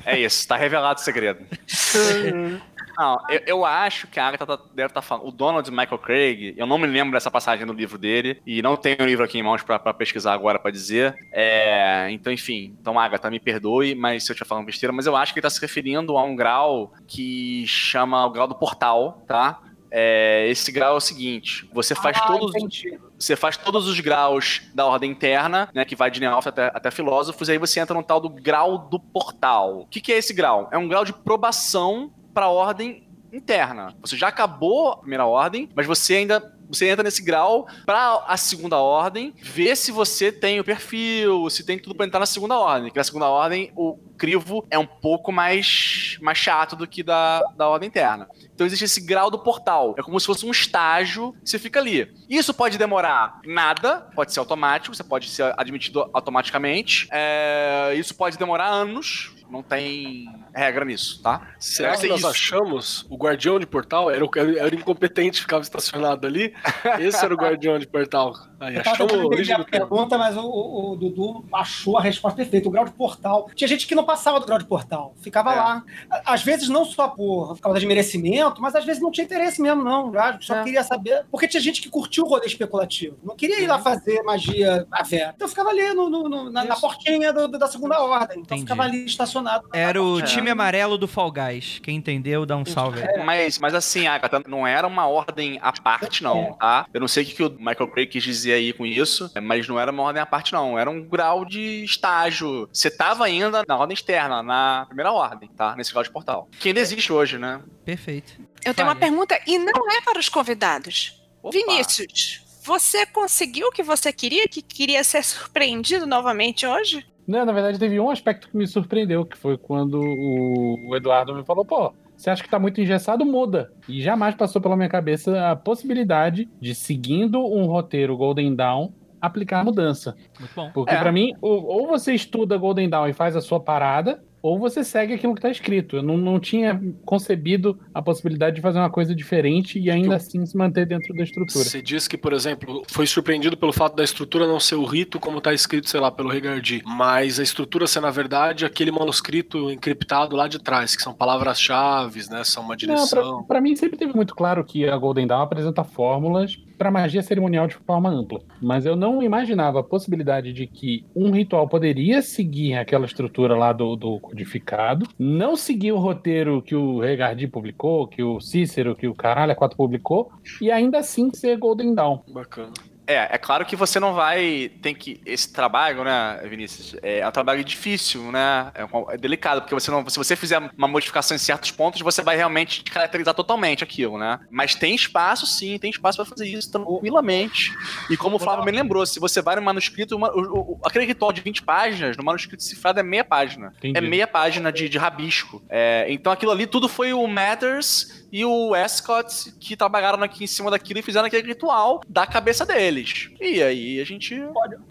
É 0.04 0.18
isso, 0.18 0.46
tá 0.46 0.56
revelado 0.56 1.00
o 1.00 1.02
segredo. 1.02 1.44
Não, 2.98 3.18
eu, 3.28 3.40
eu 3.46 3.64
acho 3.66 4.06
que 4.06 4.18
a 4.18 4.26
Agatha 4.26 4.46
tá- 4.46 4.58
deve 4.74 4.88
estar 4.88 5.02
falando. 5.02 5.26
O 5.26 5.30
Donald 5.30 5.70
Michael 5.70 5.98
Craig, 5.98 6.54
eu 6.56 6.66
não 6.66 6.78
me 6.78 6.86
lembro 6.86 7.12
dessa 7.12 7.30
passagem 7.30 7.66
no 7.66 7.74
livro 7.74 7.98
dele, 7.98 8.40
e 8.46 8.62
não 8.62 8.74
tenho 8.74 8.96
o 9.02 9.04
livro 9.04 9.22
aqui 9.22 9.38
em 9.38 9.42
mãos 9.42 9.62
pra, 9.62 9.78
pra 9.78 9.92
pesquisar 9.92 10.32
agora 10.32 10.58
pra 10.58 10.70
dizer. 10.70 11.14
É, 11.30 12.08
então, 12.10 12.32
enfim, 12.32 12.74
então, 12.80 12.98
Agatha, 12.98 13.28
me 13.30 13.38
perdoe, 13.38 13.94
mas 13.94 14.24
se 14.24 14.32
eu 14.32 14.32
estiver 14.32 14.48
falando 14.48 14.64
besteira, 14.64 14.94
mas 14.94 15.04
eu 15.04 15.14
acho 15.14 15.34
que 15.34 15.38
ele 15.40 15.42
tá 15.42 15.50
se 15.50 15.60
referindo 15.60 16.16
a 16.16 16.24
um 16.24 16.34
grau 16.34 16.94
que 17.06 17.66
chama 17.66 18.24
o 18.24 18.30
grau 18.30 18.48
do 18.48 18.54
portal, 18.54 19.22
tá? 19.28 19.60
É, 19.98 20.46
esse 20.50 20.70
grau 20.70 20.92
é 20.92 20.96
o 20.98 21.00
seguinte: 21.00 21.66
você 21.72 21.94
faz 21.94 22.18
Ah, 22.20 22.26
todos 22.26 22.54
entendi. 22.54 22.98
você 23.18 23.34
faz 23.34 23.56
todos 23.56 23.88
os 23.88 23.98
graus 23.98 24.60
da 24.74 24.84
ordem 24.84 25.10
interna, 25.10 25.70
né, 25.74 25.86
que 25.86 25.96
vai 25.96 26.10
de 26.10 26.20
neófito 26.20 26.50
até, 26.50 26.66
até 26.66 26.90
filósofos, 26.90 27.48
e 27.48 27.52
aí 27.52 27.58
você 27.58 27.80
entra 27.80 27.96
no 27.96 28.02
tal 28.02 28.20
do 28.20 28.28
grau 28.28 28.76
do 28.76 29.00
portal. 29.00 29.80
O 29.80 29.86
que, 29.86 30.02
que 30.02 30.12
é 30.12 30.18
esse 30.18 30.34
grau? 30.34 30.68
É 30.70 30.76
um 30.76 30.86
grau 30.86 31.02
de 31.02 31.14
probação 31.14 32.12
para 32.34 32.44
a 32.44 32.50
ordem 32.50 33.08
interna. 33.32 33.94
Você 34.02 34.18
já 34.18 34.28
acabou 34.28 34.90
a 34.90 34.96
primeira 34.98 35.24
ordem, 35.24 35.68
mas 35.74 35.86
você 35.86 36.16
ainda 36.16 36.55
você 36.68 36.88
entra 36.88 37.02
nesse 37.02 37.22
grau 37.22 37.66
para 37.84 38.24
a 38.26 38.36
segunda 38.36 38.78
ordem, 38.78 39.34
ver 39.42 39.76
se 39.76 39.90
você 39.90 40.30
tem 40.32 40.60
o 40.60 40.64
perfil, 40.64 41.48
se 41.50 41.64
tem 41.64 41.78
tudo 41.78 41.94
para 41.94 42.06
entrar 42.06 42.20
na 42.20 42.26
segunda 42.26 42.58
ordem. 42.58 42.90
Que 42.90 42.98
na 42.98 43.04
segunda 43.04 43.28
ordem 43.28 43.72
o 43.76 43.98
crivo 44.16 44.66
é 44.70 44.78
um 44.78 44.86
pouco 44.86 45.30
mais, 45.30 46.18
mais 46.20 46.38
chato 46.38 46.74
do 46.74 46.86
que 46.86 47.02
da, 47.02 47.42
da 47.56 47.68
ordem 47.68 47.88
interna. 47.88 48.28
Então 48.54 48.66
existe 48.66 48.84
esse 48.84 49.00
grau 49.00 49.30
do 49.30 49.38
portal. 49.38 49.94
É 49.98 50.02
como 50.02 50.18
se 50.18 50.26
fosse 50.26 50.46
um 50.46 50.50
estágio 50.50 51.34
você 51.44 51.58
fica 51.58 51.78
ali. 51.78 52.12
Isso 52.28 52.52
pode 52.52 52.78
demorar 52.78 53.40
nada, 53.44 54.08
pode 54.14 54.32
ser 54.32 54.40
automático, 54.40 54.94
você 54.94 55.04
pode 55.04 55.28
ser 55.28 55.54
admitido 55.56 56.08
automaticamente. 56.12 57.08
É, 57.12 57.94
isso 57.96 58.14
pode 58.14 58.38
demorar 58.38 58.68
anos. 58.68 59.35
Não 59.50 59.62
tem 59.62 60.26
regra 60.54 60.84
nisso, 60.84 61.22
tá? 61.22 61.54
Será 61.58 61.90
Deve 61.90 62.02
que 62.02 62.08
nós 62.08 62.18
isso. 62.18 62.28
achamos 62.28 63.06
o 63.08 63.16
guardião 63.16 63.58
de 63.58 63.66
portal? 63.66 64.10
Era 64.10 64.24
era 64.58 64.74
o 64.74 64.78
incompetente 64.78 65.40
ficava 65.40 65.62
estacionado 65.62 66.26
ali. 66.26 66.54
Esse 66.98 67.24
era 67.24 67.32
o 67.32 67.36
guardião 67.36 67.78
de 67.78 67.86
portal. 67.86 68.32
Aí, 68.58 68.76
Eu 68.76 68.82
tava 68.82 68.96
tentando 68.96 69.20
a 69.20 69.34
entender 69.34 69.52
a 69.52 69.64
pergunta, 69.64 70.16
mas 70.18 70.36
o, 70.36 70.40
o- 70.42 70.92
o 70.92 70.96
Dudu 70.96 71.44
achou 71.52 71.98
a 71.98 72.00
resposta 72.00 72.36
perfeita. 72.36 72.68
O 72.68 72.70
grau 72.70 72.84
de 72.84 72.92
portal. 72.92 73.50
Tinha 73.54 73.68
gente 73.68 73.86
que 73.86 73.94
não 73.94 74.04
passava 74.04 74.40
do 74.40 74.46
grau 74.46 74.58
de 74.58 74.64
portal. 74.64 75.14
Ficava 75.20 75.52
É. 75.52 75.56
lá. 75.56 75.84
Às 76.24 76.42
vezes 76.42 76.68
não 76.68 76.84
só 76.84 77.08
por 77.08 77.58
causa 77.60 77.78
de 77.78 77.86
merecimento, 77.86 78.60
mas 78.62 78.74
às 78.74 78.84
vezes 78.84 79.02
não 79.02 79.10
tinha 79.10 79.24
interesse 79.24 79.60
mesmo, 79.60 79.82
não. 79.84 80.10
Só 80.40 80.56
É. 80.56 80.64
queria 80.64 80.82
saber. 80.82 81.24
Porque 81.30 81.46
tinha 81.48 81.60
gente 81.60 81.80
que 81.82 81.88
curtiu 81.88 82.24
o 82.24 82.28
rolê 82.28 82.46
especulativo. 82.46 83.16
Não 83.22 83.36
queria 83.36 83.60
ir 83.60 83.66
lá 83.66 83.78
fazer 83.78 84.22
magia 84.22 84.86
a 84.90 85.02
vera. 85.02 85.32
Então 85.36 85.48
ficava 85.48 85.70
ali 85.70 85.92
no- 85.92 86.08
no- 86.08 86.28
no- 86.28 86.50
na, 86.50 86.64
na 86.64 86.76
portinha 86.76 87.32
do- 87.32 87.48
do- 87.48 87.58
da 87.58 87.66
segunda 87.66 88.00
ordem. 88.00 88.38
Então 88.40 88.56
Entendi. 88.56 88.60
ficava 88.62 88.82
ali 88.84 89.04
estacionado. 89.04 89.68
Era 89.72 90.02
o 90.02 90.20
É. 90.20 90.22
time 90.22 90.50
amarelo 90.50 90.96
do 90.96 91.06
Fall 91.06 91.30
Guys. 91.30 91.78
Quem 91.82 91.96
entendeu, 91.96 92.46
dá 92.46 92.56
um 92.56 92.64
salve 92.64 93.02
aí. 93.02 93.22
Mas, 93.24 93.58
mas 93.58 93.74
assim, 93.74 94.06
Agatha, 94.06 94.42
não 94.46 94.66
era 94.66 94.86
uma 94.86 95.06
ordem 95.06 95.58
à 95.62 95.72
parte, 95.72 96.22
não, 96.22 96.54
tá? 96.54 96.86
Eu 96.94 97.00
não 97.00 97.08
sei 97.08 97.22
o 97.22 97.26
que, 97.26 97.34
que 97.34 97.42
o 97.42 97.50
Michael 97.58 97.88
Craig 97.88 98.06
quis 98.08 98.22
dizer 98.22 98.45
aí 98.52 98.72
com 98.72 98.86
isso, 98.86 99.30
mas 99.42 99.68
não 99.68 99.78
era 99.78 99.90
uma 99.90 100.02
ordem 100.02 100.22
à 100.22 100.26
parte, 100.26 100.52
não. 100.52 100.78
Era 100.78 100.90
um 100.90 101.02
grau 101.02 101.44
de 101.44 101.84
estágio. 101.84 102.68
Você 102.72 102.90
tava 102.90 103.24
ainda 103.24 103.62
na 103.66 103.76
ordem 103.76 103.94
externa, 103.94 104.42
na 104.42 104.84
primeira 104.86 105.12
ordem, 105.12 105.48
tá? 105.56 105.74
Nesse 105.76 105.92
grau 105.92 106.02
de 106.02 106.10
portal. 106.10 106.48
Que 106.58 106.68
ainda 106.68 106.80
existe 106.80 107.12
hoje, 107.12 107.38
né? 107.38 107.60
Perfeito. 107.84 108.32
Eu 108.64 108.74
tenho 108.74 108.88
uma 108.88 108.96
pergunta 108.96 109.38
e 109.46 109.58
não 109.58 109.90
é 109.90 110.00
para 110.00 110.18
os 110.18 110.28
convidados. 110.28 111.20
Opa. 111.42 111.56
Vinícius, 111.56 112.42
você 112.64 113.06
conseguiu 113.06 113.68
o 113.68 113.70
que 113.70 113.82
você 113.82 114.12
queria? 114.12 114.48
Que 114.48 114.60
queria 114.60 115.04
ser 115.04 115.22
surpreendido 115.22 116.06
novamente 116.06 116.66
hoje? 116.66 117.06
Não, 117.26 117.44
na 117.44 117.52
verdade, 117.52 117.78
teve 117.78 117.98
um 117.98 118.10
aspecto 118.10 118.48
que 118.48 118.56
me 118.56 118.66
surpreendeu, 118.66 119.24
que 119.24 119.36
foi 119.36 119.58
quando 119.58 120.00
o, 120.00 120.90
o 120.90 120.96
Eduardo 120.96 121.34
me 121.34 121.44
falou, 121.44 121.64
pô, 121.64 121.92
você 122.16 122.30
acha 122.30 122.42
que 122.42 122.50
tá 122.50 122.58
muito 122.58 122.80
engessado? 122.80 123.24
Muda. 123.24 123.72
E 123.88 124.00
jamais 124.00 124.34
passou 124.34 124.60
pela 124.60 124.76
minha 124.76 124.88
cabeça 124.88 125.50
a 125.50 125.56
possibilidade 125.56 126.48
de, 126.60 126.74
seguindo 126.74 127.38
um 127.44 127.66
roteiro 127.66 128.16
Golden 128.16 128.54
Dawn, 128.54 128.90
aplicar 129.20 129.60
a 129.60 129.64
mudança. 129.64 130.16
Muito 130.38 130.52
bom. 130.54 130.70
Porque 130.72 130.94
É. 130.94 130.98
pra 130.98 131.12
mim, 131.12 131.32
ou, 131.40 131.64
ou 131.66 131.86
você 131.88 132.14
estuda 132.14 132.56
Golden 132.56 132.88
Dawn 132.88 133.08
e 133.08 133.12
faz 133.12 133.34
a 133.36 133.40
sua 133.40 133.60
parada, 133.60 134.22
ou 134.46 134.60
você 134.60 134.84
segue 134.84 135.12
aquilo 135.12 135.34
que 135.34 135.40
tá 135.40 135.50
escrito. 135.50 135.96
Eu 135.96 136.02
não, 136.04 136.16
não 136.16 136.38
tinha 136.38 136.80
concebido 137.04 137.80
a 137.92 138.00
possibilidade 138.00 138.54
de 138.54 138.62
fazer 138.62 138.78
uma 138.78 138.88
coisa 138.88 139.12
diferente 139.12 139.76
e 139.76 139.90
ainda 139.90 140.14
assim 140.14 140.46
se 140.46 140.56
manter 140.56 140.86
dentro 140.86 141.12
da 141.14 141.24
estrutura. 141.24 141.64
Você 141.64 141.82
disse 141.82 142.08
que, 142.08 142.16
por 142.16 142.32
exemplo, 142.32 142.84
foi 142.88 143.08
surpreendido 143.08 143.56
pelo 143.56 143.72
fato 143.72 143.96
da 143.96 144.04
estrutura 144.04 144.46
não 144.46 144.60
ser 144.60 144.76
o 144.76 144.84
rito 144.84 145.18
como 145.18 145.40
tá 145.40 145.52
escrito, 145.52 145.88
sei 145.88 145.98
lá, 145.98 146.12
pelo 146.12 146.28
Regardi, 146.28 146.80
mas 146.86 147.40
a 147.40 147.42
estrutura 147.42 147.88
ser, 147.88 147.98
na 147.98 148.10
verdade, 148.12 148.64
aquele 148.64 148.92
manuscrito 148.92 149.68
encriptado 149.68 150.36
lá 150.36 150.46
de 150.46 150.60
trás, 150.60 150.94
que 150.94 151.02
são 151.02 151.12
palavras-chave, 151.12 152.30
né? 152.30 152.44
São 152.44 152.62
uma 152.62 152.76
direção. 152.76 153.42
pra 153.42 153.60
mim 153.60 153.74
sempre 153.74 153.98
teve 153.98 154.14
muito 154.14 154.32
claro 154.32 154.64
que 154.64 154.88
a 154.88 154.96
Golden 154.96 155.26
Dawn 155.26 155.42
apresenta 155.42 155.82
fórmulas 155.82 156.56
para 156.76 156.90
magia 156.90 157.22
cerimonial 157.22 157.66
de 157.66 157.76
forma 157.76 158.10
ampla. 158.10 158.40
Mas 158.60 158.86
eu 158.86 158.96
não 158.96 159.22
imaginava 159.22 159.80
a 159.80 159.84
possibilidade 159.84 160.52
de 160.52 160.66
que 160.66 161.04
um 161.14 161.30
ritual 161.30 161.68
poderia 161.68 162.22
seguir 162.22 162.74
aquela 162.74 163.06
estrutura 163.06 163.56
lá 163.56 163.72
do, 163.72 163.96
do 163.96 164.20
codificado, 164.20 165.06
não 165.18 165.56
seguir 165.56 165.92
o 165.92 165.98
roteiro 165.98 166.62
que 166.62 166.74
o 166.74 167.00
Regardi 167.00 167.46
publicou, 167.46 168.06
que 168.06 168.22
o 168.22 168.40
Cícero, 168.40 168.94
que 168.94 169.08
o 169.08 169.14
Caralho 169.14 169.52
a 169.52 169.56
4 169.56 169.76
publicou, 169.76 170.30
e 170.60 170.70
ainda 170.70 170.98
assim 170.98 171.30
ser 171.32 171.56
Golden 171.56 171.94
Dawn. 171.94 172.20
Bacana. 172.28 172.72
É, 173.06 173.34
é 173.34 173.38
claro 173.38 173.64
que 173.64 173.76
você 173.76 174.00
não 174.00 174.14
vai. 174.14 174.70
Tem 174.82 174.94
que. 174.94 175.20
Esse 175.24 175.52
trabalho, 175.52 176.02
né, 176.02 176.40
Vinícius? 176.48 176.96
É 177.02 177.26
um 177.26 177.30
trabalho 177.30 177.62
difícil, 177.62 178.32
né? 178.32 178.72
É, 178.74 179.14
é 179.14 179.16
delicado, 179.16 179.60
porque 179.62 179.74
você 179.74 179.90
não. 179.90 180.08
Se 180.08 180.16
você 180.18 180.34
fizer 180.34 180.58
uma 180.76 180.88
modificação 180.88 181.34
em 181.34 181.38
certos 181.38 181.70
pontos, 181.70 182.00
você 182.00 182.22
vai 182.22 182.36
realmente 182.36 182.82
caracterizar 182.84 183.32
totalmente 183.34 183.84
aquilo, 183.84 184.18
né? 184.18 184.40
Mas 184.50 184.74
tem 184.74 184.94
espaço, 184.94 185.46
sim, 185.46 185.78
tem 185.78 185.90
espaço 185.90 186.16
para 186.18 186.26
fazer 186.26 186.48
isso 186.48 186.70
tranquilamente. 186.70 187.72
E 188.10 188.16
como 188.16 188.36
o 188.36 188.38
Flávio 188.38 188.64
me 188.64 188.72
lembrou, 188.72 189.06
se 189.06 189.20
você 189.20 189.40
vai 189.40 189.56
no 189.56 189.62
manuscrito, 189.62 190.16
uma- 190.16 190.30
o- 190.32 190.72
o- 190.72 190.80
aquele 190.84 191.04
ritual 191.04 191.32
de 191.32 191.40
20 191.40 191.62
páginas, 191.62 192.16
no 192.16 192.24
manuscrito 192.24 192.62
cifrado 192.62 192.98
é 192.98 193.02
meia 193.02 193.24
página. 193.24 193.72
Entendi. 193.78 193.96
É 193.98 194.00
meia 194.00 194.26
página 194.26 194.72
de, 194.72 194.88
de 194.88 194.98
rabisco. 194.98 195.62
É, 195.68 196.06
então 196.08 196.32
aquilo 196.32 196.50
ali 196.52 196.66
tudo 196.66 196.88
foi 196.88 197.12
o 197.12 197.26
Matters 197.26 198.25
e 198.36 198.44
o 198.44 198.76
Escott 198.76 199.50
que 199.58 199.74
trabalharam 199.74 200.22
aqui 200.22 200.44
em 200.44 200.46
cima 200.46 200.70
daquilo 200.70 200.98
e 201.00 201.02
fizeram 201.02 201.24
aquele 201.26 201.48
ritual 201.48 202.02
da 202.06 202.26
cabeça 202.26 202.66
deles. 202.66 203.30
E 203.40 203.62
aí 203.62 203.98
a 203.98 204.04
gente. 204.04 204.34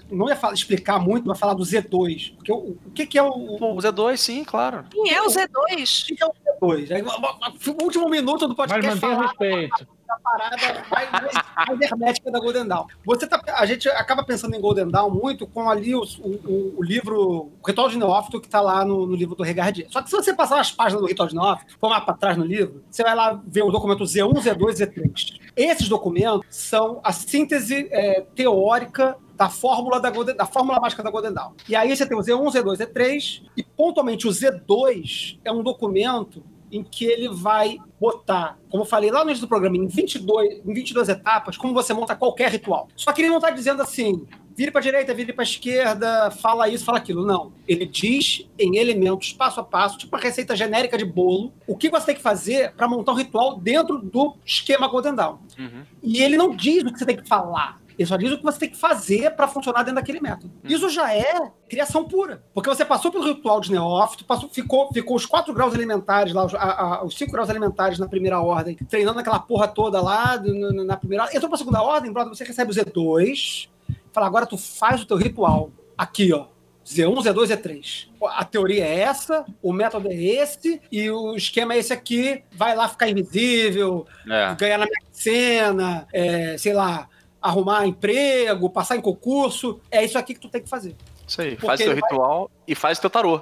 Não 0.09 0.27
ia 0.27 0.35
falar- 0.35 0.55
explicar 0.55 0.97
muito, 0.97 1.27
vai 1.27 1.35
falar 1.37 1.53
do 1.53 1.61
Z2. 1.63 2.33
Porque 2.35 2.51
o, 2.51 2.75
o 2.85 2.91
que, 2.91 3.05
que 3.05 3.19
é 3.19 3.21
o, 3.21 3.27
o 3.27 3.57
Pô, 3.59 3.73
o 3.73 3.77
Z2, 3.77 4.17
sim, 4.17 4.43
claro. 4.43 4.83
Quem 4.89 5.13
é 5.13 5.21
o 5.21 5.27
Z2? 5.27 6.05
que 6.07 6.15
que 6.15 6.23
é 6.23 6.25
o 6.25 6.31
Z2? 6.59 6.91
Aí, 6.91 7.03
o 7.03 7.83
último 7.83 8.09
minuto 8.09 8.47
do 8.47 8.55
Mas 8.57 8.71
podcast 8.71 8.95
mantenha 8.95 9.15
falar 9.15 9.27
respeito. 9.27 9.87
Da 10.07 10.17
parada 10.23 10.85
mais, 10.89 11.09
mais, 11.67 11.81
hermética 11.81 12.31
da 12.31 12.39
Golden 12.39 12.67
Dawn. 12.67 12.85
Você 13.05 13.27
tá, 13.27 13.41
a 13.55 13.65
gente 13.65 13.87
acaba 13.89 14.23
pensando 14.23 14.55
em 14.55 14.61
Golden 14.61 14.87
Dawn 14.87 15.09
muito 15.09 15.47
com 15.47 15.69
ali 15.69 15.95
o, 15.95 16.01
o, 16.01 16.75
o 16.77 16.83
livro, 16.83 17.51
o 17.61 17.67
Ritual 17.67 17.89
de 17.89 17.97
Neófito, 17.97 18.39
que 18.39 18.47
tá 18.47 18.61
lá 18.61 18.85
no, 18.85 19.05
no 19.05 19.15
livro 19.15 19.35
do 19.35 19.43
Regardier. 19.43 19.87
Só 19.89 20.01
que 20.01 20.09
se 20.09 20.15
você 20.15 20.33
passar 20.33 20.59
as 20.59 20.71
páginas 20.71 21.01
do 21.01 21.07
Ritual 21.07 21.27
de 21.27 21.35
Neófito, 21.35 21.77
for 21.79 21.89
lá 21.89 22.01
para 22.01 22.13
trás 22.13 22.37
no 22.37 22.45
livro, 22.45 22.83
você 22.89 23.03
vai 23.03 23.15
lá 23.15 23.41
ver 23.45 23.63
o 23.63 23.71
documento 23.71 24.03
Z1, 24.03 24.33
Z2 24.33 24.73
Z3. 24.73 25.39
Esses 25.55 25.87
documentos 25.87 26.45
são 26.49 26.99
a 27.03 27.11
síntese 27.11 27.87
é, 27.91 28.21
teórica 28.35 29.17
da 29.35 29.49
fórmula 29.49 29.99
da, 29.99 30.09
Golden, 30.09 30.35
da 30.35 30.45
fórmula 30.45 30.79
mágica 30.79 31.03
da 31.03 31.09
Golden 31.09 31.33
Dawn. 31.33 31.53
E 31.67 31.75
aí 31.75 31.95
você 31.95 32.05
tem 32.05 32.17
o 32.17 32.21
Z1, 32.21 32.53
Z2, 32.53 32.77
Z3, 32.77 33.43
e 33.57 33.63
pontualmente 33.63 34.27
o 34.27 34.31
Z2 34.31 35.39
é 35.43 35.51
um 35.51 35.61
documento 35.61 36.43
em 36.75 36.83
que 36.83 37.05
ele 37.05 37.29
vai 37.29 37.77
botar, 37.99 38.57
como 38.69 38.83
eu 38.83 38.87
falei 38.87 39.09
lá 39.09 39.23
no 39.23 39.29
início 39.29 39.45
do 39.45 39.49
programa, 39.49 39.77
em 39.77 39.87
22, 39.87 40.61
em 40.65 40.73
22 40.73 41.09
etapas, 41.09 41.57
como 41.57 41.73
você 41.73 41.93
monta 41.93 42.15
qualquer 42.15 42.51
ritual. 42.51 42.87
Só 42.95 43.11
que 43.13 43.21
ele 43.21 43.29
não 43.29 43.37
está 43.37 43.49
dizendo 43.49 43.81
assim, 43.81 44.25
vire 44.55 44.71
para 44.71 44.81
direita, 44.81 45.13
vire 45.13 45.33
para 45.33 45.43
esquerda, 45.43 46.31
fala 46.31 46.67
isso, 46.67 46.85
fala 46.85 46.97
aquilo. 46.97 47.25
Não. 47.25 47.53
Ele 47.67 47.85
diz 47.85 48.47
em 48.59 48.77
elementos, 48.77 49.33
passo 49.33 49.59
a 49.59 49.63
passo, 49.63 49.97
tipo 49.97 50.15
uma 50.15 50.21
receita 50.21 50.55
genérica 50.55 50.97
de 50.97 51.05
bolo, 51.05 51.53
o 51.65 51.75
que 51.75 51.89
você 51.89 52.07
tem 52.07 52.15
que 52.15 52.21
fazer 52.21 52.73
para 52.73 52.87
montar 52.87 53.13
um 53.13 53.15
ritual 53.15 53.57
dentro 53.57 53.99
do 53.99 54.35
esquema 54.45 54.87
Golden 54.87 55.15
Dawn. 55.15 55.37
Uhum. 55.57 55.83
E 56.03 56.21
ele 56.21 56.37
não 56.37 56.55
diz 56.55 56.83
o 56.83 56.91
que 56.91 56.99
você 56.99 57.05
tem 57.05 57.17
que 57.17 57.27
falar. 57.27 57.79
Ele 57.97 58.05
só 58.07 58.17
diz 58.17 58.31
o 58.31 58.37
que 58.37 58.43
você 58.43 58.59
tem 58.59 58.69
que 58.69 58.77
fazer 58.77 59.31
para 59.35 59.47
funcionar 59.47 59.79
dentro 59.83 59.95
daquele 59.95 60.19
método. 60.19 60.51
Isso 60.63 60.89
já 60.89 61.13
é 61.13 61.51
criação 61.69 62.03
pura. 62.05 62.43
Porque 62.53 62.69
você 62.69 62.83
passou 62.85 63.11
pelo 63.11 63.23
ritual 63.25 63.59
de 63.61 63.71
neófito, 63.71 64.25
passou, 64.25 64.49
ficou, 64.49 64.91
ficou 64.93 65.15
os 65.15 65.25
quatro 65.25 65.53
graus 65.53 65.73
elementares 65.73 66.33
lá, 66.33 66.45
os, 66.45 66.53
a- 66.53 66.59
a- 66.59 67.03
os 67.05 67.15
cinco 67.17 67.31
graus 67.31 67.49
elementares 67.49 67.97
na 67.99 68.07
primeira 68.07 68.39
ordem, 68.41 68.75
treinando 68.89 69.19
aquela 69.19 69.39
porra 69.39 69.67
toda 69.67 70.01
lá 70.01 70.37
na, 70.37 70.83
na- 70.83 70.97
primeira 70.97 71.23
ordem. 71.23 71.37
Entrou 71.37 71.49
pra 71.49 71.57
segunda 71.57 71.81
ordem, 71.81 72.11
brother, 72.11 72.33
você 72.35 72.43
recebe 72.43 72.71
o 72.71 72.75
Z2. 72.75 73.69
Fala, 74.11 74.27
agora 74.27 74.45
tu 74.45 74.57
faz 74.57 75.01
o 75.01 75.05
teu 75.05 75.17
ritual. 75.17 75.71
Aqui, 75.97 76.31
ó. 76.33 76.47
Z1, 76.85 77.15
Z2, 77.23 77.47
Z3. 77.47 78.07
A 78.29 78.45
teoria 78.45 78.85
é 78.85 78.99
essa, 78.99 79.43
o 79.61 79.73
método 79.73 80.07
é 80.07 80.13
esse, 80.15 80.79
e 80.91 81.09
o 81.09 81.35
esquema 81.35 81.73
é 81.73 81.79
esse 81.79 81.91
aqui. 81.91 82.43
Vai 82.51 82.75
lá 82.75 82.87
ficar 82.87 83.09
invisível, 83.09 84.05
É. 84.29 84.53
ganhar 84.53 84.77
na 84.77 84.85
minha 84.85 85.01
cena, 85.11 86.07
é, 86.13 86.55
sei 86.59 86.73
lá, 86.73 87.09
arrumar 87.45 87.85
emprego, 87.85 88.69
passar 88.69 88.95
em 88.95 89.01
concurso. 89.01 89.79
É 89.91 90.03
isso 90.03 90.17
aqui 90.17 90.33
que 90.33 90.39
tu 90.39 90.49
tem 90.49 90.61
que 90.61 90.69
fazer. 90.69 90.95
Isso 91.27 91.41
aí. 91.41 91.51
Porque 91.51 91.67
Faz 91.67 91.79
teu 91.79 91.91
ele 91.91 92.01
vai- 92.01 92.09
ritual 92.09 92.51
e 92.67 92.73
faz 92.75 92.99
teu 92.99 93.09
tarô. 93.09 93.41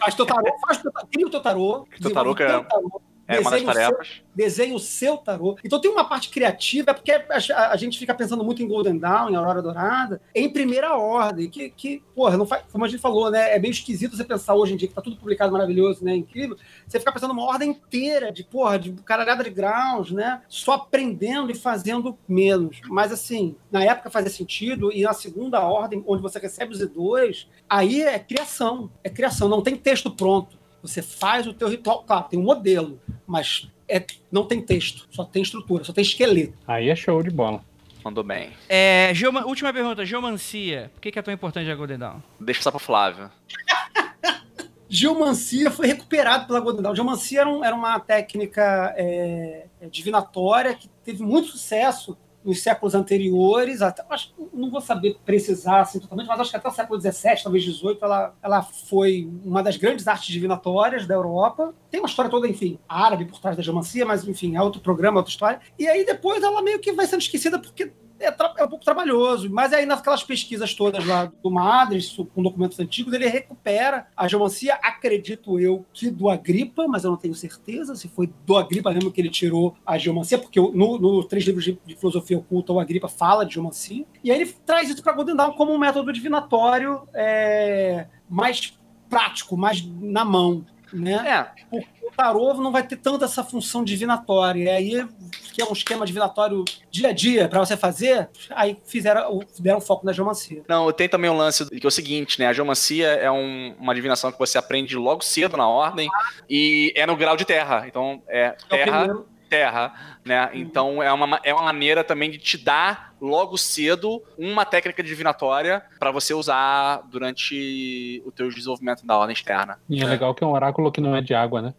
Faz 0.00 0.14
teu 0.14 0.26
tarô, 0.26 0.52
faz 0.66 0.78
teu, 0.78 0.90
cria 1.10 1.26
o 1.26 1.30
teu 1.30 1.40
tarô, 1.40 1.86
Teu 2.00 2.12
tarô 2.12 2.34
que 2.34 2.42
é- 2.42 2.46
tarô, 2.62 3.00
É 3.28 3.38
uma 3.40 3.50
das 3.50 3.60
o 3.60 3.64
seu- 3.64 3.74
tarefas. 3.74 4.22
desenha 4.34 4.74
o 4.74 4.78
seu 4.78 5.16
tarô. 5.18 5.56
Então 5.62 5.80
tem 5.80 5.90
uma 5.90 6.04
parte 6.08 6.30
criativa, 6.30 6.90
é 6.90 6.94
porque 6.94 7.12
a, 7.12 7.70
a 7.72 7.76
gente 7.76 7.98
fica 7.98 8.14
pensando 8.14 8.42
muito 8.42 8.62
em 8.62 8.66
Golden 8.68 8.98
Dawn, 8.98 9.30
em 9.30 9.36
Aurora 9.36 9.60
Dourada, 9.60 10.20
em 10.34 10.48
primeira 10.50 10.96
ordem, 10.96 11.50
que, 11.50 11.68
que 11.70 12.02
porra, 12.14 12.36
não 12.36 12.46
faz, 12.46 12.64
como 12.72 12.84
a 12.84 12.88
gente 12.88 13.00
falou, 13.00 13.30
né? 13.30 13.54
É 13.54 13.58
meio 13.58 13.72
esquisito 13.72 14.16
você 14.16 14.24
pensar 14.24 14.54
hoje 14.54 14.72
em 14.72 14.76
dia 14.76 14.88
que 14.88 14.94
tá 14.94 15.02
tudo 15.02 15.16
publicado 15.16 15.52
maravilhoso, 15.52 16.04
né? 16.04 16.14
Incrível. 16.16 16.56
Você 16.86 16.98
fica 16.98 17.12
pensando 17.12 17.32
uma 17.32 17.44
ordem 17.44 17.70
inteira 17.70 18.32
de, 18.32 18.42
porra, 18.42 18.78
de 18.78 18.92
caralhada 19.04 19.44
de 19.44 19.50
graus, 19.50 20.10
né? 20.10 20.40
Só 20.48 20.72
aprendendo 20.72 21.50
e 21.50 21.54
fazendo 21.54 22.16
menos. 22.26 22.80
Mas 22.88 23.12
assim, 23.12 23.54
na 23.70 23.84
época 23.84 24.08
fazia 24.10 24.30
sentido, 24.30 24.90
e 24.92 25.02
na 25.02 25.12
segunda 25.12 25.60
ordem, 25.60 26.02
onde 26.06 26.22
você 26.22 26.38
recebe 26.38 26.72
os 26.72 26.80
E2, 26.80 27.46
aí 27.68 28.02
é 28.02 28.18
criação. 28.18 28.90
É 29.04 29.10
criação, 29.10 29.48
não 29.48 29.60
tem 29.62 29.76
texto 29.76 30.10
pronto. 30.10 30.57
Você 30.88 31.02
faz 31.02 31.46
o 31.46 31.52
teu 31.52 31.68
ritual, 31.68 32.02
claro, 32.04 32.24
tem 32.28 32.38
um 32.38 32.42
modelo, 32.42 33.00
mas 33.26 33.68
é, 33.86 34.04
não 34.32 34.44
tem 34.46 34.60
texto, 34.62 35.06
só 35.10 35.22
tem 35.24 35.42
estrutura, 35.42 35.84
só 35.84 35.92
tem 35.92 36.02
esqueleto. 36.02 36.54
Aí 36.66 36.88
é 36.88 36.96
show 36.96 37.22
de 37.22 37.30
bola. 37.30 37.62
Mandou 38.04 38.24
bem. 38.24 38.50
É, 38.68 39.10
geoma- 39.12 39.44
última 39.44 39.72
pergunta, 39.72 40.06
geomancia. 40.06 40.90
Por 40.94 41.00
que, 41.02 41.10
que 41.12 41.18
é 41.18 41.22
tão 41.22 41.34
importante 41.34 41.70
a 41.70 41.74
Golden 41.74 41.98
Dawn? 41.98 42.20
Deixa 42.40 42.62
só 42.62 42.70
pro 42.70 42.78
Flávio. 42.80 43.30
Geomancia 44.88 45.70
foi 45.70 45.86
recuperado 45.86 46.46
pela 46.46 46.60
Golden 46.60 46.82
Dawn. 46.82 46.94
Geomancia 46.94 47.40
era, 47.42 47.50
um- 47.50 47.62
era 47.62 47.76
uma 47.76 48.00
técnica 48.00 48.94
é, 48.96 49.66
é, 49.82 49.86
divinatória 49.88 50.74
que 50.74 50.88
teve 51.04 51.22
muito 51.22 51.48
sucesso 51.48 52.16
nos 52.48 52.62
séculos 52.62 52.94
anteriores. 52.94 53.82
Até, 53.82 54.02
acho, 54.08 54.32
não 54.54 54.70
vou 54.70 54.80
saber 54.80 55.18
precisar 55.24 55.82
assim, 55.82 56.00
totalmente, 56.00 56.26
mas 56.26 56.40
acho 56.40 56.50
que 56.50 56.56
até 56.56 56.68
o 56.68 56.72
século 56.72 56.98
XVII, 56.98 57.42
talvez 57.42 57.62
XVIII, 57.62 57.98
ela, 58.00 58.34
ela 58.42 58.62
foi 58.62 59.30
uma 59.44 59.62
das 59.62 59.76
grandes 59.76 60.08
artes 60.08 60.28
divinatórias 60.28 61.06
da 61.06 61.14
Europa. 61.14 61.74
Tem 61.90 62.00
uma 62.00 62.08
história 62.08 62.30
toda, 62.30 62.48
enfim, 62.48 62.78
árabe 62.88 63.26
por 63.26 63.38
trás 63.38 63.54
da 63.56 63.62
geomancia, 63.62 64.06
mas 64.06 64.26
enfim, 64.26 64.56
é 64.56 64.62
outro 64.62 64.80
programa, 64.80 65.18
outra 65.18 65.30
história. 65.30 65.60
E 65.78 65.86
aí 65.86 66.06
depois 66.06 66.42
ela 66.42 66.62
meio 66.62 66.80
que 66.80 66.92
vai 66.92 67.06
sendo 67.06 67.20
esquecida 67.20 67.58
porque 67.58 67.92
é, 68.20 68.34
é 68.58 68.64
um 68.64 68.68
pouco 68.68 68.84
trabalhoso, 68.84 69.50
mas 69.50 69.72
aí 69.72 69.86
naquelas 69.86 70.22
pesquisas 70.22 70.74
todas 70.74 71.04
lá 71.06 71.30
do 71.42 71.50
Madres, 71.50 72.16
com 72.34 72.42
documentos 72.42 72.78
antigos, 72.80 73.12
ele 73.12 73.26
recupera 73.26 74.06
a 74.16 74.26
geomancia, 74.26 74.74
acredito 74.74 75.58
eu, 75.58 75.84
que 75.92 76.10
do 76.10 76.28
Agripa, 76.28 76.86
mas 76.88 77.04
eu 77.04 77.10
não 77.10 77.18
tenho 77.18 77.34
certeza 77.34 77.94
se 77.94 78.08
foi 78.08 78.28
do 78.44 78.56
Agripa 78.56 78.92
mesmo 78.92 79.10
que 79.10 79.20
ele 79.20 79.30
tirou 79.30 79.76
a 79.86 79.96
geomancia, 79.98 80.38
porque 80.38 80.60
no, 80.60 80.98
no 80.98 81.24
três 81.24 81.44
livros 81.44 81.64
de, 81.64 81.78
de 81.84 81.96
filosofia 81.96 82.38
oculta, 82.38 82.72
o 82.72 82.80
Agripa 82.80 83.08
fala 83.08 83.44
de 83.44 83.54
geomancia, 83.54 84.04
e 84.22 84.30
aí 84.30 84.40
ele 84.40 84.54
traz 84.66 84.88
isso 84.88 85.02
para 85.02 85.12
Golden 85.12 85.36
Dawn 85.36 85.52
como 85.52 85.72
um 85.72 85.78
método 85.78 86.12
divinatório 86.12 87.02
é, 87.14 88.06
mais 88.28 88.78
prático, 89.08 89.56
mais 89.56 89.86
na 90.00 90.24
mão, 90.24 90.64
né? 90.92 91.50
É, 91.72 91.76
o 92.02 92.10
tarô 92.16 92.54
não 92.54 92.72
vai 92.72 92.82
ter 92.82 92.96
tanta 92.96 93.24
essa 93.26 93.44
função 93.44 93.84
divinatória. 93.84 94.64
E 94.64 94.68
aí, 94.68 95.08
que 95.52 95.62
é 95.62 95.64
um 95.64 95.72
esquema 95.72 96.06
divinatório 96.06 96.64
dia 96.90 97.08
a 97.08 97.12
dia 97.12 97.48
para 97.48 97.60
você 97.60 97.76
fazer, 97.76 98.28
aí 98.50 98.76
fizeram, 98.86 99.36
o- 99.36 99.44
deram 99.58 99.80
foco 99.80 100.04
na 100.06 100.12
geomancia. 100.12 100.62
Não, 100.68 100.90
tem 100.92 101.08
também 101.08 101.30
um 101.30 101.36
lance 101.36 101.66
que 101.68 101.84
é 101.86 101.88
o 101.88 101.90
seguinte, 101.90 102.38
né? 102.38 102.46
A 102.46 102.52
geomancia 102.52 103.06
é 103.08 103.30
um- 103.30 103.74
uma 103.78 103.94
divinação 103.94 104.32
que 104.32 104.38
você 104.38 104.56
aprende 104.58 104.96
logo 104.96 105.22
cedo 105.22 105.56
na 105.56 105.68
ordem 105.68 106.08
e 106.48 106.92
é 106.96 107.06
no 107.06 107.16
grau 107.16 107.36
de 107.36 107.44
terra. 107.44 107.84
Então, 107.86 108.22
é 108.28 108.56
É 108.70 108.84
terra, 108.84 109.16
terra, 109.48 110.18
né? 110.24 110.50
Então, 110.54 111.02
é 111.02 111.12
uma, 111.12 111.40
é 111.42 111.52
uma 111.52 111.62
maneira 111.62 112.02
também 112.04 112.30
de 112.30 112.38
te 112.38 112.56
dar 112.58 113.07
logo 113.20 113.56
cedo 113.56 114.22
uma 114.36 114.64
técnica 114.64 115.02
divinatória 115.02 115.82
para 115.98 116.10
você 116.10 116.34
usar 116.34 117.02
durante 117.10 118.22
o 118.24 118.32
teu 118.32 118.48
desenvolvimento 118.48 119.06
da 119.06 119.16
ordem 119.16 119.34
externa. 119.34 119.78
E 119.88 120.02
é 120.02 120.06
legal 120.06 120.34
que 120.34 120.42
é 120.42 120.46
um 120.46 120.52
oráculo 120.52 120.92
que 120.92 121.00
não 121.00 121.14
é 121.14 121.20
de 121.20 121.34
água, 121.34 121.62
né? 121.62 121.74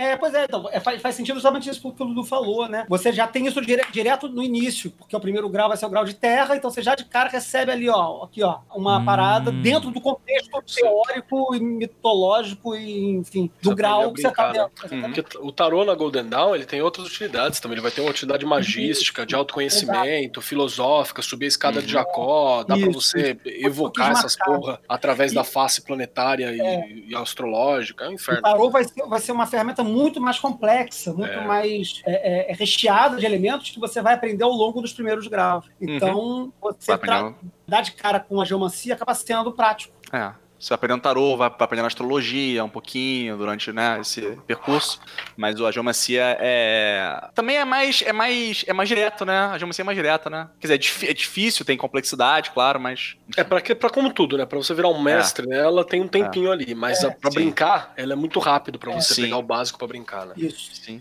É, 0.00 0.16
pois 0.16 0.32
é, 0.32 0.44
então, 0.44 0.66
é, 0.72 0.80
faz, 0.80 1.00
faz 1.02 1.14
sentido 1.14 1.38
somente 1.40 1.68
isso 1.68 1.80
que 1.92 2.02
o 2.02 2.06
Dudu 2.06 2.24
falou, 2.24 2.66
né? 2.68 2.86
Você 2.88 3.12
já 3.12 3.26
tem 3.26 3.46
isso 3.46 3.60
dire- 3.60 3.84
direto 3.92 4.28
no 4.28 4.42
início, 4.42 4.90
porque 4.92 5.14
o 5.14 5.20
primeiro 5.20 5.48
grau 5.48 5.68
vai 5.68 5.76
ser 5.76 5.84
o 5.84 5.90
grau 5.90 6.04
de 6.04 6.14
terra, 6.14 6.56
então 6.56 6.70
você 6.70 6.82
já 6.82 6.94
de 6.94 7.04
cara 7.04 7.28
recebe 7.28 7.70
ali, 7.70 7.88
ó, 7.88 8.24
aqui, 8.24 8.42
ó, 8.42 8.60
uma 8.74 8.98
Hum. 8.98 9.04
parada 9.04 9.52
dentro 9.52 9.90
do 9.90 10.00
contexto 10.00 10.62
teórico 10.62 11.54
e 11.54 11.60
mitológico 11.60 12.74
e, 12.74 13.10
enfim, 13.16 13.50
do 13.62 13.70
Você 13.70 13.74
grau 13.76 14.12
que 14.12 14.22
você 14.22 14.30
tá 14.30 14.48
brincar, 14.50 14.68
dentro. 14.68 14.94
Uhum. 14.96 15.12
Porque 15.12 15.38
o 15.38 15.52
tarô 15.52 15.84
na 15.84 15.94
Golden 15.94 16.24
Dawn 16.28 16.54
ele 16.54 16.64
tem 16.64 16.80
outras 16.80 17.06
utilidades 17.06 17.60
também. 17.60 17.74
Ele 17.74 17.82
vai 17.82 17.90
ter 17.90 18.00
uma 18.00 18.10
utilidade 18.10 18.46
magística, 18.46 19.26
de 19.26 19.34
autoconhecimento, 19.34 20.40
filosófica, 20.40 21.20
subir 21.22 21.44
a 21.46 21.48
escada 21.48 21.80
de 21.82 21.86
Uhum. 21.94 22.00
Jacó, 22.00 22.64
dá 22.64 22.76
pra 22.76 22.88
Isso, 22.88 22.92
você 23.00 23.36
evocar 23.44 24.08
quis 24.10 24.18
essas 24.18 24.36
porra 24.36 24.80
através 24.88 25.32
E- 25.32 25.34
da 25.34 25.44
face 25.44 25.82
planetária 25.82 26.52
e, 26.54 26.60
É. 26.60 26.88
e 27.08 27.14
astrológica. 27.14 28.04
É 28.04 28.08
um 28.08 28.12
O 28.12 28.14
inferno. 28.14 28.42
tarô 28.42 28.70
vai 28.70 28.84
ser, 28.84 29.06
vai 29.06 29.20
ser 29.20 29.32
uma 29.32 29.46
ferramenta 29.46 29.82
muito 29.90 30.20
mais 30.20 30.38
complexa, 30.38 31.12
muito 31.12 31.32
É. 31.32 31.46
mais 31.46 32.02
é, 32.06 32.48
é, 32.48 32.52
é 32.52 32.54
recheada 32.54 33.16
de 33.16 33.26
elementos 33.26 33.70
que 33.70 33.78
você 33.80 34.00
vai 34.00 34.14
aprender 34.14 34.44
ao 34.44 34.50
longo 34.52 34.80
dos 34.80 34.92
primeiros 34.92 35.26
graus. 35.26 35.66
Então, 35.80 36.52
você 36.60 36.92
Vai 36.96 36.98
tra- 36.98 37.34
dar 37.66 37.80
de 37.82 37.92
cara 37.92 38.18
com 38.20 38.40
a 38.40 38.44
geomancia 38.44 38.94
acaba 38.94 39.14
sendo 39.14 39.52
prático. 39.52 39.94
é, 40.12 40.32
você 40.60 40.68
vai 40.68 40.74
aprendendo 40.76 41.00
tarô, 41.00 41.36
vai 41.36 41.48
aprendendo 41.48 41.86
astrologia 41.86 42.62
um 42.62 42.68
pouquinho 42.68 43.36
durante 43.36 43.72
né, 43.72 43.98
esse 44.00 44.20
percurso. 44.46 45.00
Mas 45.36 45.60
a 45.60 45.70
geomancia 45.72 46.36
é. 46.38 47.28
Também 47.34 47.56
é 47.56 47.64
mais, 47.64 48.02
é 48.06 48.12
mais. 48.12 48.64
É 48.68 48.72
mais 48.72 48.88
direto, 48.88 49.24
né? 49.24 49.38
A 49.46 49.56
geomancia 49.58 49.82
é 49.82 49.84
mais 49.86 49.96
direta, 49.96 50.28
né? 50.28 50.48
Quer 50.60 50.66
dizer, 50.66 50.74
é, 50.74 50.78
dif- 50.78 51.08
é 51.08 51.14
difícil, 51.14 51.64
tem 51.64 51.76
complexidade, 51.76 52.50
claro, 52.50 52.78
mas. 52.78 53.16
É 53.36 53.42
pra, 53.42 53.60
que, 53.60 53.74
pra 53.74 53.88
como 53.88 54.12
tudo, 54.12 54.36
né? 54.36 54.44
Pra 54.44 54.58
você 54.58 54.74
virar 54.74 54.88
um 54.88 55.00
mestre, 55.02 55.46
né? 55.46 55.58
Ela 55.58 55.84
tem 55.84 56.00
um 56.02 56.08
tempinho 56.08 56.52
ali, 56.52 56.74
mas 56.74 57.02
É, 57.02 57.06
a- 57.06 57.10
pra 57.10 57.30
sim. 57.30 57.36
brincar, 57.40 57.92
ela 57.96 58.12
é 58.12 58.16
muito 58.16 58.38
rápido 58.38 58.78
pra 58.78 58.92
você 58.92 59.14
Sim. 59.14 59.22
pegar 59.22 59.38
o 59.38 59.42
básico 59.42 59.78
pra 59.78 59.88
brincar, 59.88 60.26
né? 60.26 60.34
Isso. 60.36 60.70
Sim. 60.74 60.98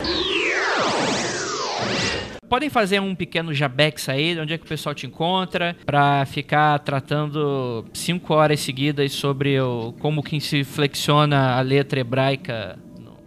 Podem 2.49 2.69
fazer 2.69 2.99
um 2.99 3.13
pequeno 3.13 3.53
jabex 3.53 4.09
aí, 4.09 4.33
de 4.33 4.41
onde 4.41 4.53
é 4.53 4.57
que 4.57 4.65
o 4.65 4.67
pessoal 4.67 4.95
te 4.95 5.05
encontra, 5.05 5.75
pra 5.85 6.25
ficar 6.25 6.79
tratando 6.79 7.85
cinco 7.93 8.33
horas 8.33 8.59
seguidas 8.59 9.11
sobre 9.11 9.59
o, 9.61 9.93
como 9.99 10.23
que 10.23 10.41
se 10.41 10.63
flexiona 10.63 11.55
a 11.55 11.61
letra 11.61 11.99
hebraica. 11.99 12.77
no- 12.99 13.17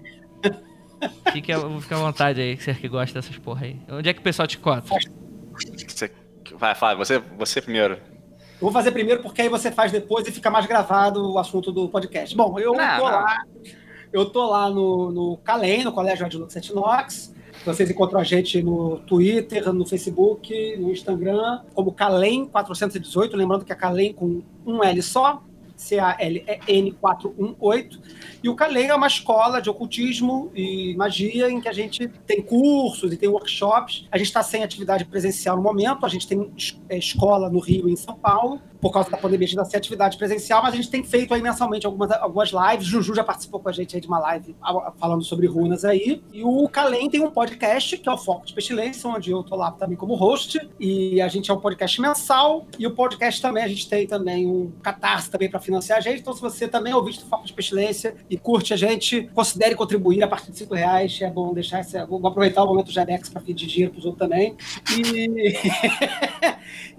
Fique, 1.33 1.53
à- 1.53 1.61
fique 1.81 1.95
à 1.95 1.99
vontade 1.99 2.41
aí, 2.41 2.57
você 2.57 2.75
que 2.75 2.89
gosta 2.89 3.21
dessas 3.21 3.37
porra 3.39 3.67
aí. 3.67 3.77
Onde 3.91 4.09
é 4.09 4.13
que 4.13 4.21
o 4.21 4.23
pessoal 4.23 4.47
te 4.49 4.59
conta? 4.59 4.83
Você- 5.87 6.11
Vai, 6.59 6.75
Flávio, 6.75 6.99
você, 7.05 7.19
você 7.39 7.61
primeiro. 7.63 7.95
Eu 7.95 8.01
vou 8.61 8.73
fazer 8.73 8.91
primeiro 8.93 9.23
porque 9.23 9.43
aí 9.43 9.49
você 9.49 9.73
faz 9.73 9.91
depois 9.91 10.27
e 10.29 10.33
fica 10.33 10.51
mais 10.51 10.67
gravado 10.67 11.33
o 11.33 11.39
assunto 11.39 11.73
do 11.73 11.89
podcast. 11.89 12.37
Bom, 12.37 12.59
eu 12.59 12.73
Não, 12.75 12.99
tô 12.99 13.05
não. 13.05 13.11
lá. 13.11 13.43
Eu 14.13 14.27
tô 14.27 14.47
lá 14.51 14.69
no, 14.69 15.11
no 15.11 15.37
Calem, 15.39 15.83
no 15.83 15.93
Colégio 15.93 16.27
Adjunto 16.27 16.57
Inox. 16.71 17.35
Vocês 17.65 17.89
encontram 17.89 18.19
a 18.19 18.25
gente 18.25 18.61
no 18.61 18.99
Twitter, 19.01 19.73
no 19.73 19.87
Facebook, 19.87 20.77
no 20.79 20.91
Instagram, 20.91 21.61
como 21.73 21.93
Calem418. 21.93 23.35
Lembrando 23.35 23.65
que 23.65 23.73
é 23.73 23.77
Calem 23.77 24.13
com 24.13 24.43
um 24.67 24.83
L 24.83 25.01
só, 25.01 25.45
C-A-L-E-N 25.77 26.93
418. 26.93 28.01
E 28.43 28.49
o 28.49 28.57
Calem 28.57 28.89
é 28.89 28.95
uma 28.95 29.07
escola 29.07 29.63
de 29.63 29.71
ocultismo 29.71 30.51
e 30.57 30.97
magia 30.97 31.49
em 31.49 31.61
que 31.61 31.69
a 31.69 31.73
gente 31.73 32.09
tem 32.27 32.43
cursos 32.43 33.13
e 33.13 33.17
tem 33.17 33.29
workshops. 33.29 34.09
A 34.11 34.19
gente 34.19 34.27
está 34.27 34.43
sem 34.43 34.65
atividade 34.65 35.05
presencial 35.05 35.57
no 35.57 35.63
momento, 35.63 36.05
a 36.05 36.09
gente 36.09 36.27
tem 36.27 36.51
é, 36.89 36.99
escola 36.99 37.49
no 37.49 37.61
Rio 37.61 37.89
e 37.89 37.93
em 37.93 37.97
São 37.97 38.17
Paulo. 38.17 38.61
Por 38.83 38.91
causa 38.91 39.09
da 39.09 39.17
pandemia, 39.17 39.47
a 39.47 39.49
gente 39.49 39.71
sem 39.71 39.79
atividade 39.79 40.19
presencial, 40.19 40.61
mas 40.61 40.73
a 40.73 40.77
gente 40.77 40.91
tem 40.91 41.05
feito 41.05 41.33
aí 41.33 41.41
mensalmente 41.41 41.87
algumas, 41.87 42.11
algumas 42.11 42.51
lives. 42.51 42.85
Juju 42.85 43.15
já 43.15 43.23
participou 43.23 43.61
com 43.61 43.69
a 43.69 43.73
gente 43.73 43.95
aí 43.95 44.01
de 44.01 44.09
uma 44.09 44.19
live 44.19 44.57
falando 44.99 45.23
sobre 45.23 45.47
runas 45.47 45.85
aí. 45.85 46.21
E 46.33 46.43
o 46.43 46.69
Calem 46.69 47.09
tem 47.09 47.21
um 47.21 47.31
podcast, 47.31 47.97
que 47.97 48.09
é 48.09 48.13
o 48.13 48.19
Foco 48.19 48.45
de 48.45 48.53
Pestilência, 48.53 49.09
onde 49.09 49.31
eu 49.31 49.45
tô 49.45 49.55
lá 49.55 49.71
também 49.71 49.97
como 49.97 50.17
host. 50.17 50.59
E 50.81 51.21
a 51.21 51.29
gente 51.29 51.49
é 51.49 51.55
um 51.55 51.61
podcast 51.61 52.01
mensal. 52.01 52.67
E 52.77 52.85
o 52.85 52.91
podcast 52.91 53.41
também, 53.41 53.63
a 53.63 53.69
gente 53.69 53.89
tem 53.89 54.05
também 54.05 54.49
um 54.49 54.73
catarse 54.83 55.31
também 55.31 55.49
para 55.49 55.61
financiar 55.61 55.99
a 55.99 56.01
gente. 56.01 56.19
Então, 56.19 56.33
se 56.33 56.41
você 56.41 56.67
também 56.67 56.93
é 56.93 56.97
ouvinte 56.97 57.21
do 57.21 57.27
Foco 57.27 57.47
de 57.47 57.53
Pestilência 57.53 58.17
e 58.29 58.37
curte 58.37 58.75
a 58.75 58.77
gente, 58.77 59.31
considere 59.33 59.77
contribuir 59.77 60.25
a 60.25 60.27
partir 60.27 60.51
de 60.51 60.59
5 60.59 60.75
reais. 60.75 61.21
É 61.23 61.31
bom 61.31 61.55
deixar 61.55 61.83
esse. 61.83 62.05
Vou 62.07 62.27
aproveitar 62.27 62.65
o 62.65 62.67
momento 62.67 62.87
do 62.87 62.93
Jadex 62.93 63.29
para 63.29 63.41
pedir 63.41 63.69
dinheiro 63.69 63.93
para 63.93 64.01
os 64.01 64.05
outros 64.07 64.29
também. 64.29 64.57
E, 64.99 65.55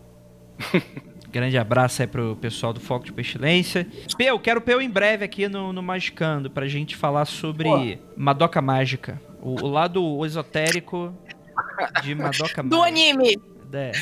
Grande 1.30 1.58
abraço 1.58 2.00
aí 2.02 2.08
pro 2.08 2.36
pessoal 2.36 2.72
do 2.72 2.80
Foco 2.80 3.04
de 3.04 3.12
Pestilência. 3.12 3.86
Peu, 4.16 4.38
quero 4.38 4.60
Peu 4.60 4.80
em 4.80 4.88
breve 4.88 5.24
aqui 5.24 5.46
no, 5.48 5.72
no 5.72 5.82
Magicando 5.82 6.50
pra 6.50 6.66
gente 6.66 6.96
falar 6.96 7.26
sobre 7.26 7.98
Madoka 8.16 8.62
Mágica. 8.62 9.20
O, 9.42 9.62
o 9.64 9.68
lado 9.68 10.24
esotérico 10.24 11.14
de 12.02 12.14
Madoka 12.14 12.62
Do 12.62 12.78
Mágica. 12.78 12.86
anime. 12.88 13.38
É. 13.72 13.92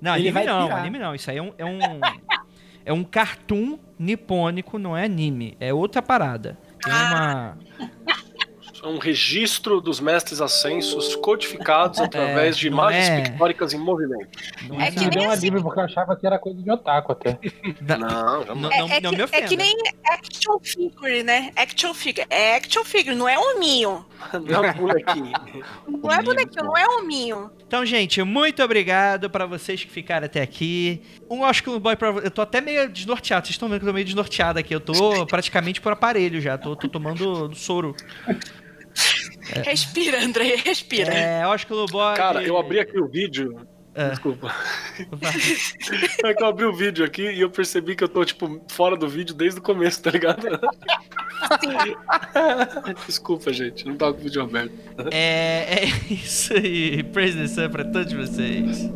Não, 0.00 0.16
Ele 0.16 0.28
anime 0.28 0.32
vai 0.32 0.44
não, 0.44 0.66
pirar. 0.66 0.78
anime 0.80 0.98
não. 0.98 1.14
Isso 1.14 1.30
aí 1.30 1.38
é 1.38 1.42
um, 1.42 1.52
é 1.56 1.64
um. 1.64 1.78
É 2.86 2.92
um 2.92 3.02
cartoon 3.02 3.78
nipônico, 3.98 4.78
não 4.78 4.94
é 4.94 5.04
anime. 5.04 5.56
É 5.58 5.72
outra 5.72 6.02
parada. 6.02 6.58
Tem 6.82 6.92
uma. 6.92 7.56
É 7.80 7.84
um 8.86 8.98
registro 8.98 9.80
dos 9.80 10.00
mestres 10.00 10.40
ascensos 10.40 11.16
codificados 11.16 11.98
através 12.00 12.56
de 12.56 12.68
não 12.70 12.78
imagens 12.78 13.08
é- 13.08 13.20
pictóricas 13.22 13.72
em 13.72 13.78
movimento. 13.78 14.28
Não 14.68 14.80
É 14.80 14.88
é, 14.88 14.90
que 14.90 14.98
Me 15.00 15.06
nem 15.06 15.10
deu 15.10 15.22
um 15.22 15.30
assim. 15.30 15.50
porque 15.52 15.80
eu 15.80 15.84
achava 15.84 16.16
que 16.16 16.26
era 16.26 16.38
coisa 16.38 16.62
de 16.62 16.70
otaku 16.70 17.12
até. 17.12 17.38
Não, 17.80 18.44
não, 18.44 18.54
não. 18.54 18.70
É, 18.72 18.78
não, 18.80 18.88
é 18.88 19.00
não 19.00 19.10
que, 19.10 19.16
me 19.16 19.22
é 19.22 19.24
ofenda. 19.24 19.48
que 19.48 19.56
nem 19.56 19.76
action 20.10 20.58
figure, 20.62 21.22
né? 21.22 21.50
Action 21.56 21.94
figure. 21.94 22.26
É 22.30 22.56
action 22.56 22.84
figure, 22.84 23.14
não 23.14 23.28
é 23.28 23.38
hominho. 23.38 24.04
Não 24.32 24.64
é 24.64 24.70
um 24.70 24.74
bonequinho. 24.74 25.32
Não 25.88 26.10
é 26.12 26.22
bonequinho, 26.22 26.64
não 26.64 26.76
é 26.76 26.86
hominho. 26.86 27.50
Então, 27.66 27.84
gente, 27.84 28.22
muito 28.22 28.62
obrigado 28.62 29.28
pra 29.30 29.46
vocês 29.46 29.82
que 29.84 29.90
ficaram 29.90 30.26
até 30.26 30.42
aqui. 30.42 31.02
Um 31.30 31.42
Oscar 31.42 31.78
Boy 31.78 31.96
pra 31.96 32.08
Eu 32.08 32.30
tô 32.30 32.40
até 32.42 32.60
meio 32.60 32.88
desnorteado. 32.88 33.46
Vocês 33.46 33.54
estão 33.54 33.68
vendo 33.68 33.80
que 33.80 33.84
eu 33.84 33.90
tô 33.90 33.94
meio 33.94 34.04
desnorteado 34.06 34.58
aqui. 34.58 34.74
Eu 34.74 34.80
tô 34.80 35.26
praticamente 35.26 35.80
por 35.80 35.92
aparelho 35.92 36.40
já. 36.40 36.56
Tô, 36.58 36.74
tô 36.76 36.88
tomando 36.88 37.54
soro. 37.54 37.94
Respira, 39.64 40.24
André, 40.24 40.56
respira. 40.56 41.12
É, 41.12 41.46
Oscar 41.46 41.86
Boy. 41.90 42.16
Cara, 42.16 42.42
eu 42.42 42.56
abri 42.56 42.80
aqui 42.80 42.98
o 42.98 43.06
vídeo. 43.06 43.66
É. 43.94 44.10
Desculpa. 44.10 44.54
É 46.24 46.32
que 46.32 46.42
eu 46.42 46.46
abri 46.46 46.64
o 46.64 46.72
vídeo 46.72 47.04
aqui 47.04 47.22
e 47.22 47.40
eu 47.40 47.50
percebi 47.50 47.94
que 47.94 48.02
eu 48.02 48.08
tô, 48.08 48.24
tipo, 48.24 48.64
fora 48.70 48.96
do 48.96 49.08
vídeo 49.08 49.34
desde 49.34 49.60
o 49.60 49.62
começo, 49.62 50.02
tá 50.02 50.10
ligado? 50.10 50.46
Desculpa, 53.06 53.52
gente. 53.52 53.86
Não 53.86 53.96
tava 53.96 54.14
com 54.14 54.20
o 54.20 54.24
vídeo 54.24 54.42
aberto. 54.42 54.72
É, 55.10 55.80
é 55.80 55.84
isso 56.10 56.54
aí. 56.54 57.02
Praise 57.02 57.36
the 57.36 57.46
Sun 57.46 57.70
pra 57.70 57.84
todos 57.84 58.12
vocês. 58.12 58.90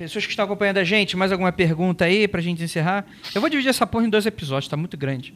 Pessoas 0.00 0.24
que 0.24 0.30
estão 0.30 0.46
acompanhando 0.46 0.78
a 0.78 0.84
gente, 0.84 1.14
mais 1.14 1.30
alguma 1.30 1.52
pergunta 1.52 2.06
aí 2.06 2.26
pra 2.26 2.40
gente 2.40 2.64
encerrar? 2.64 3.04
Eu 3.34 3.40
vou 3.42 3.50
dividir 3.50 3.68
essa 3.68 3.86
porra 3.86 4.06
em 4.06 4.08
dois 4.08 4.24
episódios, 4.24 4.66
tá 4.66 4.74
muito 4.74 4.96
grande. 4.96 5.34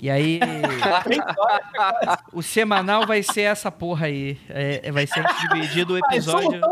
E 0.00 0.08
aí. 0.08 0.40
o 2.32 2.40
semanal 2.40 3.06
vai 3.06 3.22
ser 3.22 3.42
essa 3.42 3.70
porra 3.70 4.06
aí. 4.06 4.38
É, 4.48 4.90
vai 4.90 5.06
ser 5.06 5.22
dividido 5.42 5.92
o 5.92 5.98
episódio. 5.98 6.62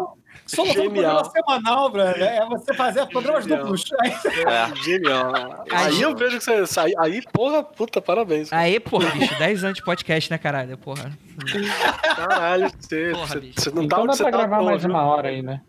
Solução, 0.46 0.74
do 0.74 0.82
Genial. 0.94 1.22
programa 1.22 1.30
semanal, 1.30 1.90
brother, 1.90 2.22
é 2.22 2.46
você 2.46 2.72
fazer 2.74 3.06
programas 3.06 3.44
Genial. 3.44 3.60
duplos. 3.62 3.84
É. 4.02 4.74
Genial. 4.82 5.64
Aí- 5.70 5.86
Aí 5.88 6.02
eu 6.02 6.16
vejo 6.16 6.38
que 6.38 6.44
você 6.44 6.66
sai. 6.66 6.92
Aí, 6.98 7.22
porra, 7.32 7.62
puta, 7.62 8.00
parabéns. 8.00 8.52
Aí, 8.52 8.80
porra, 8.80 9.10
bicho, 9.10 9.34
10 9.38 9.64
anos 9.64 9.76
de 9.78 9.84
podcast, 9.84 10.30
né, 10.30 10.38
caralho? 10.38 10.76
Porra. 10.78 11.12
Caralho, 12.16 12.70
você, 12.78 13.10
Porra, 13.12 13.26
você, 13.26 13.52
você 13.54 13.70
não 13.70 13.76
tá 13.88 13.96
Então 13.96 14.06
dá 14.06 14.12
você 14.14 14.22
pra 14.24 14.32
tá, 14.32 14.38
gravar 14.38 14.58
pô, 14.58 14.64
mais 14.64 14.82
viu? 14.82 14.90
uma 14.90 15.02
hora 15.04 15.28
aí, 15.28 15.42
né? 15.42 15.60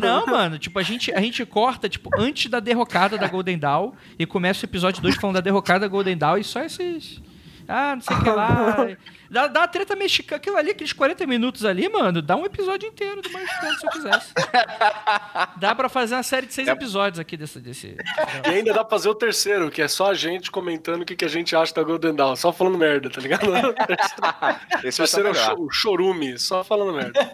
Não, 0.00 0.26
mano, 0.26 0.58
tipo, 0.58 0.78
a 0.78 0.82
gente, 0.82 1.12
a 1.12 1.20
gente 1.20 1.44
corta, 1.44 1.88
tipo, 1.88 2.08
antes 2.18 2.50
da 2.50 2.60
derrocada 2.60 3.18
da 3.18 3.28
Golden 3.28 3.58
Dawn 3.58 3.92
e 4.18 4.24
começa 4.24 4.64
o 4.64 4.68
episódio 4.68 5.02
2 5.02 5.16
falando 5.16 5.34
da 5.36 5.40
derrocada 5.42 5.80
da 5.80 5.88
Golden 5.88 6.16
Dawn 6.16 6.38
e 6.38 6.44
só 6.44 6.60
esses. 6.62 7.20
Ah, 7.66 7.94
não 7.96 8.02
sei 8.02 8.16
o 8.16 8.22
que 8.22 8.30
lá. 8.30 8.86
Dá, 9.30 9.46
dá 9.46 9.60
uma 9.60 9.68
treta 9.68 9.96
mexicana. 9.96 10.36
Aquilo 10.36 10.56
ali, 10.56 10.70
aqueles 10.70 10.92
40 10.92 11.26
minutos 11.26 11.64
ali, 11.64 11.88
mano, 11.88 12.20
dá 12.22 12.36
um 12.36 12.44
episódio 12.44 12.88
inteiro 12.88 13.22
do 13.22 13.30
Magicando 13.32 13.78
se 13.78 13.86
eu 13.86 13.90
quisesse. 13.90 14.32
Dá 15.58 15.74
pra 15.74 15.88
fazer 15.88 16.14
uma 16.14 16.22
série 16.22 16.46
de 16.46 16.54
seis 16.54 16.68
É. 16.68 16.72
episódios 16.72 17.18
aqui 17.18 17.36
desse. 17.36 17.58
desse... 17.60 17.96
E 18.44 18.48
ainda 18.48 18.72
dá 18.72 18.84
pra 18.84 18.90
fazer 18.98 19.08
o 19.08 19.14
terceiro, 19.14 19.70
que 19.70 19.80
é 19.82 19.88
só 19.88 20.10
a 20.10 20.14
gente 20.14 20.50
comentando 20.50 21.02
o 21.02 21.04
que, 21.04 21.16
que 21.16 21.24
a 21.24 21.28
gente 21.28 21.54
acha 21.56 21.74
da 21.74 21.82
Golden 21.82 22.14
Dawn, 22.14 22.36
só 22.36 22.52
falando 22.52 22.76
merda, 22.78 23.08
tá 23.10 23.20
ligado? 23.20 23.46
Esse 24.84 24.98
vai 24.98 25.06
ser 25.06 25.22
terceiro 25.22 25.28
é 25.36 25.54
o 25.54 25.70
chorume, 25.70 26.38
só 26.38 26.62
falando 26.62 26.92
merda. 26.96 27.30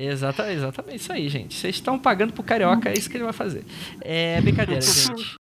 Exata, 0.00 0.52
exatamente 0.52 1.00
isso 1.00 1.12
aí, 1.12 1.28
gente. 1.28 1.54
Vocês 1.56 1.74
estão 1.74 1.98
pagando 1.98 2.32
pro 2.32 2.42
carioca, 2.44 2.88
é 2.88 2.92
isso 2.92 3.10
que 3.10 3.16
ele 3.16 3.24
vai 3.24 3.32
fazer. 3.32 3.64
É 4.00 4.40
brincadeira, 4.40 4.80
gente. 4.82 5.34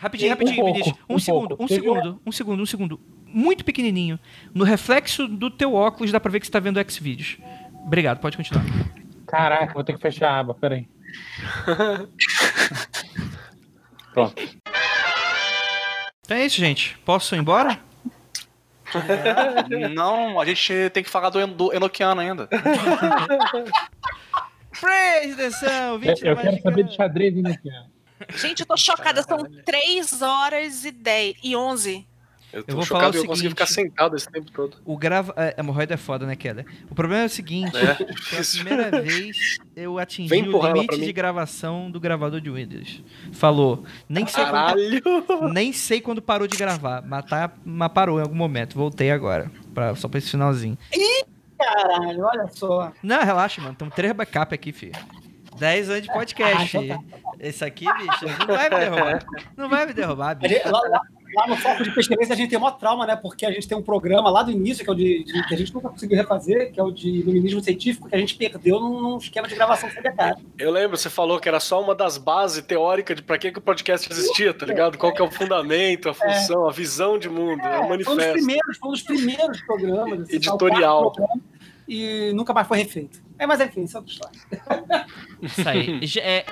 Rapidinho, 0.00 0.30
Um 0.30 0.32
rapidinho, 0.32 0.56
pouco, 0.56 0.72
Vinícius. 0.72 0.96
Um, 1.06 1.14
um 1.14 1.18
segundo, 1.18 1.56
um 1.60 1.68
segundo, 1.68 2.22
um 2.24 2.32
segundo, 2.32 2.62
um 2.62 2.66
segundo. 2.66 2.98
Muito 3.26 3.62
pequenininho. 3.66 4.18
No 4.54 4.64
reflexo 4.64 5.28
do 5.28 5.50
teu 5.50 5.74
óculos 5.74 6.10
dá 6.10 6.18
pra 6.18 6.32
ver 6.32 6.40
que 6.40 6.46
você 6.46 6.52
tá 6.52 6.58
vendo 6.58 6.80
Xvideos. 6.90 7.36
Obrigado, 7.84 8.18
pode 8.18 8.34
continuar. 8.34 8.64
Caraca, 9.26 9.74
vou 9.74 9.84
ter 9.84 9.92
que 9.92 10.00
fechar 10.00 10.30
a 10.30 10.38
aba, 10.38 10.54
peraí. 10.54 10.88
Pronto. 14.14 14.42
Então 16.24 16.36
é 16.38 16.46
isso, 16.46 16.56
gente. 16.56 16.96
Posso 17.04 17.34
ir 17.34 17.38
embora? 17.38 17.78
Não, 19.94 20.40
a 20.40 20.46
gente 20.46 20.88
tem 20.94 21.04
que 21.04 21.10
falar 21.10 21.28
do, 21.28 21.46
do 21.46 21.74
Enochiano 21.74 22.22
ainda. 22.22 22.48
Praise 24.80 25.36
the 25.36 25.50
Sun, 25.50 25.66
Eu, 25.66 25.98
20 25.98 26.26
eu 26.26 26.36
quero 26.36 26.62
saber 26.62 26.84
de 26.84 26.94
xadrez 26.94 27.34
ó. 27.36 27.99
Gente, 28.36 28.60
eu 28.60 28.66
tô 28.66 28.76
chocada. 28.76 29.22
São 29.22 29.38
3 29.64 30.22
horas 30.22 30.84
e 30.84 30.90
10 30.90 31.36
e 31.42 31.56
11. 31.56 32.06
Eu 32.52 32.64
tô 32.64 32.72
Eu 32.72 32.76
vou 32.76 32.84
falar 32.84 33.04
chocado 33.04 33.16
o 33.16 33.20
e 33.20 33.22
eu 33.22 33.26
consegui 33.26 33.48
seguinte. 33.48 33.50
ficar 33.50 33.66
sentado 33.66 34.16
esse 34.16 34.28
tempo 34.28 34.50
todo. 34.50 34.76
O 34.84 34.96
grava... 34.96 35.32
é, 35.36 35.54
hemorroida 35.56 35.94
é 35.94 35.96
foda, 35.96 36.26
né, 36.26 36.34
Keller? 36.34 36.66
O 36.90 36.94
problema 36.96 37.22
é 37.22 37.26
o 37.26 37.30
seguinte. 37.30 37.76
É, 37.76 37.94
Pela 37.94 38.42
primeira 38.52 39.02
vez 39.02 39.56
eu 39.76 39.98
atingi 39.98 40.28
Vem 40.28 40.48
o 40.48 40.72
limite 40.72 40.98
de 40.98 41.12
gravação 41.12 41.88
do 41.90 42.00
gravador 42.00 42.40
de 42.40 42.50
Windows. 42.50 43.02
Falou. 43.32 43.84
Nem 44.08 44.26
sei, 44.26 44.42
quando, 44.42 44.52
Caralho! 44.52 45.02
nem 45.54 45.72
sei 45.72 46.00
quando 46.00 46.20
parou 46.20 46.48
de 46.48 46.56
gravar, 46.56 47.02
mas, 47.06 47.24
tá, 47.24 47.52
mas 47.64 47.92
parou 47.92 48.18
em 48.18 48.22
algum 48.22 48.34
momento. 48.34 48.74
Voltei 48.74 49.12
agora. 49.12 49.50
Pra, 49.72 49.94
só 49.94 50.08
pra 50.08 50.18
esse 50.18 50.30
finalzinho. 50.30 50.76
Caralho, 51.56 52.24
olha 52.24 52.48
só. 52.48 52.92
Não, 53.02 53.22
relaxa, 53.22 53.60
mano. 53.60 53.76
Temos 53.76 53.94
três 53.94 54.12
backup 54.12 54.52
aqui, 54.54 54.72
filho. 54.72 54.92
10 55.60 55.90
anos 55.90 56.02
de 56.02 56.12
podcast. 56.12 56.76
Ah, 56.78 56.82
então 56.82 57.04
Esse 57.38 57.64
aqui, 57.64 57.84
bicho, 57.84 58.24
não 58.48 58.56
vai 58.56 58.68
me 58.70 58.76
derrubar. 58.78 59.26
Não 59.56 59.68
vai 59.68 59.86
me 59.86 59.92
derrubar, 59.92 60.34
bicho. 60.34 60.54
gente- 60.54 60.66
lá, 60.68 60.80
lá- 60.88 61.00
lá 61.36 61.46
no 61.46 61.56
Foco 61.56 61.84
de 61.84 61.90
Pesquisa 61.94 62.32
a 62.32 62.36
gente 62.36 62.50
tem 62.50 62.58
maior 62.58 62.72
trauma, 62.72 63.06
né? 63.06 63.14
Porque 63.14 63.46
a 63.46 63.50
gente 63.52 63.68
tem 63.68 63.78
um 63.78 63.82
programa 63.82 64.28
lá 64.30 64.42
do 64.42 64.50
início, 64.50 64.82
que 64.84 64.90
é 64.90 64.92
o 64.92 64.96
de, 64.96 65.22
de- 65.24 65.46
que 65.46 65.54
a 65.54 65.56
gente 65.56 65.72
nunca 65.72 65.88
conseguiu 65.88 66.16
refazer, 66.16 66.72
que 66.72 66.80
é 66.80 66.82
o 66.82 66.90
de 66.90 67.08
iluminismo 67.08 67.62
científico, 67.62 68.08
que 68.08 68.16
a 68.16 68.18
gente 68.18 68.34
perdeu 68.34 68.80
num, 68.80 69.00
num 69.00 69.18
esquema 69.18 69.46
de 69.46 69.54
gravação 69.54 69.88
CDK. 69.90 70.36
Eu 70.58 70.70
lembro, 70.72 70.96
você 70.96 71.08
falou 71.08 71.38
que 71.38 71.48
era 71.48 71.60
só 71.60 71.80
uma 71.80 71.94
das 71.94 72.18
bases 72.18 72.62
teóricas 72.64 73.16
de 73.16 73.22
pra 73.22 73.38
que, 73.38 73.52
que 73.52 73.58
o 73.58 73.62
podcast 73.62 74.10
existia, 74.10 74.52
tá 74.52 74.66
ligado? 74.66 74.98
Qual 74.98 75.12
que 75.14 75.20
é 75.22 75.24
o 75.24 75.30
fundamento, 75.30 76.08
a 76.08 76.14
função, 76.14 76.68
a 76.68 76.72
visão 76.72 77.18
de 77.18 77.28
mundo, 77.28 77.60
é, 77.62 77.78
o 77.78 77.86
Foi 77.86 77.94
um 77.94 77.96
dos 77.98 78.06
manifesto. 78.08 78.32
primeiros, 78.32 78.76
foi 78.78 78.88
um 78.88 78.92
dos 78.92 79.02
primeiros 79.02 79.60
programas. 79.62 80.20
assim, 80.22 80.36
Editorial. 80.36 81.12
programa, 81.12 81.40
E 81.88 82.32
nunca 82.34 82.52
mais 82.52 82.66
foi 82.68 82.78
refeito. 82.78 83.20
É, 83.40 83.46
mas 83.46 83.58
enfim, 83.58 83.86
história. 84.10 84.38
Isso 85.40 85.66
aí. 85.66 85.98
É, 86.20 86.44